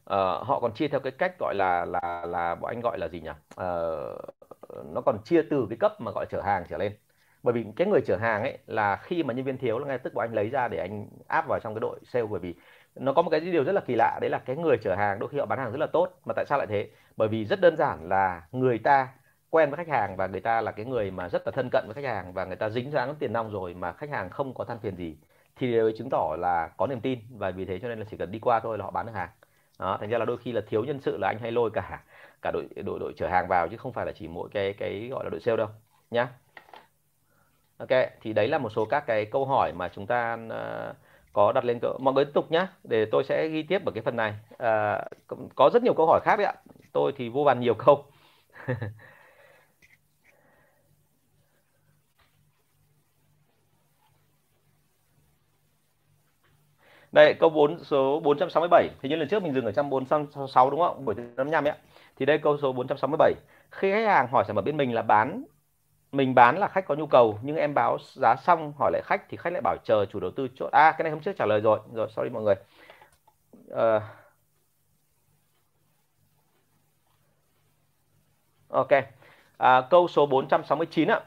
Ờ, 0.07 0.43
họ 0.43 0.59
còn 0.59 0.73
chia 0.73 0.87
theo 0.87 0.99
cái 0.99 1.11
cách 1.11 1.35
gọi 1.39 1.55
là 1.55 1.85
là 1.85 2.25
là 2.25 2.55
bọn 2.55 2.69
anh 2.71 2.81
gọi 2.81 2.97
là 2.99 3.07
gì 3.07 3.21
nhỉ? 3.21 3.29
Uh, 3.29 4.19
nó 4.93 5.01
còn 5.05 5.23
chia 5.23 5.41
từ 5.49 5.65
cái 5.69 5.77
cấp 5.79 6.01
mà 6.01 6.11
gọi 6.11 6.25
chở 6.29 6.41
hàng 6.41 6.63
trở 6.69 6.77
lên. 6.77 6.97
Bởi 7.43 7.53
vì 7.53 7.65
cái 7.75 7.87
người 7.87 8.01
chở 8.05 8.17
hàng 8.17 8.41
ấy 8.41 8.57
là 8.67 8.95
khi 8.95 9.23
mà 9.23 9.33
nhân 9.33 9.45
viên 9.45 9.57
thiếu 9.57 9.79
là 9.79 9.87
ngay 9.87 9.97
tức 9.97 10.13
bọn 10.13 10.25
anh 10.25 10.33
lấy 10.33 10.49
ra 10.49 10.67
để 10.67 10.77
anh 10.77 11.07
áp 11.27 11.47
vào 11.47 11.59
trong 11.59 11.73
cái 11.73 11.79
đội 11.79 11.99
sale 12.03 12.25
bởi 12.25 12.39
vì 12.39 12.55
nó 12.95 13.13
có 13.13 13.21
một 13.21 13.29
cái 13.29 13.39
điều 13.39 13.63
rất 13.63 13.71
là 13.71 13.81
kỳ 13.81 13.95
lạ 13.95 14.17
đấy 14.21 14.29
là 14.29 14.39
cái 14.45 14.55
người 14.55 14.77
chở 14.83 14.95
hàng 14.95 15.19
đôi 15.19 15.29
khi 15.29 15.37
họ 15.39 15.45
bán 15.45 15.59
hàng 15.59 15.71
rất 15.71 15.77
là 15.79 15.87
tốt. 15.93 16.19
Mà 16.25 16.33
tại 16.35 16.45
sao 16.49 16.57
lại 16.57 16.67
thế? 16.67 16.89
Bởi 17.17 17.27
vì 17.27 17.45
rất 17.45 17.61
đơn 17.61 17.77
giản 17.77 18.09
là 18.09 18.47
người 18.51 18.79
ta 18.79 19.07
quen 19.49 19.69
với 19.69 19.77
khách 19.77 19.87
hàng 19.87 20.15
và 20.17 20.27
người 20.27 20.41
ta 20.41 20.61
là 20.61 20.71
cái 20.71 20.85
người 20.85 21.11
mà 21.11 21.29
rất 21.29 21.41
là 21.45 21.51
thân 21.55 21.69
cận 21.71 21.83
với 21.87 21.93
khách 21.93 22.09
hàng 22.13 22.33
và 22.33 22.45
người 22.45 22.55
ta 22.55 22.69
dính 22.69 22.91
dáng 22.91 23.15
tiền 23.19 23.33
nong 23.33 23.51
rồi 23.51 23.73
mà 23.73 23.93
khách 23.93 24.09
hàng 24.09 24.29
không 24.29 24.53
có 24.53 24.63
than 24.65 24.79
phiền 24.79 24.95
gì 24.95 25.17
thì 25.55 25.71
điều 25.71 25.91
chứng 25.97 26.09
tỏ 26.11 26.35
là 26.39 26.69
có 26.77 26.87
niềm 26.87 27.01
tin. 27.01 27.19
Và 27.37 27.51
vì 27.51 27.65
thế 27.65 27.79
cho 27.79 27.87
nên 27.87 27.99
là 27.99 28.05
chỉ 28.11 28.17
cần 28.17 28.31
đi 28.31 28.39
qua 28.39 28.59
thôi 28.59 28.77
là 28.77 28.83
họ 28.85 28.91
bán 28.91 29.05
được 29.05 29.11
hàng 29.15 29.29
đó, 29.79 29.97
thành 29.99 30.09
ra 30.09 30.17
là 30.17 30.25
đôi 30.25 30.37
khi 30.37 30.51
là 30.51 30.61
thiếu 30.67 30.83
nhân 30.83 30.99
sự 31.01 31.17
là 31.17 31.27
anh 31.27 31.39
hay 31.39 31.51
lôi 31.51 31.69
cả 31.73 32.03
cả 32.41 32.51
đội 32.51 32.67
đội 32.85 32.99
đội 32.99 33.13
chở 33.17 33.27
hàng 33.27 33.47
vào 33.47 33.67
chứ 33.67 33.77
không 33.77 33.93
phải 33.93 34.05
là 34.05 34.11
chỉ 34.11 34.27
mỗi 34.27 34.49
cái 34.51 34.73
cái 34.73 35.07
gọi 35.11 35.23
là 35.23 35.29
đội 35.29 35.39
sale 35.39 35.57
đâu 35.57 35.67
nhá. 36.11 36.27
Ok 37.77 37.89
thì 38.21 38.33
đấy 38.33 38.47
là 38.47 38.57
một 38.57 38.69
số 38.69 38.85
các 38.85 39.03
cái 39.07 39.25
câu 39.25 39.45
hỏi 39.45 39.73
mà 39.73 39.87
chúng 39.87 40.07
ta 40.07 40.37
uh, 40.47 40.95
có 41.33 41.51
đặt 41.51 41.65
lên 41.65 41.79
mọi 41.99 42.13
người 42.13 42.25
tiếp 42.25 42.31
tục 42.33 42.51
nhá 42.51 42.67
để 42.83 43.05
tôi 43.11 43.23
sẽ 43.23 43.47
ghi 43.47 43.63
tiếp 43.63 43.85
ở 43.85 43.91
cái 43.91 44.03
phần 44.03 44.15
này. 44.15 44.33
Uh, 44.53 45.47
có 45.55 45.69
rất 45.73 45.83
nhiều 45.83 45.93
câu 45.93 46.05
hỏi 46.07 46.19
khác 46.23 46.35
đấy 46.37 46.45
ạ 46.45 46.53
tôi 46.93 47.13
thì 47.17 47.29
vô 47.29 47.43
vàn 47.43 47.59
nhiều 47.59 47.73
câu. 47.73 48.05
Đây 57.11 57.33
câu 57.33 57.49
4 57.49 57.83
số 57.83 58.19
467 58.19 58.89
thì 59.01 59.09
như 59.09 59.15
lần 59.15 59.27
trước 59.27 59.43
mình 59.43 59.53
dừng 59.53 59.65
ở 59.65 59.71
trăm 59.71 59.89
466 59.89 60.69
đúng 60.69 60.79
không? 60.79 61.05
Buổi 61.05 61.15
thứ 61.15 61.23
55 61.35 61.63
ấy. 61.63 61.73
Thì 62.15 62.25
đây 62.25 62.37
câu 62.37 62.57
số 62.57 62.73
467. 62.73 63.33
Khi 63.71 63.91
khách 63.91 64.05
hàng 64.05 64.27
hỏi 64.31 64.43
sản 64.47 64.55
phẩm 64.55 64.65
bên 64.65 64.77
mình 64.77 64.93
là 64.93 65.01
bán 65.01 65.43
mình 66.11 66.35
bán 66.35 66.57
là 66.57 66.67
khách 66.67 66.85
có 66.87 66.95
nhu 66.95 67.07
cầu 67.07 67.39
nhưng 67.41 67.55
em 67.55 67.73
báo 67.73 67.97
giá 68.15 68.35
xong 68.35 68.73
hỏi 68.79 68.91
lại 68.91 69.01
khách 69.05 69.29
thì 69.29 69.37
khách 69.37 69.53
lại 69.53 69.61
bảo 69.61 69.77
chờ 69.83 70.05
chủ 70.05 70.19
đầu 70.19 70.31
tư 70.31 70.47
chốt. 70.55 70.69
À 70.71 70.91
cái 70.91 71.03
này 71.03 71.11
hôm 71.11 71.21
trước 71.21 71.37
trả 71.37 71.45
lời 71.45 71.61
rồi. 71.61 71.79
Rồi 71.93 72.07
sorry 72.15 72.29
mọi 72.29 72.43
người. 72.43 72.55
Uh, 73.71 74.03
ok. 78.69 78.87
À, 79.57 79.81
câu 79.89 80.07
số 80.07 80.25
469 80.25 81.07
ạ 81.07 81.21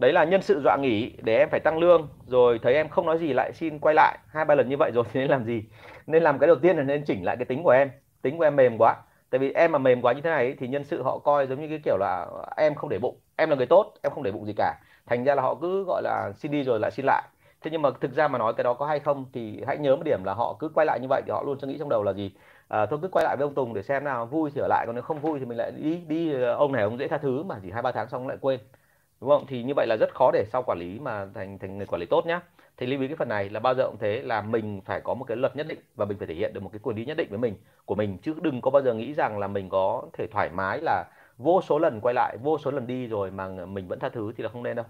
đấy 0.00 0.12
là 0.12 0.24
nhân 0.24 0.42
sự 0.42 0.60
dọa 0.64 0.76
nghỉ 0.76 1.12
để 1.22 1.38
em 1.38 1.48
phải 1.50 1.60
tăng 1.60 1.78
lương 1.78 2.08
rồi 2.26 2.58
thấy 2.62 2.74
em 2.74 2.88
không 2.88 3.06
nói 3.06 3.18
gì 3.18 3.32
lại 3.32 3.52
xin 3.52 3.78
quay 3.78 3.94
lại. 3.94 4.18
Hai 4.28 4.44
ba 4.44 4.54
lần 4.54 4.68
như 4.68 4.76
vậy 4.76 4.90
rồi 4.94 5.04
thì 5.12 5.20
nên 5.20 5.30
làm 5.30 5.44
gì? 5.44 5.64
Nên 6.06 6.22
làm 6.22 6.38
cái 6.38 6.46
đầu 6.46 6.56
tiên 6.56 6.76
là 6.76 6.82
nên 6.82 7.04
chỉnh 7.04 7.24
lại 7.24 7.36
cái 7.36 7.44
tính 7.44 7.62
của 7.62 7.70
em. 7.70 7.90
Tính 8.22 8.38
của 8.38 8.44
em 8.44 8.56
mềm 8.56 8.76
quá. 8.78 8.94
Tại 9.30 9.38
vì 9.38 9.52
em 9.52 9.72
mà 9.72 9.78
mềm 9.78 10.02
quá 10.02 10.12
như 10.12 10.20
thế 10.20 10.30
này 10.30 10.54
thì 10.58 10.68
nhân 10.68 10.84
sự 10.84 11.02
họ 11.02 11.18
coi 11.18 11.46
giống 11.46 11.60
như 11.60 11.68
cái 11.68 11.80
kiểu 11.84 11.96
là 11.96 12.26
em 12.56 12.74
không 12.74 12.90
để 12.90 12.98
bụng. 12.98 13.16
Em 13.36 13.50
là 13.50 13.56
người 13.56 13.66
tốt 13.66 13.94
em 14.02 14.12
không 14.12 14.22
để 14.22 14.32
bụng 14.32 14.46
gì 14.46 14.52
cả. 14.56 14.74
Thành 15.06 15.24
ra 15.24 15.34
là 15.34 15.42
họ 15.42 15.54
cứ 15.54 15.84
gọi 15.84 16.02
là 16.02 16.32
xin 16.36 16.52
đi 16.52 16.62
rồi 16.62 16.80
lại 16.80 16.90
xin 16.90 17.06
lại. 17.06 17.22
Thế 17.60 17.70
nhưng 17.70 17.82
mà 17.82 17.90
thực 18.00 18.12
ra 18.12 18.28
mà 18.28 18.38
nói 18.38 18.54
cái 18.56 18.64
đó 18.64 18.74
có 18.74 18.86
hay 18.86 19.00
không 19.00 19.24
thì 19.32 19.62
hãy 19.66 19.78
nhớ 19.78 19.96
một 19.96 20.02
điểm 20.04 20.24
là 20.24 20.34
họ 20.34 20.56
cứ 20.58 20.68
quay 20.74 20.86
lại 20.86 21.00
như 21.00 21.06
vậy 21.08 21.22
thì 21.26 21.32
họ 21.32 21.42
luôn 21.42 21.58
suy 21.58 21.68
nghĩ 21.68 21.78
trong 21.78 21.88
đầu 21.88 22.02
là 22.02 22.12
gì? 22.12 22.32
À, 22.68 22.86
thôi 22.86 22.98
cứ 23.02 23.08
quay 23.08 23.24
lại 23.24 23.36
với 23.36 23.44
ông 23.44 23.54
Tùng 23.54 23.74
để 23.74 23.82
xem 23.82 24.04
nào 24.04 24.26
vui 24.26 24.50
thì 24.54 24.60
ở 24.60 24.68
lại 24.68 24.86
còn 24.86 24.94
nếu 24.94 25.02
không 25.02 25.20
vui 25.20 25.38
thì 25.38 25.44
mình 25.44 25.58
lại 25.58 25.72
đi 25.76 25.96
đi 25.96 26.42
ông 26.42 26.72
này 26.72 26.82
ông 26.82 26.98
dễ 26.98 27.08
tha 27.08 27.18
thứ. 27.18 27.42
Mà 27.42 27.56
chỉ 27.62 27.70
hai 27.70 27.82
ba 27.82 27.92
tháng 27.92 28.08
xong 28.08 28.28
lại 28.28 28.36
quên 28.40 28.60
đúng 29.20 29.30
không? 29.30 29.46
Thì 29.46 29.62
như 29.62 29.72
vậy 29.76 29.86
là 29.86 29.96
rất 30.00 30.14
khó 30.14 30.30
để 30.32 30.44
sau 30.52 30.62
quản 30.62 30.78
lý 30.78 30.98
mà 30.98 31.26
thành 31.34 31.58
thành 31.58 31.76
người 31.76 31.86
quản 31.86 32.00
lý 32.00 32.06
tốt 32.06 32.26
nhá. 32.26 32.40
Thì 32.76 32.86
lưu 32.86 33.00
ý 33.00 33.08
cái 33.08 33.16
phần 33.16 33.28
này 33.28 33.50
là 33.50 33.60
bao 33.60 33.74
giờ 33.74 33.86
cũng 33.86 33.98
thế 33.98 34.22
là 34.22 34.42
mình 34.42 34.80
phải 34.84 35.00
có 35.00 35.14
một 35.14 35.24
cái 35.24 35.36
luật 35.36 35.56
nhất 35.56 35.66
định 35.68 35.78
và 35.96 36.04
mình 36.04 36.18
phải 36.18 36.26
thể 36.26 36.34
hiện 36.34 36.52
được 36.54 36.62
một 36.62 36.70
cái 36.72 36.80
quyền 36.82 36.96
lý 36.96 37.04
nhất 37.04 37.16
định 37.16 37.28
với 37.30 37.38
mình 37.38 37.54
của 37.84 37.94
mình. 37.94 38.18
Chứ 38.22 38.34
đừng 38.42 38.60
có 38.60 38.70
bao 38.70 38.82
giờ 38.82 38.94
nghĩ 38.94 39.14
rằng 39.14 39.38
là 39.38 39.46
mình 39.46 39.68
có 39.68 40.02
thể 40.12 40.26
thoải 40.26 40.50
mái 40.50 40.80
là 40.82 41.04
vô 41.38 41.62
số 41.62 41.78
lần 41.78 42.00
quay 42.00 42.14
lại 42.14 42.36
vô 42.42 42.58
số 42.58 42.70
lần 42.70 42.86
đi 42.86 43.06
rồi 43.06 43.30
mà 43.30 43.48
mình 43.48 43.88
vẫn 43.88 43.98
tha 43.98 44.08
thứ 44.08 44.32
thì 44.36 44.42
là 44.42 44.48
không 44.48 44.62
nên 44.62 44.76
đâu. 44.76 44.86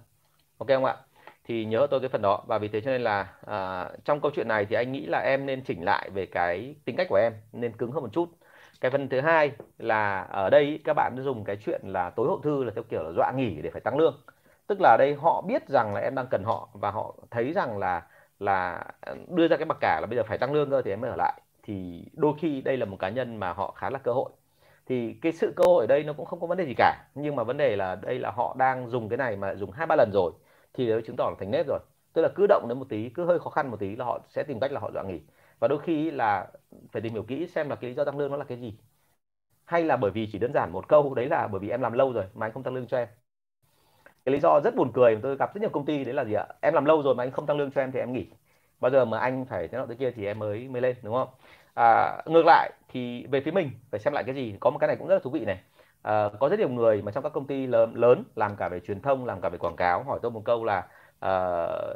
Ok 0.58 0.68
không 0.68 0.84
ạ? 0.84 0.96
Thì 1.44 1.64
nhớ 1.64 1.86
tôi 1.90 2.00
cái 2.00 2.08
phần 2.08 2.22
đó. 2.22 2.44
Và 2.46 2.58
vì 2.58 2.68
thế 2.68 2.80
cho 2.80 2.90
nên 2.90 3.02
là 3.02 3.28
à, 3.46 3.88
trong 4.04 4.20
câu 4.20 4.30
chuyện 4.34 4.48
này 4.48 4.66
thì 4.66 4.76
anh 4.76 4.92
nghĩ 4.92 5.06
là 5.06 5.18
em 5.18 5.46
nên 5.46 5.62
chỉnh 5.62 5.84
lại 5.84 6.10
về 6.10 6.26
cái 6.26 6.74
tính 6.84 6.96
cách 6.96 7.06
của 7.10 7.16
em 7.16 7.32
nên 7.52 7.72
cứng 7.72 7.92
hơn 7.92 8.02
một 8.02 8.12
chút 8.12 8.28
cái 8.80 8.90
phần 8.90 9.08
thứ 9.08 9.20
hai 9.20 9.52
là 9.78 10.22
ở 10.22 10.50
đây 10.50 10.80
các 10.84 10.94
bạn 10.94 11.16
dùng 11.18 11.44
cái 11.44 11.56
chuyện 11.56 11.80
là 11.84 12.10
tối 12.10 12.26
hậu 12.28 12.40
thư 12.40 12.64
là 12.64 12.72
theo 12.74 12.84
kiểu 12.90 13.02
là 13.02 13.12
dọa 13.16 13.32
nghỉ 13.36 13.62
để 13.62 13.70
phải 13.70 13.80
tăng 13.80 13.96
lương. 13.96 14.22
Tức 14.66 14.78
là 14.80 14.96
đây 14.98 15.14
họ 15.14 15.42
biết 15.46 15.68
rằng 15.68 15.94
là 15.94 16.00
em 16.00 16.14
đang 16.14 16.26
cần 16.30 16.44
họ 16.44 16.68
và 16.72 16.90
họ 16.90 17.14
thấy 17.30 17.52
rằng 17.52 17.78
là 17.78 18.02
là 18.40 18.84
ừ, 19.06 19.14
đưa 19.28 19.48
ra 19.48 19.56
cái 19.56 19.66
mặc 19.66 19.78
cả 19.80 19.98
là 20.00 20.06
bây 20.06 20.16
giờ 20.16 20.22
phải 20.26 20.38
tăng 20.38 20.52
lương 20.52 20.70
cơ 20.70 20.82
thì 20.82 20.90
em 20.92 21.00
mới 21.00 21.10
ở 21.10 21.16
lại. 21.16 21.40
Thì 21.62 22.04
đôi 22.12 22.32
khi 22.38 22.60
đây 22.60 22.76
là 22.76 22.86
một 22.86 22.96
cá 23.00 23.08
nhân 23.08 23.36
mà 23.36 23.52
họ 23.52 23.70
khá 23.76 23.90
là 23.90 23.98
cơ 23.98 24.12
hội. 24.12 24.30
Thì 24.86 25.14
cái 25.22 25.32
sự 25.32 25.52
cơ 25.56 25.64
hội 25.66 25.84
ở 25.84 25.86
đây 25.86 26.04
nó 26.04 26.12
cũng 26.12 26.26
không 26.26 26.40
có 26.40 26.46
vấn 26.46 26.58
đề 26.58 26.64
gì 26.66 26.74
cả, 26.76 27.04
nhưng 27.14 27.36
mà 27.36 27.44
vấn 27.44 27.56
đề 27.56 27.76
là 27.76 27.94
đây 27.94 28.18
là 28.18 28.30
họ 28.30 28.56
đang 28.58 28.88
dùng 28.88 29.08
cái 29.08 29.16
này 29.16 29.36
mà 29.36 29.54
dùng 29.54 29.70
hai 29.70 29.86
ba 29.86 29.96
lần 29.96 30.10
rồi 30.12 30.32
thì 30.74 30.88
đấy 30.88 31.02
chứng 31.06 31.16
tỏ 31.16 31.24
là 31.30 31.36
thành 31.40 31.50
nếp 31.50 31.66
rồi. 31.68 31.78
Tức 32.12 32.22
là 32.22 32.28
cứ 32.34 32.46
động 32.48 32.66
đến 32.68 32.78
một 32.78 32.88
tí, 32.88 33.08
cứ 33.08 33.24
hơi 33.24 33.38
khó 33.38 33.50
khăn 33.50 33.70
một 33.70 33.80
tí 33.80 33.96
là 33.96 34.04
họ 34.04 34.20
sẽ 34.28 34.42
tìm 34.42 34.60
cách 34.60 34.72
là 34.72 34.80
họ 34.80 34.90
dọa 34.94 35.02
nghỉ. 35.02 35.20
Và 35.60 35.68
đôi 35.68 35.78
khi 35.78 36.10
là 36.10 36.46
phải 36.92 37.02
tìm 37.02 37.12
hiểu 37.12 37.22
kỹ 37.22 37.46
xem 37.46 37.68
là 37.68 37.76
cái 37.76 37.90
lý 37.90 37.96
do 37.96 38.04
tăng 38.04 38.18
lương 38.18 38.30
nó 38.30 38.36
là 38.36 38.44
cái 38.44 38.58
gì. 38.60 38.74
Hay 39.64 39.84
là 39.84 39.96
bởi 39.96 40.10
vì 40.10 40.28
chỉ 40.32 40.38
đơn 40.38 40.52
giản 40.54 40.72
một 40.72 40.88
câu 40.88 41.14
đấy 41.14 41.28
là 41.28 41.48
bởi 41.48 41.60
vì 41.60 41.68
em 41.70 41.80
làm 41.80 41.92
lâu 41.92 42.12
rồi 42.12 42.24
mà 42.34 42.46
anh 42.46 42.52
không 42.52 42.62
tăng 42.62 42.74
lương 42.74 42.86
cho 42.86 42.98
em. 42.98 43.08
Cái 44.24 44.32
lý 44.32 44.40
do 44.40 44.60
rất 44.64 44.74
buồn 44.76 44.90
cười 44.94 45.18
tôi 45.22 45.36
gặp 45.36 45.54
rất 45.54 45.60
nhiều 45.60 45.70
công 45.70 45.84
ty 45.84 46.04
đấy 46.04 46.14
là 46.14 46.24
gì 46.24 46.32
ạ? 46.34 46.46
Em 46.60 46.74
làm 46.74 46.84
lâu 46.84 47.02
rồi 47.02 47.14
mà 47.14 47.24
anh 47.24 47.30
không 47.30 47.46
tăng 47.46 47.56
lương 47.58 47.70
cho 47.70 47.80
em 47.80 47.92
thì 47.92 47.98
em 47.98 48.12
nghỉ. 48.12 48.26
Bao 48.80 48.90
giờ 48.90 49.04
mà 49.04 49.18
anh 49.18 49.44
phải 49.44 49.68
thế 49.68 49.78
nào 49.78 49.86
thế 49.86 49.94
kia 49.94 50.10
thì 50.10 50.26
em 50.26 50.38
mới 50.38 50.68
mới 50.68 50.82
lên 50.82 50.96
đúng 51.02 51.14
không? 51.14 51.28
À, 51.74 52.16
ngược 52.26 52.42
lại 52.46 52.70
thì 52.88 53.26
về 53.26 53.40
phía 53.40 53.50
mình 53.50 53.70
phải 53.90 54.00
xem 54.00 54.12
lại 54.12 54.24
cái 54.24 54.34
gì. 54.34 54.54
Có 54.60 54.70
một 54.70 54.78
cái 54.78 54.88
này 54.88 54.96
cũng 54.96 55.08
rất 55.08 55.14
là 55.14 55.20
thú 55.24 55.30
vị 55.30 55.44
này. 55.44 55.60
À, 56.02 56.28
có 56.40 56.48
rất 56.48 56.58
nhiều 56.58 56.68
người 56.68 57.02
mà 57.02 57.12
trong 57.12 57.22
các 57.22 57.32
công 57.32 57.46
ty 57.46 57.66
lớn, 57.66 57.94
lớn 57.94 58.24
làm 58.36 58.56
cả 58.56 58.68
về 58.68 58.80
truyền 58.80 59.00
thông 59.02 59.26
làm 59.26 59.40
cả 59.40 59.48
về 59.48 59.58
quảng 59.58 59.76
cáo 59.76 60.02
hỏi 60.04 60.18
tôi 60.22 60.30
một 60.30 60.42
câu 60.44 60.64
là 60.64 60.86
à, 61.20 61.30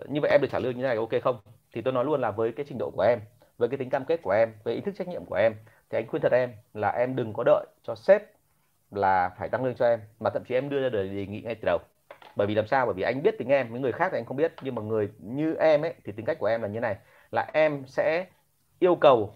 như 0.08 0.20
vậy 0.20 0.30
em 0.30 0.40
được 0.40 0.48
trả 0.52 0.58
lương 0.58 0.76
như 0.76 0.82
thế 0.82 0.88
này 0.88 0.96
ok 0.96 1.22
không? 1.22 1.36
Thì 1.72 1.80
tôi 1.82 1.92
nói 1.92 2.04
luôn 2.04 2.20
là 2.20 2.30
với 2.30 2.52
cái 2.52 2.66
trình 2.68 2.78
độ 2.78 2.90
của 2.90 3.02
em 3.02 3.20
với 3.58 3.68
cái 3.68 3.78
tính 3.78 3.90
cam 3.90 4.04
kết 4.04 4.22
của 4.22 4.30
em 4.30 4.52
với 4.64 4.74
ý 4.74 4.80
thức 4.80 4.94
trách 4.98 5.08
nhiệm 5.08 5.24
của 5.24 5.34
em 5.34 5.54
thì 5.90 5.98
anh 5.98 6.06
khuyên 6.06 6.22
thật 6.22 6.32
em 6.32 6.52
là 6.74 6.88
em 6.88 7.16
đừng 7.16 7.32
có 7.32 7.42
đợi 7.46 7.66
cho 7.82 7.94
sếp 7.94 8.22
là 8.90 9.30
phải 9.38 9.48
tăng 9.48 9.64
lương 9.64 9.74
cho 9.74 9.86
em 9.86 10.00
mà 10.20 10.30
thậm 10.30 10.44
chí 10.44 10.54
em 10.54 10.68
đưa 10.68 10.82
ra 10.82 10.88
đề 10.88 11.26
nghị 11.26 11.40
ngay 11.40 11.54
từ 11.54 11.62
đầu. 11.66 11.78
Bởi 12.36 12.46
vì 12.46 12.54
làm 12.54 12.66
sao? 12.66 12.86
Bởi 12.86 12.94
vì 12.94 13.02
anh 13.02 13.22
biết 13.22 13.38
tính 13.38 13.48
em 13.48 13.70
với 13.70 13.80
người 13.80 13.92
khác 13.92 14.08
thì 14.12 14.18
anh 14.18 14.24
không 14.24 14.36
biết 14.36 14.54
nhưng 14.62 14.74
mà 14.74 14.82
người 14.82 15.10
như 15.18 15.54
em 15.54 15.82
ấy 15.82 15.94
thì 16.04 16.12
tính 16.12 16.26
cách 16.26 16.38
của 16.38 16.46
em 16.46 16.62
là 16.62 16.68
như 16.68 16.80
này 16.80 16.96
là 17.30 17.50
em 17.52 17.84
sẽ 17.86 18.26
yêu 18.78 18.94
cầu 18.94 19.34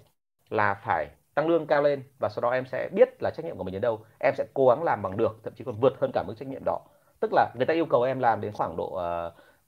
là 0.51 0.75
phải 0.75 1.09
tăng 1.35 1.49
lương 1.49 1.67
cao 1.67 1.83
lên 1.83 2.03
và 2.19 2.29
sau 2.29 2.43
đó 2.43 2.51
em 2.51 2.67
sẽ 2.67 2.89
biết 2.93 3.23
là 3.23 3.31
trách 3.31 3.45
nhiệm 3.45 3.57
của 3.57 3.65
mình 3.65 3.73
đến 3.73 3.83
đâu. 3.83 4.05
Em 4.19 4.35
sẽ 4.37 4.45
cố 4.55 4.69
gắng 4.69 4.83
làm 4.83 5.03
bằng 5.03 5.17
được 5.17 5.41
thậm 5.45 5.55
chí 5.55 5.65
còn 5.65 5.81
vượt 5.81 5.93
hơn 6.01 6.11
cả 6.15 6.23
mức 6.23 6.35
trách 6.39 6.49
nhiệm 6.49 6.63
đó. 6.65 6.81
Tức 7.21 7.33
là 7.33 7.51
người 7.57 7.67
ta 7.67 7.75
yêu 7.75 7.87
cầu 7.87 8.03
em 8.03 8.21
làm 8.21 8.41
đến 8.41 8.53
khoảng 8.53 8.77
độ 8.77 8.99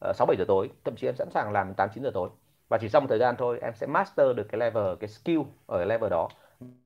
sáu 0.01 0.11
uh, 0.11 0.17
sáu 0.17 0.27
bảy 0.27 0.37
giờ 0.39 0.45
tối 0.49 0.71
thậm 0.85 0.97
chí 0.97 1.09
em 1.09 1.15
sẵn 1.17 1.31
sàng 1.31 1.53
làm 1.53 1.75
tám 1.75 1.89
chín 1.95 2.05
giờ 2.05 2.11
tối 2.15 2.31
và 2.71 2.79
chỉ 2.79 2.89
sau 2.89 3.01
một 3.01 3.07
thời 3.11 3.19
gian 3.19 3.35
thôi, 3.39 3.59
em 3.63 3.75
sẽ 3.75 3.87
master 3.87 4.37
được 4.37 4.49
cái 4.49 4.59
level, 4.59 4.95
cái 5.01 5.09
skill 5.09 5.41
ở 5.67 5.79
cái 5.79 5.87
level 5.87 6.11
đó. 6.11 6.29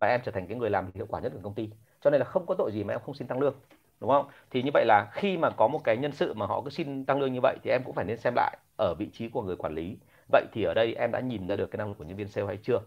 Và 0.01 0.09
em 0.09 0.21
trở 0.25 0.33
thành 0.33 0.47
cái 0.47 0.57
người 0.57 0.71
làm 0.71 0.91
hiệu 0.95 1.07
quả 1.09 1.21
nhất 1.21 1.33
của 1.35 1.41
công 1.43 1.55
ty. 1.55 1.71
Cho 2.01 2.11
nên 2.11 2.19
là 2.19 2.25
không 2.25 2.47
có 2.47 2.55
tội 2.59 2.73
gì 2.73 2.85
mà 2.85 2.95
em 2.95 3.01
không 3.07 3.15
xin 3.15 3.29
tăng 3.29 3.41
lương, 3.41 3.55
đúng 4.01 4.11
không? 4.11 4.27
Thì 4.51 4.63
như 4.63 4.71
vậy 4.75 4.85
là 4.87 5.11
khi 5.13 5.37
mà 5.37 5.51
có 5.51 5.69
một 5.69 5.81
cái 5.85 5.97
nhân 5.97 6.13
sự 6.13 6.35
mà 6.35 6.47
họ 6.47 6.61
cứ 6.61 6.71
xin 6.71 7.05
tăng 7.05 7.21
lương 7.21 7.33
như 7.33 7.41
vậy 7.43 7.57
thì 7.63 7.71
em 7.71 7.83
cũng 7.85 7.95
phải 7.95 8.05
nên 8.05 8.19
xem 8.19 8.33
lại 8.37 8.57
ở 8.79 8.95
vị 8.99 9.11
trí 9.13 9.29
của 9.29 9.43
người 9.43 9.57
quản 9.57 9.75
lý. 9.75 9.97
Vậy 10.33 10.45
thì 10.53 10.65
ở 10.65 10.75
đây 10.75 10.95
em 10.95 11.13
đã 11.13 11.21
nhìn 11.21 11.47
ra 11.49 11.57
được 11.57 11.71
cái 11.71 11.79
năng 11.79 11.89
lực 11.89 11.99
của 11.99 12.05
nhân 12.05 12.17
viên 12.17 12.29
sale 12.29 12.47
hay 12.47 12.57
chưa? 12.63 12.81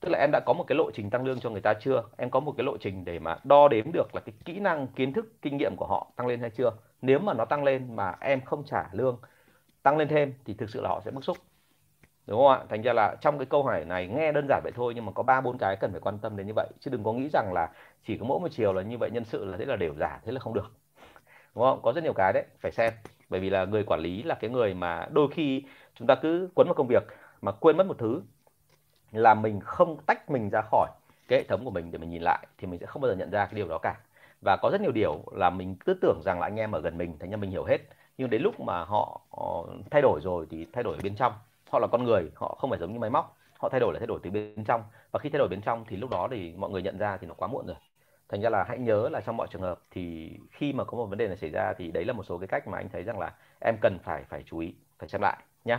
Tức 0.00 0.08
là 0.08 0.18
em 0.18 0.30
đã 0.32 0.40
có 0.46 0.52
một 0.52 0.64
cái 0.66 0.76
lộ 0.76 0.90
trình 0.90 1.10
tăng 1.10 1.24
lương 1.24 1.40
cho 1.40 1.50
người 1.50 1.60
ta 1.60 1.74
chưa? 1.74 2.02
Em 2.16 2.30
có 2.30 2.40
một 2.40 2.54
cái 2.56 2.64
lộ 2.64 2.76
trình 2.76 3.04
để 3.04 3.18
mà 3.18 3.36
đo 3.44 3.68
đếm 3.68 3.92
được 3.92 4.14
là 4.14 4.20
cái 4.20 4.34
kỹ 4.44 4.58
năng, 4.60 4.86
kiến 4.86 5.12
thức, 5.12 5.26
kinh 5.42 5.56
nghiệm 5.56 5.76
của 5.76 5.86
họ 5.86 6.06
tăng 6.16 6.26
lên 6.26 6.40
hay 6.40 6.50
chưa? 6.50 6.70
Nếu 7.02 7.18
mà 7.18 7.34
nó 7.34 7.44
tăng 7.44 7.64
lên 7.64 7.96
mà 7.96 8.16
em 8.20 8.40
không 8.40 8.64
trả 8.64 8.88
lương, 8.92 9.18
tăng 9.82 9.96
lên 9.96 10.08
thêm 10.08 10.34
thì 10.44 10.54
thực 10.54 10.70
sự 10.70 10.80
là 10.80 10.88
họ 10.88 11.00
sẽ 11.04 11.10
bức 11.10 11.24
xúc 11.24 11.36
đúng 12.26 12.38
không 12.38 12.48
ạ? 12.48 12.64
Thành 12.68 12.82
ra 12.82 12.92
là 12.92 13.16
trong 13.20 13.38
cái 13.38 13.46
câu 13.46 13.62
hỏi 13.62 13.84
này 13.84 14.06
nghe 14.06 14.32
đơn 14.32 14.46
giản 14.48 14.60
vậy 14.62 14.72
thôi, 14.76 14.92
nhưng 14.94 15.06
mà 15.06 15.12
có 15.12 15.22
ba 15.22 15.40
bốn 15.40 15.58
cái 15.58 15.76
cần 15.76 15.90
phải 15.92 16.00
quan 16.00 16.18
tâm 16.18 16.36
đến 16.36 16.46
như 16.46 16.52
vậy. 16.56 16.66
Chứ 16.80 16.90
đừng 16.90 17.04
có 17.04 17.12
nghĩ 17.12 17.28
rằng 17.32 17.52
là 17.52 17.70
chỉ 18.06 18.18
có 18.18 18.26
mỗi 18.26 18.40
một 18.40 18.48
chiều 18.50 18.72
là 18.72 18.82
như 18.82 18.98
vậy, 18.98 19.10
nhân 19.10 19.24
sự 19.24 19.44
là 19.44 19.56
thế 19.56 19.64
là 19.64 19.76
đều 19.76 19.94
giả, 19.94 20.20
thế 20.24 20.32
là 20.32 20.40
không 20.40 20.54
được. 20.54 20.72
Đúng 21.54 21.64
không? 21.64 21.80
Có 21.82 21.92
rất 21.92 22.04
nhiều 22.04 22.12
cái 22.16 22.32
đấy, 22.32 22.44
phải 22.60 22.72
xem. 22.72 22.92
Bởi 23.28 23.40
vì 23.40 23.50
là 23.50 23.64
người 23.64 23.84
quản 23.84 24.00
lý 24.00 24.22
là 24.22 24.34
cái 24.34 24.50
người 24.50 24.74
mà 24.74 25.08
đôi 25.12 25.28
khi 25.30 25.62
chúng 25.94 26.06
ta 26.06 26.14
cứ 26.14 26.48
quấn 26.54 26.68
vào 26.68 26.74
công 26.74 26.86
việc 26.88 27.02
mà 27.42 27.52
quên 27.52 27.76
mất 27.76 27.86
một 27.86 27.98
thứ 27.98 28.22
là 29.12 29.34
mình 29.34 29.60
không 29.60 29.96
tách 30.06 30.30
mình 30.30 30.50
ra 30.50 30.62
khỏi 30.70 30.88
cái 31.28 31.38
hệ 31.38 31.44
thống 31.44 31.64
của 31.64 31.70
mình 31.70 31.90
để 31.90 31.98
mình 31.98 32.10
nhìn 32.10 32.22
lại, 32.22 32.46
thì 32.58 32.66
mình 32.66 32.80
sẽ 32.80 32.86
không 32.86 33.02
bao 33.02 33.10
giờ 33.10 33.16
nhận 33.16 33.30
ra 33.30 33.46
cái 33.46 33.54
điều 33.54 33.68
đó 33.68 33.78
cả. 33.78 33.96
Và 34.42 34.56
có 34.62 34.70
rất 34.72 34.80
nhiều 34.80 34.92
điều 34.92 35.24
là 35.32 35.50
mình 35.50 35.76
cứ 35.76 35.94
tưởng 36.02 36.20
rằng 36.24 36.40
là 36.40 36.46
anh 36.46 36.56
em 36.56 36.72
ở 36.72 36.80
gần 36.80 36.98
mình, 36.98 37.18
thành 37.18 37.30
ra 37.30 37.36
mình 37.36 37.50
hiểu 37.50 37.64
hết. 37.64 37.78
Nhưng 38.18 38.30
đến 38.30 38.42
lúc 38.42 38.60
mà 38.60 38.84
họ 38.84 39.20
ờ, 39.30 39.44
thay 39.90 40.02
đổi 40.02 40.20
rồi 40.22 40.46
thì 40.50 40.66
thay 40.72 40.84
đổi 40.84 40.94
ở 40.96 41.00
bên 41.02 41.16
trong 41.16 41.32
họ 41.70 41.78
là 41.78 41.86
con 41.86 42.04
người, 42.04 42.30
họ 42.34 42.56
không 42.60 42.70
phải 42.70 42.78
giống 42.78 42.92
như 42.92 42.98
máy 42.98 43.10
móc. 43.10 43.36
Họ 43.58 43.68
thay 43.68 43.80
đổi 43.80 43.92
là 43.94 43.98
thay 44.00 44.06
đổi 44.06 44.20
từ 44.22 44.30
bên 44.30 44.64
trong. 44.64 44.82
Và 45.12 45.18
khi 45.18 45.28
thay 45.30 45.38
đổi 45.38 45.48
bên 45.48 45.60
trong 45.60 45.84
thì 45.88 45.96
lúc 45.96 46.10
đó 46.10 46.28
thì 46.30 46.54
mọi 46.56 46.70
người 46.70 46.82
nhận 46.82 46.98
ra 46.98 47.16
thì 47.16 47.26
nó 47.26 47.34
quá 47.34 47.48
muộn 47.48 47.66
rồi. 47.66 47.76
Thành 48.28 48.40
ra 48.42 48.50
là 48.50 48.64
hãy 48.68 48.78
nhớ 48.78 49.08
là 49.08 49.20
trong 49.20 49.36
mọi 49.36 49.46
trường 49.50 49.62
hợp 49.62 49.80
thì 49.90 50.32
khi 50.52 50.72
mà 50.72 50.84
có 50.84 50.96
một 50.96 51.06
vấn 51.06 51.18
đề 51.18 51.28
này 51.28 51.36
xảy 51.36 51.50
ra 51.50 51.72
thì 51.78 51.90
đấy 51.90 52.04
là 52.04 52.12
một 52.12 52.22
số 52.22 52.38
cái 52.38 52.48
cách 52.48 52.68
mà 52.68 52.78
anh 52.78 52.88
thấy 52.92 53.02
rằng 53.02 53.18
là 53.18 53.32
em 53.60 53.76
cần 53.80 53.98
phải 54.04 54.24
phải 54.28 54.42
chú 54.46 54.58
ý, 54.58 54.74
phải 54.98 55.08
xem 55.08 55.20
lại 55.20 55.36
nhé 55.64 55.78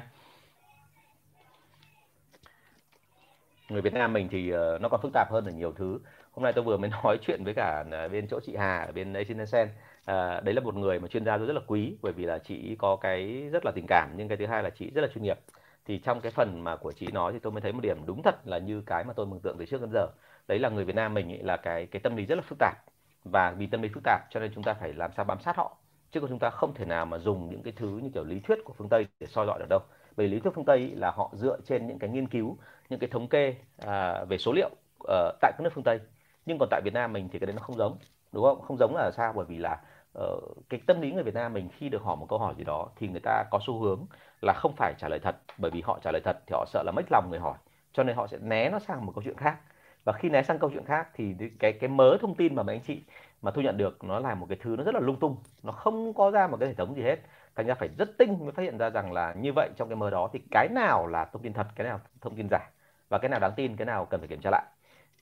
người 3.69 3.81
Việt 3.81 3.93
Nam 3.93 4.13
mình 4.13 4.27
thì 4.31 4.49
ờ, 4.49 4.77
nó 4.81 4.89
còn 4.89 5.01
phức 5.01 5.11
tạp 5.13 5.31
hơn 5.31 5.45
ở 5.45 5.51
nhiều 5.51 5.71
thứ. 5.71 5.99
Hôm 6.31 6.43
nay 6.43 6.53
tôi 6.53 6.63
vừa 6.63 6.77
mới 6.77 6.89
nói 7.03 7.17
chuyện 7.21 7.43
với 7.43 7.53
cả 7.53 7.83
ờ, 7.91 8.07
bên 8.09 8.27
chỗ 8.27 8.39
chị 8.45 8.55
Hà 8.55 8.77
ở 8.77 8.91
bên 8.91 9.13
Asian 9.13 9.45
Sen 9.45 9.69
ờ, 10.05 10.41
đấy 10.41 10.53
là 10.55 10.61
một 10.61 10.75
người 10.75 10.99
mà 10.99 11.07
chuyên 11.07 11.25
gia 11.25 11.37
tôi 11.37 11.47
rất 11.47 11.53
là 11.53 11.61
quý 11.67 11.97
bởi 12.01 12.13
vì 12.13 12.25
là 12.25 12.39
chị 12.39 12.75
có 12.79 12.95
cái 12.95 13.49
rất 13.51 13.65
là 13.65 13.71
tình 13.75 13.85
cảm, 13.87 14.09
nhưng 14.17 14.27
cái 14.27 14.37
thứ 14.37 14.45
hai 14.45 14.63
là 14.63 14.69
chị 14.69 14.91
rất 14.95 15.01
là 15.01 15.07
chuyên 15.13 15.23
nghiệp 15.23 15.39
thì 15.85 15.97
trong 15.99 16.21
cái 16.21 16.31
phần 16.31 16.63
mà 16.63 16.75
của 16.75 16.91
chị 16.91 17.07
nói 17.13 17.33
thì 17.33 17.39
tôi 17.39 17.51
mới 17.51 17.61
thấy 17.61 17.73
một 17.73 17.81
điểm 17.81 18.05
đúng 18.05 18.21
thật 18.23 18.35
là 18.47 18.57
như 18.57 18.81
cái 18.85 19.03
mà 19.03 19.13
tôi 19.13 19.25
mường 19.25 19.39
tượng 19.39 19.55
từ 19.59 19.65
trước 19.65 19.81
đến 19.81 19.89
giờ. 19.93 20.07
Đấy 20.47 20.59
là 20.59 20.69
người 20.69 20.85
Việt 20.85 20.95
Nam 20.95 21.13
mình 21.13 21.31
ấy, 21.31 21.43
là 21.43 21.57
cái 21.57 21.85
cái 21.85 21.99
tâm 21.99 22.15
lý 22.15 22.25
rất 22.25 22.35
là 22.35 22.41
phức 22.41 22.57
tạp. 22.59 22.75
Và 23.23 23.51
vì 23.57 23.67
tâm 23.67 23.81
lý 23.81 23.89
phức 23.93 24.03
tạp 24.03 24.21
cho 24.29 24.39
nên 24.39 24.51
chúng 24.55 24.63
ta 24.63 24.73
phải 24.73 24.93
làm 24.93 25.11
sao 25.15 25.25
bám 25.25 25.39
sát 25.41 25.55
họ. 25.57 25.77
Chứ 26.11 26.19
còn 26.19 26.29
chúng 26.29 26.39
ta 26.39 26.49
không 26.49 26.73
thể 26.73 26.85
nào 26.85 27.05
mà 27.05 27.17
dùng 27.17 27.49
những 27.49 27.63
cái 27.63 27.73
thứ 27.75 27.87
như 28.03 28.09
kiểu 28.13 28.23
lý 28.23 28.39
thuyết 28.39 28.59
của 28.65 28.73
phương 28.73 28.89
Tây 28.89 29.07
để 29.19 29.27
soi 29.27 29.45
dọi 29.45 29.59
được 29.59 29.65
đâu. 29.69 29.79
Bởi 30.17 30.27
lý 30.27 30.39
thuyết 30.39 30.53
phương 30.55 30.65
Tây 30.65 30.91
là 30.95 31.11
họ 31.11 31.31
dựa 31.33 31.57
trên 31.65 31.87
những 31.87 31.99
cái 31.99 32.09
nghiên 32.09 32.27
cứu 32.27 32.57
những 32.89 32.99
cái 32.99 33.09
thống 33.09 33.27
kê 33.27 33.55
à, 33.77 34.25
về 34.25 34.37
số 34.37 34.53
liệu 34.53 34.69
à, 35.07 35.31
tại 35.41 35.51
các 35.57 35.61
nước 35.63 35.69
phương 35.73 35.83
Tây. 35.83 35.99
Nhưng 36.45 36.57
còn 36.59 36.67
tại 36.71 36.81
Việt 36.83 36.93
Nam 36.93 37.13
mình 37.13 37.29
thì 37.29 37.39
cái 37.39 37.47
đấy 37.47 37.53
nó 37.55 37.61
không 37.61 37.77
giống 37.77 37.97
đúng 38.31 38.43
không? 38.43 38.61
Không 38.61 38.77
giống 38.77 38.95
là 38.95 39.11
sao? 39.17 39.33
Bởi 39.35 39.45
vì 39.45 39.57
là 39.57 39.81
uh, 40.23 40.57
cái 40.69 40.79
tâm 40.87 41.01
lý 41.01 41.11
người 41.11 41.23
Việt 41.23 41.33
Nam 41.33 41.53
mình 41.53 41.69
khi 41.77 41.89
được 41.89 42.01
hỏi 42.01 42.15
một 42.15 42.25
câu 42.29 42.39
hỏi 42.39 42.53
gì 42.57 42.63
đó 42.63 42.89
thì 42.95 43.07
người 43.07 43.21
ta 43.23 43.43
có 43.51 43.59
xu 43.67 43.79
hướng 43.79 44.05
là 44.41 44.53
không 44.53 44.73
phải 44.77 44.93
trả 44.97 45.07
lời 45.09 45.19
thật. 45.19 45.35
Bởi 45.57 45.71
vì 45.71 45.81
họ 45.81 45.99
trả 46.03 46.11
lời 46.11 46.21
thật 46.25 46.37
thì 46.47 46.51
họ 46.53 46.65
sợ 46.67 46.83
là 46.85 46.91
mất 46.91 47.05
lòng 47.11 47.27
người 47.29 47.39
hỏi. 47.39 47.57
Cho 47.93 48.03
nên 48.03 48.15
họ 48.15 48.27
sẽ 48.27 48.37
né 48.41 48.69
nó 48.69 48.79
sang 48.79 49.05
một 49.05 49.11
câu 49.15 49.23
chuyện 49.23 49.37
khác. 49.37 49.57
Và 50.05 50.13
khi 50.13 50.29
né 50.29 50.43
sang 50.43 50.59
câu 50.59 50.69
chuyện 50.73 50.85
khác 50.85 51.07
thì 51.13 51.35
cái 51.59 51.73
cái 51.73 51.89
mớ 51.89 52.17
thông 52.21 52.35
tin 52.35 52.55
mà 52.55 52.63
mấy 52.63 52.75
anh 52.75 52.83
chị 52.83 53.03
mà 53.41 53.51
thu 53.51 53.61
nhận 53.61 53.77
được 53.77 54.03
nó 54.03 54.19
là 54.19 54.35
một 54.35 54.45
cái 54.49 54.57
thứ 54.61 54.75
nó 54.77 54.83
rất 54.83 54.95
là 54.95 54.99
lung 54.99 55.19
tung. 55.19 55.37
Nó 55.63 55.71
không 55.71 56.13
có 56.13 56.31
ra 56.31 56.47
một 56.47 56.57
cái 56.59 56.69
hệ 56.69 56.75
thống 56.75 56.95
gì 56.95 57.01
hết. 57.01 57.19
Thành 57.55 57.65
ra 57.67 57.75
phải 57.75 57.89
rất 57.97 58.17
tinh 58.17 58.37
mới 58.39 58.51
phát 58.51 58.63
hiện 58.63 58.77
ra 58.77 58.89
rằng 58.89 59.13
là 59.13 59.33
như 59.33 59.53
vậy 59.53 59.69
trong 59.75 59.89
cái 59.89 59.95
mơ 59.95 60.09
đó 60.09 60.29
thì 60.33 60.39
cái 60.51 60.67
nào 60.71 61.07
là 61.07 61.25
thông 61.25 61.41
tin 61.41 61.53
thật 61.53 61.67
cái 61.75 61.87
nào 61.87 61.99
thông 62.21 62.35
tin 62.35 62.47
giả 62.51 62.69
và 63.09 63.17
cái 63.17 63.29
nào 63.29 63.39
đáng 63.39 63.53
tin 63.55 63.75
cái 63.75 63.85
nào 63.85 64.05
cần 64.05 64.19
phải 64.19 64.27
kiểm 64.27 64.41
tra 64.41 64.49
lại. 64.49 64.63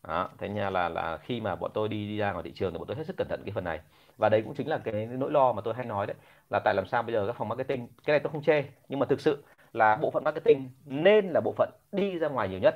Đó, 0.07 0.29
thế 0.37 0.49
nha 0.49 0.69
là 0.69 0.89
là 0.89 1.17
khi 1.17 1.41
mà 1.41 1.55
bọn 1.55 1.71
tôi 1.73 1.87
đi 1.87 2.07
đi 2.07 2.17
ra 2.17 2.31
ngoài 2.31 2.43
thị 2.43 2.51
trường 2.55 2.71
thì 2.73 2.77
bọn 2.77 2.87
tôi 2.87 2.97
hết 2.97 3.03
sức 3.07 3.17
cẩn 3.17 3.27
thận 3.27 3.41
cái 3.45 3.51
phần 3.55 3.63
này 3.63 3.79
và 4.17 4.29
đấy 4.29 4.41
cũng 4.41 4.53
chính 4.53 4.67
là 4.67 4.77
cái 4.77 5.05
nỗi 5.05 5.31
lo 5.31 5.53
mà 5.53 5.61
tôi 5.61 5.73
hay 5.73 5.85
nói 5.85 6.07
đấy 6.07 6.15
là 6.49 6.59
tại 6.59 6.75
làm 6.75 6.85
sao 6.85 7.03
bây 7.03 7.13
giờ 7.13 7.27
các 7.27 7.35
phòng 7.37 7.49
marketing 7.49 7.87
cái 8.05 8.13
này 8.13 8.19
tôi 8.19 8.31
không 8.31 8.43
chê 8.43 8.63
nhưng 8.89 8.99
mà 8.99 9.05
thực 9.05 9.21
sự 9.21 9.43
là 9.73 9.95
bộ 9.95 10.11
phận 10.11 10.23
marketing 10.23 10.69
nên 10.85 11.29
là 11.29 11.41
bộ 11.41 11.53
phận 11.57 11.69
đi 11.91 12.19
ra 12.19 12.27
ngoài 12.27 12.49
nhiều 12.49 12.59
nhất. 12.59 12.75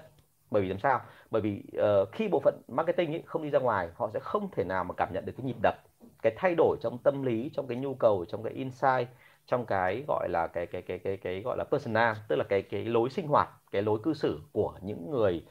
Bởi 0.52 0.62
vì 0.62 0.70
làm 0.70 0.80
sao? 0.80 1.02
Bởi 1.32 1.42
vì 1.42 1.64
uh, 1.78 2.12
khi 2.12 2.28
bộ 2.28 2.40
phận 2.40 2.62
marketing 2.68 3.12
ấy 3.14 3.24
không 3.26 3.44
đi 3.44 3.50
ra 3.50 3.60
ngoài 3.60 3.90
họ 3.96 4.10
sẽ 4.14 4.20
không 4.20 4.50
thể 4.52 4.64
nào 4.64 4.84
mà 4.84 4.94
cảm 4.98 5.14
nhận 5.14 5.26
được 5.26 5.34
cái 5.38 5.46
nhịp 5.46 5.58
đập 5.64 5.76
cái 6.22 6.34
thay 6.38 6.56
đổi 6.56 6.78
trong 6.82 6.98
tâm 6.98 7.24
lý 7.24 7.50
trong 7.54 7.68
cái 7.68 7.78
nhu 7.78 7.96
cầu 7.96 8.26
trong 8.26 8.44
cái 8.44 8.54
insight 8.54 9.08
trong 9.46 9.66
cái 9.66 10.04
gọi 10.08 10.30
là 10.30 10.48
cái 10.48 10.68
cái 10.68 10.82
cái 10.82 11.00
cái 11.00 11.18
cái 11.18 11.42
gọi 11.42 11.58
là 11.58 11.64
persona 11.72 12.16
tức 12.28 12.36
là 12.36 12.44
cái 12.50 12.62
cái 12.62 12.86
lối 12.86 13.10
sinh 13.10 13.28
hoạt 13.28 13.50
cái 13.72 13.82
lối 13.82 14.00
cư 14.04 14.14
xử 14.14 14.42
của 14.52 14.74
những 14.82 15.12
người 15.12 15.44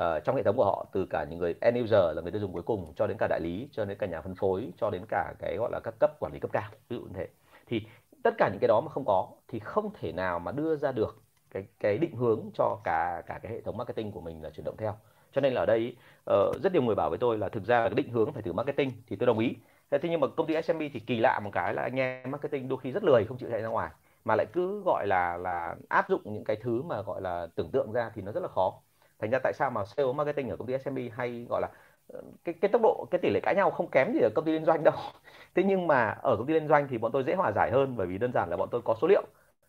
uh, 0.00 0.24
trong 0.24 0.36
hệ 0.36 0.42
thống 0.42 0.56
của 0.56 0.64
họ 0.64 0.86
từ 0.92 1.06
cả 1.10 1.26
những 1.30 1.38
người 1.38 1.54
end 1.60 1.78
user 1.78 2.16
là 2.16 2.22
người 2.22 2.32
tiêu 2.32 2.40
dùng 2.40 2.52
cuối 2.52 2.62
cùng 2.62 2.92
cho 2.96 3.06
đến 3.06 3.16
cả 3.20 3.26
đại 3.30 3.40
lý 3.40 3.68
cho 3.72 3.84
đến 3.84 3.98
cả 3.98 4.06
nhà 4.06 4.20
phân 4.20 4.34
phối 4.34 4.72
cho 4.76 4.90
đến 4.90 5.02
cả 5.08 5.34
cái 5.38 5.56
gọi 5.56 5.70
là 5.72 5.80
các 5.84 5.94
cấp 6.00 6.10
quản 6.20 6.32
lý 6.32 6.38
cấp 6.40 6.50
cao 6.52 6.70
ví 6.88 6.96
dụ 6.96 7.02
như 7.02 7.10
thế. 7.14 7.28
Thì 7.66 7.82
tất 8.22 8.34
cả 8.38 8.48
những 8.48 8.58
cái 8.60 8.68
đó 8.68 8.80
mà 8.80 8.88
không 8.88 9.04
có 9.06 9.28
thì 9.48 9.58
không 9.58 9.90
thể 10.00 10.12
nào 10.12 10.38
mà 10.38 10.52
đưa 10.52 10.76
ra 10.76 10.92
được 10.92 11.22
cái 11.50 11.66
cái 11.80 11.98
định 11.98 12.16
hướng 12.16 12.50
cho 12.54 12.78
cả 12.84 13.22
cả 13.26 13.38
cái 13.42 13.52
hệ 13.52 13.60
thống 13.60 13.76
marketing 13.76 14.12
của 14.12 14.20
mình 14.20 14.42
là 14.42 14.50
chuyển 14.50 14.64
động 14.64 14.76
theo. 14.76 14.94
Cho 15.32 15.40
nên 15.40 15.52
là 15.52 15.60
ở 15.60 15.66
đây 15.66 15.96
uh, 16.30 16.62
rất 16.62 16.72
nhiều 16.72 16.82
người 16.82 16.94
bảo 16.94 17.10
với 17.10 17.18
tôi 17.18 17.38
là 17.38 17.48
thực 17.48 17.64
ra 17.64 17.80
là 17.80 17.88
cái 17.88 17.94
định 17.94 18.08
hướng 18.10 18.32
phải 18.32 18.42
từ 18.42 18.52
marketing 18.52 18.90
thì 19.06 19.16
tôi 19.16 19.26
đồng 19.26 19.38
ý. 19.38 19.54
Thế 19.90 20.08
nhưng 20.08 20.20
mà 20.20 20.26
công 20.36 20.46
ty 20.46 20.62
SMB 20.62 20.82
thì 20.92 21.00
kỳ 21.00 21.20
lạ 21.20 21.40
một 21.44 21.50
cái 21.52 21.74
là 21.74 21.82
anh 21.82 21.98
em 21.98 22.30
marketing 22.30 22.68
đôi 22.68 22.78
khi 22.78 22.92
rất 22.92 23.04
lười 23.04 23.24
không 23.24 23.38
chịu 23.38 23.50
chạy 23.50 23.62
ra 23.62 23.68
ngoài 23.68 23.90
mà 24.24 24.36
lại 24.36 24.46
cứ 24.52 24.82
gọi 24.82 25.06
là 25.06 25.36
là 25.36 25.76
áp 25.88 26.08
dụng 26.08 26.20
những 26.24 26.44
cái 26.44 26.56
thứ 26.56 26.82
mà 26.82 27.02
gọi 27.02 27.20
là 27.22 27.46
tưởng 27.54 27.70
tượng 27.70 27.92
ra 27.92 28.10
thì 28.14 28.22
nó 28.22 28.32
rất 28.32 28.42
là 28.42 28.48
khó 28.48 28.80
thành 29.22 29.30
ra 29.30 29.40
tại 29.44 29.54
sao 29.54 29.70
mà 29.70 29.84
sales 29.86 30.16
marketing 30.16 30.50
ở 30.50 30.56
công 30.58 30.68
ty 30.68 30.74
SMB 30.74 31.10
hay 31.16 31.46
gọi 31.50 31.62
là 31.62 31.68
ờ, 32.08 32.22
cái 32.44 32.54
cái 32.62 32.70
tốc 32.72 32.82
độ, 32.82 33.06
cái 33.10 33.20
tỷ 33.22 33.30
lệ 33.30 33.40
cãi 33.44 33.54
nhau 33.56 33.70
không 33.72 33.90
kém 33.90 34.12
gì 34.14 34.20
ở 34.20 34.30
công 34.36 34.46
ty 34.46 34.52
liên 34.52 34.66
doanh 34.66 34.84
đâu. 34.84 34.94
Thế 35.54 35.62
nhưng 35.64 35.86
mà 35.86 36.10
ở 36.22 36.36
công 36.38 36.46
ty 36.46 36.54
liên 36.54 36.68
doanh 36.68 36.88
thì 36.90 36.98
bọn 36.98 37.12
tôi 37.12 37.24
dễ 37.24 37.34
hòa 37.34 37.52
giải 37.56 37.70
hơn 37.72 37.96
bởi 37.96 38.06
vì 38.06 38.18
đơn 38.18 38.32
giản 38.34 38.50
là 38.50 38.56
bọn 38.56 38.68
tôi 38.72 38.82
có 38.84 38.96
số 39.02 39.08
liệu. 39.08 39.22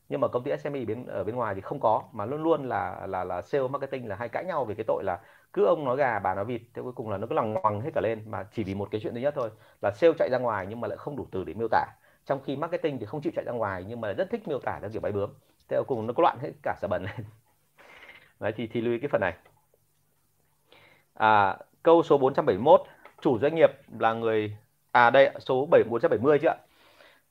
Nhưng 0.09 0.21
mà 0.21 0.27
công 0.27 0.43
ty 0.43 0.51
SME 0.51 0.85
bên, 0.85 1.05
ở 1.05 1.23
bên 1.23 1.35
ngoài 1.35 1.55
thì 1.55 1.61
không 1.61 1.79
có, 1.79 2.03
mà 2.13 2.25
luôn 2.25 2.43
luôn 2.43 2.69
là 2.69 3.07
là 3.07 3.23
là 3.23 3.41
sales 3.41 3.71
marketing 3.71 4.07
là 4.07 4.15
hay 4.15 4.29
cãi 4.29 4.45
nhau 4.45 4.65
về 4.65 4.75
cái 4.75 4.83
tội 4.87 5.03
là 5.03 5.19
cứ 5.53 5.65
ông 5.65 5.85
nói 5.85 5.97
gà, 5.97 6.19
bà 6.19 6.35
nói 6.35 6.45
vịt, 6.45 6.61
thế 6.73 6.81
cuối 6.81 6.91
cùng 6.95 7.09
là 7.09 7.17
nó 7.17 7.27
cứ 7.27 7.35
lằng 7.35 7.53
ngoằng 7.53 7.81
hết 7.81 7.89
cả 7.95 8.01
lên. 8.01 8.23
Mà 8.31 8.43
chỉ 8.51 8.63
vì 8.63 8.75
một 8.75 8.87
cái 8.91 9.01
chuyện 9.03 9.13
duy 9.13 9.21
nhất 9.21 9.33
thôi, 9.37 9.49
là 9.81 9.91
sale 9.91 10.13
chạy 10.19 10.29
ra 10.31 10.37
ngoài 10.37 10.65
nhưng 10.69 10.81
mà 10.81 10.87
lại 10.87 10.97
không 10.97 11.15
đủ 11.15 11.27
từ 11.31 11.43
để 11.43 11.53
miêu 11.53 11.67
tả. 11.71 11.85
Trong 12.25 12.39
khi 12.45 12.55
marketing 12.55 12.99
thì 12.99 13.05
không 13.05 13.21
chịu 13.21 13.31
chạy 13.35 13.45
ra 13.45 13.51
ngoài 13.51 13.85
nhưng 13.87 14.01
mà 14.01 14.13
rất 14.13 14.27
thích 14.31 14.47
miêu 14.47 14.59
tả 14.59 14.79
theo 14.81 14.89
kiểu 14.91 15.01
bay 15.01 15.11
bướm. 15.11 15.29
Thế 15.69 15.77
cuối 15.77 15.83
cùng 15.87 16.07
nó 16.07 16.13
có 16.13 16.21
loạn 16.21 16.37
hết 16.41 16.51
cả 16.63 16.75
sở 16.81 16.87
bẩn 16.87 17.03
lên. 17.03 17.25
đấy 18.43 18.53
thì 18.57 18.67
thì 18.67 18.81
lưu 18.81 18.93
ý 18.93 18.99
cái 18.99 19.09
phần 19.09 19.21
này. 19.21 19.33
À, 21.13 21.57
câu 21.83 22.03
số 22.03 22.17
471 22.17 22.81
chủ 23.21 23.39
doanh 23.39 23.55
nghiệp 23.55 23.69
là 23.99 24.13
người 24.13 24.57
à 24.91 25.09
đây 25.09 25.29
số 25.39 25.65
7 25.71 25.83
470 25.89 26.39
chứ 26.41 26.47
ạ. 26.47 26.55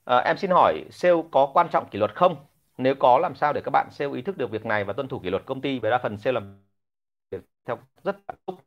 À, 0.04 0.18
em 0.18 0.36
xin 0.36 0.50
hỏi 0.50 0.84
sale 0.90 1.14
có 1.32 1.50
quan 1.54 1.68
trọng 1.72 1.88
kỷ 1.90 1.98
luật 1.98 2.14
không? 2.14 2.36
Nếu 2.78 2.94
có 3.00 3.18
làm 3.18 3.34
sao 3.34 3.52
để 3.52 3.60
các 3.64 3.70
bạn 3.70 3.88
sale 3.90 4.12
ý 4.14 4.22
thức 4.22 4.38
được 4.38 4.50
việc 4.50 4.66
này 4.66 4.84
và 4.84 4.92
tuân 4.92 5.08
thủ 5.08 5.18
kỷ 5.18 5.30
luật 5.30 5.46
công 5.46 5.60
ty? 5.60 5.78
Với 5.78 5.90
đa 5.90 5.98
phần 6.02 6.18
sale 6.18 6.34
làm 6.34 6.58
việc 7.30 7.42
theo 7.64 7.78
rất 8.04 8.16
cảm 8.28 8.36
xúc. 8.46 8.60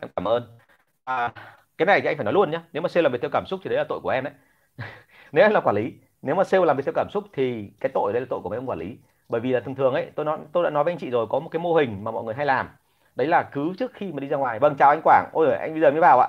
Em 0.00 0.10
cảm 0.16 0.28
ơn. 0.28 0.58
À, 1.04 1.34
cái 1.78 1.86
này 1.86 2.00
thì 2.00 2.06
anh 2.08 2.16
phải 2.16 2.24
nói 2.24 2.34
luôn 2.34 2.50
nhé 2.50 2.60
nếu 2.72 2.82
mà 2.82 2.88
sale 2.88 3.02
làm 3.02 3.12
việc 3.12 3.18
theo 3.22 3.30
cảm 3.32 3.44
xúc 3.46 3.60
thì 3.64 3.70
đấy 3.70 3.78
là 3.78 3.84
tội 3.90 4.00
của 4.02 4.10
em 4.10 4.24
đấy. 4.24 4.34
Nếu 5.32 5.44
em 5.44 5.52
là 5.52 5.60
quản 5.60 5.76
lý 5.76 5.92
nếu 6.22 6.34
mà 6.34 6.44
sale 6.44 6.64
làm 6.66 6.76
việc 6.76 6.82
theo 6.86 6.92
cảm 6.96 7.08
xúc 7.12 7.24
thì 7.32 7.70
cái 7.80 7.92
tội 7.94 8.12
đây 8.12 8.20
là 8.22 8.26
tội 8.30 8.40
của 8.42 8.48
mấy 8.48 8.56
ông 8.58 8.68
quản 8.70 8.78
lý 8.78 8.96
bởi 9.32 9.40
vì 9.40 9.52
là 9.52 9.60
thường 9.60 9.74
thường 9.74 9.94
ấy, 9.94 10.10
tôi 10.14 10.24
nói, 10.24 10.38
tôi 10.52 10.64
đã 10.64 10.70
nói 10.70 10.84
với 10.84 10.92
anh 10.92 10.98
chị 10.98 11.10
rồi, 11.10 11.26
có 11.30 11.40
một 11.40 11.48
cái 11.48 11.60
mô 11.60 11.74
hình 11.74 12.04
mà 12.04 12.10
mọi 12.10 12.24
người 12.24 12.34
hay 12.34 12.46
làm. 12.46 12.68
Đấy 13.16 13.26
là 13.26 13.42
cứ 13.52 13.72
trước 13.78 13.92
khi 13.94 14.12
mà 14.12 14.20
đi 14.20 14.28
ra 14.28 14.36
ngoài 14.36 14.58
vâng 14.58 14.74
chào 14.78 14.90
anh 14.90 15.00
Quảng. 15.04 15.30
Ôi 15.32 15.54
anh 15.56 15.72
bây 15.72 15.80
giờ 15.80 15.90
mới 15.90 16.00
vào 16.00 16.20
ạ. 16.20 16.28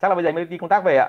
Chắc 0.00 0.08
là 0.08 0.14
bây 0.14 0.24
giờ 0.24 0.32
mới 0.32 0.44
đi 0.44 0.58
công 0.58 0.68
tác 0.68 0.84
về 0.84 0.96
ạ 0.96 1.08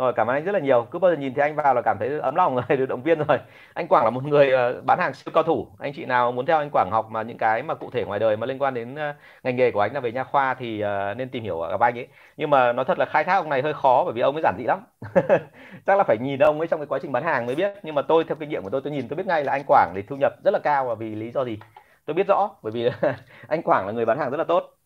rồi 0.00 0.12
cảm 0.16 0.26
ơn 0.30 0.36
anh 0.36 0.44
rất 0.44 0.52
là 0.52 0.58
nhiều. 0.58 0.86
Cứ 0.90 0.98
bao 0.98 1.10
giờ 1.10 1.16
nhìn 1.16 1.34
thấy 1.34 1.42
anh 1.42 1.56
vào 1.56 1.74
là 1.74 1.82
cảm 1.84 1.96
thấy 2.00 2.18
ấm 2.20 2.34
lòng 2.34 2.54
rồi 2.56 2.76
được 2.78 2.86
động 2.86 3.02
viên 3.02 3.18
rồi. 3.18 3.38
Anh 3.74 3.88
Quảng 3.88 4.04
là 4.04 4.10
một 4.10 4.24
người 4.24 4.50
ờ, 4.52 4.80
bán 4.86 4.98
hàng 5.00 5.14
siêu 5.14 5.32
cao 5.34 5.42
thủ. 5.42 5.68
Anh 5.78 5.92
chị 5.96 6.04
nào 6.04 6.32
muốn 6.32 6.46
theo 6.46 6.58
anh 6.58 6.70
Quảng 6.72 6.88
học 6.90 7.08
mà 7.10 7.22
những 7.22 7.38
cái 7.38 7.62
mà 7.62 7.74
cụ 7.74 7.90
thể 7.90 8.04
ngoài 8.04 8.20
đời 8.20 8.36
mà 8.36 8.46
liên 8.46 8.58
quan 8.58 8.74
đến 8.74 8.94
ờ, 8.94 9.14
ngành 9.42 9.56
nghề 9.56 9.70
của 9.70 9.80
anh 9.80 9.94
là 9.94 10.00
về 10.00 10.12
nha 10.12 10.24
khoa 10.24 10.54
thì 10.54 10.80
ờ, 10.80 11.14
nên 11.14 11.28
tìm 11.30 11.42
hiểu 11.44 11.60
gặp 11.70 11.80
anh 11.80 11.98
ấy. 11.98 12.08
Nhưng 12.36 12.50
mà 12.50 12.72
nói 12.72 12.84
thật 12.84 12.98
là 12.98 13.04
khai 13.04 13.24
thác 13.24 13.34
ông 13.36 13.48
này 13.48 13.62
hơi 13.62 13.74
khó 13.74 14.02
bởi 14.04 14.12
vì 14.14 14.20
ông 14.20 14.34
ấy 14.36 14.42
giản 14.42 14.54
dị 14.58 14.64
lắm. 14.64 14.80
Chắc 15.86 15.98
là 15.98 16.04
phải 16.04 16.16
nhìn 16.20 16.38
ông 16.40 16.58
ấy 16.58 16.66
trong 16.68 16.80
cái 16.80 16.86
quá 16.86 16.98
trình 17.02 17.12
bán 17.12 17.22
hàng 17.24 17.46
mới 17.46 17.54
biết. 17.54 17.72
Nhưng 17.82 17.94
mà 17.94 18.02
tôi 18.02 18.24
theo 18.24 18.36
kinh 18.40 18.48
nghiệm 18.48 18.62
của 18.62 18.70
tôi 18.70 18.80
tôi 18.84 18.92
nhìn 18.92 19.08
tôi 19.08 19.16
biết 19.16 19.26
ngay 19.26 19.44
là 19.44 19.52
anh 19.52 19.62
Quảng 19.66 19.92
thì 19.96 20.02
thu 20.02 20.16
nhập 20.16 20.32
rất 20.44 20.50
là 20.50 20.58
cao. 20.64 20.86
Và 20.86 20.94
vì 20.94 21.14
lý 21.14 21.30
do 21.30 21.44
gì? 21.44 21.58
Tôi 22.06 22.14
biết 22.14 22.26
rõ 22.28 22.50
bởi 22.62 22.72
vì 22.72 22.88
anh 23.48 23.62
Quảng 23.62 23.86
là 23.86 23.92
người 23.92 24.06
bán 24.06 24.18
hàng 24.18 24.30
rất 24.30 24.36
là 24.36 24.44
tốt. 24.44 24.76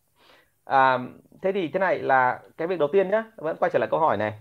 À, 0.65 0.99
thế 1.41 1.51
thì 1.51 1.67
thế 1.73 1.79
này 1.79 1.99
là 1.99 2.39
cái 2.57 2.67
việc 2.67 2.79
đầu 2.79 2.89
tiên 2.93 3.09
nhá. 3.11 3.23
Vẫn 3.37 3.57
quay 3.59 3.71
trở 3.73 3.79
lại 3.79 3.87
câu 3.91 3.99
hỏi 3.99 4.17
này 4.17 4.33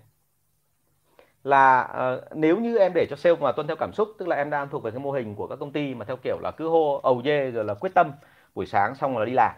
là 1.44 1.88
uh, 2.14 2.36
nếu 2.36 2.58
như 2.58 2.78
em 2.78 2.92
để 2.94 3.06
cho 3.10 3.16
sale 3.16 3.36
mà 3.36 3.52
tuân 3.52 3.66
theo 3.66 3.76
cảm 3.76 3.92
xúc 3.92 4.08
tức 4.18 4.28
là 4.28 4.36
em 4.36 4.50
đang 4.50 4.68
thuộc 4.68 4.82
về 4.82 4.90
cái 4.90 5.00
mô 5.00 5.12
hình 5.12 5.34
của 5.34 5.46
các 5.46 5.56
công 5.60 5.72
ty 5.72 5.94
mà 5.94 6.04
theo 6.04 6.16
kiểu 6.16 6.38
là 6.42 6.50
cứ 6.50 6.68
hô 6.68 7.00
ầu 7.02 7.22
dê 7.24 7.50
rồi 7.50 7.64
là 7.64 7.74
quyết 7.74 7.94
tâm 7.94 8.12
buổi 8.54 8.66
sáng 8.66 8.94
xong 8.94 9.18
là 9.18 9.24
đi 9.24 9.32
làm 9.32 9.52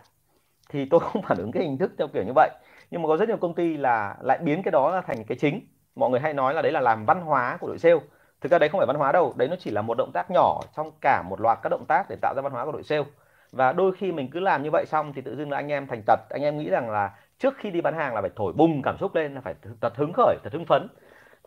thì 0.69 0.87
tôi 0.91 1.01
không 1.01 1.23
phản 1.29 1.39
ứng 1.39 1.53
cái 1.53 1.63
hình 1.63 1.79
thức 1.79 1.93
theo 1.99 2.09
kiểu 2.09 2.25
như 2.25 2.33
vậy. 2.35 2.51
Nhưng 2.91 3.03
mà 3.03 3.09
có 3.09 3.17
rất 3.17 3.29
nhiều 3.29 3.37
công 3.37 3.55
ty 3.55 3.77
là 3.77 4.17
lại 4.21 4.39
biến 4.43 4.63
cái 4.63 4.73
đó 4.73 4.91
là 4.91 5.01
thành 5.01 5.25
cái 5.25 5.39
chính. 5.41 5.61
Mọi 5.95 6.11
người 6.11 6.21
hay 6.21 6.35
nói 6.35 6.55
là 6.55 6.63
đấy 6.63 6.73
là 6.73 6.81
làm 6.81 7.05
văn 7.07 7.21
hóa 7.21 7.57
của 7.61 7.69
đội 7.69 7.79
sale. 7.79 8.01
Thực 8.41 8.53
ra 8.53 8.59
đấy 8.59 8.69
không 8.69 8.79
phải 8.79 8.87
văn 8.87 8.97
hóa 8.97 9.13
đâu 9.13 9.35
đấy 9.37 9.49
nó 9.49 9.57
chỉ 9.59 9.71
là 9.71 9.83
một 9.83 9.95
động 9.99 10.11
tác 10.15 10.31
nhỏ 10.31 10.61
trong 10.77 10.91
cả 11.01 11.23
một 11.23 11.41
loạt 11.41 11.59
các 11.63 11.69
động 11.69 11.85
tác 11.89 12.07
để 12.11 12.17
tạo 12.23 12.35
ra 12.37 12.43
văn 12.43 12.53
hóa 12.53 12.65
của 12.65 12.73
đội 12.73 12.83
sale. 12.83 13.05
Và 13.53 13.73
đôi 13.73 13.93
khi 13.93 14.13
mình 14.13 14.31
cứ 14.31 14.41
làm 14.41 14.63
như 14.63 14.71
vậy 14.71 14.85
xong 14.87 15.13
thì 15.13 15.23
tự 15.23 15.37
dưng 15.37 15.51
là 15.51 15.57
anh 15.57 15.69
em 15.73 15.87
thành 15.87 16.03
tật 16.07 16.21
anh 16.31 16.43
em 16.43 16.59
nghĩ 16.59 16.71
rằng 16.71 16.91
là 16.91 17.15
trước 17.39 17.55
khi 17.59 17.71
đi 17.71 17.81
bán 17.81 17.95
hàng 17.95 18.15
là 18.15 18.21
phải 18.21 18.31
thổi 18.37 18.53
bùng 18.53 18.83
cảm 18.83 18.97
xúc 18.99 19.15
lên 19.15 19.35
là 19.35 19.41
phải 19.41 19.55
thật 19.81 19.97
hứng 19.97 20.13
khởi 20.13 20.37
thật 20.45 20.53
hứng 20.53 20.65
phấn 20.65 20.89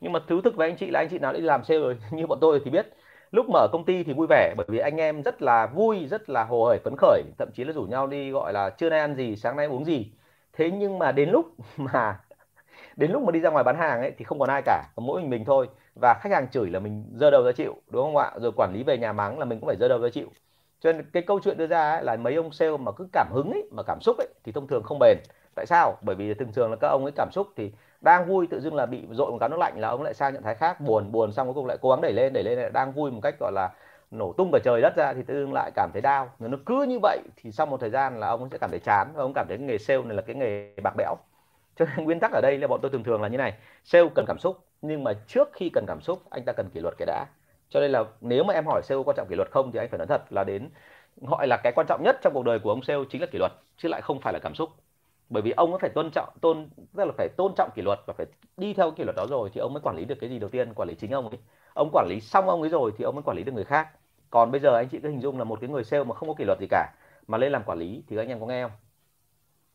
nhưng 0.01 0.11
mà 0.11 0.19
thú 0.27 0.41
thực 0.41 0.55
với 0.55 0.69
anh 0.69 0.77
chị 0.77 0.91
là 0.91 0.99
anh 0.99 1.07
chị 1.09 1.19
nào 1.19 1.33
đã 1.33 1.39
đi 1.39 1.45
làm 1.45 1.63
sale 1.63 1.79
rồi, 1.79 1.97
như 2.11 2.27
bọn 2.27 2.37
tôi 2.41 2.61
thì 2.65 2.71
biết. 2.71 2.87
Lúc 3.31 3.45
mở 3.49 3.67
công 3.71 3.85
ty 3.85 4.03
thì 4.03 4.13
vui 4.13 4.27
vẻ, 4.29 4.53
bởi 4.57 4.65
vì 4.69 4.79
anh 4.79 4.97
em 4.97 5.21
rất 5.23 5.41
là 5.41 5.67
vui, 5.67 6.05
rất 6.07 6.29
là 6.29 6.43
hồ 6.43 6.65
hởi, 6.65 6.79
phấn 6.83 6.95
khởi. 6.97 7.23
Thậm 7.37 7.49
chí 7.53 7.63
là 7.63 7.73
rủ 7.73 7.83
nhau 7.83 8.07
đi 8.07 8.31
gọi 8.31 8.53
là 8.53 8.69
trưa 8.69 8.89
nay 8.89 8.99
ăn 8.99 9.15
gì, 9.15 9.35
sáng 9.35 9.55
nay 9.57 9.65
uống 9.65 9.85
gì. 9.85 10.11
Thế 10.53 10.71
nhưng 10.71 10.99
mà 10.99 11.11
đến 11.11 11.29
lúc 11.29 11.45
mà, 11.77 12.19
đến 12.95 13.11
lúc 13.11 13.23
mà 13.23 13.31
đi 13.31 13.39
ra 13.39 13.49
ngoài 13.49 13.63
bán 13.63 13.77
hàng 13.77 14.01
ấy, 14.01 14.11
thì 14.17 14.25
không 14.25 14.39
còn 14.39 14.49
ai 14.49 14.61
cả 14.65 14.83
còn 14.95 15.05
mỗi 15.07 15.21
mình 15.21 15.29
mình 15.29 15.45
thôi. 15.45 15.67
Và 15.95 16.13
khách 16.21 16.31
hàng 16.31 16.47
chửi 16.51 16.69
là 16.69 16.79
mình 16.79 17.05
dơ 17.15 17.31
đầu 17.31 17.43
ra 17.43 17.51
chịu, 17.51 17.75
đúng 17.89 18.03
không 18.03 18.17
ạ? 18.17 18.31
Rồi 18.41 18.51
quản 18.55 18.73
lý 18.73 18.83
về 18.83 18.97
nhà 18.97 19.13
mắng 19.13 19.39
là 19.39 19.45
mình 19.45 19.59
cũng 19.59 19.67
phải 19.67 19.77
dơ 19.79 19.87
đầu 19.87 19.99
ra 20.01 20.09
chịu. 20.13 20.27
Cho 20.79 20.93
nên 20.93 21.09
cái 21.13 21.23
câu 21.23 21.39
chuyện 21.43 21.57
đưa 21.57 21.67
ra 21.67 21.91
ấy 21.91 22.03
là 22.03 22.15
mấy 22.17 22.35
ông 22.35 22.51
sale 22.51 22.77
mà 22.77 22.91
cứ 22.91 23.07
cảm 23.13 23.27
hứng 23.33 23.51
ấy, 23.51 23.63
mà 23.71 23.83
cảm 23.83 23.99
xúc 24.01 24.17
ấy, 24.17 24.27
thì 24.43 24.51
thông 24.51 24.67
thường 24.67 24.83
không 24.83 24.99
bền. 24.99 25.17
Tại 25.55 25.65
sao? 25.65 25.97
Bởi 26.01 26.15
vì 26.15 26.33
thường 26.33 26.53
thường 26.53 26.69
là 26.71 26.77
các 26.81 26.87
ông 26.87 27.03
ấy 27.05 27.11
cảm 27.15 27.29
xúc 27.31 27.47
thì 27.55 27.71
đang 28.01 28.27
vui, 28.27 28.47
tự 28.47 28.59
dưng 28.59 28.75
là 28.75 28.85
bị 28.85 29.07
dội 29.11 29.31
một 29.31 29.37
cái 29.39 29.49
nước 29.49 29.59
lạnh 29.59 29.73
là 29.79 29.87
ông 29.87 30.03
lại 30.03 30.13
sang 30.13 30.33
trạng 30.33 30.43
thái 30.43 30.55
khác, 30.55 30.81
buồn 30.81 31.11
buồn, 31.11 31.31
xong 31.31 31.47
cuối 31.47 31.53
cùng 31.53 31.65
lại 31.65 31.77
cố 31.81 31.89
gắng 31.89 32.01
đẩy 32.01 32.13
lên 32.13 32.33
đẩy 32.33 32.43
lên, 32.43 32.59
lại 32.59 32.69
đang 32.73 32.91
vui 32.91 33.11
một 33.11 33.19
cách, 33.23 33.35
gọi 33.39 33.51
là, 33.51 33.69
nổ 34.11 34.33
tung 34.33 34.49
cả 34.53 34.59
trời 34.63 34.81
đất 34.81 34.95
ra 34.95 35.13
thì 35.13 35.23
tự 35.23 35.33
dưng 35.33 35.53
lại 35.53 35.71
cảm 35.75 35.89
thấy 35.93 36.01
đau. 36.01 36.31
Nó 36.39 36.57
cứ 36.65 36.83
như 36.83 36.99
vậy 37.01 37.19
thì 37.35 37.51
sau 37.51 37.65
một 37.65 37.77
thời 37.81 37.89
gian 37.89 38.19
là 38.19 38.27
ông 38.27 38.49
sẽ 38.51 38.57
cảm 38.57 38.69
thấy 38.69 38.79
chán 38.79 39.07
và 39.13 39.23
ông 39.23 39.33
cảm 39.35 39.45
thấy 39.47 39.57
nghề 39.57 39.77
sale 39.77 40.03
này 40.03 40.15
là 40.15 40.21
cái 40.21 40.35
nghề 40.35 40.73
bạc 40.83 40.93
bẽo. 40.97 41.15
Cho 41.75 41.85
nên 41.85 42.05
nguyên 42.05 42.19
tắc 42.19 42.31
ở 42.31 42.41
đây 42.41 42.57
là 42.57 42.67
bọn 42.67 42.79
tôi 42.81 42.91
thường 42.91 43.03
thường 43.03 43.21
là 43.21 43.27
như 43.27 43.37
này, 43.37 43.53
sale 43.83 44.09
cần 44.15 44.25
cảm 44.27 44.39
xúc, 44.39 44.57
nhưng 44.81 45.03
mà 45.03 45.13
trước 45.27 45.49
khi 45.53 45.69
cần 45.73 45.85
cảm 45.87 46.01
xúc, 46.01 46.21
anh 46.29 46.43
ta 46.45 46.53
cần 46.53 46.69
kỷ 46.73 46.79
luật 46.79 46.93
cái 46.97 47.05
đã. 47.05 47.25
Cho 47.69 47.79
nên 47.79 47.91
là 47.91 48.03
nếu 48.21 48.43
mà 48.43 48.53
em 48.53 48.65
hỏi 48.65 48.81
sale 48.83 49.01
quan 49.05 49.15
trọng 49.17 49.27
kỷ 49.29 49.35
luật 49.35 49.51
không 49.51 49.71
thì 49.71 49.79
anh 49.79 49.89
phải 49.89 49.97
nói 49.97 50.07
thật 50.07 50.21
là 50.29 50.43
đến, 50.43 50.69
gọi 51.21 51.47
là 51.47 51.57
cái 51.63 51.73
quan 51.75 51.87
trọng 51.87 52.03
nhất 52.03 52.17
trong 52.21 52.33
cuộc 52.33 52.45
đời 52.45 52.59
của 52.59 52.69
ông 52.69 52.81
sale 52.81 52.99
chính 53.09 53.21
là 53.21 53.27
kỷ 53.31 53.37
luật, 53.39 53.51
chứ 53.77 53.89
lại 53.89 54.01
không 54.01 54.21
phải 54.21 54.33
là 54.33 54.39
cảm 54.39 54.55
xúc 54.55 54.69
bởi 55.29 55.41
vì 55.43 55.51
ông 55.51 55.71
có 55.71 55.77
phải 55.77 55.89
tôn 55.89 56.11
trọng, 56.11 56.29
tôn 56.41 56.69
rất 56.93 57.05
là 57.05 57.11
phải 57.17 57.29
tôn 57.37 57.53
trọng 57.57 57.69
kỷ 57.75 57.81
luật 57.81 57.99
và 58.05 58.13
phải 58.13 58.25
đi 58.57 58.73
theo 58.73 58.91
kỷ 58.91 59.03
luật 59.03 59.15
đó 59.15 59.25
rồi 59.29 59.49
thì 59.53 59.61
ông 59.61 59.73
mới 59.73 59.81
quản 59.81 59.95
lý 59.95 60.05
được 60.05 60.15
cái 60.21 60.29
gì 60.29 60.39
đầu 60.39 60.49
tiên, 60.49 60.73
quản 60.73 60.89
lý 60.89 60.95
chính 60.95 61.11
ông 61.11 61.29
ấy. 61.29 61.39
Ông 61.73 61.89
quản 61.93 62.07
lý 62.09 62.21
xong 62.21 62.49
ông 62.49 62.61
ấy 62.61 62.69
rồi 62.69 62.91
thì 62.97 63.03
ông 63.03 63.15
mới 63.15 63.23
quản 63.23 63.37
lý 63.37 63.43
được 63.43 63.51
người 63.51 63.63
khác. 63.63 63.87
Còn 64.29 64.51
bây 64.51 64.61
giờ 64.61 64.75
anh 64.75 64.89
chị 64.89 64.99
cứ 65.03 65.09
hình 65.09 65.21
dung 65.21 65.37
là 65.37 65.43
một 65.43 65.59
cái 65.61 65.69
người 65.69 65.83
sale 65.83 66.03
mà 66.03 66.15
không 66.15 66.29
có 66.29 66.35
kỷ 66.37 66.43
luật 66.45 66.59
gì 66.59 66.67
cả, 66.69 66.93
mà 67.27 67.37
lên 67.37 67.51
làm 67.51 67.63
quản 67.63 67.77
lý 67.77 68.03
thì 68.07 68.15
các 68.15 68.21
anh 68.21 68.27
em 68.29 68.39
có 68.39 68.45
nghe 68.45 68.63
không? 68.63 68.71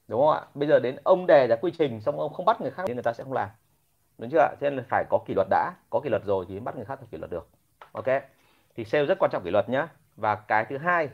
Đúng 0.08 0.20
không 0.20 0.30
ạ? 0.30 0.40
Bây 0.54 0.68
giờ 0.68 0.80
đến 0.80 0.96
ông 1.04 1.26
đề 1.26 1.46
ra 1.46 1.56
quy 1.56 1.70
trình 1.78 2.00
xong 2.00 2.20
ông 2.20 2.32
không 2.32 2.46
bắt 2.46 2.60
người 2.60 2.70
khác 2.70 2.84
thì 2.86 2.94
người 2.94 3.02
ta 3.02 3.12
sẽ 3.12 3.24
không 3.24 3.32
làm. 3.32 3.48
Đúng 4.18 4.30
chưa 4.30 4.38
ạ? 4.38 4.54
Cho 4.60 4.70
nên 4.70 4.76
là 4.76 4.84
phải 4.88 5.04
có 5.10 5.18
kỷ 5.26 5.34
luật 5.34 5.46
đã, 5.50 5.72
có 5.90 6.00
kỷ 6.00 6.10
luật 6.10 6.24
rồi 6.24 6.46
thì 6.48 6.60
bắt 6.60 6.76
người 6.76 6.84
khác 6.84 6.98
phải 6.98 7.08
kỷ 7.10 7.18
luật 7.18 7.30
được. 7.30 7.48
Ok? 7.92 8.06
Thì 8.76 8.84
sale 8.84 9.06
rất 9.06 9.18
quan 9.18 9.30
trọng 9.30 9.44
kỷ 9.44 9.50
luật 9.50 9.68
nhá. 9.68 9.88
Và 10.16 10.34
cái 10.34 10.64
thứ 10.68 10.78
hai 10.78 11.08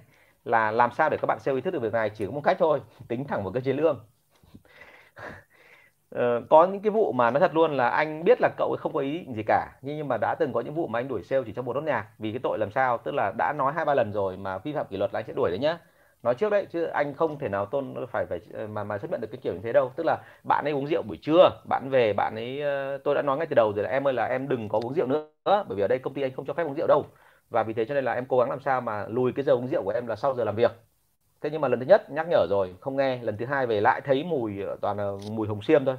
là 0.44 0.70
làm 0.70 0.92
sao 0.92 1.10
để 1.10 1.16
các 1.16 1.26
bạn 1.26 1.38
sale 1.40 1.54
ý 1.54 1.60
thức 1.60 1.70
được 1.70 1.82
việc 1.82 1.92
này, 1.92 2.10
chỉ 2.10 2.26
có 2.26 2.32
một 2.32 2.40
cách 2.44 2.56
thôi, 2.60 2.80
tính 3.08 3.24
thẳng 3.24 3.42
vào 3.44 3.52
cơ 3.52 3.60
chế 3.60 3.72
lương. 3.72 4.04
Ờ, 6.10 6.42
có 6.50 6.66
những 6.66 6.82
cái 6.82 6.90
vụ 6.90 7.12
mà 7.12 7.30
nó 7.30 7.40
thật 7.40 7.54
luôn 7.54 7.76
là 7.76 7.88
anh 7.88 8.24
biết 8.24 8.38
là 8.40 8.48
cậu 8.56 8.76
không 8.80 8.92
có 8.92 9.00
ý 9.00 9.12
định 9.18 9.34
gì 9.34 9.42
cả 9.46 9.72
nhưng 9.82 9.96
nhưng 9.96 10.08
mà 10.08 10.16
đã 10.20 10.34
từng 10.40 10.52
có 10.52 10.60
những 10.60 10.74
vụ 10.74 10.86
mà 10.86 10.98
anh 10.98 11.08
đuổi 11.08 11.22
sale 11.22 11.42
chỉ 11.46 11.52
trong 11.52 11.64
một 11.64 11.72
nốt 11.76 11.80
nhạc 11.80 12.06
vì 12.18 12.32
cái 12.32 12.40
tội 12.42 12.58
làm 12.58 12.70
sao 12.70 12.98
tức 12.98 13.14
là 13.14 13.32
đã 13.38 13.52
nói 13.52 13.72
hai 13.76 13.84
ba 13.84 13.94
lần 13.94 14.12
rồi 14.12 14.36
mà 14.36 14.58
vi 14.58 14.72
phạm 14.72 14.86
kỷ 14.90 14.96
luật 14.96 15.12
là 15.14 15.18
anh 15.20 15.24
sẽ 15.26 15.32
đuổi 15.32 15.50
đấy 15.50 15.58
nhá. 15.58 15.78
Nói 16.22 16.34
trước 16.34 16.50
đấy 16.50 16.66
chứ 16.70 16.84
anh 16.84 17.14
không 17.14 17.38
thể 17.38 17.48
nào 17.48 17.66
tôn 17.66 17.94
phải 18.12 18.26
phải 18.26 18.40
ờ, 18.52 18.66
mà 18.66 18.84
mà 18.84 18.98
chấp 18.98 19.10
nhận 19.10 19.20
được 19.20 19.28
cái 19.32 19.38
kiểu 19.42 19.54
như 19.54 19.60
thế 19.62 19.72
đâu. 19.72 19.92
Tức 19.96 20.04
là 20.06 20.18
bạn 20.48 20.64
ấy 20.64 20.72
uống 20.72 20.86
rượu 20.86 21.02
buổi 21.08 21.16
trưa 21.22 21.50
bạn 21.68 21.88
về 21.90 22.12
bạn 22.12 22.34
ấy 22.36 22.60
ờ, 22.62 22.98
tôi 23.04 23.14
đã 23.14 23.22
nói 23.22 23.36
ngay 23.36 23.46
từ 23.46 23.54
đầu 23.54 23.72
rồi 23.76 23.84
là 23.84 23.90
em 23.90 24.06
ơi 24.06 24.14
là 24.14 24.24
em 24.26 24.48
đừng 24.48 24.68
có 24.68 24.78
uống 24.84 24.94
rượu 24.94 25.06
nữa 25.06 25.28
bởi 25.44 25.76
vì 25.76 25.82
ở 25.82 25.88
đây 25.88 25.98
công 25.98 26.14
ty 26.14 26.22
anh 26.22 26.32
không 26.36 26.46
cho 26.46 26.52
phép 26.54 26.64
uống 26.66 26.74
rượu 26.74 26.86
đâu. 26.86 27.06
Và 27.50 27.62
vì 27.62 27.72
thế 27.74 27.84
cho 27.84 27.94
nên 27.94 28.04
là 28.04 28.12
em 28.12 28.24
cố 28.28 28.38
gắng 28.38 28.50
làm 28.50 28.60
sao 28.60 28.80
mà 28.80 29.06
lùi 29.08 29.32
cái 29.32 29.44
giờ 29.44 29.52
uống 29.52 29.68
rượu 29.68 29.82
của 29.84 29.90
em 29.90 30.06
là 30.06 30.16
sau 30.16 30.34
giờ 30.34 30.44
làm 30.44 30.54
việc 30.56 30.89
thế 31.40 31.50
nhưng 31.50 31.60
mà 31.60 31.68
lần 31.68 31.80
thứ 31.80 31.86
nhất 31.86 32.10
nhắc 32.10 32.26
nhở 32.30 32.46
rồi 32.50 32.74
không 32.80 32.96
nghe. 32.96 33.18
Lần 33.22 33.36
thứ 33.36 33.46
hai 33.46 33.66
về 33.66 33.80
lại 33.80 34.00
thấy 34.00 34.24
mùi 34.24 34.62
ờ, 34.62 34.76
toàn 34.80 34.96
là 34.98 35.12
mùi 35.30 35.48
hồng 35.48 35.62
xiêm 35.62 35.84
thôi. 35.84 35.96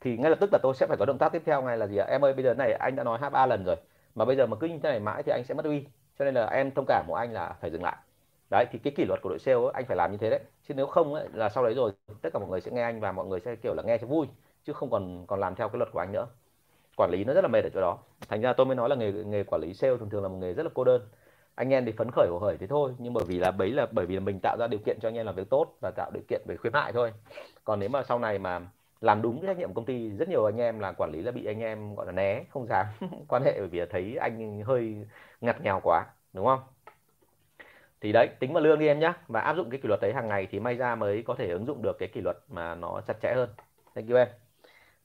Thì 0.00 0.16
ngay 0.16 0.30
lập 0.30 0.38
tức 0.40 0.50
là 0.52 0.58
tôi 0.62 0.74
sẽ 0.74 0.86
phải 0.86 0.96
có 0.96 1.04
động 1.04 1.18
tác 1.18 1.32
tiếp 1.32 1.42
theo 1.46 1.62
ngay 1.62 1.78
là 1.78 1.86
gì 1.86 1.96
ạ? 1.96 2.06
Em 2.08 2.24
ơi 2.24 2.32
bây 2.34 2.44
giờ 2.44 2.54
này 2.54 2.72
anh 2.72 2.96
đã 2.96 3.04
nói 3.04 3.18
hai 3.20 3.30
ba 3.30 3.46
lần 3.46 3.64
rồi 3.64 3.76
mà 4.14 4.24
bây 4.24 4.36
giờ 4.36 4.46
mà 4.46 4.56
cứ 4.60 4.66
như 4.66 4.78
thế 4.82 4.88
này 4.88 5.00
mãi 5.00 5.22
thì 5.22 5.32
anh 5.32 5.44
sẽ 5.44 5.54
mất 5.54 5.64
uy. 5.64 5.84
Cho 6.18 6.24
nên 6.24 6.34
là 6.34 6.46
em 6.46 6.70
thông 6.70 6.84
cảm 6.88 7.04
của 7.08 7.14
anh 7.14 7.32
là 7.32 7.54
phải 7.60 7.70
dừng 7.70 7.82
lại. 7.82 7.96
Đấy 8.50 8.66
thì 8.72 8.78
cái 8.78 8.92
kỷ 8.96 9.04
luật 9.04 9.20
của 9.22 9.28
đội 9.28 9.38
sale 9.38 9.56
ấy, 9.56 9.70
anh 9.74 9.84
phải 9.84 9.96
làm 9.96 10.12
như 10.12 10.18
thế 10.18 10.30
đấy. 10.30 10.40
Chứ 10.68 10.74
nếu 10.74 10.86
không 10.86 11.14
ấy, 11.14 11.28
là 11.32 11.48
sau 11.48 11.64
đấy 11.64 11.74
rồi 11.74 11.92
tất 12.22 12.30
cả 12.32 12.38
mọi 12.38 12.48
người 12.48 12.60
sẽ 12.60 12.70
nghe 12.70 12.82
anh 12.82 13.00
và 13.00 13.12
mọi 13.12 13.26
người 13.26 13.40
sẽ 13.40 13.56
kiểu 13.56 13.74
là 13.74 13.82
nghe 13.82 13.98
cho 13.98 14.06
vui 14.06 14.26
chứ 14.64 14.72
không 14.72 14.90
còn 14.90 15.26
còn 15.26 15.40
làm 15.40 15.54
theo 15.54 15.68
cái 15.68 15.78
luật 15.78 15.92
của 15.92 15.98
anh 15.98 16.12
nữa. 16.12 16.26
Quản 16.96 17.10
lý 17.10 17.24
nó 17.24 17.34
rất 17.34 17.40
là 17.40 17.48
mệt 17.48 17.64
ở 17.64 17.70
chỗ 17.74 17.80
đó. 17.80 17.98
Thành 18.28 18.40
ra 18.40 18.52
tôi 18.52 18.66
mới 18.66 18.76
nói 18.76 18.88
là 18.88 18.96
nghề 18.96 19.12
nghề 19.12 19.44
quản 19.44 19.60
lý 19.60 19.74
sale 19.74 19.96
thường 19.96 20.10
thường 20.10 20.22
là 20.22 20.28
một 20.28 20.36
nghề 20.40 20.52
rất 20.52 20.62
là 20.62 20.70
cô 20.74 20.84
đơn 20.84 21.02
anh 21.54 21.70
em 21.72 21.84
thì 21.84 21.92
phấn 21.92 22.10
khởi 22.10 22.28
của 22.30 22.38
hởi 22.38 22.56
thế 22.58 22.66
thôi, 22.66 22.92
nhưng 22.98 23.12
bởi 23.12 23.24
vì 23.28 23.38
là 23.38 23.50
bấy 23.50 23.70
là, 23.70 23.86
bởi 23.92 24.06
vì 24.06 24.14
là 24.14 24.20
mình 24.20 24.40
tạo 24.42 24.56
ra 24.58 24.66
điều 24.66 24.80
kiện 24.86 24.98
cho 25.00 25.08
anh 25.08 25.14
em 25.14 25.26
làm 25.26 25.34
việc 25.34 25.50
tốt 25.50 25.76
và 25.80 25.90
tạo 25.96 26.10
điều 26.14 26.22
kiện 26.28 26.42
về 26.46 26.56
khuyến 26.56 26.72
mại 26.72 26.92
thôi. 26.92 27.12
Còn 27.64 27.80
nếu 27.80 27.88
mà 27.88 28.02
sau 28.02 28.18
này 28.18 28.38
mà 28.38 28.60
làm 29.00 29.22
đúng 29.22 29.40
cái 29.40 29.46
trách 29.46 29.58
nhiệm 29.58 29.68
của 29.68 29.74
công 29.74 29.84
ty, 29.84 30.10
rất 30.10 30.28
nhiều 30.28 30.44
anh 30.44 30.56
em 30.60 30.78
là 30.80 30.92
quản 30.92 31.10
lý 31.12 31.22
là 31.22 31.30
bị 31.32 31.46
anh 31.46 31.60
em 31.60 31.94
gọi 31.94 32.06
là 32.06 32.12
né, 32.12 32.44
không 32.50 32.66
dám 32.66 32.86
quan 33.28 33.42
hệ, 33.42 33.54
bởi 33.58 33.68
vì 33.68 33.80
thấy 33.90 34.16
anh 34.16 34.62
hơi 34.62 34.96
ngặt 35.40 35.60
nghèo 35.60 35.80
quá, 35.84 36.06
đúng 36.32 36.46
không? 36.46 36.60
Thì 38.00 38.12
đấy, 38.12 38.28
tính 38.38 38.52
vào 38.52 38.62
lương 38.62 38.78
đi 38.78 38.86
em 38.86 39.00
nhé 39.00 39.12
và 39.28 39.40
áp 39.40 39.54
dụng 39.56 39.70
cái 39.70 39.80
kỷ 39.80 39.88
luật 39.88 40.00
đấy 40.00 40.12
hàng 40.14 40.28
ngày 40.28 40.48
thì 40.50 40.60
may 40.60 40.76
ra 40.76 40.94
mới 40.94 41.22
có 41.26 41.34
thể 41.38 41.48
ứng 41.50 41.66
dụng 41.66 41.82
được 41.82 41.96
cái 41.98 42.08
kỷ 42.08 42.20
luật 42.20 42.36
mà 42.48 42.74
nó 42.74 43.00
chặt 43.06 43.20
chẽ 43.22 43.34
hơn. 43.34 43.48
Thank 43.94 44.08
you 44.10 44.16
em. 44.16 44.28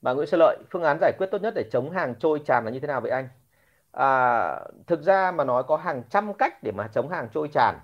Bà 0.01 0.13
Nguyễn 0.13 0.27
Sơn 0.27 0.39
Lợi, 0.39 0.57
phương 0.71 0.83
án 0.83 0.97
giải 1.01 1.13
quyết 1.17 1.27
tốt 1.31 1.41
nhất 1.41 1.53
để 1.57 1.65
chống 1.71 1.91
hàng 1.91 2.15
trôi 2.19 2.41
tràn 2.45 2.65
là 2.65 2.71
như 2.71 2.79
thế 2.79 2.87
nào 2.87 3.01
vậy 3.01 3.11
anh? 3.11 3.29
À, 3.99 4.59
thực 4.87 5.01
ra 5.03 5.31
mà 5.31 5.43
nói 5.43 5.63
có 5.67 5.77
hàng 5.77 6.03
trăm 6.09 6.33
cách 6.33 6.63
để 6.63 6.71
mà 6.71 6.87
chống 6.93 7.09
hàng 7.09 7.27
trôi 7.33 7.47
tràn. 7.53 7.75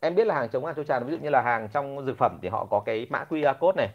Em 0.00 0.14
biết 0.14 0.26
là 0.26 0.34
hàng 0.34 0.48
chống 0.50 0.64
hàng 0.66 0.74
trôi 0.76 0.84
tràn 0.84 1.06
ví 1.06 1.12
dụ 1.12 1.18
như 1.18 1.30
là 1.30 1.42
hàng 1.42 1.68
trong 1.72 2.06
dược 2.06 2.18
phẩm 2.18 2.38
thì 2.42 2.48
họ 2.48 2.66
có 2.70 2.80
cái 2.86 3.06
mã 3.10 3.24
QR 3.24 3.54
code 3.60 3.76
này. 3.76 3.88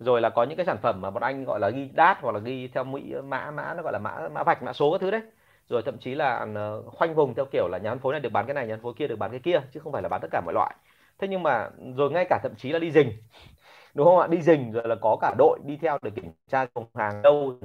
Rồi 0.00 0.20
là 0.20 0.30
có 0.30 0.44
những 0.44 0.56
cái 0.56 0.66
sản 0.66 0.78
phẩm 0.82 1.00
mà 1.00 1.10
bọn 1.10 1.22
anh 1.22 1.44
gọi 1.44 1.60
là 1.60 1.70
ghi 1.70 1.90
đát 1.94 2.18
hoặc 2.22 2.32
là 2.32 2.40
ghi 2.40 2.68
theo 2.68 2.84
mỹ 2.84 3.14
mã 3.24 3.50
mã 3.50 3.74
nó 3.74 3.82
gọi 3.82 3.92
là 3.92 3.98
mã 3.98 4.28
mã 4.32 4.42
vạch 4.44 4.62
mã 4.62 4.72
số 4.72 4.92
các 4.92 5.00
thứ 5.00 5.10
đấy. 5.10 5.22
Rồi 5.68 5.82
thậm 5.86 5.98
chí 5.98 6.14
là 6.14 6.46
ờ, 6.54 6.82
khoanh 6.86 7.14
vùng 7.14 7.34
theo 7.34 7.44
kiểu 7.52 7.68
là 7.68 7.78
nhà 7.78 7.90
phân 7.90 7.98
phối 7.98 8.12
này 8.12 8.20
được 8.20 8.32
bán 8.32 8.46
cái 8.46 8.54
này 8.54 8.66
nhà 8.66 8.74
phân 8.76 8.82
phối 8.82 8.94
kia 8.98 9.08
được 9.08 9.16
bán 9.18 9.30
cái 9.30 9.40
kia 9.40 9.60
chứ 9.72 9.80
không 9.80 9.92
phải 9.92 10.02
là 10.02 10.08
bán 10.08 10.20
tất 10.22 10.28
cả 10.32 10.40
mọi 10.44 10.54
loại. 10.54 10.76
Thế 11.18 11.28
nhưng 11.28 11.42
mà 11.42 11.70
rồi 11.96 12.10
ngay 12.10 12.26
cả 12.30 12.40
thậm 12.42 12.52
chí 12.56 12.72
là 12.72 12.78
đi 12.78 12.90
rình 12.92 13.12
đúng 13.94 14.06
không 14.06 14.18
ạ? 14.18 14.26
Đi 14.26 14.42
rình 14.42 14.72
rồi 14.72 14.88
là 14.88 14.96
có 15.02 15.18
cả 15.20 15.34
đội 15.38 15.58
đi 15.66 15.76
theo 15.82 15.98
để 16.02 16.10
kiểm 16.10 16.32
tra 16.48 16.66
hàng 16.94 17.22
đâu 17.22 17.58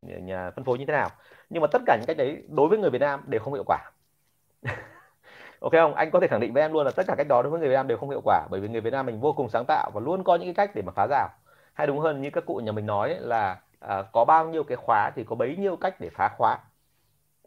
nhà 0.00 0.50
phân 0.56 0.64
phối 0.64 0.78
như 0.78 0.84
thế 0.86 0.92
nào 0.92 1.10
nhưng 1.50 1.62
mà 1.62 1.68
tất 1.72 1.82
cả 1.86 1.96
những 1.96 2.06
cách 2.06 2.16
đấy 2.16 2.42
đối 2.48 2.68
với 2.68 2.78
người 2.78 2.90
Việt 2.90 2.98
Nam 3.00 3.22
đều 3.26 3.40
không 3.40 3.54
hiệu 3.54 3.64
quả. 3.66 3.90
Ok 5.60 5.72
không? 5.72 5.94
Anh 5.94 6.10
có 6.10 6.20
thể 6.20 6.26
khẳng 6.28 6.40
định 6.40 6.52
với 6.54 6.62
em 6.62 6.72
luôn 6.72 6.84
là 6.86 6.90
tất 6.96 7.02
cả 7.06 7.14
cách 7.18 7.28
đó 7.28 7.42
đối 7.42 7.50
với 7.50 7.60
người 7.60 7.68
Việt 7.68 7.74
Nam 7.74 7.88
đều 7.88 7.98
không 7.98 8.10
hiệu 8.10 8.20
quả 8.24 8.46
bởi 8.50 8.60
vì 8.60 8.68
người 8.68 8.80
Việt 8.80 8.92
Nam 8.92 9.06
mình 9.06 9.20
vô 9.20 9.32
cùng 9.32 9.48
sáng 9.48 9.64
tạo 9.68 9.90
và 9.94 10.00
luôn 10.00 10.24
có 10.24 10.36
những 10.36 10.54
cái 10.54 10.54
cách 10.66 10.74
để 10.74 10.82
mà 10.82 10.92
phá 10.92 11.06
rào. 11.10 11.28
Hay 11.74 11.86
đúng 11.86 11.98
hơn 11.98 12.22
như 12.22 12.30
các 12.30 12.46
cụ 12.46 12.56
nhà 12.56 12.72
mình 12.72 12.86
nói 12.86 13.16
là 13.20 13.60
à, 13.80 14.02
có 14.12 14.24
bao 14.24 14.48
nhiêu 14.48 14.64
cái 14.64 14.76
khóa 14.76 15.10
thì 15.16 15.24
có 15.24 15.36
bấy 15.36 15.56
nhiêu 15.56 15.76
cách 15.76 16.00
để 16.00 16.08
phá 16.10 16.28
khóa. 16.38 16.58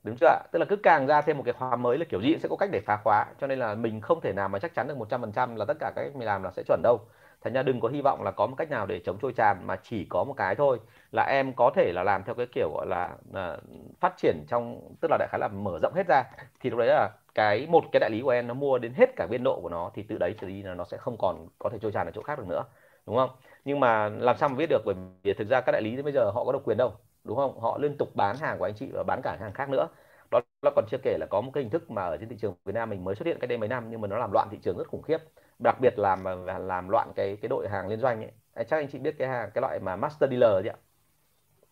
Đúng 0.03 0.15
chưa 0.19 0.27
ạ? 0.27 0.39
Tức 0.51 0.59
là 0.59 0.65
cứ 0.69 0.75
càng 0.75 1.07
ra 1.07 1.21
thêm 1.21 1.37
một 1.37 1.43
cái 1.45 1.53
khóa 1.53 1.75
mới 1.75 1.97
là 1.97 2.05
kiểu 2.09 2.21
gì 2.21 2.37
sẽ 2.43 2.49
có 2.49 2.55
cách 2.55 2.69
để 2.71 2.81
phá 2.85 2.97
khóa 3.03 3.25
cho 3.41 3.47
nên 3.47 3.59
là 3.59 3.75
mình 3.75 4.01
không 4.01 4.21
thể 4.21 4.33
nào 4.33 4.49
mà 4.49 4.59
chắc 4.59 4.75
chắn 4.75 4.87
được 4.87 4.97
100% 4.97 5.55
là 5.55 5.65
tất 5.65 5.77
cả 5.79 5.91
các 5.95 6.03
cách 6.03 6.15
mình 6.15 6.27
làm 6.27 6.43
là 6.43 6.51
sẽ 6.51 6.63
chuẩn 6.67 6.81
đâu 6.83 6.99
thành 7.43 7.53
ra 7.53 7.63
đừng 7.63 7.79
có 7.79 7.87
hy 7.89 8.01
vọng 8.01 8.23
là 8.23 8.31
có 8.31 8.47
một 8.47 8.55
cách 8.57 8.69
nào 8.69 8.85
để 8.85 8.99
chống 8.99 9.17
trôi 9.21 9.33
tràn, 9.33 9.67
mà 9.67 9.75
chỉ 9.83 10.05
có 10.09 10.23
một 10.23 10.33
cái 10.37 10.55
thôi. 10.55 10.79
Là 11.11 11.23
em 11.23 11.53
có 11.53 11.71
thể 11.75 11.91
là 11.95 12.03
làm 12.03 12.23
theo 12.23 12.35
cái 12.35 12.45
kiểu, 12.55 12.71
gọi 12.73 12.85
là 12.87 13.09
là 13.33 13.57
phát 13.99 14.13
triển 14.17 14.45
trong, 14.47 14.81
tức 15.01 15.07
là 15.11 15.17
đại 15.17 15.27
khái 15.31 15.39
là 15.39 15.47
mở 15.47 15.79
rộng 15.81 15.93
hết 15.95 16.07
ra. 16.07 16.23
Thì 16.59 16.69
lúc 16.69 16.79
đấy 16.79 16.87
là 16.87 17.09
cái, 17.35 17.67
một 17.69 17.83
cái 17.91 17.99
đại 17.99 18.09
lý 18.09 18.21
của 18.21 18.29
em 18.29 18.47
nó 18.47 18.53
mua 18.53 18.77
đến 18.77 18.93
hết 18.93 19.15
cả 19.15 19.27
biên 19.29 19.43
độ 19.43 19.59
của 19.61 19.69
nó, 19.69 19.91
thì 19.93 20.03
từ 20.03 20.17
đấy 20.17 20.35
trở 20.41 20.47
đi 20.47 20.63
là 20.63 20.73
nó 20.73 20.83
sẽ 20.83 20.97
không 20.97 21.17
còn 21.17 21.47
có 21.59 21.69
thể 21.69 21.77
trôi 21.81 21.91
tràn 21.91 22.07
ở 22.07 22.11
chỗ 22.11 22.21
khác 22.21 22.39
được 22.39 22.47
nữa, 22.47 22.63
đúng 23.07 23.15
không? 23.15 23.29
Nhưng 23.65 23.79
mà 23.79 24.09
làm 24.09 24.37
sao 24.37 24.49
mà 24.49 24.55
biết 24.55 24.69
được, 24.69 24.81
bởi 24.85 24.95
vì 25.23 25.33
thực 25.33 25.47
ra 25.47 25.61
các 25.61 25.71
đại 25.71 25.81
lý 25.81 25.95
đến 25.95 26.03
bây 26.05 26.13
giờ 26.13 26.31
họ 26.31 26.45
có 26.45 26.51
độc 26.51 26.61
quyền 26.65 26.77
đâu, 26.77 26.93
đúng 27.23 27.37
không? 27.37 27.59
Họ 27.59 27.77
liên 27.77 27.97
tục 27.97 28.15
bán 28.15 28.35
hàng 28.37 28.57
của 28.59 28.65
anh 28.65 28.73
chị 28.75 28.89
và 28.93 29.03
bán 29.03 29.21
cả 29.23 29.37
hàng 29.41 29.53
khác 29.53 29.69
nữa. 29.69 29.87
Đó 30.31 30.41
là 30.61 30.71
còn 30.75 30.85
chưa 30.91 30.97
kể 31.03 31.17
là 31.19 31.25
có 31.29 31.41
một 31.41 31.51
cái 31.53 31.63
hình 31.63 31.71
thức 31.71 31.91
mà 31.91 32.03
ở 32.03 32.17
trên 32.17 32.29
thị 32.29 32.35
trường 32.41 32.55
Việt 32.65 32.73
Nam 32.75 32.89
mình 32.89 33.03
mới 33.03 33.15
xuất 33.15 33.25
hiện 33.25 33.37
cách 33.39 33.49
đây 33.49 33.57
mấy 33.57 33.69
năm, 33.69 33.89
nhưng 33.89 34.01
mà 34.01 34.07
nó 34.07 34.17
làm 34.17 34.31
loạn 34.31 34.47
thị 34.51 34.57
trường 34.63 34.77
rất 34.77 34.87
khủng 34.87 35.01
khiếp 35.01 35.17
đặc 35.63 35.79
biệt 35.81 35.99
làm 35.99 36.25
làm 36.67 36.89
loạn 36.89 37.11
cái 37.15 37.37
cái 37.41 37.49
đội 37.49 37.67
hàng 37.69 37.87
liên 37.87 37.99
doanh 37.99 38.21
ấy. 38.23 38.31
Chắc 38.65 38.77
anh 38.77 38.87
chị 38.91 38.99
biết 38.99 39.15
cái 39.17 39.27
hàng, 39.27 39.51
cái 39.53 39.61
loại 39.61 39.79
mà 39.79 39.95
master 39.95 40.29
dealer 40.29 40.63
chứ 40.65 40.69
ạ? 40.69 40.77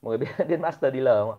Mọi 0.02 0.10
người 0.12 0.18
biết 0.18 0.46
biết 0.50 0.60
master 0.60 0.94
dealer 0.94 1.16
không 1.16 1.32
ạ? 1.32 1.38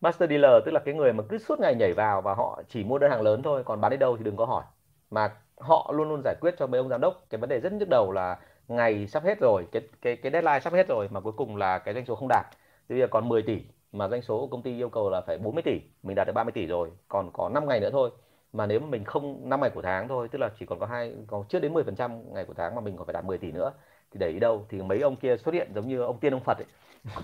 Master 0.00 0.30
dealer 0.30 0.62
tức 0.64 0.70
là 0.72 0.80
cái 0.84 0.94
người 0.94 1.12
mà 1.12 1.24
cứ 1.28 1.38
suốt 1.38 1.60
ngày 1.60 1.74
nhảy 1.74 1.92
vào 1.92 2.22
và 2.22 2.34
họ 2.34 2.62
chỉ 2.68 2.84
mua 2.84 2.98
đơn 2.98 3.10
hàng 3.10 3.22
lớn 3.22 3.42
thôi, 3.42 3.62
còn 3.64 3.80
bán 3.80 3.90
đi 3.90 3.96
đâu 3.96 4.16
thì 4.16 4.24
đừng 4.24 4.36
có 4.36 4.44
hỏi. 4.46 4.64
Mà 5.10 5.30
họ 5.58 5.92
luôn 5.94 6.08
luôn 6.08 6.20
giải 6.24 6.34
quyết 6.40 6.54
cho 6.58 6.66
mấy 6.66 6.78
ông 6.78 6.88
giám 6.88 7.00
đốc. 7.00 7.26
Cái 7.30 7.38
vấn 7.38 7.48
đề 7.50 7.60
rất 7.60 7.72
nhức 7.72 7.88
đầu 7.88 8.12
là 8.12 8.38
ngày 8.68 9.06
sắp 9.06 9.24
hết 9.24 9.40
rồi, 9.40 9.66
cái 9.72 9.82
cái 10.02 10.16
cái 10.16 10.32
deadline 10.32 10.60
sắp 10.60 10.72
hết 10.72 10.88
rồi 10.88 11.08
mà 11.10 11.20
cuối 11.20 11.32
cùng 11.36 11.56
là 11.56 11.78
cái 11.78 11.94
doanh 11.94 12.04
số 12.06 12.14
không 12.14 12.28
đạt. 12.28 12.46
Bây 12.88 12.98
giờ 12.98 13.06
còn 13.10 13.28
10 13.28 13.42
tỷ, 13.42 13.62
mà 13.92 14.08
doanh 14.08 14.22
số 14.22 14.40
của 14.40 14.46
công 14.46 14.62
ty 14.62 14.76
yêu 14.76 14.88
cầu 14.88 15.10
là 15.10 15.20
phải 15.20 15.38
40 15.38 15.62
tỷ, 15.62 15.80
mình 16.02 16.14
đạt 16.14 16.26
được 16.26 16.32
30 16.32 16.52
tỷ 16.52 16.66
rồi, 16.66 16.90
còn 17.08 17.30
có 17.32 17.48
5 17.48 17.68
ngày 17.68 17.80
nữa 17.80 17.90
thôi 17.92 18.10
mà 18.54 18.66
nếu 18.66 18.80
mà 18.80 18.86
mình 18.86 19.04
không 19.04 19.48
5 19.48 19.60
ngày 19.60 19.70
của 19.70 19.82
tháng 19.82 20.08
thôi 20.08 20.28
tức 20.32 20.38
là 20.38 20.50
chỉ 20.60 20.66
còn 20.66 20.78
có 20.80 20.86
hai 20.86 21.14
còn 21.26 21.44
chưa 21.48 21.60
đến 21.60 21.72
10 21.74 21.84
phần 21.84 21.96
trăm 21.96 22.34
ngày 22.34 22.44
của 22.44 22.54
tháng 22.54 22.74
mà 22.74 22.80
mình 22.80 22.96
còn 22.96 23.06
phải 23.06 23.12
đạt 23.14 23.24
10 23.24 23.38
tỷ 23.38 23.52
nữa 23.52 23.72
thì 24.12 24.18
để 24.18 24.28
ý 24.28 24.38
đâu 24.40 24.66
thì 24.70 24.82
mấy 24.82 25.00
ông 25.00 25.16
kia 25.16 25.36
xuất 25.36 25.54
hiện 25.54 25.72
giống 25.74 25.88
như 25.88 26.00
ông 26.02 26.20
tiên 26.20 26.34
ông 26.34 26.44
Phật 26.44 26.58
ấy. 26.58 26.66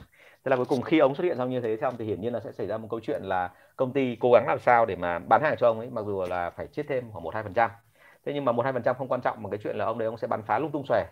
Thế 0.45 0.51
là 0.51 0.57
cuối 0.57 0.66
cùng 0.66 0.83
khi 0.83 0.99
ông 0.99 1.14
xuất 1.14 1.24
hiện 1.24 1.39
xong 1.39 1.51
như 1.51 1.61
thế 1.61 1.76
xong 1.81 1.97
thì 1.99 2.05
hiển 2.05 2.20
nhiên 2.20 2.33
là 2.33 2.41
sẽ 2.41 2.53
xảy 2.53 2.66
ra 2.66 2.78
một 2.78 2.89
câu 2.91 3.01
chuyện 3.01 3.22
là 3.24 3.51
công 3.76 3.93
ty 3.93 4.16
cố 4.20 4.33
gắng 4.33 4.45
làm 4.49 4.59
sao 4.61 4.87
để 4.87 4.97
mà 4.97 5.18
bán 5.18 5.43
hàng 5.43 5.57
cho 5.59 5.66
ông 5.68 5.78
ấy 5.78 5.91
mặc 5.91 6.03
dù 6.07 6.22
là 6.28 6.51
phải 6.51 6.66
chết 6.66 6.83
thêm 6.89 7.11
khoảng 7.12 7.24
một 7.24 7.35
hai 7.35 7.43
phần 7.43 7.55
trăm. 7.55 7.70
Thế 8.26 8.33
nhưng 8.35 8.45
mà 8.45 8.53
một 8.53 8.62
hai 8.62 8.72
phần 8.72 8.83
trăm 8.83 8.97
không 8.97 9.09
quan 9.09 9.20
trọng 9.20 9.43
mà 9.43 9.51
cái 9.51 9.59
chuyện 9.64 9.76
là 9.76 9.85
ông 9.85 9.99
đấy 9.99 10.07
ông 10.07 10.16
sẽ 10.18 10.26
bắn 10.28 10.43
phá 10.43 10.59
lung 10.59 10.70
tung 10.72 10.87
xòe. 10.89 11.05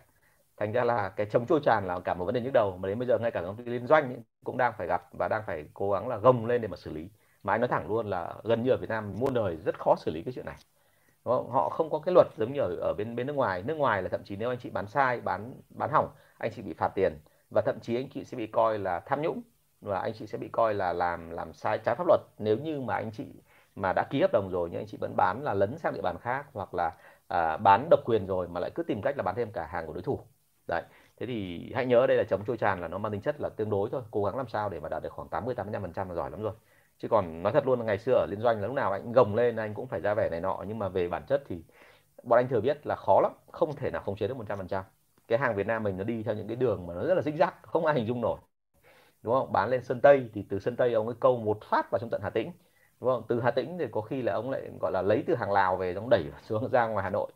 Thành 0.57 0.71
ra 0.71 0.83
là 0.83 1.09
cái 1.09 1.27
chống 1.31 1.45
trôi 1.45 1.59
tràn 1.63 1.87
là 1.87 1.99
cả 1.99 2.13
một 2.13 2.25
vấn 2.25 2.35
đề 2.35 2.41
nhức 2.41 2.53
đầu 2.53 2.77
mà 2.77 2.89
đến 2.89 2.99
bây 2.99 3.07
giờ 3.07 3.17
ngay 3.19 3.31
cả 3.31 3.41
công 3.41 3.57
ty 3.57 3.63
liên 3.71 3.87
doanh 3.87 4.03
ấy, 4.13 4.19
cũng 4.43 4.57
đang 4.57 4.73
phải 4.77 4.87
gặp 4.87 5.03
và 5.19 5.27
đang 5.27 5.43
phải 5.47 5.65
cố 5.73 5.91
gắng 5.91 6.07
là 6.07 6.17
gồng 6.17 6.45
lên 6.45 6.61
để 6.61 6.67
mà 6.67 6.77
xử 6.77 6.91
lý 6.93 7.09
mà 7.49 7.53
anh 7.55 7.61
nói 7.61 7.67
thẳng 7.67 7.87
luôn 7.87 8.09
là 8.09 8.33
gần 8.43 8.63
như 8.63 8.71
ở 8.71 8.77
Việt 8.77 8.89
Nam 8.89 9.13
muôn 9.19 9.33
đời 9.33 9.57
rất 9.57 9.79
khó 9.79 9.95
xử 9.95 10.11
lý 10.11 10.21
cái 10.23 10.33
chuyện 10.33 10.45
này. 10.45 10.55
Đúng 11.25 11.35
không? 11.35 11.51
họ 11.51 11.69
không 11.69 11.89
có 11.89 11.99
cái 11.99 12.13
luật 12.15 12.27
giống 12.37 12.53
như 12.53 12.61
ở, 12.61 12.75
ở 12.81 12.93
bên 12.97 13.15
bên 13.15 13.27
nước 13.27 13.33
ngoài. 13.33 13.63
Nước 13.63 13.75
ngoài 13.77 14.01
là 14.03 14.09
thậm 14.09 14.23
chí 14.23 14.35
nếu 14.35 14.49
anh 14.49 14.59
chị 14.59 14.69
bán 14.69 14.87
sai 14.87 15.21
bán 15.21 15.53
bán 15.69 15.89
hỏng 15.91 16.09
anh 16.37 16.51
chị 16.55 16.61
bị 16.61 16.73
phạt 16.73 16.89
tiền. 16.95 17.19
Và 17.51 17.61
thậm 17.65 17.79
chí 17.81 17.95
anh 17.95 18.09
chị 18.09 18.23
sẽ 18.25 18.37
bị 18.37 18.47
coi 18.47 18.79
là 18.79 18.99
tham 18.99 19.21
nhũng. 19.21 19.41
Và 19.81 19.99
anh 19.99 20.13
chị 20.13 20.27
sẽ 20.27 20.37
bị 20.37 20.49
coi 20.51 20.73
là 20.73 20.93
làm 20.93 21.29
làm 21.31 21.53
sai 21.53 21.79
trái 21.85 21.95
pháp 21.95 22.07
luật. 22.07 22.21
Nếu 22.39 22.57
như 22.57 22.81
mà 22.81 22.95
anh 22.95 23.11
chị 23.11 23.25
mà 23.75 23.93
đã 23.93 24.03
ký 24.09 24.21
hợp 24.21 24.31
đồng 24.33 24.49
rồi 24.51 24.69
nhưng 24.71 24.81
anh 24.81 24.87
chị 24.87 24.97
vẫn 25.01 25.15
bán 25.17 25.43
là 25.43 25.53
lấn 25.53 25.77
sang 25.77 25.93
địa 25.93 26.01
bàn 26.01 26.17
khác 26.21 26.45
hoặc 26.53 26.73
là 26.73 26.91
à, 27.27 27.57
bán 27.57 27.87
độc 27.91 27.99
quyền 28.05 28.27
rồi 28.27 28.47
mà 28.47 28.59
lại 28.59 28.71
cứ 28.75 28.83
tìm 28.83 29.01
cách 29.01 29.17
là 29.17 29.23
bán 29.23 29.35
thêm 29.35 29.51
cả 29.51 29.65
hàng 29.65 29.87
của 29.87 29.93
đối 29.93 30.03
thủ. 30.03 30.19
Đấy. 30.67 30.83
Thế 31.17 31.25
thì 31.25 31.71
hãy 31.75 31.85
nhớ 31.85 32.07
đây 32.07 32.17
là 32.17 32.23
chống 32.29 32.45
trôi 32.47 32.57
tràn 32.57 32.81
là 32.81 32.87
nó 32.87 32.97
mang 32.97 33.11
tính 33.11 33.21
chất 33.21 33.41
là 33.41 33.49
tương 33.49 33.69
đối 33.69 33.89
thôi. 33.89 34.01
Cố 34.11 34.23
gắng 34.23 34.37
làm 34.37 34.47
sao 34.47 34.69
để 34.69 34.79
mà 34.79 34.89
đạt 34.89 35.03
được 35.03 35.13
khoảng 35.13 35.27
80 35.29 35.55
85 35.55 35.81
phần 35.81 35.93
trăm 35.93 36.09
là 36.09 36.15
giỏi 36.15 36.31
lắm 36.31 36.43
rồi 36.43 36.53
chứ 36.99 37.07
còn 37.07 37.43
nói 37.43 37.53
thật 37.53 37.65
luôn 37.67 37.79
là 37.79 37.85
ngày 37.85 37.97
xưa 37.99 38.13
ở 38.13 38.25
liên 38.29 38.41
doanh 38.41 38.61
là 38.61 38.67
lúc 38.67 38.75
nào 38.75 38.91
anh 38.91 39.11
gồng 39.11 39.35
lên, 39.35 39.55
anh 39.55 39.73
cũng 39.73 39.87
phải 39.87 40.01
ra 40.01 40.13
vẻ 40.13 40.29
này 40.31 40.41
nọ. 40.41 40.63
Nhưng 40.67 40.79
mà 40.79 40.89
về 40.89 41.07
bản 41.07 41.23
chất 41.27 41.43
thì 41.47 41.63
bọn 42.23 42.39
anh 42.39 42.49
thừa 42.49 42.61
biết 42.61 42.87
là 42.87 42.95
khó 42.95 43.21
lắm, 43.21 43.31
không 43.51 43.75
thể 43.75 43.91
nào 43.91 44.01
khống 44.01 44.15
chế 44.17 44.27
được 44.27 44.37
100 44.37 44.57
phần 44.57 44.67
trăm. 44.67 44.83
Cái 45.27 45.39
hàng 45.39 45.55
Việt 45.55 45.67
Nam 45.67 45.83
mình 45.83 45.97
nó 45.97 46.03
đi 46.03 46.23
theo 46.23 46.35
những 46.35 46.47
cái 46.47 46.55
đường 46.55 46.87
mà 46.87 46.93
nó 46.93 47.03
rất 47.05 47.13
là 47.15 47.21
dích 47.21 47.35
rắc, 47.35 47.55
không 47.63 47.85
ai 47.85 47.95
hình 47.95 48.07
dung 48.07 48.21
nổi. 48.21 48.39
Đúng 49.21 49.33
không? 49.33 49.51
Bán 49.51 49.69
lên 49.69 49.83
sân 49.83 50.01
Tây 50.01 50.29
thì 50.33 50.45
từ 50.49 50.59
sân 50.59 50.75
Tây 50.75 50.93
ông 50.93 51.07
ấy 51.07 51.15
câu 51.19 51.37
một 51.37 51.57
phát 51.63 51.91
vào 51.91 51.99
trong 51.99 52.09
tận 52.09 52.21
Hà 52.23 52.29
Tĩnh. 52.29 52.51
Đúng 53.01 53.09
không? 53.09 53.23
Từ 53.29 53.41
Hà 53.41 53.51
Tĩnh 53.51 53.77
thì 53.79 53.85
có 53.91 54.01
khi 54.01 54.21
là 54.21 54.33
ông 54.33 54.49
lại 54.49 54.69
gọi 54.81 54.91
là 54.91 55.01
lấy 55.01 55.23
từ 55.27 55.35
hàng 55.35 55.51
Lào 55.51 55.77
về, 55.77 55.93
ông 55.93 56.09
đẩy 56.09 56.23
xuống 56.43 56.69
ra 56.71 56.87
ngoài 56.87 57.03
Hà 57.03 57.09
Nội. 57.09 57.31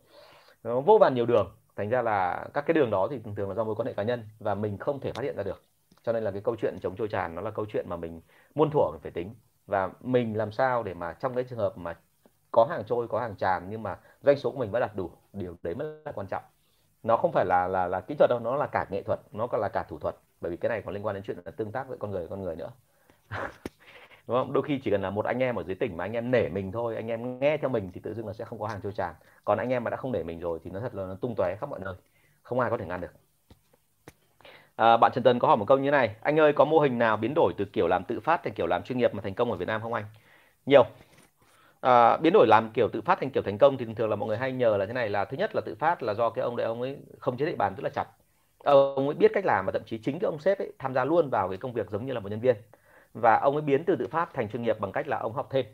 Nó 0.64 0.82
vô 0.82 0.98
vàn 0.98 1.16
nhiều 1.16 1.26
đường. 1.26 1.52
Thành 1.76 1.90
ra 1.90 2.02
là 2.02 2.46
các 2.54 2.62
cái 2.68 2.74
đường 2.74 2.90
đó 2.90 3.08
thì 3.12 3.20
thường 3.20 3.36
thường 3.36 3.50
là 3.50 3.56
do 3.56 3.64
mối 3.64 3.76
quan 3.76 3.88
hệ 3.88 3.94
cá 3.94 4.04
nhân 4.04 4.24
và 4.40 4.56
mình 4.56 4.78
không 4.78 5.00
thể 5.00 5.14
phát 5.14 5.22
hiện 5.24 5.36
ra 5.38 5.44
được. 5.44 5.62
Cho 6.04 6.14
nên 6.14 6.24
là 6.24 6.32
cái 6.32 6.42
câu 6.42 6.56
chuyện 6.62 6.78
chống 6.82 6.96
trôi 6.96 7.08
tràn 7.08 7.36
nó 7.36 7.42
là 7.42 7.52
câu 7.52 7.66
chuyện 7.70 7.86
mà 7.90 7.98
mình 7.98 8.22
muôn 8.56 8.72
thuở 8.72 8.98
phải 9.04 9.12
tính 9.12 9.36
và 9.68 9.90
mình 10.02 10.38
làm 10.38 10.52
sao 10.52 10.84
để 10.84 10.94
mà 10.94 11.14
trong 11.14 11.36
cái 11.36 11.44
trường 11.44 11.60
hợp 11.60 11.78
mà 11.78 11.96
có 12.52 12.66
hàng 12.70 12.84
trôi, 12.88 13.08
có 13.08 13.20
hàng 13.20 13.36
tràn 13.36 13.68
nhưng 13.70 13.84
mà 13.84 13.98
doanh 14.22 14.38
số 14.38 14.52
của 14.52 14.58
mình 14.58 14.72
vẫn 14.72 14.82
đạt 14.82 14.96
đủ, 14.96 15.12
điều 15.34 15.58
đấy 15.64 15.76
mới 15.76 15.88
là 16.06 16.12
quan 16.12 16.28
trọng. 16.28 16.44
Nó 17.04 17.18
không 17.18 17.32
phải 17.32 17.46
là 17.46 17.68
là 17.68 17.88
là 17.88 18.02
kỹ 18.02 18.16
thuật 18.20 18.30
đâu, 18.30 18.40
nó 18.40 18.56
là 18.56 18.68
cả 18.68 18.86
nghệ 18.92 19.04
thuật, 19.04 19.20
nó 19.32 19.48
còn 19.48 19.62
là 19.62 19.70
cả 19.70 19.84
thủ 19.90 20.00
thuật. 20.00 20.16
Bởi 20.42 20.52
vì 20.52 20.58
cái 20.58 20.70
này 20.70 20.82
còn 20.86 20.94
liên 20.94 21.06
quan 21.06 21.16
đến 21.16 21.24
chuyện 21.24 21.38
là 21.46 21.52
tương 21.52 21.72
tác 21.72 21.88
với 21.88 21.98
con 21.98 22.12
người 22.12 22.28
con 22.30 22.44
người 22.44 22.56
nữa. 22.56 22.72
Đúng 24.28 24.38
không? 24.38 24.54
Đôi 24.54 24.64
khi 24.64 24.80
chỉ 24.84 24.92
cần 24.92 25.02
là 25.02 25.10
một 25.10 25.26
anh 25.26 25.40
em 25.44 25.56
ở 25.56 25.64
dưới 25.64 25.76
tỉnh 25.76 25.98
mà 25.98 26.06
anh 26.06 26.14
em 26.14 26.32
nể 26.32 26.50
mình 26.50 26.72
thôi, 26.72 26.96
anh 26.96 27.08
em 27.08 27.40
nghe 27.40 27.58
theo 27.58 27.70
mình 27.70 27.92
thì 27.94 28.02
tự 28.02 28.14
dưng 28.14 28.28
là 28.28 28.34
sẽ 28.34 28.46
không 28.46 28.60
có 28.60 28.68
hàng 28.68 28.82
trôi 28.84 28.94
tràn. 28.94 29.16
Còn 29.46 29.58
anh 29.58 29.70
em 29.70 29.84
mà 29.84 29.90
đã 29.90 29.98
không 29.98 30.12
nể 30.12 30.24
mình 30.24 30.40
rồi 30.40 30.60
thì 30.64 30.72
nó 30.72 30.80
thật 30.80 30.96
là 30.96 31.06
nó 31.06 31.16
tung 31.22 31.36
tóe 31.38 31.56
khắp 31.60 31.70
mọi 31.70 31.80
nơi. 31.80 31.96
Không 32.44 32.60
ai 32.60 32.70
có 32.72 32.78
thể 32.78 32.86
ngăn 32.86 33.02
được 33.02 33.23
à, 34.76 34.98
bạn 34.98 35.12
Trần 35.16 35.24
Tần 35.24 35.40
có 35.40 35.48
hỏi 35.48 35.58
một 35.58 35.66
câu 35.68 35.78
như 35.78 35.88
thế 35.88 35.92
này. 35.92 36.16
Anh 36.22 36.40
ơi 36.40 36.54
có 36.54 36.66
mô 36.66 36.80
hình 36.80 36.98
nào 36.98 37.18
biến 37.18 37.34
đổi 37.36 37.54
từ 37.58 37.66
kiểu 37.66 37.88
làm 37.88 38.04
tự 38.04 38.20
phát 38.20 38.44
thành 38.44 38.54
kiểu 38.54 38.68
làm 38.68 38.84
chuyên 38.84 38.98
nghiệp 38.98 39.14
mà 39.14 39.22
thành 39.22 39.34
công 39.34 39.52
ở 39.52 39.58
Việt 39.58 39.68
Nam 39.68 39.82
không 39.82 39.94
anh? 39.94 40.06
Nhiều. 40.66 40.86
À, 41.82 42.18
biến 42.18 42.34
đổi 42.34 42.48
làm 42.48 42.72
kiểu 42.74 42.90
tự 42.94 43.02
phát 43.02 43.20
thành 43.22 43.30
kiểu 43.32 43.44
thành 43.44 43.58
công 43.58 43.78
thì 43.78 43.86
thường 43.86 43.96
thường 43.96 44.10
là 44.10 44.16
mọi 44.16 44.28
người 44.28 44.38
hay 44.38 44.52
nhờ 44.52 44.78
là 44.78 44.86
thế 44.86 44.94
này 44.94 45.10
là 45.10 45.26
thứ 45.26 45.38
nhất 45.38 45.56
là 45.56 45.62
tự 45.66 45.76
phát 45.76 46.04
là 46.04 46.14
do 46.14 46.30
cái 46.30 46.44
ông 46.44 46.56
đấy 46.56 46.68
ông 46.68 46.82
ấy 46.82 46.98
không 47.20 47.38
chế 47.38 47.46
địa 47.46 47.56
bàn 47.56 47.76
rất 47.78 47.84
là 47.84 47.90
chặt. 47.90 48.06
Ông 48.64 49.08
ấy 49.08 49.16
biết 49.16 49.32
cách 49.34 49.46
làm 49.46 49.66
và 49.66 49.72
thậm 49.72 49.82
chí 49.86 49.98
chính 49.98 50.20
cái 50.20 50.28
ông 50.28 50.40
sếp 50.40 50.58
ấy 50.60 50.74
tham 50.80 50.94
gia 50.94 51.06
luôn 51.06 51.30
vào 51.30 51.50
cái 51.50 51.58
công 51.58 51.74
việc 51.74 51.90
giống 51.92 52.06
như 52.06 52.14
là 52.14 52.20
một 52.20 52.30
nhân 52.30 52.40
viên. 52.40 52.56
Và 53.14 53.36
ông 53.40 53.56
ấy 53.56 53.62
biến 53.62 53.84
từ 53.86 53.96
tự 53.96 54.08
phát 54.08 54.34
thành 54.34 54.50
chuyên 54.50 54.64
nghiệp 54.64 54.80
bằng 54.80 54.92
cách 54.92 55.08
là 55.08 55.18
ông 55.20 55.34
học 55.34 55.48
thêm 55.52 55.66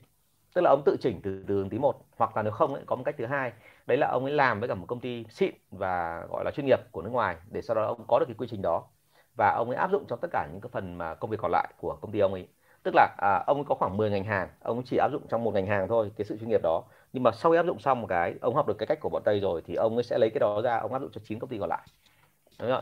tức 0.53 0.61
là 0.61 0.69
ông 0.69 0.81
tự 0.85 0.97
chỉnh 1.01 1.21
từ 1.23 1.43
từ 1.47 1.67
tí 1.71 1.77
một 1.77 1.95
hoặc 2.17 2.37
là 2.37 2.43
nếu 2.43 2.51
không 2.51 2.73
ấy, 2.73 2.83
có 2.85 2.95
một 2.95 3.03
cách 3.05 3.15
thứ 3.17 3.25
hai. 3.25 3.53
Đấy 3.87 3.97
là 3.97 4.07
ông 4.07 4.23
ấy 4.25 4.33
làm 4.33 4.59
với 4.59 4.69
cả 4.69 4.75
một 4.75 4.85
công 4.87 4.99
ty 4.99 5.25
xịn 5.29 5.53
và 5.71 6.23
gọi 6.29 6.45
là 6.45 6.51
chuyên 6.51 6.65
nghiệp 6.65 6.79
của 6.91 7.01
nước 7.01 7.09
ngoài 7.09 7.35
để 7.51 7.61
sau 7.61 7.75
đó 7.75 7.85
ông 7.85 8.05
có 8.07 8.19
được 8.19 8.25
cái 8.27 8.35
quy 8.37 8.47
trình 8.51 8.61
đó. 8.61 8.83
Và 9.37 9.51
ông 9.51 9.69
ấy 9.69 9.75
áp 9.77 9.91
dụng 9.91 10.05
cho 10.09 10.15
tất 10.15 10.27
cả 10.31 10.47
những 10.51 10.61
cái 10.61 10.69
phần 10.73 10.97
mà 10.97 11.15
công 11.15 11.29
việc 11.31 11.37
còn 11.41 11.51
lại 11.51 11.73
của 11.81 11.97
công 12.01 12.11
ty 12.11 12.19
ông 12.19 12.33
ấy. 12.33 12.47
Tức 12.83 12.91
là 12.95 13.15
à, 13.17 13.43
ông 13.47 13.57
ấy 13.57 13.65
có 13.69 13.75
khoảng 13.75 13.97
10 13.97 14.09
ngành 14.09 14.23
hàng 14.23 14.49
ông 14.61 14.77
ấy 14.77 14.83
chỉ 14.85 14.97
áp 14.97 15.09
dụng 15.11 15.27
trong 15.29 15.43
một 15.43 15.53
ngành 15.53 15.67
hàng 15.67 15.87
thôi 15.87 16.11
cái 16.17 16.25
sự 16.25 16.37
chuyên 16.37 16.49
nghiệp 16.49 16.61
đó. 16.63 16.83
Nhưng 17.13 17.23
mà 17.23 17.31
sau 17.31 17.51
khi 17.51 17.57
áp 17.57 17.65
dụng 17.65 17.79
xong 17.79 18.01
một 18.01 18.07
cái 18.07 18.35
ông 18.41 18.55
học 18.55 18.67
được 18.67 18.77
cái 18.77 18.87
cách 18.87 18.99
của 19.01 19.09
bọn 19.09 19.21
tây 19.25 19.39
rồi 19.39 19.61
thì 19.65 19.75
ông 19.75 19.95
ấy 19.95 20.03
sẽ 20.03 20.17
lấy 20.17 20.29
cái 20.29 20.39
đó 20.39 20.61
ra 20.61 20.77
ông 20.77 20.93
áp 20.93 20.99
dụng 20.99 21.11
cho 21.11 21.21
chín 21.23 21.39
công 21.39 21.49
ty 21.49 21.57
còn 21.59 21.69
lại. 21.69 21.81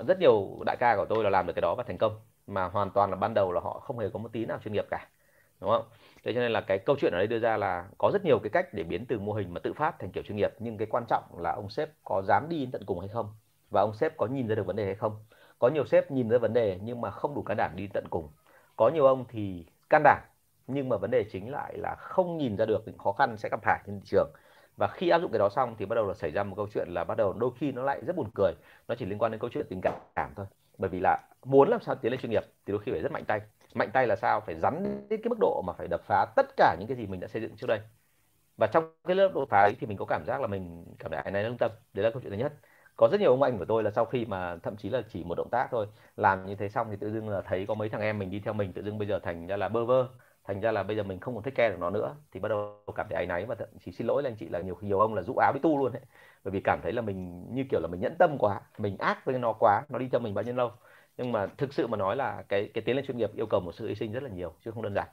Rất 0.07 0.19
nhiều 0.19 0.57
đại 0.65 0.77
ca 0.79 0.95
của 0.95 1.05
tôi 1.05 1.23
là 1.23 1.29
làm 1.29 1.47
được 1.47 1.53
cái 1.53 1.61
đó 1.61 1.75
và 1.75 1.83
thành 1.83 1.97
công 1.97 2.19
mà 2.47 2.65
hoàn 2.69 2.89
toàn 2.91 3.09
là 3.09 3.15
ban 3.15 3.33
đầu 3.33 3.51
là 3.51 3.61
họ 3.61 3.79
không 3.79 3.99
hề 3.99 4.09
có 4.13 4.19
một 4.19 4.29
tí 4.33 4.45
nào 4.45 4.59
chuyên 4.63 4.73
nghiệp 4.73 4.85
cả. 4.89 5.07
Đúng 5.61 5.69
không? 5.69 5.83
Thế 6.27 6.33
cho 6.33 6.39
nên 6.39 6.51
là 6.51 6.61
cái 6.61 6.79
câu 6.79 6.95
chuyện 6.99 7.13
ở 7.13 7.17
đây 7.17 7.27
đưa 7.27 7.39
ra 7.39 7.57
là 7.57 7.87
có 7.97 8.09
rất 8.13 8.25
nhiều 8.25 8.39
cái 8.39 8.49
cách 8.49 8.73
để 8.73 8.83
biến 8.83 9.05
từ 9.05 9.19
mô 9.19 9.33
hình 9.33 9.53
mà 9.53 9.59
tự 9.59 9.73
phát 9.73 9.99
thành 9.99 10.11
kiểu 10.11 10.23
chuyên 10.23 10.37
nghiệp, 10.37 10.53
nhưng 10.59 10.77
cái 10.77 10.87
quan 10.91 11.03
trọng 11.09 11.23
là 11.37 11.51
ông 11.51 11.69
sếp 11.69 11.89
có 12.03 12.21
dám 12.21 12.49
đi 12.49 12.59
đến 12.59 12.71
tận 12.71 12.83
cùng 12.85 12.99
hay 12.99 13.09
không? 13.09 13.29
Và 13.69 13.81
ông 13.81 13.93
sếp 13.93 14.17
có 14.17 14.25
nhìn 14.25 14.47
ra 14.47 14.55
được 14.55 14.65
vấn 14.65 14.75
đề 14.75 14.85
hay 14.85 14.95
không? 14.95 15.15
Có 15.59 15.69
nhiều 15.69 15.85
sếp 15.85 16.11
nhìn 16.11 16.29
ra 16.29 16.37
vấn 16.37 16.53
đề 16.53 16.79
nhưng 16.83 17.01
mà 17.01 17.11
không 17.11 17.35
đủ 17.35 17.41
can 17.43 17.57
đảm 17.57 17.71
đi 17.75 17.87
tận 17.93 18.05
cùng. 18.09 18.29
Có 18.75 18.89
nhiều 18.89 19.05
ông 19.05 19.25
thì 19.29 19.65
can 19.89 20.01
đảm, 20.03 20.21
nhưng 20.67 20.89
mà 20.89 20.97
vấn 20.97 21.11
đề 21.11 21.23
chính 21.31 21.51
lại 21.51 21.77
là 21.77 21.95
không 21.99 22.37
nhìn 22.37 22.57
ra 22.57 22.65
được 22.65 22.83
những 22.85 22.97
khó 22.97 23.11
khăn 23.11 23.37
sẽ 23.37 23.49
gặp 23.49 23.59
phải 23.63 23.81
trên 23.85 23.99
thị 23.99 24.05
trường. 24.05 24.31
Và 24.77 24.87
khi 24.87 25.09
áp 25.09 25.19
dụng 25.19 25.31
cái 25.31 25.39
đó 25.39 25.49
xong 25.49 25.75
thì 25.79 25.85
bắt 25.85 25.95
đầu 25.95 26.07
là 26.07 26.13
xảy 26.13 26.31
ra 26.31 26.43
một 26.43 26.55
câu 26.55 26.67
chuyện 26.73 26.87
là 26.89 27.03
bắt 27.03 27.17
đầu 27.17 27.33
đôi 27.33 27.51
khi 27.59 27.71
nó 27.71 27.83
lại 27.83 28.01
rất 28.07 28.15
buồn 28.15 28.29
cười. 28.35 28.53
Nó 28.87 28.95
chỉ 28.99 29.05
liên 29.05 29.19
quan 29.19 29.31
đến 29.31 29.41
câu 29.41 29.49
chuyện 29.53 29.65
tình 29.69 29.81
cảm 30.15 30.33
thôi. 30.35 30.45
Bởi 30.77 30.89
vì 30.89 30.99
là 30.99 31.19
muốn 31.45 31.69
làm 31.69 31.81
sao 31.81 31.95
tiến 31.95 32.11
lên 32.11 32.21
chuyên 32.21 32.31
nghiệp 32.31 32.43
thì 32.65 32.71
đôi 32.71 32.81
khi 32.85 32.91
phải 32.91 33.01
rất 33.01 33.11
mạnh 33.11 33.25
tay 33.25 33.41
mạnh 33.77 33.89
tay 33.93 34.07
là 34.07 34.15
sao? 34.15 34.41
Phải 34.41 34.55
rắn 34.55 34.83
đến 35.09 35.21
cái 35.23 35.29
mức 35.29 35.37
độ 35.39 35.61
mà 35.67 35.73
phải 35.73 35.87
đập 35.87 36.01
phá 36.03 36.25
tất 36.35 36.45
cả 36.57 36.75
những 36.79 36.87
cái 36.87 36.97
gì 36.97 37.07
mình 37.07 37.19
đã 37.19 37.27
xây 37.27 37.41
dựng 37.41 37.55
trước 37.57 37.67
đây. 37.67 37.79
Và 38.57 38.67
trong 38.67 38.91
cái 39.07 39.15
lớp 39.15 39.31
đột 39.35 39.49
phá 39.49 39.59
ấy 39.61 39.75
thì 39.79 39.87
mình 39.87 39.97
có 39.97 40.05
cảm 40.05 40.23
giác 40.25 40.41
là 40.41 40.47
mình 40.47 40.85
cảm 40.99 41.11
thấy 41.11 41.31
này 41.31 41.43
lương 41.43 41.57
tâm. 41.57 41.71
Đấy 41.93 42.03
là 42.03 42.09
câu 42.11 42.21
chuyện 42.21 42.31
thứ 42.31 42.37
nhất. 42.37 42.53
Có 42.95 43.07
rất 43.11 43.19
nhiều 43.21 43.31
ông 43.31 43.43
anh 43.43 43.57
của 43.57 43.65
tôi 43.65 43.83
là 43.83 43.91
sau 43.91 44.05
khi 44.05 44.25
mà 44.25 44.57
thậm 44.63 44.75
chí 44.77 44.89
là 44.89 45.01
chỉ 45.09 45.23
một 45.23 45.35
động 45.35 45.49
tác 45.51 45.67
thôi, 45.71 45.87
làm 46.15 46.45
như 46.45 46.55
thế 46.55 46.69
xong 46.69 46.87
thì 46.91 46.97
tự 46.97 47.11
dưng 47.11 47.29
là 47.29 47.41
thấy 47.41 47.65
có 47.67 47.73
mấy 47.73 47.89
thằng 47.89 48.01
em 48.01 48.19
mình 48.19 48.29
đi 48.31 48.39
theo 48.39 48.53
mình, 48.53 48.73
tự 48.73 48.83
dưng 48.83 48.97
bây 48.97 49.07
giờ 49.07 49.19
thành 49.19 49.47
ra 49.47 49.57
là 49.57 49.69
bơ 49.69 49.85
vơ, 49.85 50.07
thành 50.43 50.61
ra 50.61 50.71
là 50.71 50.83
bây 50.83 50.97
giờ 50.97 51.03
mình 51.03 51.19
không 51.19 51.33
còn 51.35 51.43
thích 51.43 51.55
care 51.55 51.69
được 51.69 51.79
nó 51.79 51.89
nữa. 51.89 52.15
Thì 52.31 52.39
bắt 52.39 52.49
đầu 52.49 52.83
cảm 52.95 53.05
thấy 53.09 53.15
áy 53.15 53.25
náy 53.25 53.45
và 53.45 53.55
thậm 53.55 53.69
chí 53.85 53.91
xin 53.91 54.07
lỗi 54.07 54.23
là 54.23 54.29
anh 54.29 54.35
chị, 54.35 54.49
là 54.49 54.59
nhiều 54.61 54.77
nhiều 54.81 54.99
ông 54.99 55.13
là 55.13 55.21
rũ 55.21 55.35
áo 55.35 55.51
đi 55.53 55.59
tu 55.63 55.79
luôn 55.79 55.91
ấy. 55.91 56.01
Bởi 56.43 56.51
vì 56.51 56.61
cảm 56.61 56.79
thấy 56.83 56.93
là 56.93 57.01
mình 57.01 57.47
như 57.53 57.63
kiểu 57.71 57.79
là 57.81 57.87
mình 57.87 58.01
nhẫn 58.01 58.15
tâm 58.19 58.37
quá, 58.37 58.61
mình 58.77 58.97
ác 58.97 59.25
với 59.25 59.39
nó 59.39 59.53
quá, 59.53 59.81
nó 59.89 59.99
đi 59.99 60.09
theo 60.11 60.19
mình 60.19 60.33
bao 60.33 60.43
nhiêu 60.43 60.55
lâu 60.55 60.71
nhưng 61.17 61.31
mà 61.31 61.47
thực 61.57 61.73
sự 61.73 61.87
mà 61.87 61.97
nói 61.97 62.15
là 62.15 62.43
cái 62.49 62.69
cái 62.73 62.81
tiến 62.81 62.95
lên 62.95 63.05
chuyên 63.05 63.17
nghiệp 63.17 63.31
yêu 63.35 63.45
cầu 63.45 63.59
một 63.59 63.71
sự 63.75 63.87
hy 63.87 63.95
sinh 63.95 64.11
rất 64.11 64.23
là 64.23 64.29
nhiều, 64.29 64.53
chứ 64.65 64.71
không 64.71 64.83
đơn 64.83 64.93
giản. 64.93 65.07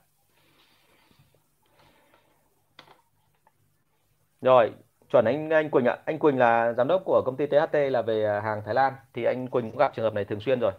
Rồi, 4.41 4.71
chuẩn 5.11 5.25
anh 5.25 5.49
anh 5.49 5.69
Quỳnh 5.69 5.85
ạ. 5.85 5.97
Anh 6.05 6.19
Quỳnh 6.19 6.37
là 6.39 6.73
giám 6.73 6.87
đốc 6.87 7.01
của 7.05 7.21
công 7.25 7.35
ty 7.35 7.45
THT 7.45 7.73
là 7.91 8.01
về 8.01 8.25
à, 8.25 8.41
hàng 8.41 8.61
Thái 8.65 8.73
Lan. 8.73 8.93
Thì 9.13 9.23
anh 9.23 9.47
Quỳnh 9.47 9.71
cũng 9.71 9.79
gặp 9.79 9.91
trường 9.95 10.05
hợp 10.05 10.13
này 10.13 10.25
thường 10.25 10.39
xuyên 10.39 10.59
rồi. 10.59 10.71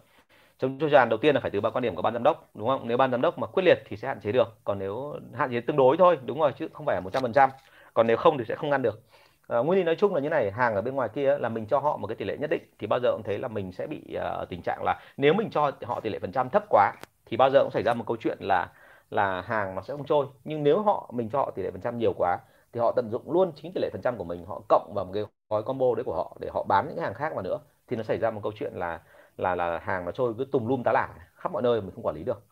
Chống 0.59 0.77
cho 0.79 0.89
tràn 0.89 1.09
đầu 1.09 1.17
tiên 1.17 1.35
là 1.35 1.41
phải 1.41 1.51
từ 1.51 1.61
ba 1.61 1.69
quan 1.69 1.81
điểm 1.81 1.95
của 1.95 2.01
ban 2.01 2.13
giám 2.13 2.23
đốc, 2.23 2.49
đúng 2.53 2.67
không? 2.67 2.87
Nếu 2.87 2.97
ban 2.97 3.11
giám 3.11 3.21
đốc 3.21 3.37
mà 3.37 3.47
quyết 3.47 3.63
liệt 3.63 3.77
thì 3.85 3.97
sẽ 3.97 4.07
hạn 4.07 4.19
chế 4.21 4.31
được. 4.31 4.57
Còn 4.63 4.79
nếu 4.79 5.19
hạn 5.33 5.51
chế 5.51 5.61
tương 5.61 5.75
đối 5.75 5.97
thôi, 5.97 6.17
đúng 6.25 6.39
rồi, 6.39 6.53
chứ 6.57 6.67
không 6.73 6.85
phải 6.85 7.01
một 7.01 7.09
trăm 7.13 7.21
phần 7.21 7.33
trăm. 7.33 7.49
Còn 7.93 8.07
nếu 8.07 8.17
không 8.17 8.37
thì 8.37 8.43
sẽ 8.47 8.55
không 8.55 8.69
ngăn 8.69 8.81
được 8.81 9.01
à, 9.47 9.57
nguyên 9.59 9.79
lý 9.79 9.83
nói 9.83 9.95
chung 9.95 10.13
là 10.13 10.21
như 10.21 10.29
này 10.29 10.51
hàng 10.51 10.75
ở 10.75 10.81
bên 10.81 10.95
ngoài 10.95 11.09
kia 11.09 11.37
là 11.37 11.49
mình 11.49 11.65
cho 11.67 11.79
họ 11.79 11.97
một 11.97 12.07
cái 12.07 12.15
tỷ 12.15 12.25
lệ 12.25 12.37
nhất 12.37 12.49
định 12.49 12.63
thì 12.79 12.87
bao 12.87 12.99
giờ 12.99 13.11
cũng 13.11 13.23
thấy 13.23 13.37
là 13.37 13.47
mình 13.47 13.71
sẽ 13.71 13.87
bị 13.87 14.17
uh, 14.41 14.49
tình 14.49 14.61
trạng 14.61 14.83
là 14.83 14.99
nếu 15.17 15.33
mình 15.33 15.49
cho 15.51 15.71
họ 15.83 15.99
tỷ 15.99 16.09
lệ 16.09 16.19
phần 16.19 16.31
trăm 16.31 16.49
thấp 16.49 16.63
quá 16.69 16.93
thì 17.25 17.37
bao 17.37 17.49
giờ 17.49 17.59
cũng 17.61 17.71
xảy 17.71 17.83
ra 17.83 17.93
một 17.93 18.03
câu 18.07 18.17
chuyện 18.19 18.37
là 18.41 18.67
là 19.09 19.41
hàng 19.41 19.75
nó 19.75 19.81
sẽ 19.81 19.93
không 19.93 20.05
trôi. 20.05 20.25
Nhưng 20.43 20.63
nếu 20.63 20.81
họ 20.81 21.09
mình 21.13 21.29
cho 21.29 21.39
họ 21.39 21.51
tỷ 21.51 21.63
lệ 21.63 21.71
phần 21.71 21.81
trăm 21.81 21.97
nhiều 21.97 22.13
quá 22.17 22.37
thì 22.73 22.79
họ 22.79 22.91
tận 22.95 23.09
dụng 23.11 23.31
luôn 23.31 23.51
chính 23.55 23.71
tỷ 23.75 23.81
lệ 23.81 23.89
phần 23.93 24.01
trăm 24.01 24.17
của 24.17 24.23
mình 24.23 24.45
họ 24.45 24.61
cộng 24.69 24.91
vào 24.95 25.05
một 25.05 25.11
cái 25.13 25.23
gói 25.49 25.63
combo 25.63 25.95
đấy 25.95 26.03
của 26.03 26.15
họ 26.15 26.37
để 26.39 26.49
họ 26.53 26.63
bán 26.63 26.87
những 26.87 26.97
hàng 26.97 27.13
khác 27.13 27.33
vào 27.33 27.41
nữa 27.41 27.59
thì 27.87 27.95
nó 27.95 28.03
xảy 28.03 28.17
ra 28.17 28.31
một 28.31 28.39
câu 28.43 28.51
chuyện 28.55 28.73
là 28.75 29.01
là 29.37 29.55
là 29.55 29.79
hàng 29.79 30.05
nó 30.05 30.11
trôi 30.11 30.33
cứ 30.37 30.45
tùm 30.51 30.67
lum 30.67 30.83
tá 30.83 30.91
lả 30.91 31.09
khắp 31.35 31.51
mọi 31.51 31.61
nơi 31.61 31.81
mình 31.81 31.91
không 31.95 32.05
quản 32.05 32.15
lý 32.15 32.23
được. 32.23 32.43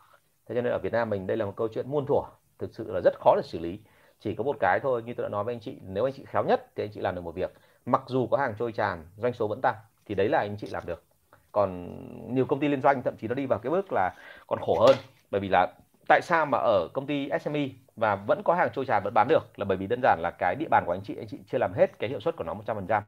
Thế 0.47 0.55
cho 0.55 0.61
nên 0.61 0.73
ở 0.73 0.79
Việt 0.79 0.93
Nam 0.93 1.09
mình 1.09 1.27
đây 1.27 1.37
là 1.37 1.45
một 1.45 1.53
câu 1.55 1.67
chuyện 1.67 1.91
muôn 1.91 2.05
thuở 2.05 2.21
thực 2.59 2.69
sự 2.73 2.91
là 2.91 3.01
rất 3.03 3.13
khó 3.19 3.35
để 3.35 3.41
xử 3.43 3.59
lý 3.59 3.79
chỉ 4.19 4.35
có 4.35 4.43
một 4.43 4.57
cái 4.59 4.79
thôi 4.83 5.03
như 5.05 5.13
tôi 5.13 5.23
đã 5.23 5.29
nói 5.29 5.43
với 5.43 5.53
anh 5.53 5.59
chị 5.59 5.77
nếu 5.81 6.05
anh 6.05 6.13
chị 6.13 6.23
khéo 6.25 6.43
nhất 6.43 6.71
thì 6.75 6.83
anh 6.83 6.91
chị 6.93 6.99
làm 7.01 7.15
được 7.15 7.21
một 7.21 7.35
việc. 7.35 7.53
Mặc 7.85 8.01
dù 8.07 8.27
có 8.27 8.37
hàng 8.37 8.53
trôi 8.59 8.71
tràn 8.71 9.05
doanh 9.17 9.33
số 9.33 9.47
vẫn 9.47 9.61
tăng 9.61 9.75
thì 10.05 10.15
đấy 10.15 10.29
là 10.29 10.39
anh 10.39 10.57
chị 10.57 10.67
làm 10.71 10.85
được. 10.85 11.03
Còn 11.51 11.97
nhiều 12.35 12.45
công 12.45 12.59
ty 12.59 12.67
liên 12.67 12.81
doanh 12.81 13.03
thậm 13.03 13.17
chí 13.17 13.27
nó 13.27 13.33
đi 13.35 13.45
vào 13.45 13.59
cái 13.59 13.71
bước 13.71 13.85
là 13.93 14.15
còn 14.47 14.59
khổ 14.61 14.79
hơn. 14.87 14.95
Bởi 15.31 15.41
vì 15.41 15.49
là 15.49 15.67
tại 16.07 16.21
sao 16.21 16.45
mà 16.45 16.57
ở 16.57 16.87
công 16.93 17.07
ty 17.07 17.29
SME 17.41 17.69
và 17.95 18.15
vẫn 18.15 18.41
có 18.43 18.53
hàng 18.53 18.69
trôi 18.73 18.85
tràn 18.85 19.03
vẫn 19.03 19.13
bán 19.13 19.27
được 19.27 19.59
là 19.59 19.65
bởi 19.65 19.77
vì 19.77 19.87
đơn 19.87 19.99
giản 20.03 20.19
là 20.21 20.31
cái 20.39 20.55
địa 20.59 20.67
bàn 20.69 20.83
của 20.85 20.91
anh 20.91 21.01
chị 21.03 21.15
anh 21.17 21.27
chị 21.27 21.39
chưa 21.51 21.57
làm 21.57 21.73
hết 21.73 21.99
cái 21.99 22.09
hiệu 22.09 22.19
suất 22.19 22.35
của 22.35 22.43
nó 22.43 22.53
100% 22.53 23.01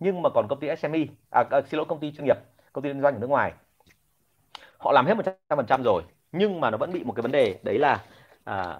nhưng 0.00 0.22
mà 0.22 0.30
còn 0.34 0.46
công 0.48 0.60
ty 0.60 0.68
SME 0.78 0.98
à, 1.30 1.44
à 1.50 1.60
xin 1.70 1.78
lỗi 1.78 1.86
công 1.88 2.00
ty 2.00 2.12
chuyên 2.12 2.24
nghiệp 2.24 2.36
công 2.72 2.84
ty 2.84 2.88
liên 2.88 3.02
doanh 3.02 3.14
ở 3.14 3.18
nước 3.20 3.30
ngoài 3.30 3.52
họ 4.78 4.92
làm 4.92 5.06
hết 5.06 5.14
100% 5.48 5.82
rồi 5.82 6.02
nhưng 6.32 6.60
mà 6.60 6.70
nó 6.70 6.78
vẫn 6.78 6.92
bị 6.92 7.04
một 7.04 7.12
cái 7.12 7.22
vấn 7.22 7.32
đề 7.32 7.58
đấy 7.62 7.78
là 7.78 8.04
à, 8.44 8.78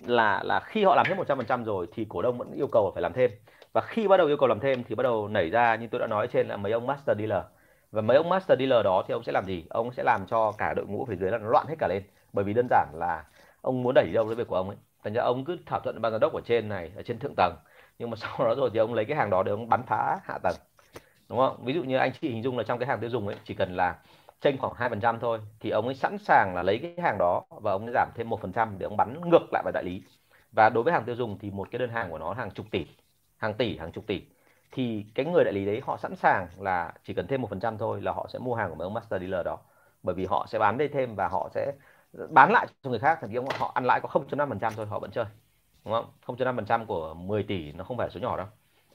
là 0.00 0.42
là 0.44 0.60
khi 0.60 0.84
họ 0.84 0.94
làm 0.94 1.06
hết 1.08 1.14
100% 1.16 1.64
rồi 1.64 1.86
thì 1.92 2.06
cổ 2.08 2.22
đông 2.22 2.38
vẫn 2.38 2.52
yêu 2.52 2.66
cầu 2.66 2.90
phải 2.94 3.02
làm 3.02 3.12
thêm. 3.12 3.30
Và 3.72 3.80
khi 3.80 4.08
bắt 4.08 4.16
đầu 4.16 4.26
yêu 4.26 4.36
cầu 4.36 4.48
làm 4.48 4.60
thêm 4.60 4.84
thì 4.84 4.94
bắt 4.94 5.02
đầu 5.02 5.28
nảy 5.28 5.50
ra 5.50 5.76
như 5.76 5.88
tôi 5.90 6.00
đã 6.00 6.06
nói 6.06 6.28
trên 6.32 6.48
là 6.48 6.56
mấy 6.56 6.72
ông 6.72 6.86
master 6.86 7.18
dealer. 7.18 7.42
Và 7.92 8.02
mấy 8.02 8.16
ông 8.16 8.28
master 8.28 8.58
dealer 8.58 8.84
đó 8.84 9.04
thì 9.08 9.12
ông 9.12 9.22
sẽ 9.22 9.32
làm 9.32 9.44
gì? 9.44 9.64
Ông 9.70 9.92
sẽ 9.92 10.02
làm 10.02 10.26
cho 10.26 10.52
cả 10.58 10.74
đội 10.74 10.86
ngũ 10.86 11.04
phía 11.04 11.16
dưới 11.16 11.30
là 11.30 11.38
nó 11.38 11.48
loạn 11.48 11.66
hết 11.68 11.74
cả 11.78 11.88
lên. 11.88 12.02
Bởi 12.32 12.44
vì 12.44 12.52
đơn 12.54 12.66
giản 12.70 12.88
là 12.94 13.24
ông 13.60 13.82
muốn 13.82 13.94
đẩy 13.94 14.10
đâu 14.12 14.26
cái 14.26 14.34
việc 14.34 14.48
của 14.48 14.56
ông 14.56 14.68
ấy. 14.68 14.76
Thành 15.04 15.12
ra 15.12 15.22
ông 15.22 15.44
cứ 15.44 15.56
thỏa 15.66 15.80
thuận 15.80 16.00
ban 16.02 16.12
giám 16.12 16.20
đốc 16.20 16.32
ở 16.32 16.40
trên 16.44 16.68
này, 16.68 16.92
ở 16.96 17.02
trên 17.02 17.18
thượng 17.18 17.34
tầng. 17.36 17.54
Nhưng 17.98 18.10
mà 18.10 18.16
sau 18.20 18.38
đó 18.38 18.54
rồi 18.54 18.70
thì 18.72 18.78
ông 18.78 18.94
lấy 18.94 19.04
cái 19.04 19.16
hàng 19.16 19.30
đó 19.30 19.42
để 19.42 19.52
ông 19.52 19.68
bắn 19.68 19.82
phá 19.86 20.18
hạ 20.24 20.38
tầng. 20.42 20.56
Đúng 21.28 21.38
không? 21.38 21.64
Ví 21.64 21.72
dụ 21.74 21.82
như 21.82 21.96
anh 21.96 22.12
chị 22.20 22.28
hình 22.30 22.42
dung 22.42 22.58
là 22.58 22.64
trong 22.64 22.78
cái 22.78 22.88
hàng 22.88 23.00
tiêu 23.00 23.10
dùng 23.10 23.26
ấy, 23.28 23.36
chỉ 23.44 23.54
cần 23.54 23.76
là 23.76 23.96
chênh 24.40 24.58
khoảng 24.58 24.74
hai 24.76 24.88
phần 24.88 25.00
trăm 25.00 25.20
thôi, 25.20 25.40
thì 25.60 25.70
ông 25.70 25.84
ấy 25.86 25.94
sẵn 25.94 26.18
sàng 26.18 26.54
là 26.54 26.62
lấy 26.62 26.78
cái 26.78 26.94
hàng 27.04 27.18
đó 27.18 27.44
và 27.50 27.72
ông 27.72 27.84
ấy 27.86 27.92
giảm 27.94 28.10
thêm 28.14 28.28
một 28.28 28.40
phần 28.40 28.52
trăm 28.52 28.78
để 28.78 28.84
ông 28.84 28.96
bắn 28.96 29.20
ngược 29.30 29.52
lại 29.52 29.62
vào 29.64 29.72
đại 29.72 29.84
lý. 29.84 30.02
Và 30.52 30.70
đối 30.70 30.84
với 30.84 30.92
hàng 30.92 31.04
tiêu 31.04 31.14
dùng 31.14 31.38
thì 31.38 31.50
một 31.50 31.68
cái 31.70 31.78
đơn 31.78 31.90
hàng 31.90 32.10
của 32.10 32.18
nó 32.18 32.32
hàng 32.32 32.50
chục 32.50 32.66
tỷ, 32.70 32.86
hàng 33.36 33.54
tỷ, 33.54 33.78
hàng 33.78 33.92
chục 33.92 34.06
tỷ. 34.06 34.22
Thì 34.72 35.06
cái 35.14 35.26
người 35.26 35.44
đại 35.44 35.52
lý 35.52 35.66
đấy 35.66 35.82
họ 35.86 35.96
sẵn 35.96 36.16
sàng 36.16 36.48
là 36.58 36.92
chỉ 37.04 37.14
cần 37.14 37.26
thêm 37.26 37.42
một 37.42 37.50
phần 37.50 37.60
trăm 37.60 37.78
thôi 37.78 38.02
là 38.02 38.12
họ 38.12 38.26
sẽ 38.32 38.38
mua 38.38 38.54
hàng 38.54 38.70
của 38.70 38.74
mấy 38.74 38.86
ông 38.86 38.94
master 38.94 39.20
dealer 39.20 39.46
đó. 39.46 39.58
Bởi 40.02 40.14
vì 40.14 40.26
họ 40.26 40.46
sẽ 40.48 40.58
bán 40.58 40.78
đây 40.78 40.88
thêm 40.88 41.14
và 41.16 41.28
họ 41.28 41.48
sẽ 41.54 41.72
bán 42.30 42.52
lại 42.52 42.66
cho 42.82 42.90
người 42.90 42.98
khác 42.98 43.18
thì 43.22 43.36
ông 43.36 43.48
họ 43.58 43.72
ăn 43.74 43.84
lãi 43.84 44.00
có 44.00 44.08
0.5 44.08 44.48
phần 44.48 44.58
trăm 44.58 44.72
thôi, 44.76 44.86
họ 44.86 44.98
vẫn 44.98 45.10
chơi, 45.10 45.24
đúng 45.84 45.94
không? 45.94 46.06
0.5 46.26 46.56
phần 46.56 46.66
trăm 46.66 46.86
của 46.86 47.14
10 47.14 47.42
tỷ 47.42 47.72
nó 47.72 47.84
không 47.84 47.96
phải 47.96 48.10
số 48.10 48.20
nhỏ 48.20 48.36
đâu, 48.36 48.46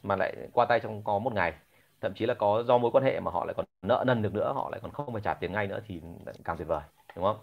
mà 0.04 0.16
lại 0.16 0.36
qua 0.54 0.66
tay 0.66 0.80
trong 0.80 1.04
có 1.04 1.20
một 1.20 1.34
ngày 1.34 1.54
thậm 2.02 2.14
chí 2.14 2.26
là 2.26 2.34
có 2.34 2.64
do 2.64 2.78
mối 2.78 2.92
quan 2.92 3.04
hệ 3.04 3.20
mà 3.20 3.32
họ 3.32 3.46
lại 3.46 3.54
còn 3.58 3.66
nợ 3.82 4.04
nần 4.08 4.22
được 4.22 4.34
nữa 4.34 4.54
họ 4.56 4.70
lại 4.72 4.80
còn 4.84 4.92
không 4.92 5.14
phải 5.14 5.22
trả 5.22 5.34
tiền 5.34 5.52
ngay 5.54 5.68
nữa 5.68 5.80
thì 5.88 6.02
càng 6.44 6.58
tuyệt 6.58 6.68
vời 6.68 6.82
đúng 7.16 7.26
không? 7.26 7.38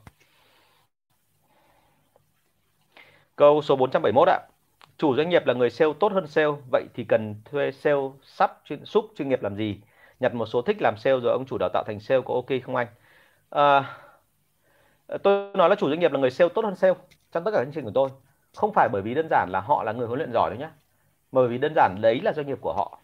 Câu 3.37 3.63
số 3.63 3.77
471 3.77 4.29
ạ. 4.29 4.39
Chủ 4.99 5.17
doanh 5.17 5.29
nghiệp 5.29 5.47
là 5.47 5.55
người 5.55 5.71
sale 5.71 5.93
tốt 6.01 6.13
hơn 6.13 6.27
sale 6.27 6.49
vậy 6.73 6.85
thì 6.95 7.05
cần 7.05 7.35
thuê 7.45 7.71
sale 7.73 8.01
sắp 8.23 8.61
chuyên 8.65 8.85
súp 8.85 9.05
chuyên 9.17 9.29
nghiệp 9.29 9.43
làm 9.43 9.57
gì? 9.57 9.81
Nhặt 10.21 10.35
một 10.35 10.47
số 10.47 10.63
thích 10.63 10.77
làm 10.81 10.97
sale 10.99 11.21
rồi 11.21 11.33
ông 11.33 11.45
chủ 11.47 11.57
đào 11.61 11.69
tạo 11.73 11.85
thành 11.87 12.01
sale 12.01 12.21
có 12.25 12.35
ok 12.35 12.47
không 12.65 12.77
anh? 12.77 12.87
À, 13.51 13.99
tôi 15.23 15.51
nói 15.55 15.69
là 15.69 15.75
chủ 15.75 15.89
doanh 15.89 16.01
nghiệp 16.01 16.13
là 16.13 16.19
người 16.21 16.31
sale 16.31 16.49
tốt 16.55 16.65
hơn 16.65 16.77
sale 16.77 16.95
trong 17.33 17.45
tất 17.45 17.51
cả 17.55 17.65
chương 17.65 17.73
trình 17.75 17.85
của 17.85 17.91
tôi. 17.95 18.11
Không 18.55 18.73
phải 18.75 18.89
bởi 18.93 19.03
vì 19.03 19.15
đơn 19.15 19.27
giản 19.31 19.49
là 19.53 19.61
họ 19.61 19.83
là 19.83 19.93
người 19.93 20.07
huấn 20.07 20.19
luyện 20.19 20.33
giỏi 20.33 20.51
đâu 20.51 20.59
nhé 20.61 20.69
bởi 21.33 21.49
vì 21.49 21.59
đơn 21.59 21.73
giản 21.77 21.97
đấy 22.01 22.21
là 22.21 22.33
doanh 22.33 22.47
nghiệp 22.47 22.59
của 22.61 22.73
họ 22.73 23.01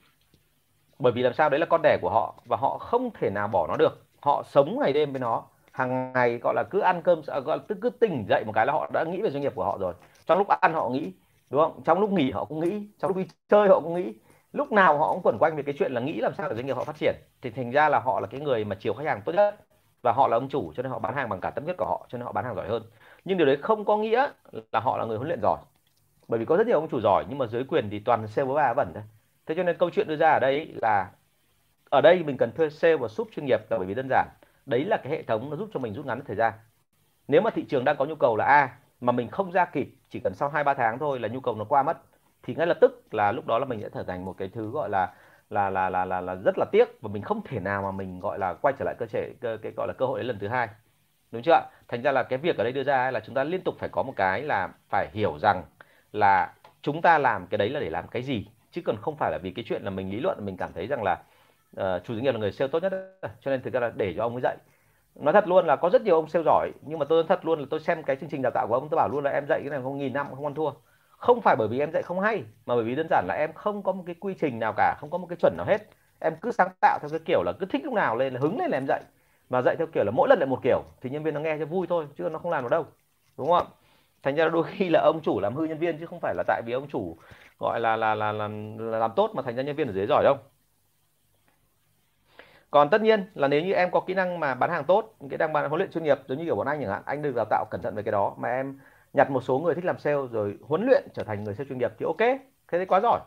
bởi 0.99 1.12
vì 1.12 1.22
làm 1.22 1.32
sao 1.34 1.51
đấy 1.51 1.61
là 1.61 1.66
con 1.66 1.80
đẻ 1.82 1.99
của 2.03 2.11
họ 2.11 2.34
và 2.47 2.57
họ 2.57 2.78
không 2.78 3.11
thể 3.20 3.30
nào 3.30 3.49
bỏ 3.49 3.66
nó 3.66 3.76
được. 3.76 4.07
Họ 4.20 4.42
sống 4.47 4.78
ngày 4.80 4.92
đêm 4.92 5.12
với 5.12 5.20
nó 5.20 5.42
hàng 5.72 6.12
ngày 6.12 6.38
gọi 6.38 6.55
là 6.55 6.64
cứ 6.70 6.80
ăn 6.80 7.03
cơm 7.03 7.22
à, 7.26 7.40
gọi 7.40 7.57
là 7.57 7.64
cứ, 7.68 7.74
cứ 7.82 7.90
tỉnh 7.90 8.26
dậy 8.28 8.45
một 8.47 8.53
cái 8.55 8.66
là 8.66 8.72
họ 8.72 8.90
đã 8.92 9.05
nghĩ 9.05 9.20
về 9.22 9.30
doanh 9.30 9.42
nghiệp 9.42 9.53
của 9.55 9.64
họ 9.64 9.78
rồi. 9.80 9.95
Trong 10.26 10.38
lúc 10.38 10.49
ăn 10.49 10.72
họ 10.74 10.88
nghĩ 10.88 11.12
đúng 11.51 11.61
không? 11.61 11.82
Trong 11.84 12.01
lúc 12.01 12.11
nghỉ 12.12 12.30
họ 12.30 12.45
cũng 12.45 12.61
nghĩ 12.61 12.86
trong 12.99 13.09
lúc 13.09 13.16
đi 13.16 13.26
chơi 13.49 13.68
họ 13.68 13.80
cũng 13.80 13.95
nghĩ. 13.95 14.12
Lúc 14.53 14.72
nào 14.72 14.99
họ 14.99 15.12
cũng 15.12 15.22
quẩn 15.22 15.38
quanh 15.38 15.57
về 15.57 15.62
cái 15.62 15.74
chuyện 15.78 15.92
là 15.92 16.01
nghĩ 16.01 16.20
làm 16.20 16.34
sao 16.34 16.49
để 16.49 16.55
doanh 16.55 16.66
nghiệp 16.66 16.76
họ 16.76 16.84
phát 16.84 16.97
triển. 16.97 17.14
Thì 17.42 17.51
thành 17.51 17.70
ra 17.70 17.88
là 17.88 17.99
họ 18.01 18.20
là 18.20 18.26
cái 18.26 18.40
người 18.40 18.64
mà 18.64 18.76
chiều 18.80 18.95
khách 18.95 19.07
hàng 19.07 19.22
tốt 19.24 19.32
nhất 19.32 19.57
và 20.03 20.12
họ 20.12 20.28
là 20.28 20.36
ông 20.36 20.49
chủ 20.49 20.72
cho 20.76 20.82
nên 20.82 20.92
họ 20.92 20.99
bán 20.99 21.14
hàng 21.14 21.28
bằng 21.28 21.40
cả 21.40 21.51
tâm 21.51 21.64
huyết 21.64 21.76
của 21.76 21.86
họ 21.86 22.07
cho 22.09 22.18
nên 22.18 22.26
họ 22.26 22.32
bán 22.32 22.45
hàng 22.45 22.55
giỏi 22.55 22.68
hơn. 22.68 22.82
Nhưng 23.24 23.38
điều 23.38 23.47
đấy 23.47 23.57
không 23.62 23.84
có 23.84 23.97
nghĩa 23.97 24.28
là 24.72 24.80
họ 24.80 24.97
là 24.99 25.05
người 25.05 25.16
huấn 25.16 25.28
luyện 25.28 25.40
giỏi. 25.42 25.59
Bởi 26.28 26.38
vì 26.40 26.47
có 26.47 26.57
rất 26.57 26.66
nhiều 26.66 26.80
ông 26.80 26.88
chủ 26.88 27.01
giỏi 27.01 27.24
nhưng 27.28 27.38
mà 27.38 27.47
dưới 27.47 27.64
quyền 27.64 27.90
thì 27.90 27.99
toàn 27.99 28.26
sale 28.28 28.47
với 28.47 28.57
bà 28.57 28.74
vẩn 28.76 28.92
thôi 28.95 29.03
thế 29.47 29.55
cho 29.55 29.62
nên 29.62 29.76
câu 29.78 29.90
chuyện 29.90 30.09
đưa 30.09 30.16
ra 30.16 30.32
ở 30.32 30.38
đây 30.38 30.72
là 30.82 31.11
ở 31.90 32.01
đây 32.01 32.22
mình 32.22 32.36
cần 32.36 32.53
thuê 32.53 32.70
sale 32.70 32.97
và 32.97 33.09
sub 33.09 33.28
chuyên 33.36 33.47
nghiệp 33.47 33.61
là 33.70 33.78
bởi 33.78 33.86
vì 33.86 33.95
đơn 33.95 34.07
giản. 34.11 34.28
Đấy 34.66 34.84
là 34.84 34.97
cái 34.97 35.12
hệ 35.12 35.22
thống 35.22 35.51
nó 35.51 35.57
giúp 35.57 35.68
cho 35.74 35.80
mình 35.80 35.95
rút 35.95 36.07
ngắn 36.07 36.20
thời 36.26 36.36
gian. 36.36 36.53
Nếu 37.28 37.40
mà 37.40 37.51
thị 37.51 37.64
trường 37.68 37.84
đang 37.84 37.97
có 37.97 38.05
nhu 38.05 38.14
cầu 38.14 38.36
là 38.36 38.45
a 38.45 38.76
mà 39.01 39.12
mình 39.12 39.28
không 39.28 39.53
ra 39.53 39.64
kịp 39.64 39.88
chỉ 40.11 40.20
cần 40.24 40.34
sau 40.34 40.49
hai 40.49 40.64
ba 40.64 40.74
tháng 40.74 40.99
thôi 40.99 41.20
là 41.20 41.28
nhu 41.28 41.40
cầu 41.40 41.55
nó 41.55 41.64
qua 41.64 41.82
mất 41.82 41.99
thì 42.42 42.55
ngay 42.55 42.66
lập 42.66 42.78
tức 42.80 43.14
là 43.14 43.32
lúc 43.32 43.47
đó 43.47 43.59
là 43.59 43.64
mình 43.64 43.80
sẽ 43.82 43.88
trở 43.95 44.03
thành 44.03 44.24
một 44.24 44.34
cái 44.38 44.49
thứ 44.49 44.70
gọi 44.70 44.90
là 44.90 45.12
là 45.51 45.70
là 45.70 45.90
là 45.90 46.05
là, 46.05 46.20
là 46.20 46.34
rất 46.34 46.55
là 46.59 46.64
tiếc 46.72 46.88
và 47.01 47.09
mình 47.12 47.22
không 47.22 47.40
thể 47.45 47.61
nào 47.61 47.82
mà 47.82 47.90
mình 47.90 48.20
gọi 48.20 48.38
là 48.38 48.55
quay 48.55 48.74
trở 48.78 48.84
lại 48.84 48.95
cơ 48.99 49.07
thể 49.07 49.32
cơ 49.40 49.59
cái 49.62 49.72
gọi 49.76 49.86
là 49.86 49.95
cơ 49.99 50.07
hội 50.07 50.18
đấy 50.18 50.24
lần 50.24 50.38
thứ 50.38 50.49
hai. 50.49 50.68
Đúng 51.30 51.42
chưa 51.42 51.61
thành 51.88 52.03
ra 52.03 52.12
là 52.12 52.22
cái 52.22 52.38
việc 52.38 52.57
ở 52.59 52.64
đây 52.64 52.72
đưa 52.72 52.82
ra 52.82 53.11
là 53.11 53.20
chúng 53.20 53.34
ta 53.34 53.45
liên 53.45 53.61
tục 53.64 53.74
phải 53.78 53.88
có 53.88 54.03
một 54.03 54.12
cái 54.16 54.42
là 54.42 54.68
phải 54.88 55.09
hiểu 55.12 55.38
rằng 55.38 55.62
là 56.12 56.53
chúng 56.82 57.03
ta 57.03 57.18
làm 57.18 57.47
cái 57.47 57.59
đấy 57.59 57.70
là 57.70 57.80
để 57.80 57.90
làm 57.90 58.09
cái 58.09 58.22
gì 58.22 58.47
chứ 58.75 58.83
còn 58.85 58.97
không 59.03 59.16
phải 59.16 59.31
là 59.33 59.39
vì 59.39 59.51
cái 59.51 59.64
chuyện 59.68 59.83
là 59.83 59.91
mình 59.91 60.11
lý 60.11 60.20
luận 60.20 60.39
mình 60.45 60.57
cảm 60.57 60.72
thấy 60.72 60.87
rằng 60.87 61.03
là 61.03 61.12
uh, 61.81 62.05
chủ 62.05 62.14
doanh 62.14 62.22
nghiệp 62.22 62.33
là 62.33 62.39
người 62.39 62.53
sale 62.53 62.68
tốt 62.68 62.83
nhất 62.83 62.93
đó. 62.93 63.29
cho 63.41 63.51
nên 63.51 63.62
thực 63.62 63.72
ra 63.72 63.81
là 63.81 63.93
để 63.97 64.14
cho 64.16 64.22
ông 64.22 64.33
ấy 64.33 64.41
dạy. 64.43 64.57
Nói 65.14 65.33
thật 65.33 65.49
luôn 65.49 65.66
là 65.66 65.77
có 65.77 65.91
rất 65.91 66.03
nhiều 66.03 66.14
ông 66.14 66.29
sale 66.29 66.43
giỏi 66.45 66.70
nhưng 66.83 66.99
mà 66.99 67.05
tôi 67.09 67.22
nói 67.22 67.27
thật 67.29 67.47
luôn 67.47 67.61
là 67.61 67.66
tôi 67.70 67.81
xem 67.81 68.03
cái 68.03 68.16
chương 68.16 68.29
trình 68.29 68.43
đào 68.43 68.53
tạo 68.55 68.66
của 68.68 68.75
ông 68.75 68.89
tôi 68.89 68.97
bảo 68.97 69.09
luôn 69.09 69.25
là 69.25 69.31
em 69.31 69.47
dạy 69.49 69.61
cái 69.61 69.70
này 69.70 69.81
không 69.83 69.99
nghìn 69.99 70.12
năm 70.12 70.27
không 70.35 70.47
ăn 70.47 70.55
thua. 70.55 70.70
Không 71.18 71.41
phải 71.41 71.57
bởi 71.59 71.68
vì 71.68 71.79
em 71.79 71.93
dạy 71.93 72.03
không 72.03 72.20
hay 72.20 72.43
mà 72.66 72.75
bởi 72.75 72.85
vì 72.85 72.95
đơn 72.95 73.07
giản 73.11 73.25
là 73.29 73.35
em 73.35 73.53
không 73.53 73.83
có 73.83 73.93
một 73.93 74.03
cái 74.07 74.14
quy 74.20 74.35
trình 74.41 74.59
nào 74.59 74.75
cả 74.77 74.97
không 75.01 75.11
có 75.11 75.18
một 75.18 75.27
cái 75.27 75.37
chuẩn 75.37 75.57
nào 75.57 75.66
hết. 75.66 75.89
Em 76.20 76.37
cứ 76.41 76.53
sáng 76.53 76.68
tạo 76.81 76.99
theo 77.03 77.09
cái 77.11 77.20
kiểu 77.25 77.43
là 77.43 77.53
cứ 77.61 77.66
thích 77.66 77.85
lúc 77.85 77.95
nào 77.95 78.16
lên 78.16 78.35
là 78.35 78.41
hứng 78.41 78.59
lên 78.59 78.70
là 78.70 78.79
em 78.79 78.87
dạy. 78.89 79.03
Mà 79.51 79.62
dạy 79.62 79.77
theo 79.79 79.87
kiểu 79.93 80.05
là 80.05 80.11
mỗi 80.14 80.29
lần 80.29 80.39
lại 80.39 80.47
một 80.47 80.61
kiểu 80.62 80.83
thì 81.01 81.11
nhân 81.11 81.22
viên 81.22 81.35
nó 81.35 81.41
nghe 81.41 81.57
cho 81.59 81.66
vui 81.66 81.87
thôi 81.87 82.07
chứ 82.18 82.29
nó 82.33 82.39
không 82.39 82.51
làm 82.51 82.62
được 82.62 82.70
đâu. 82.70 82.87
Đúng 83.39 83.49
không 83.49 83.66
thành 84.25 84.35
ra 84.35 84.49
đôi 84.49 84.64
khi 84.64 84.89
là 84.89 85.01
ông 85.01 85.20
chủ 85.22 85.41
làm 85.41 85.55
hư 85.55 85.64
nhân 85.64 85.79
viên 85.79 85.99
chứ 85.99 86.07
không 86.07 86.20
phải 86.20 86.35
là 86.35 86.43
tại 86.47 86.62
vì 86.66 86.72
ông 86.72 86.89
chủ 86.89 87.16
gọi 87.59 87.81
là 87.81 87.97
là 87.97 88.15
là, 88.15 88.33
là, 88.33 88.49
là 88.79 88.99
làm 88.99 89.13
tốt 89.17 89.31
mà 89.35 89.43
thành 89.43 89.57
ra 89.57 89.63
nhân 89.63 89.77
viên 89.77 89.87
ở 89.87 89.93
dưới 89.93 90.07
giỏi 90.07 90.25
đâu. 90.25 90.37
Còn 92.71 92.91
tất 92.91 93.03
nhiên 93.03 93.25
là 93.35 93.49
nếu 93.49 93.63
như 93.63 93.73
em 93.73 93.91
có 93.91 94.01
kỹ 94.01 94.15
năng 94.15 94.41
mà 94.41 94.55
bán 94.55 94.71
hàng 94.71 94.85
tốt 94.85 95.15
kỹ 95.31 95.37
năng 95.37 95.53
bán 95.53 95.69
huấn 95.69 95.79
luyện 95.79 95.91
chuyên 95.91 96.05
nghiệp 96.05 96.19
giống 96.29 96.39
như 96.39 96.45
kiểu 96.45 96.57
bọn 96.57 96.67
anh 96.67 96.81
chẳng 96.81 96.91
hạn 96.91 97.03
anh 97.07 97.23
được 97.23 97.35
đào 97.37 97.45
tạo 97.51 97.65
cẩn 97.71 97.83
thận 97.83 97.95
về 97.95 98.03
cái 98.03 98.13
đó 98.13 98.35
mà 98.39 98.49
em 98.49 98.79
nhặt 99.13 99.31
một 99.31 99.41
số 99.41 99.59
người 99.59 99.75
thích 99.75 99.85
làm 99.85 99.99
sale 99.99 100.17
rồi 100.31 100.59
huấn 100.63 100.87
luyện 100.87 101.05
trở 101.15 101.25
thành 101.25 101.45
người 101.45 101.55
sale 101.55 101.69
chuyên 101.69 101.79
nghiệp 101.79 101.93
thì 101.99 102.05
ok 102.07 102.19
cái 102.19 102.79
đấy 102.79 102.87
quá 102.87 103.01
giỏi 103.01 103.21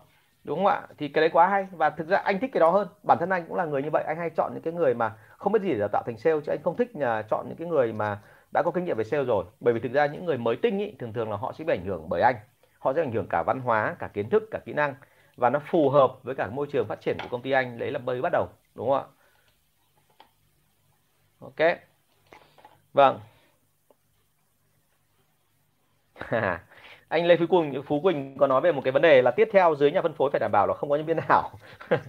đúng 0.44 0.58
không 0.58 0.66
ạ? 0.66 0.82
Thì 0.98 1.08
cái 1.08 1.22
đấy 1.22 1.30
quá 1.30 1.48
hay 1.48 1.68
và 1.72 1.90
thực 1.90 2.08
ra 2.08 2.18
anh 2.18 2.40
thích 2.40 2.50
cái 2.54 2.60
đó 2.60 2.70
hơn 2.70 2.88
bản 3.04 3.18
thân 3.18 3.30
anh 3.30 3.46
cũng 3.48 3.58
là 3.58 3.66
người 3.66 3.84
như 3.84 3.90
vậy 3.94 4.04
anh 4.08 4.18
hay 4.18 4.30
chọn 4.30 4.52
những 4.54 4.64
cái 4.64 4.74
người 4.74 4.94
mà 4.94 5.16
không 5.38 5.54
biết 5.54 5.62
gì 5.62 5.70
để 5.74 5.80
đào 5.80 5.90
tạo 5.92 6.04
thành 6.06 6.18
sale 6.18 6.40
chứ 6.46 6.52
anh 6.52 6.64
không 6.64 6.78
thích 6.78 6.96
nhà 6.96 7.22
chọn 7.22 7.46
những 7.48 7.58
cái 7.58 7.68
người 7.68 7.94
mà 7.94 8.22
đã 8.54 8.62
có 8.66 8.72
kinh 8.72 8.86
nghiệm 8.86 8.98
về 8.98 9.04
sale 9.04 9.24
rồi. 9.24 9.46
Bởi 9.60 9.74
vì 9.74 9.80
thực 9.80 9.92
ra 9.92 10.06
những 10.06 10.26
người 10.26 10.38
mới 10.38 10.56
tinh 10.56 10.80
ý, 10.80 10.96
thường 11.00 11.14
thường 11.14 11.32
là 11.32 11.38
họ 11.38 11.54
sẽ 11.54 11.64
bị 11.66 11.74
ảnh 11.74 11.86
hưởng 11.86 12.10
bởi 12.10 12.22
anh 12.22 12.36
họ 12.80 12.94
sẽ 12.94 13.02
ảnh 13.02 13.12
hưởng 13.12 13.28
cả 13.30 13.44
văn 13.48 13.60
hóa, 13.60 13.96
cả 14.00 14.08
kiến 14.14 14.30
thức, 14.30 14.44
cả 14.52 14.60
kỹ 14.66 14.74
năng 14.74 14.96
và 15.38 15.50
nó 15.50 15.60
phù 15.72 15.90
hợp 15.90 16.24
với 16.24 16.36
cả 16.36 16.48
môi 16.50 16.68
trường 16.72 16.88
phát 16.88 17.02
triển 17.02 17.18
của 17.22 17.28
công 17.32 17.42
ty 17.42 17.52
anh. 17.52 17.78
Đấy 17.78 17.92
là 17.92 18.00
bơi 18.00 18.22
bắt 18.22 18.32
đầu, 18.32 18.48
đúng 18.76 18.90
không 18.90 18.98
ạ? 18.98 19.06
Ok. 21.40 21.78
Vâng. 22.94 23.20
Anh 27.10 27.26
Lê 27.26 27.38
Phú 27.38 27.46
Quỳnh 27.50 27.84
Phú 27.84 28.02
Quỳnh 28.02 28.38
có 28.38 28.48
nói 28.48 28.62
về 28.62 28.72
một 28.72 28.82
cái 28.84 28.92
vấn 28.92 29.02
đề 29.02 29.22
là 29.22 29.32
tiếp 29.32 29.50
theo 29.52 29.76
dưới 29.76 29.92
nhà 29.92 30.02
phân 30.02 30.14
phối 30.14 30.30
phải 30.32 30.40
đảm 30.40 30.52
bảo 30.52 30.68
là 30.68 30.74
không 30.74 30.90
có 30.90 30.96
nhân 30.96 31.06
viên 31.06 31.18
ảo 31.28 31.52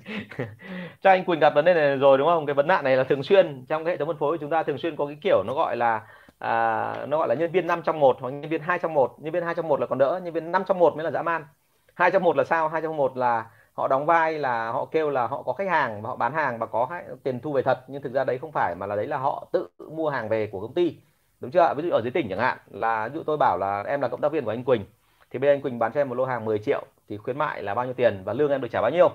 cho 1.03 1.11
anh 1.11 1.25
Quỳnh 1.25 1.41
gặp 1.41 1.55
vấn 1.55 1.65
đề 1.65 1.75
này 1.75 1.97
rồi, 1.97 2.19
đúng 2.19 2.27
không? 2.29 2.47
Cái 2.47 2.55
vấn 2.55 2.67
nạn 2.67 2.85
này 2.85 2.97
là 2.97 3.05
thường 3.05 3.23
xuyên. 3.23 3.65
Trong 3.69 3.85
cái 3.85 3.93
hệ 3.95 3.99
thống 3.99 4.09
phân 4.09 4.19
phối 4.19 4.33
của 4.33 4.41
chúng 4.41 4.51
ta 4.51 4.63
thường 4.63 4.79
xuyên 4.79 4.97
có 4.97 5.07
cái 5.07 5.17
kiểu 5.23 5.43
nó 5.47 5.55
gọi 5.55 5.77
là 5.77 6.07
à, 6.39 7.07
nó 7.09 7.19
gọi 7.19 7.29
là 7.29 7.35
nhân 7.35 7.51
viên 7.53 7.67
5 7.67 7.83
trong 7.83 8.01
một 8.01 8.17
hoặc 8.21 8.31
nhân 8.31 8.51
viên 8.51 8.63
2 8.63 8.79
trong 8.79 8.95
một. 8.95 9.15
Nhân 9.19 9.33
viên 9.33 9.43
2 9.43 9.55
trong 9.55 9.69
một 9.69 9.81
là 9.81 9.87
còn 9.87 9.99
đỡ 9.99 10.21
nhân 10.25 10.35
viên 10.35 10.53
5 10.53 10.65
trong 10.67 10.79
một 10.79 10.97
mới 10.97 11.05
là 11.05 11.11
dã 11.11 11.23
man. 11.23 11.47
2 11.95 12.11
trong 12.11 12.23
một 12.23 12.37
là 12.37 12.45
sao? 12.45 12.69
2 12.69 12.83
trong 12.83 12.97
một 12.97 13.17
là 13.17 13.51
họ 13.73 13.89
đóng 13.89 14.07
vai 14.07 14.39
là 14.39 14.71
họ 14.73 14.85
kêu 14.85 15.11
là 15.11 15.27
họ 15.27 15.43
có 15.43 15.53
khách 15.53 15.69
hàng 15.69 16.03
và 16.03 16.09
họ 16.09 16.17
bán 16.17 16.33
hàng 16.33 16.59
và 16.59 16.67
có 16.67 16.89
tiền 17.23 17.41
thu 17.41 17.53
về 17.53 17.63
thật. 17.63 17.85
Nhưng 17.89 18.03
thực 18.03 18.13
ra 18.13 18.25
đấy 18.25 18.39
không 18.39 18.53
phải 18.53 18.75
mà 18.75 18.87
là 18.87 18.97
đấy 18.97 19.07
là 19.07 19.17
họ 19.17 19.47
tự 19.53 19.69
mua 19.91 20.11
hàng 20.11 20.29
về 20.29 20.47
của 20.53 20.61
công 20.61 20.75
ty. 20.75 20.97
Đúng 21.41 21.51
chưa 21.51 21.75
ví 21.77 21.83
dụ 21.83 21.91
ở 21.91 22.01
dưới 22.03 22.11
tỉnh 22.11 22.29
chẳng 22.31 22.39
hạn 22.39 22.59
là 22.71 23.09
ví 23.09 23.15
dụ 23.15 23.23
tôi 23.27 23.37
bảo 23.37 23.59
là 23.59 23.83
em 23.83 24.01
là 24.01 24.09
cộng 24.09 24.21
tác 24.21 24.33
viên 24.33 24.45
của 24.45 24.51
anh 24.51 24.65
Quỳnh 24.65 24.85
thì 25.31 25.39
bên 25.39 25.51
anh 25.51 25.61
Quỳnh 25.63 25.79
bán 25.79 25.93
cho 25.93 26.01
em 26.01 26.09
một 26.09 26.15
lô 26.15 26.25
hàng 26.25 26.45
10 26.45 26.59
triệu 26.59 26.85
thì 27.09 27.17
khuyến 27.17 27.39
mại 27.39 27.63
là 27.63 27.75
bao 27.75 27.85
nhiêu 27.85 27.95
tiền 27.95 28.23
và 28.25 28.33
lương 28.33 28.51
em 28.51 28.61
được 28.61 28.69
trả 28.71 28.81
bao 28.81 28.91
nhiêu? 28.91 29.09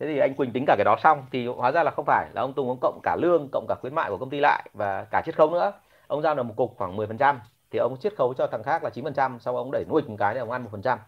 Thế 0.00 0.06
thì 0.06 0.18
anh 0.18 0.34
Quỳnh 0.34 0.52
tính 0.52 0.64
cả 0.66 0.74
cái 0.78 0.84
đó 0.84 0.96
xong 1.02 1.26
thì 1.32 1.46
hóa 1.46 1.72
ra 1.72 1.82
là 1.82 1.90
không 1.90 2.04
phải 2.04 2.28
là 2.34 2.40
ông 2.40 2.52
Tùng 2.52 2.68
ông 2.68 2.78
cộng 2.80 3.00
cả 3.02 3.16
lương 3.16 3.48
cộng 3.52 3.66
cả 3.68 3.74
khuyến 3.80 3.94
mại 3.94 4.10
của 4.10 4.18
công 4.18 4.30
ty 4.30 4.40
lại 4.40 4.68
và 4.74 5.06
cả 5.10 5.22
chiết 5.26 5.36
khấu 5.36 5.50
nữa 5.50 5.72
ông 6.06 6.22
giao 6.22 6.34
được 6.34 6.42
một 6.42 6.54
cục 6.56 6.74
khoảng 6.76 6.96
10% 6.96 7.36
thì 7.70 7.78
ông 7.78 7.96
chiết 8.00 8.16
khấu 8.16 8.34
cho 8.34 8.46
thằng 8.46 8.62
khác 8.62 8.84
là 8.84 8.90
9% 8.90 9.38
sau 9.40 9.56
ông 9.56 9.70
đẩy 9.72 9.84
nuôi 9.88 10.02
một 10.06 10.16
cái 10.18 10.34
để 10.34 10.40
ông 10.40 10.50
ăn 10.50 10.62
một 10.62 10.68
phần 10.72 10.82
trăm. 10.82 10.98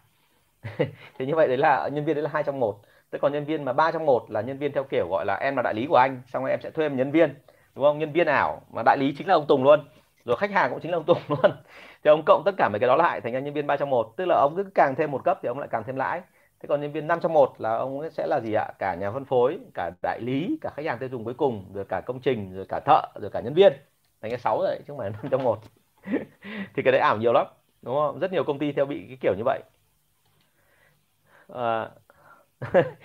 Thì 1.19 1.25
như 1.25 1.35
vậy 1.35 1.47
đấy 1.47 1.57
là 1.57 1.89
nhân 1.93 2.05
viên 2.05 2.15
đấy 2.15 2.23
là 2.23 2.29
hai 2.33 2.43
trong 2.43 2.59
một. 2.59 2.79
Thế 3.11 3.19
còn 3.21 3.33
nhân 3.33 3.45
viên 3.45 3.65
mà 3.65 3.73
ba 3.73 3.91
trong 3.91 4.05
một 4.05 4.31
là 4.31 4.41
nhân 4.41 4.57
viên 4.57 4.71
theo 4.71 4.83
kiểu 4.83 5.07
gọi 5.09 5.25
là 5.25 5.35
em 5.35 5.55
là 5.55 5.61
đại 5.61 5.73
lý 5.73 5.85
của 5.89 5.95
anh, 5.95 6.21
xong 6.27 6.43
rồi 6.43 6.51
em 6.51 6.61
sẽ 6.61 6.69
thuê 6.69 6.89
một 6.89 6.95
nhân 6.95 7.11
viên, 7.11 7.35
đúng 7.75 7.85
không? 7.85 7.99
Nhân 7.99 8.11
viên 8.11 8.27
ảo 8.27 8.61
mà 8.73 8.81
đại 8.85 8.97
lý 8.99 9.15
chính 9.17 9.27
là 9.27 9.33
ông 9.33 9.45
Tùng 9.47 9.63
luôn. 9.63 9.79
Rồi 10.25 10.37
khách 10.37 10.51
hàng 10.51 10.71
cũng 10.71 10.79
chính 10.79 10.91
là 10.91 10.97
ông 10.97 11.05
Tùng 11.05 11.17
luôn. 11.27 11.51
Thì 12.03 12.09
ông 12.09 12.23
cộng 12.25 12.41
tất 12.45 12.51
cả 12.57 12.69
mấy 12.69 12.79
cái 12.79 12.87
đó 12.87 12.95
lại 12.95 13.21
thành 13.21 13.33
ra 13.33 13.39
nhân 13.39 13.53
viên 13.53 13.67
ba 13.67 13.77
trong 13.77 13.89
một. 13.89 14.13
Tức 14.17 14.25
là 14.25 14.35
ông 14.35 14.53
cứ 14.57 14.63
càng 14.75 14.95
thêm 14.97 15.11
một 15.11 15.21
cấp 15.23 15.39
thì 15.43 15.47
ông 15.47 15.59
lại 15.59 15.67
càng 15.71 15.83
thêm 15.87 15.95
lãi. 15.95 16.21
Thế 16.59 16.67
còn 16.67 16.81
nhân 16.81 16.91
viên 16.91 17.07
năm 17.07 17.19
trong 17.21 17.33
một 17.33 17.53
là 17.61 17.75
ông 17.77 18.09
sẽ 18.11 18.27
là 18.27 18.39
gì 18.39 18.53
ạ? 18.53 18.67
Cả 18.79 18.95
nhà 18.95 19.11
phân 19.11 19.25
phối, 19.25 19.59
cả 19.73 19.91
đại 20.03 20.19
lý, 20.21 20.57
cả 20.61 20.69
khách 20.75 20.85
hàng 20.85 20.97
tiêu 20.99 21.09
dùng 21.09 21.23
cuối 21.25 21.33
cùng, 21.33 21.65
rồi 21.73 21.85
cả 21.89 22.01
công 22.05 22.19
trình, 22.19 22.55
rồi 22.55 22.65
cả 22.69 22.79
thợ, 22.85 23.01
rồi 23.21 23.31
cả 23.33 23.39
nhân 23.39 23.53
viên 23.53 23.73
thành 24.21 24.31
cái 24.31 24.39
sáu 24.39 24.61
rồi 24.61 24.75
chứ 24.77 24.83
không 24.87 24.97
phải 24.97 25.09
năm 25.13 25.29
trong 25.31 25.43
một. 25.43 25.59
Thì 26.75 26.83
cái 26.83 26.91
đấy 26.91 27.01
ảo 27.01 27.17
nhiều 27.17 27.33
lắm 27.33 27.47
đúng 27.81 27.95
không? 27.95 28.19
Rất 28.19 28.31
nhiều 28.31 28.43
công 28.43 28.59
ty 28.59 28.71
theo 28.71 28.85
bị 28.85 29.05
cái 29.07 29.17
kiểu 29.21 29.33
như 29.37 29.43
vậy. 29.45 29.61
À, 31.49 31.91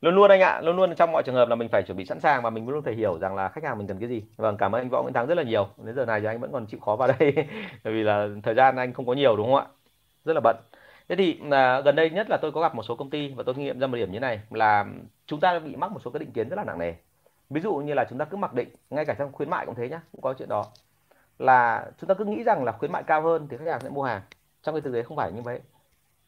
luôn 0.00 0.14
luôn 0.14 0.30
anh 0.30 0.40
ạ 0.40 0.60
luôn 0.60 0.76
luôn 0.76 0.94
trong 0.96 1.12
mọi 1.12 1.22
trường 1.22 1.34
hợp 1.34 1.48
là 1.48 1.54
mình 1.56 1.68
phải 1.68 1.82
chuẩn 1.82 1.96
bị 1.98 2.04
sẵn 2.04 2.20
sàng 2.20 2.42
và 2.42 2.50
mình 2.50 2.68
luôn 2.68 2.82
phải 2.84 2.94
hiểu 2.94 3.18
rằng 3.18 3.34
là 3.34 3.48
khách 3.48 3.64
hàng 3.64 3.78
mình 3.78 3.86
cần 3.86 3.98
cái 4.00 4.08
gì. 4.08 4.22
Vâng 4.36 4.56
cảm 4.56 4.74
ơn 4.74 4.80
anh 4.82 4.88
võ 4.90 5.02
nguyễn 5.02 5.14
thắng 5.14 5.26
rất 5.26 5.34
là 5.34 5.42
nhiều. 5.42 5.68
Đến 5.84 5.94
giờ 5.96 6.06
này 6.06 6.20
thì 6.20 6.26
anh 6.26 6.40
vẫn 6.40 6.52
còn 6.52 6.66
chịu 6.66 6.80
khó 6.80 6.96
vào 6.96 7.08
đây 7.18 7.34
bởi 7.84 7.92
vì 7.94 8.02
là 8.02 8.28
thời 8.42 8.54
gian 8.54 8.76
anh 8.76 8.92
không 8.92 9.06
có 9.06 9.12
nhiều 9.12 9.36
đúng 9.36 9.46
không 9.46 9.54
ạ? 9.56 9.66
Rất 10.24 10.32
là 10.34 10.40
bận. 10.44 10.56
Thế 11.08 11.16
thì 11.16 11.40
à, 11.50 11.80
gần 11.80 11.96
đây 11.96 12.10
nhất 12.10 12.26
là 12.30 12.38
tôi 12.42 12.52
có 12.52 12.60
gặp 12.60 12.74
một 12.74 12.82
số 12.82 12.96
công 12.96 13.10
ty 13.10 13.28
và 13.34 13.42
tôi 13.46 13.54
kinh 13.54 13.64
nghiệm 13.64 13.80
ra 13.80 13.86
một 13.86 13.96
điểm 13.96 14.12
như 14.12 14.20
này 14.20 14.40
là 14.50 14.86
chúng 15.26 15.40
ta 15.40 15.58
bị 15.58 15.76
mắc 15.76 15.92
một 15.92 16.00
số 16.04 16.10
cái 16.10 16.20
định 16.20 16.32
kiến 16.32 16.48
rất 16.48 16.56
là 16.56 16.64
nặng 16.64 16.78
nề 16.78 16.94
ví 17.50 17.60
dụ 17.60 17.74
như 17.74 17.94
là 17.94 18.04
chúng 18.10 18.18
ta 18.18 18.24
cứ 18.24 18.36
mặc 18.36 18.54
định 18.54 18.68
ngay 18.90 19.04
cả 19.04 19.14
trong 19.18 19.32
khuyến 19.32 19.50
mại 19.50 19.66
cũng 19.66 19.74
thế 19.74 19.88
nhá 19.88 20.00
cũng 20.12 20.20
có 20.20 20.34
chuyện 20.38 20.48
đó. 20.48 20.64
Là 21.38 21.90
chúng 22.00 22.08
ta 22.08 22.14
cứ 22.14 22.24
nghĩ 22.24 22.42
rằng 22.44 22.64
là 22.64 22.72
khuyến 22.72 22.92
mại 22.92 23.02
cao 23.02 23.22
hơn 23.22 23.46
thì 23.50 23.56
khách 23.56 23.70
hàng 23.70 23.80
sẽ 23.80 23.88
mua 23.88 24.02
hàng. 24.02 24.22
Trong 24.62 24.74
cái 24.74 24.82
thực 24.82 24.92
tế 24.94 25.02
không 25.02 25.16
phải 25.16 25.32
như 25.32 25.42
vậy. 25.42 25.60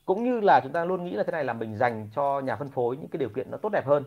Cũng 0.05 0.25
như 0.25 0.41
là 0.41 0.61
chúng 0.62 0.73
ta 0.73 0.85
luôn 0.85 1.05
nghĩ 1.05 1.12
là 1.12 1.23
thế 1.23 1.33
này 1.33 1.45
là 1.45 1.53
mình 1.53 1.77
dành 1.77 2.09
cho 2.14 2.41
nhà 2.41 2.57
phân 2.57 2.69
phối 2.71 2.97
những 2.97 3.09
cái 3.09 3.19
điều 3.19 3.29
kiện 3.29 3.51
nó 3.51 3.59
tốt 3.59 3.69
đẹp 3.73 3.87
hơn. 3.87 4.05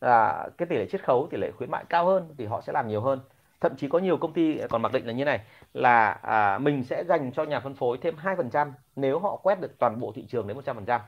Là 0.00 0.48
cái 0.58 0.66
tỷ 0.66 0.76
lệ 0.76 0.86
chiết 0.86 1.04
khấu 1.04 1.28
tỷ 1.30 1.38
lệ 1.38 1.50
khuyến 1.56 1.70
mại 1.70 1.84
cao 1.88 2.06
hơn 2.06 2.34
thì 2.38 2.46
họ 2.46 2.60
sẽ 2.60 2.72
làm 2.72 2.88
nhiều 2.88 3.00
hơn. 3.00 3.20
Thậm 3.60 3.76
chí 3.76 3.88
có 3.88 3.98
nhiều 3.98 4.16
công 4.16 4.32
ty 4.32 4.60
còn 4.70 4.82
mặc 4.82 4.92
định 4.92 5.06
là 5.06 5.12
như 5.12 5.24
này 5.24 5.40
là 5.74 6.10
à, 6.10 6.58
mình 6.58 6.84
sẽ 6.84 7.04
dành 7.04 7.32
cho 7.32 7.44
nhà 7.44 7.60
phân 7.60 7.74
phối 7.74 7.98
thêm 7.98 8.14
2% 8.16 8.72
nếu 8.96 9.18
họ 9.18 9.36
quét 9.36 9.60
được 9.60 9.78
toàn 9.78 10.00
bộ 10.00 10.12
thị 10.14 10.26
trường 10.28 10.46
đến 10.46 10.56
100% 10.58 11.00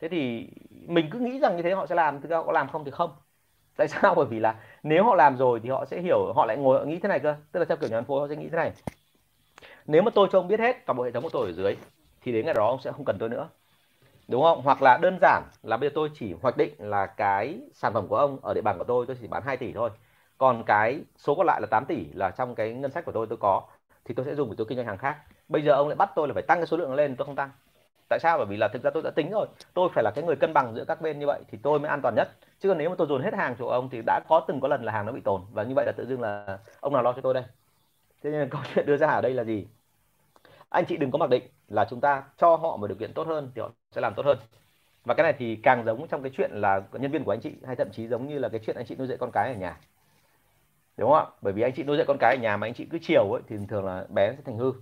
thế 0.00 0.08
thì 0.08 0.48
mình 0.70 1.08
cứ 1.10 1.18
nghĩ 1.18 1.38
rằng 1.38 1.56
như 1.56 1.62
thế 1.62 1.72
họ 1.72 1.86
sẽ 1.86 1.94
làm 1.94 2.20
thực 2.20 2.30
ra 2.30 2.36
họ 2.36 2.42
có 2.42 2.52
làm 2.52 2.68
không 2.68 2.84
thì 2.84 2.90
không 2.90 3.10
tại 3.76 3.88
sao? 3.88 4.14
Bởi 4.16 4.26
vì 4.26 4.40
là 4.40 4.54
nếu 4.82 5.04
họ 5.04 5.14
làm 5.14 5.36
rồi 5.36 5.60
thì 5.62 5.68
họ 5.70 5.84
sẽ 5.84 6.00
hiểu, 6.00 6.32
họ 6.36 6.46
lại 6.46 6.56
ngồi 6.56 6.86
nghĩ 6.86 6.98
thế 6.98 7.08
này 7.08 7.20
cơ. 7.20 7.36
Tức 7.52 7.60
là 7.60 7.66
theo 7.66 7.76
kiểu 7.76 7.90
nhà 7.90 7.96
phân 7.96 8.04
phối 8.04 8.20
họ 8.20 8.28
sẽ 8.28 8.36
nghĩ 8.36 8.48
thế 8.48 8.56
này. 8.56 8.72
Nếu 9.86 10.02
mà 10.02 10.10
tôi 10.14 10.28
cho 10.32 10.38
ông 10.38 10.48
biết 10.48 10.60
hết 10.60 10.86
toàn 10.86 10.96
bộ 10.96 11.04
hệ 11.04 11.10
thống 11.10 11.22
của 11.22 11.28
tôi 11.32 11.46
ở 11.46 11.52
dưới, 11.52 11.76
thì 12.22 12.32
đến 12.32 12.44
ngày 12.44 12.54
đó 12.54 12.68
ông 12.68 12.80
sẽ 12.80 12.92
không 12.92 13.04
cần 13.04 13.16
tôi 13.20 13.28
nữa. 13.28 13.48
Đúng 14.28 14.42
không? 14.42 14.62
Hoặc 14.64 14.82
là 14.82 14.98
đơn 15.02 15.18
giản 15.22 15.42
là 15.62 15.76
bây 15.76 15.88
giờ 15.88 15.92
tôi 15.94 16.10
chỉ 16.14 16.34
hoạch 16.42 16.56
định 16.56 16.74
là 16.78 17.06
cái 17.06 17.60
sản 17.74 17.92
phẩm 17.94 18.08
của 18.08 18.16
ông 18.16 18.38
ở 18.42 18.54
địa 18.54 18.60
bàn 18.60 18.78
của 18.78 18.84
tôi 18.84 19.06
tôi 19.06 19.16
chỉ 19.20 19.26
bán 19.26 19.42
2 19.46 19.56
tỷ 19.56 19.72
thôi. 19.72 19.90
Còn 20.38 20.64
cái 20.66 21.00
số 21.16 21.34
còn 21.34 21.46
lại 21.46 21.60
là 21.60 21.66
8 21.70 21.84
tỷ 21.84 22.06
là 22.14 22.30
trong 22.30 22.54
cái 22.54 22.72
ngân 22.74 22.90
sách 22.90 23.04
của 23.04 23.12
tôi 23.12 23.26
tôi 23.26 23.38
có, 23.40 23.62
thì 24.04 24.14
tôi 24.14 24.26
sẽ 24.26 24.34
dùng 24.34 24.50
để 24.50 24.54
tôi 24.58 24.66
kinh 24.68 24.76
doanh 24.76 24.86
hàng 24.86 24.98
khác. 24.98 25.16
Bây 25.48 25.62
giờ 25.62 25.72
ông 25.72 25.88
lại 25.88 25.96
bắt 25.96 26.10
tôi 26.16 26.28
là 26.28 26.34
phải 26.34 26.42
tăng 26.42 26.58
cái 26.58 26.66
số 26.66 26.76
lượng 26.76 26.94
lên, 26.94 27.16
tôi 27.16 27.26
không 27.26 27.36
tăng 27.36 27.50
tại 28.08 28.18
sao? 28.22 28.38
Bởi 28.38 28.46
vì 28.46 28.56
là 28.56 28.68
thực 28.68 28.82
ra 28.82 28.90
tôi 28.94 29.02
đã 29.02 29.10
tính 29.10 29.30
rồi. 29.30 29.46
Tôi 29.74 29.88
phải 29.94 30.04
là 30.04 30.10
cái 30.14 30.24
người 30.24 30.36
cân 30.36 30.52
bằng 30.54 30.74
giữa 30.74 30.84
các 30.88 31.00
bên 31.00 31.18
như 31.18 31.26
vậy 31.26 31.42
thì 31.50 31.58
tôi 31.62 31.78
mới 31.80 31.88
an 31.90 32.00
toàn 32.02 32.14
nhất. 32.14 32.28
Chứ 32.60 32.68
còn 32.68 32.78
nếu 32.78 32.90
mà 32.90 32.96
tôi 32.98 33.06
dồn 33.06 33.22
hết 33.22 33.34
hàng 33.34 33.56
cho 33.58 33.66
ông 33.66 33.88
thì 33.90 34.02
đã 34.06 34.20
có 34.28 34.44
từng 34.48 34.60
có 34.60 34.68
lần 34.68 34.84
là 34.84 34.92
hàng 34.92 35.06
nó 35.06 35.12
bị 35.12 35.20
tồn. 35.20 35.42
Và 35.52 35.62
như 35.62 35.72
vậy 35.76 35.86
là 35.86 35.92
tự 35.96 36.06
dưng 36.06 36.20
là 36.20 36.58
ông 36.80 36.92
nào 36.92 37.02
lo 37.02 37.12
cho 37.12 37.20
tôi 37.22 37.34
đây? 37.34 37.44
Thế 38.24 38.30
nên 38.30 38.48
câu 38.52 38.60
chuyện 38.74 38.86
đưa 38.86 38.96
ra 38.96 39.08
ở 39.08 39.20
đây 39.22 39.34
là 39.34 39.44
gì? 39.44 39.66
Anh 40.68 40.84
chị 40.88 40.96
đừng 40.96 41.10
có 41.10 41.18
mặc 41.18 41.30
định 41.30 41.42
là 41.68 41.86
chúng 41.90 42.00
ta 42.00 42.22
cho 42.38 42.56
họ 42.56 42.76
một 42.76 42.86
điều 42.86 42.96
kiện 42.96 43.12
tốt 43.14 43.26
hơn 43.26 43.50
thì 43.54 43.60
họ 43.62 43.70
sẽ 43.94 44.00
làm 44.00 44.12
tốt 44.16 44.22
hơn. 44.26 44.38
Và 45.04 45.14
cái 45.14 45.24
này 45.24 45.34
thì 45.38 45.56
càng 45.64 45.84
giống 45.86 46.08
trong 46.08 46.22
cái 46.22 46.32
chuyện 46.36 46.50
là 46.54 46.82
nhân 46.92 47.12
viên 47.12 47.24
của 47.24 47.32
anh 47.32 47.40
chị, 47.40 47.52
hay 47.66 47.76
thậm 47.76 47.88
chí 47.92 48.08
giống 48.08 48.28
như 48.28 48.38
là 48.38 48.48
cái 48.48 48.60
chuyện 48.66 48.76
anh 48.76 48.86
chị 48.86 48.96
nuôi 48.98 49.06
dạy 49.06 49.18
con 49.18 49.30
cái 49.32 49.54
ở 49.54 49.60
nhà. 49.60 49.76
Đúng 50.96 51.10
không 51.10 51.18
ạ? 51.18 51.26
Bởi 51.42 51.52
vì 51.52 51.62
anh 51.62 51.72
chị 51.76 51.82
nuôi 51.82 51.96
dạy 51.96 52.06
con 52.08 52.16
cái 52.20 52.36
ở 52.36 52.42
nhà 52.42 52.56
mà 52.56 52.66
anh 52.66 52.74
chị 52.74 52.86
cứ 52.90 52.98
chiều 53.02 53.32
ấy, 53.32 53.42
thì 53.48 53.56
thường 53.68 53.84
là 53.84 54.06
bé 54.08 54.32
sẽ 54.36 54.42
thành 54.44 54.58
hư 54.58 54.72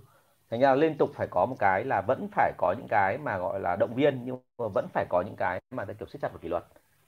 thành 0.53 0.61
ra 0.61 0.75
liên 0.75 0.97
tục 0.97 1.11
phải 1.13 1.27
có 1.27 1.45
một 1.45 1.55
cái 1.59 1.83
là 1.83 2.01
vẫn 2.01 2.27
phải 2.31 2.53
có 2.57 2.75
những 2.77 2.87
cái 2.89 3.17
mà 3.17 3.37
gọi 3.37 3.59
là 3.59 3.75
động 3.75 3.95
viên 3.95 4.21
nhưng 4.25 4.37
mà 4.57 4.67
vẫn 4.73 4.87
phải 4.93 5.05
có 5.09 5.21
những 5.21 5.35
cái 5.35 5.61
mà 5.71 5.85
kiểu 5.85 6.07
siết 6.07 6.21
chặt 6.21 6.31
vào 6.31 6.39
kỷ 6.41 6.49
luật. 6.49 6.63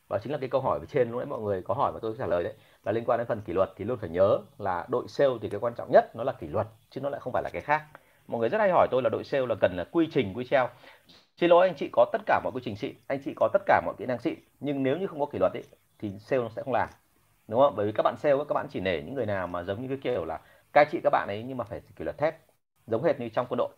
Và 0.09 0.19
chính 0.23 0.31
là 0.31 0.37
cái 0.37 0.49
câu 0.49 0.61
hỏi 0.61 0.79
ở 0.79 0.85
trên 0.85 1.09
lúc 1.09 1.17
nãy 1.17 1.25
mọi 1.25 1.41
người 1.41 1.61
có 1.61 1.73
hỏi 1.73 1.91
và 1.91 1.99
tôi 2.01 2.15
trả 2.19 2.25
lời 2.27 2.43
đấy 2.43 2.53
là 2.83 2.91
liên 2.91 3.03
quan 3.05 3.17
đến 3.17 3.27
phần 3.27 3.41
kỷ 3.41 3.53
luật 3.53 3.69
thì 3.75 3.85
luôn 3.85 3.97
phải 3.97 4.09
nhớ 4.09 4.39
là 4.57 4.85
đội 4.89 5.07
sale 5.07 5.33
thì 5.41 5.49
cái 5.49 5.59
quan 5.59 5.73
trọng 5.77 5.91
nhất 5.91 6.15
nó 6.15 6.23
là 6.23 6.31
kỷ 6.31 6.47
luật 6.47 6.67
chứ 6.89 7.01
nó 7.01 7.09
lại 7.09 7.19
không 7.21 7.33
phải 7.33 7.43
là 7.43 7.49
cái 7.53 7.61
khác. 7.61 7.83
Mọi 8.27 8.39
người 8.39 8.49
rất 8.49 8.57
hay 8.57 8.69
hỏi 8.71 8.87
tôi 8.91 9.01
là 9.01 9.09
đội 9.09 9.23
sale 9.23 9.45
là 9.45 9.55
cần 9.61 9.73
là 9.77 9.83
quy 9.91 10.07
trình 10.11 10.33
quy 10.33 10.45
treo. 10.45 10.69
Xin 11.37 11.49
lỗi 11.49 11.67
anh 11.67 11.75
chị 11.75 11.89
có 11.91 12.05
tất 12.11 12.21
cả 12.25 12.41
mọi 12.43 12.51
quy 12.55 12.61
trình 12.65 12.75
xịn 12.75 12.95
anh 13.07 13.19
chị 13.25 13.33
có 13.35 13.49
tất 13.53 13.61
cả 13.65 13.81
mọi 13.85 13.95
kỹ 13.97 14.05
năng 14.05 14.19
xịn 14.19 14.35
nhưng 14.59 14.83
nếu 14.83 14.97
như 14.97 15.07
không 15.07 15.19
có 15.19 15.25
kỷ 15.25 15.39
luật 15.39 15.53
ấy, 15.53 15.63
thì 15.99 16.19
sale 16.19 16.41
nó 16.41 16.49
sẽ 16.49 16.61
không 16.63 16.73
làm. 16.73 16.89
Đúng 17.47 17.59
không? 17.59 17.73
Bởi 17.75 17.85
vì 17.85 17.91
các 17.91 18.03
bạn 18.03 18.15
sale 18.17 18.35
các 18.49 18.53
bạn 18.53 18.67
chỉ 18.69 18.79
nể 18.79 19.01
những 19.01 19.13
người 19.13 19.25
nào 19.25 19.47
mà 19.47 19.63
giống 19.63 19.81
như 19.81 19.87
cái 19.87 19.97
kiểu 20.03 20.25
là 20.25 20.39
cai 20.73 20.85
trị 20.91 20.99
các 21.03 21.09
bạn 21.09 21.27
ấy 21.27 21.43
nhưng 21.47 21.57
mà 21.57 21.63
phải 21.63 21.81
kỷ 21.95 22.03
luật 22.05 22.17
thép 22.17 22.54
giống 22.87 23.03
hệt 23.03 23.19
như 23.19 23.29
trong 23.29 23.45
quân 23.49 23.57
đội. 23.57 23.69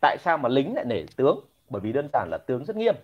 Tại 0.00 0.16
sao 0.20 0.38
mà 0.38 0.48
lính 0.48 0.74
lại 0.74 0.84
nể 0.84 1.04
tướng? 1.16 1.40
Bởi 1.68 1.80
vì 1.80 1.92
đơn 1.92 2.08
giản 2.12 2.28
là 2.30 2.38
tướng 2.46 2.64
rất 2.64 2.76
nghiêm. 2.76 2.94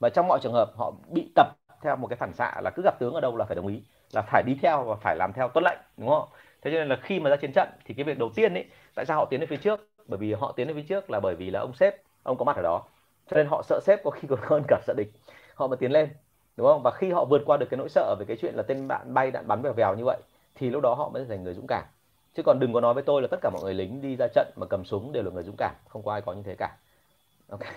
Và 0.00 0.08
trong 0.08 0.28
mọi 0.28 0.38
trường 0.42 0.52
hợp, 0.52 0.72
họ 0.76 0.92
bị 1.08 1.32
tập 1.34 1.46
theo 1.82 1.96
một 1.96 2.06
cái 2.06 2.16
phản 2.16 2.32
xạ 2.32 2.60
là 2.60 2.70
cứ 2.70 2.82
gặp 2.82 2.98
tướng 2.98 3.14
ở 3.14 3.20
đâu 3.20 3.36
là 3.36 3.44
phải 3.44 3.56
đồng 3.56 3.66
ý, 3.66 3.82
là 4.12 4.22
phải 4.22 4.42
đi 4.46 4.58
theo 4.62 4.84
và 4.84 4.94
phải 4.94 5.16
làm 5.16 5.32
theo 5.32 5.48
tuân 5.48 5.64
lệnh, 5.64 5.78
đúng 5.96 6.08
không? 6.08 6.28
Thế 6.62 6.70
cho 6.70 6.78
nên 6.78 6.88
là 6.88 6.96
khi 7.02 7.20
mà 7.20 7.30
ra 7.30 7.36
chiến 7.36 7.52
trận 7.52 7.68
thì 7.84 7.94
cái 7.94 8.04
việc 8.04 8.18
đầu 8.18 8.30
tiên 8.34 8.54
ấy 8.54 8.64
tại 8.94 9.04
sao 9.06 9.16
họ 9.16 9.24
tiến 9.24 9.40
lên 9.40 9.48
phía 9.48 9.56
trước? 9.56 9.88
Bởi 10.06 10.18
vì 10.18 10.32
họ 10.32 10.52
tiến 10.56 10.68
lên 10.68 10.76
phía 10.76 10.86
trước 10.88 11.10
là 11.10 11.20
bởi 11.20 11.34
vì 11.34 11.50
là 11.50 11.60
ông 11.60 11.74
sếp, 11.74 11.94
ông 12.22 12.36
có 12.38 12.44
mặt 12.44 12.56
ở 12.56 12.62
đó. 12.62 12.82
Cho 13.30 13.36
nên 13.36 13.46
họ 13.46 13.62
sợ 13.62 13.80
sếp 13.82 14.04
có 14.04 14.10
khi 14.10 14.28
còn 14.28 14.38
hơn 14.42 14.62
cả 14.68 14.80
sợ 14.86 14.94
địch. 14.96 15.12
Họ 15.54 15.66
mà 15.66 15.76
tiến 15.76 15.92
lên, 15.92 16.08
đúng 16.56 16.66
không? 16.66 16.82
Và 16.82 16.90
khi 16.90 17.10
họ 17.10 17.24
vượt 17.24 17.42
qua 17.46 17.56
được 17.56 17.66
cái 17.70 17.78
nỗi 17.78 17.88
sợ 17.88 18.14
về 18.18 18.24
cái 18.28 18.36
chuyện 18.40 18.54
là 18.54 18.62
tên 18.62 18.88
bạn 18.88 19.14
bay, 19.14 19.30
đạn 19.30 19.48
bắn 19.48 19.62
vèo 19.62 19.72
vèo 19.72 19.94
như 19.94 20.04
vậy, 20.04 20.18
thì 20.54 20.70
lúc 20.70 20.82
đó 20.82 20.94
họ 20.94 21.08
mới 21.08 21.24
thành 21.28 21.44
người 21.44 21.54
dũng 21.54 21.66
cảm 21.66 21.84
chứ 22.34 22.42
còn 22.42 22.58
đừng 22.60 22.72
có 22.72 22.80
nói 22.80 22.94
với 22.94 23.02
tôi 23.02 23.22
là 23.22 23.28
tất 23.30 23.38
cả 23.42 23.50
mọi 23.50 23.62
người 23.62 23.74
lính 23.74 24.02
đi 24.02 24.16
ra 24.16 24.26
trận 24.34 24.48
mà 24.56 24.66
cầm 24.66 24.84
súng 24.84 25.12
đều 25.12 25.22
là 25.22 25.30
người 25.30 25.42
dũng 25.42 25.56
cảm. 25.58 25.74
Không 25.88 26.02
có 26.02 26.12
ai 26.12 26.20
có 26.20 26.32
như 26.32 26.42
thế 26.42 26.54
cả. 26.58 26.76
Ok. 27.48 27.60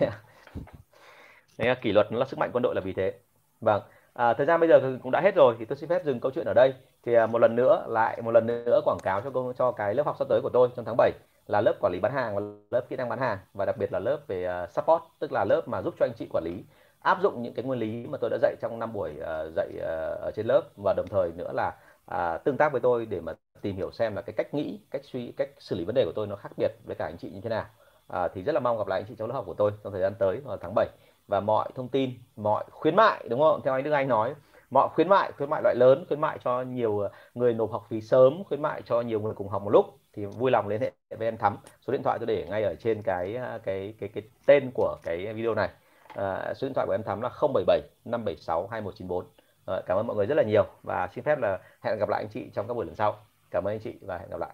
Đấy 1.58 1.68
là 1.68 1.74
kỷ 1.74 1.92
luật 1.92 2.12
nó 2.12 2.18
là 2.18 2.24
sức 2.24 2.38
mạnh 2.38 2.50
quân 2.52 2.62
đội 2.62 2.74
là 2.74 2.80
vì 2.80 2.92
thế. 2.92 3.12
Vâng. 3.60 3.82
À, 4.14 4.34
thời 4.34 4.46
gian 4.46 4.60
bây 4.60 4.68
giờ 4.68 4.98
cũng 5.02 5.12
đã 5.12 5.20
hết 5.20 5.34
rồi 5.34 5.56
thì 5.58 5.64
tôi 5.64 5.76
xin 5.76 5.88
phép 5.88 6.04
dừng 6.04 6.20
câu 6.20 6.32
chuyện 6.34 6.46
ở 6.46 6.54
đây. 6.54 6.74
Thì 7.04 7.14
à, 7.14 7.26
một 7.26 7.38
lần 7.38 7.56
nữa 7.56 7.84
lại 7.88 8.22
một 8.22 8.30
lần 8.30 8.46
nữa 8.46 8.80
quảng 8.84 8.98
cáo 9.02 9.20
cho 9.20 9.52
cho 9.58 9.72
cái 9.72 9.94
lớp 9.94 10.06
học 10.06 10.16
sắp 10.18 10.28
tới 10.28 10.40
của 10.42 10.50
tôi 10.52 10.68
trong 10.76 10.84
tháng 10.84 10.96
7 10.96 11.12
là 11.46 11.60
lớp 11.60 11.74
quản 11.80 11.92
lý 11.92 12.00
bán 12.00 12.12
hàng 12.12 12.34
và 12.34 12.40
lớp 12.70 12.86
kỹ 12.88 12.96
năng 12.96 13.08
bán 13.08 13.18
hàng. 13.18 13.38
Và 13.54 13.64
đặc 13.64 13.76
biệt 13.78 13.92
là 13.92 13.98
lớp 13.98 14.18
về 14.26 14.62
uh, 14.64 14.70
support 14.70 15.02
tức 15.18 15.32
là 15.32 15.44
lớp 15.44 15.62
mà 15.66 15.82
giúp 15.82 15.94
cho 15.98 16.06
anh 16.06 16.12
chị 16.16 16.26
quản 16.32 16.44
lý 16.44 16.64
áp 17.00 17.18
dụng 17.22 17.42
những 17.42 17.54
cái 17.54 17.64
nguyên 17.64 17.78
lý 17.78 18.06
mà 18.06 18.18
tôi 18.20 18.30
đã 18.30 18.38
dạy 18.42 18.54
trong 18.60 18.78
năm 18.78 18.92
buổi 18.92 19.10
uh, 19.10 19.54
dạy 19.56 19.68
uh, 19.76 19.82
ở 20.20 20.32
trên 20.36 20.46
lớp. 20.46 20.62
Và 20.76 20.94
đồng 20.96 21.06
thời 21.10 21.32
nữa 21.36 21.52
là 21.52 21.72
à, 22.06 22.38
tương 22.38 22.56
tác 22.56 22.72
với 22.72 22.80
tôi 22.80 23.06
để 23.06 23.20
mà 23.20 23.32
tìm 23.62 23.76
hiểu 23.76 23.90
xem 23.90 24.14
là 24.16 24.22
cái 24.22 24.32
cách 24.32 24.54
nghĩ 24.54 24.80
cách 24.90 25.02
suy 25.04 25.32
cách 25.36 25.48
xử 25.58 25.76
lý 25.76 25.84
vấn 25.84 25.94
đề 25.94 26.04
của 26.04 26.12
tôi 26.14 26.26
nó 26.26 26.36
khác 26.36 26.52
biệt 26.56 26.70
với 26.84 26.96
cả 26.96 27.04
anh 27.04 27.18
chị 27.18 27.30
như 27.30 27.40
thế 27.40 27.50
nào. 27.50 27.64
À, 28.08 28.28
thì 28.34 28.42
rất 28.42 28.52
là 28.52 28.60
mong 28.60 28.78
gặp 28.78 28.86
lại 28.86 29.00
anh 29.00 29.06
chị 29.08 29.14
trong 29.18 29.28
lớp 29.28 29.34
học 29.34 29.44
của 29.46 29.54
tôi 29.54 29.72
trong 29.84 29.92
thời 29.92 30.02
gian 30.02 30.14
tới 30.18 30.40
vào 30.44 30.56
tháng 30.56 30.74
7 30.74 30.88
và 31.28 31.40
mọi 31.40 31.68
thông 31.74 31.88
tin 31.88 32.10
mọi 32.36 32.64
khuyến 32.70 32.96
mại 32.96 33.26
đúng 33.28 33.40
không? 33.40 33.60
Theo 33.64 33.74
anh 33.74 33.84
Đức 33.84 33.90
Anh 33.90 34.08
nói 34.08 34.34
mọi 34.70 34.88
khuyến 34.94 35.08
mại 35.08 35.32
khuyến 35.32 35.50
mại 35.50 35.62
loại 35.62 35.74
lớn 35.74 36.04
khuyến 36.08 36.20
mại 36.20 36.38
cho 36.44 36.62
nhiều 36.62 37.00
à, 37.00 37.10
người 37.34 37.54
nộp 37.54 37.70
học 37.72 37.86
phí 37.88 38.00
sớm 38.00 38.44
khuyến 38.44 38.62
mại 38.62 38.82
cho 38.82 39.00
nhiều 39.00 39.20
người 39.20 39.34
cùng 39.34 39.48
học 39.48 39.62
một 39.62 39.70
lúc 39.70 39.98
thì 40.12 40.26
vui 40.26 40.50
lòng 40.50 40.68
liên 40.68 40.80
hệ 40.80 40.92
với 41.18 41.28
em 41.28 41.36
Thắm. 41.36 41.56
Số 41.86 41.92
điện 41.92 42.02
thoại 42.02 42.18
tôi 42.18 42.26
để 42.26 42.46
ngay 42.50 42.62
ở 42.62 42.74
trên 42.74 43.02
cái 43.02 43.36
à, 43.36 43.58
cái 43.64 43.94
cái 44.00 44.08
cái 44.08 44.22
tên 44.46 44.70
của 44.74 44.96
cái 45.02 45.32
video 45.34 45.54
này. 45.54 45.70
À, 46.14 46.54
số 46.54 46.66
điện 46.66 46.74
thoại 46.74 46.86
của 46.86 46.94
em 46.94 47.02
Thắm 47.02 47.20
là 47.20 47.28
077 47.28 47.80
576 48.04 48.66
2194 48.66 49.24
cảm 49.66 49.98
ơn 49.98 50.06
mọi 50.06 50.16
người 50.16 50.26
rất 50.26 50.34
là 50.34 50.42
nhiều 50.42 50.64
và 50.82 51.08
xin 51.14 51.24
phép 51.24 51.38
là 51.38 51.58
hẹn 51.84 51.98
gặp 51.98 52.08
lại 52.08 52.22
anh 52.22 52.28
chị 52.28 52.50
trong 52.54 52.68
các 52.68 52.74
buổi 52.74 52.86
lần 52.86 52.94
sau. 52.94 53.26
Cảm 53.50 53.64
ơn 53.64 53.74
anh 53.74 53.80
chị 53.80 53.98
và 54.02 54.18
hẹn 54.18 54.30
gặp 54.30 54.40
lại. 54.40 54.50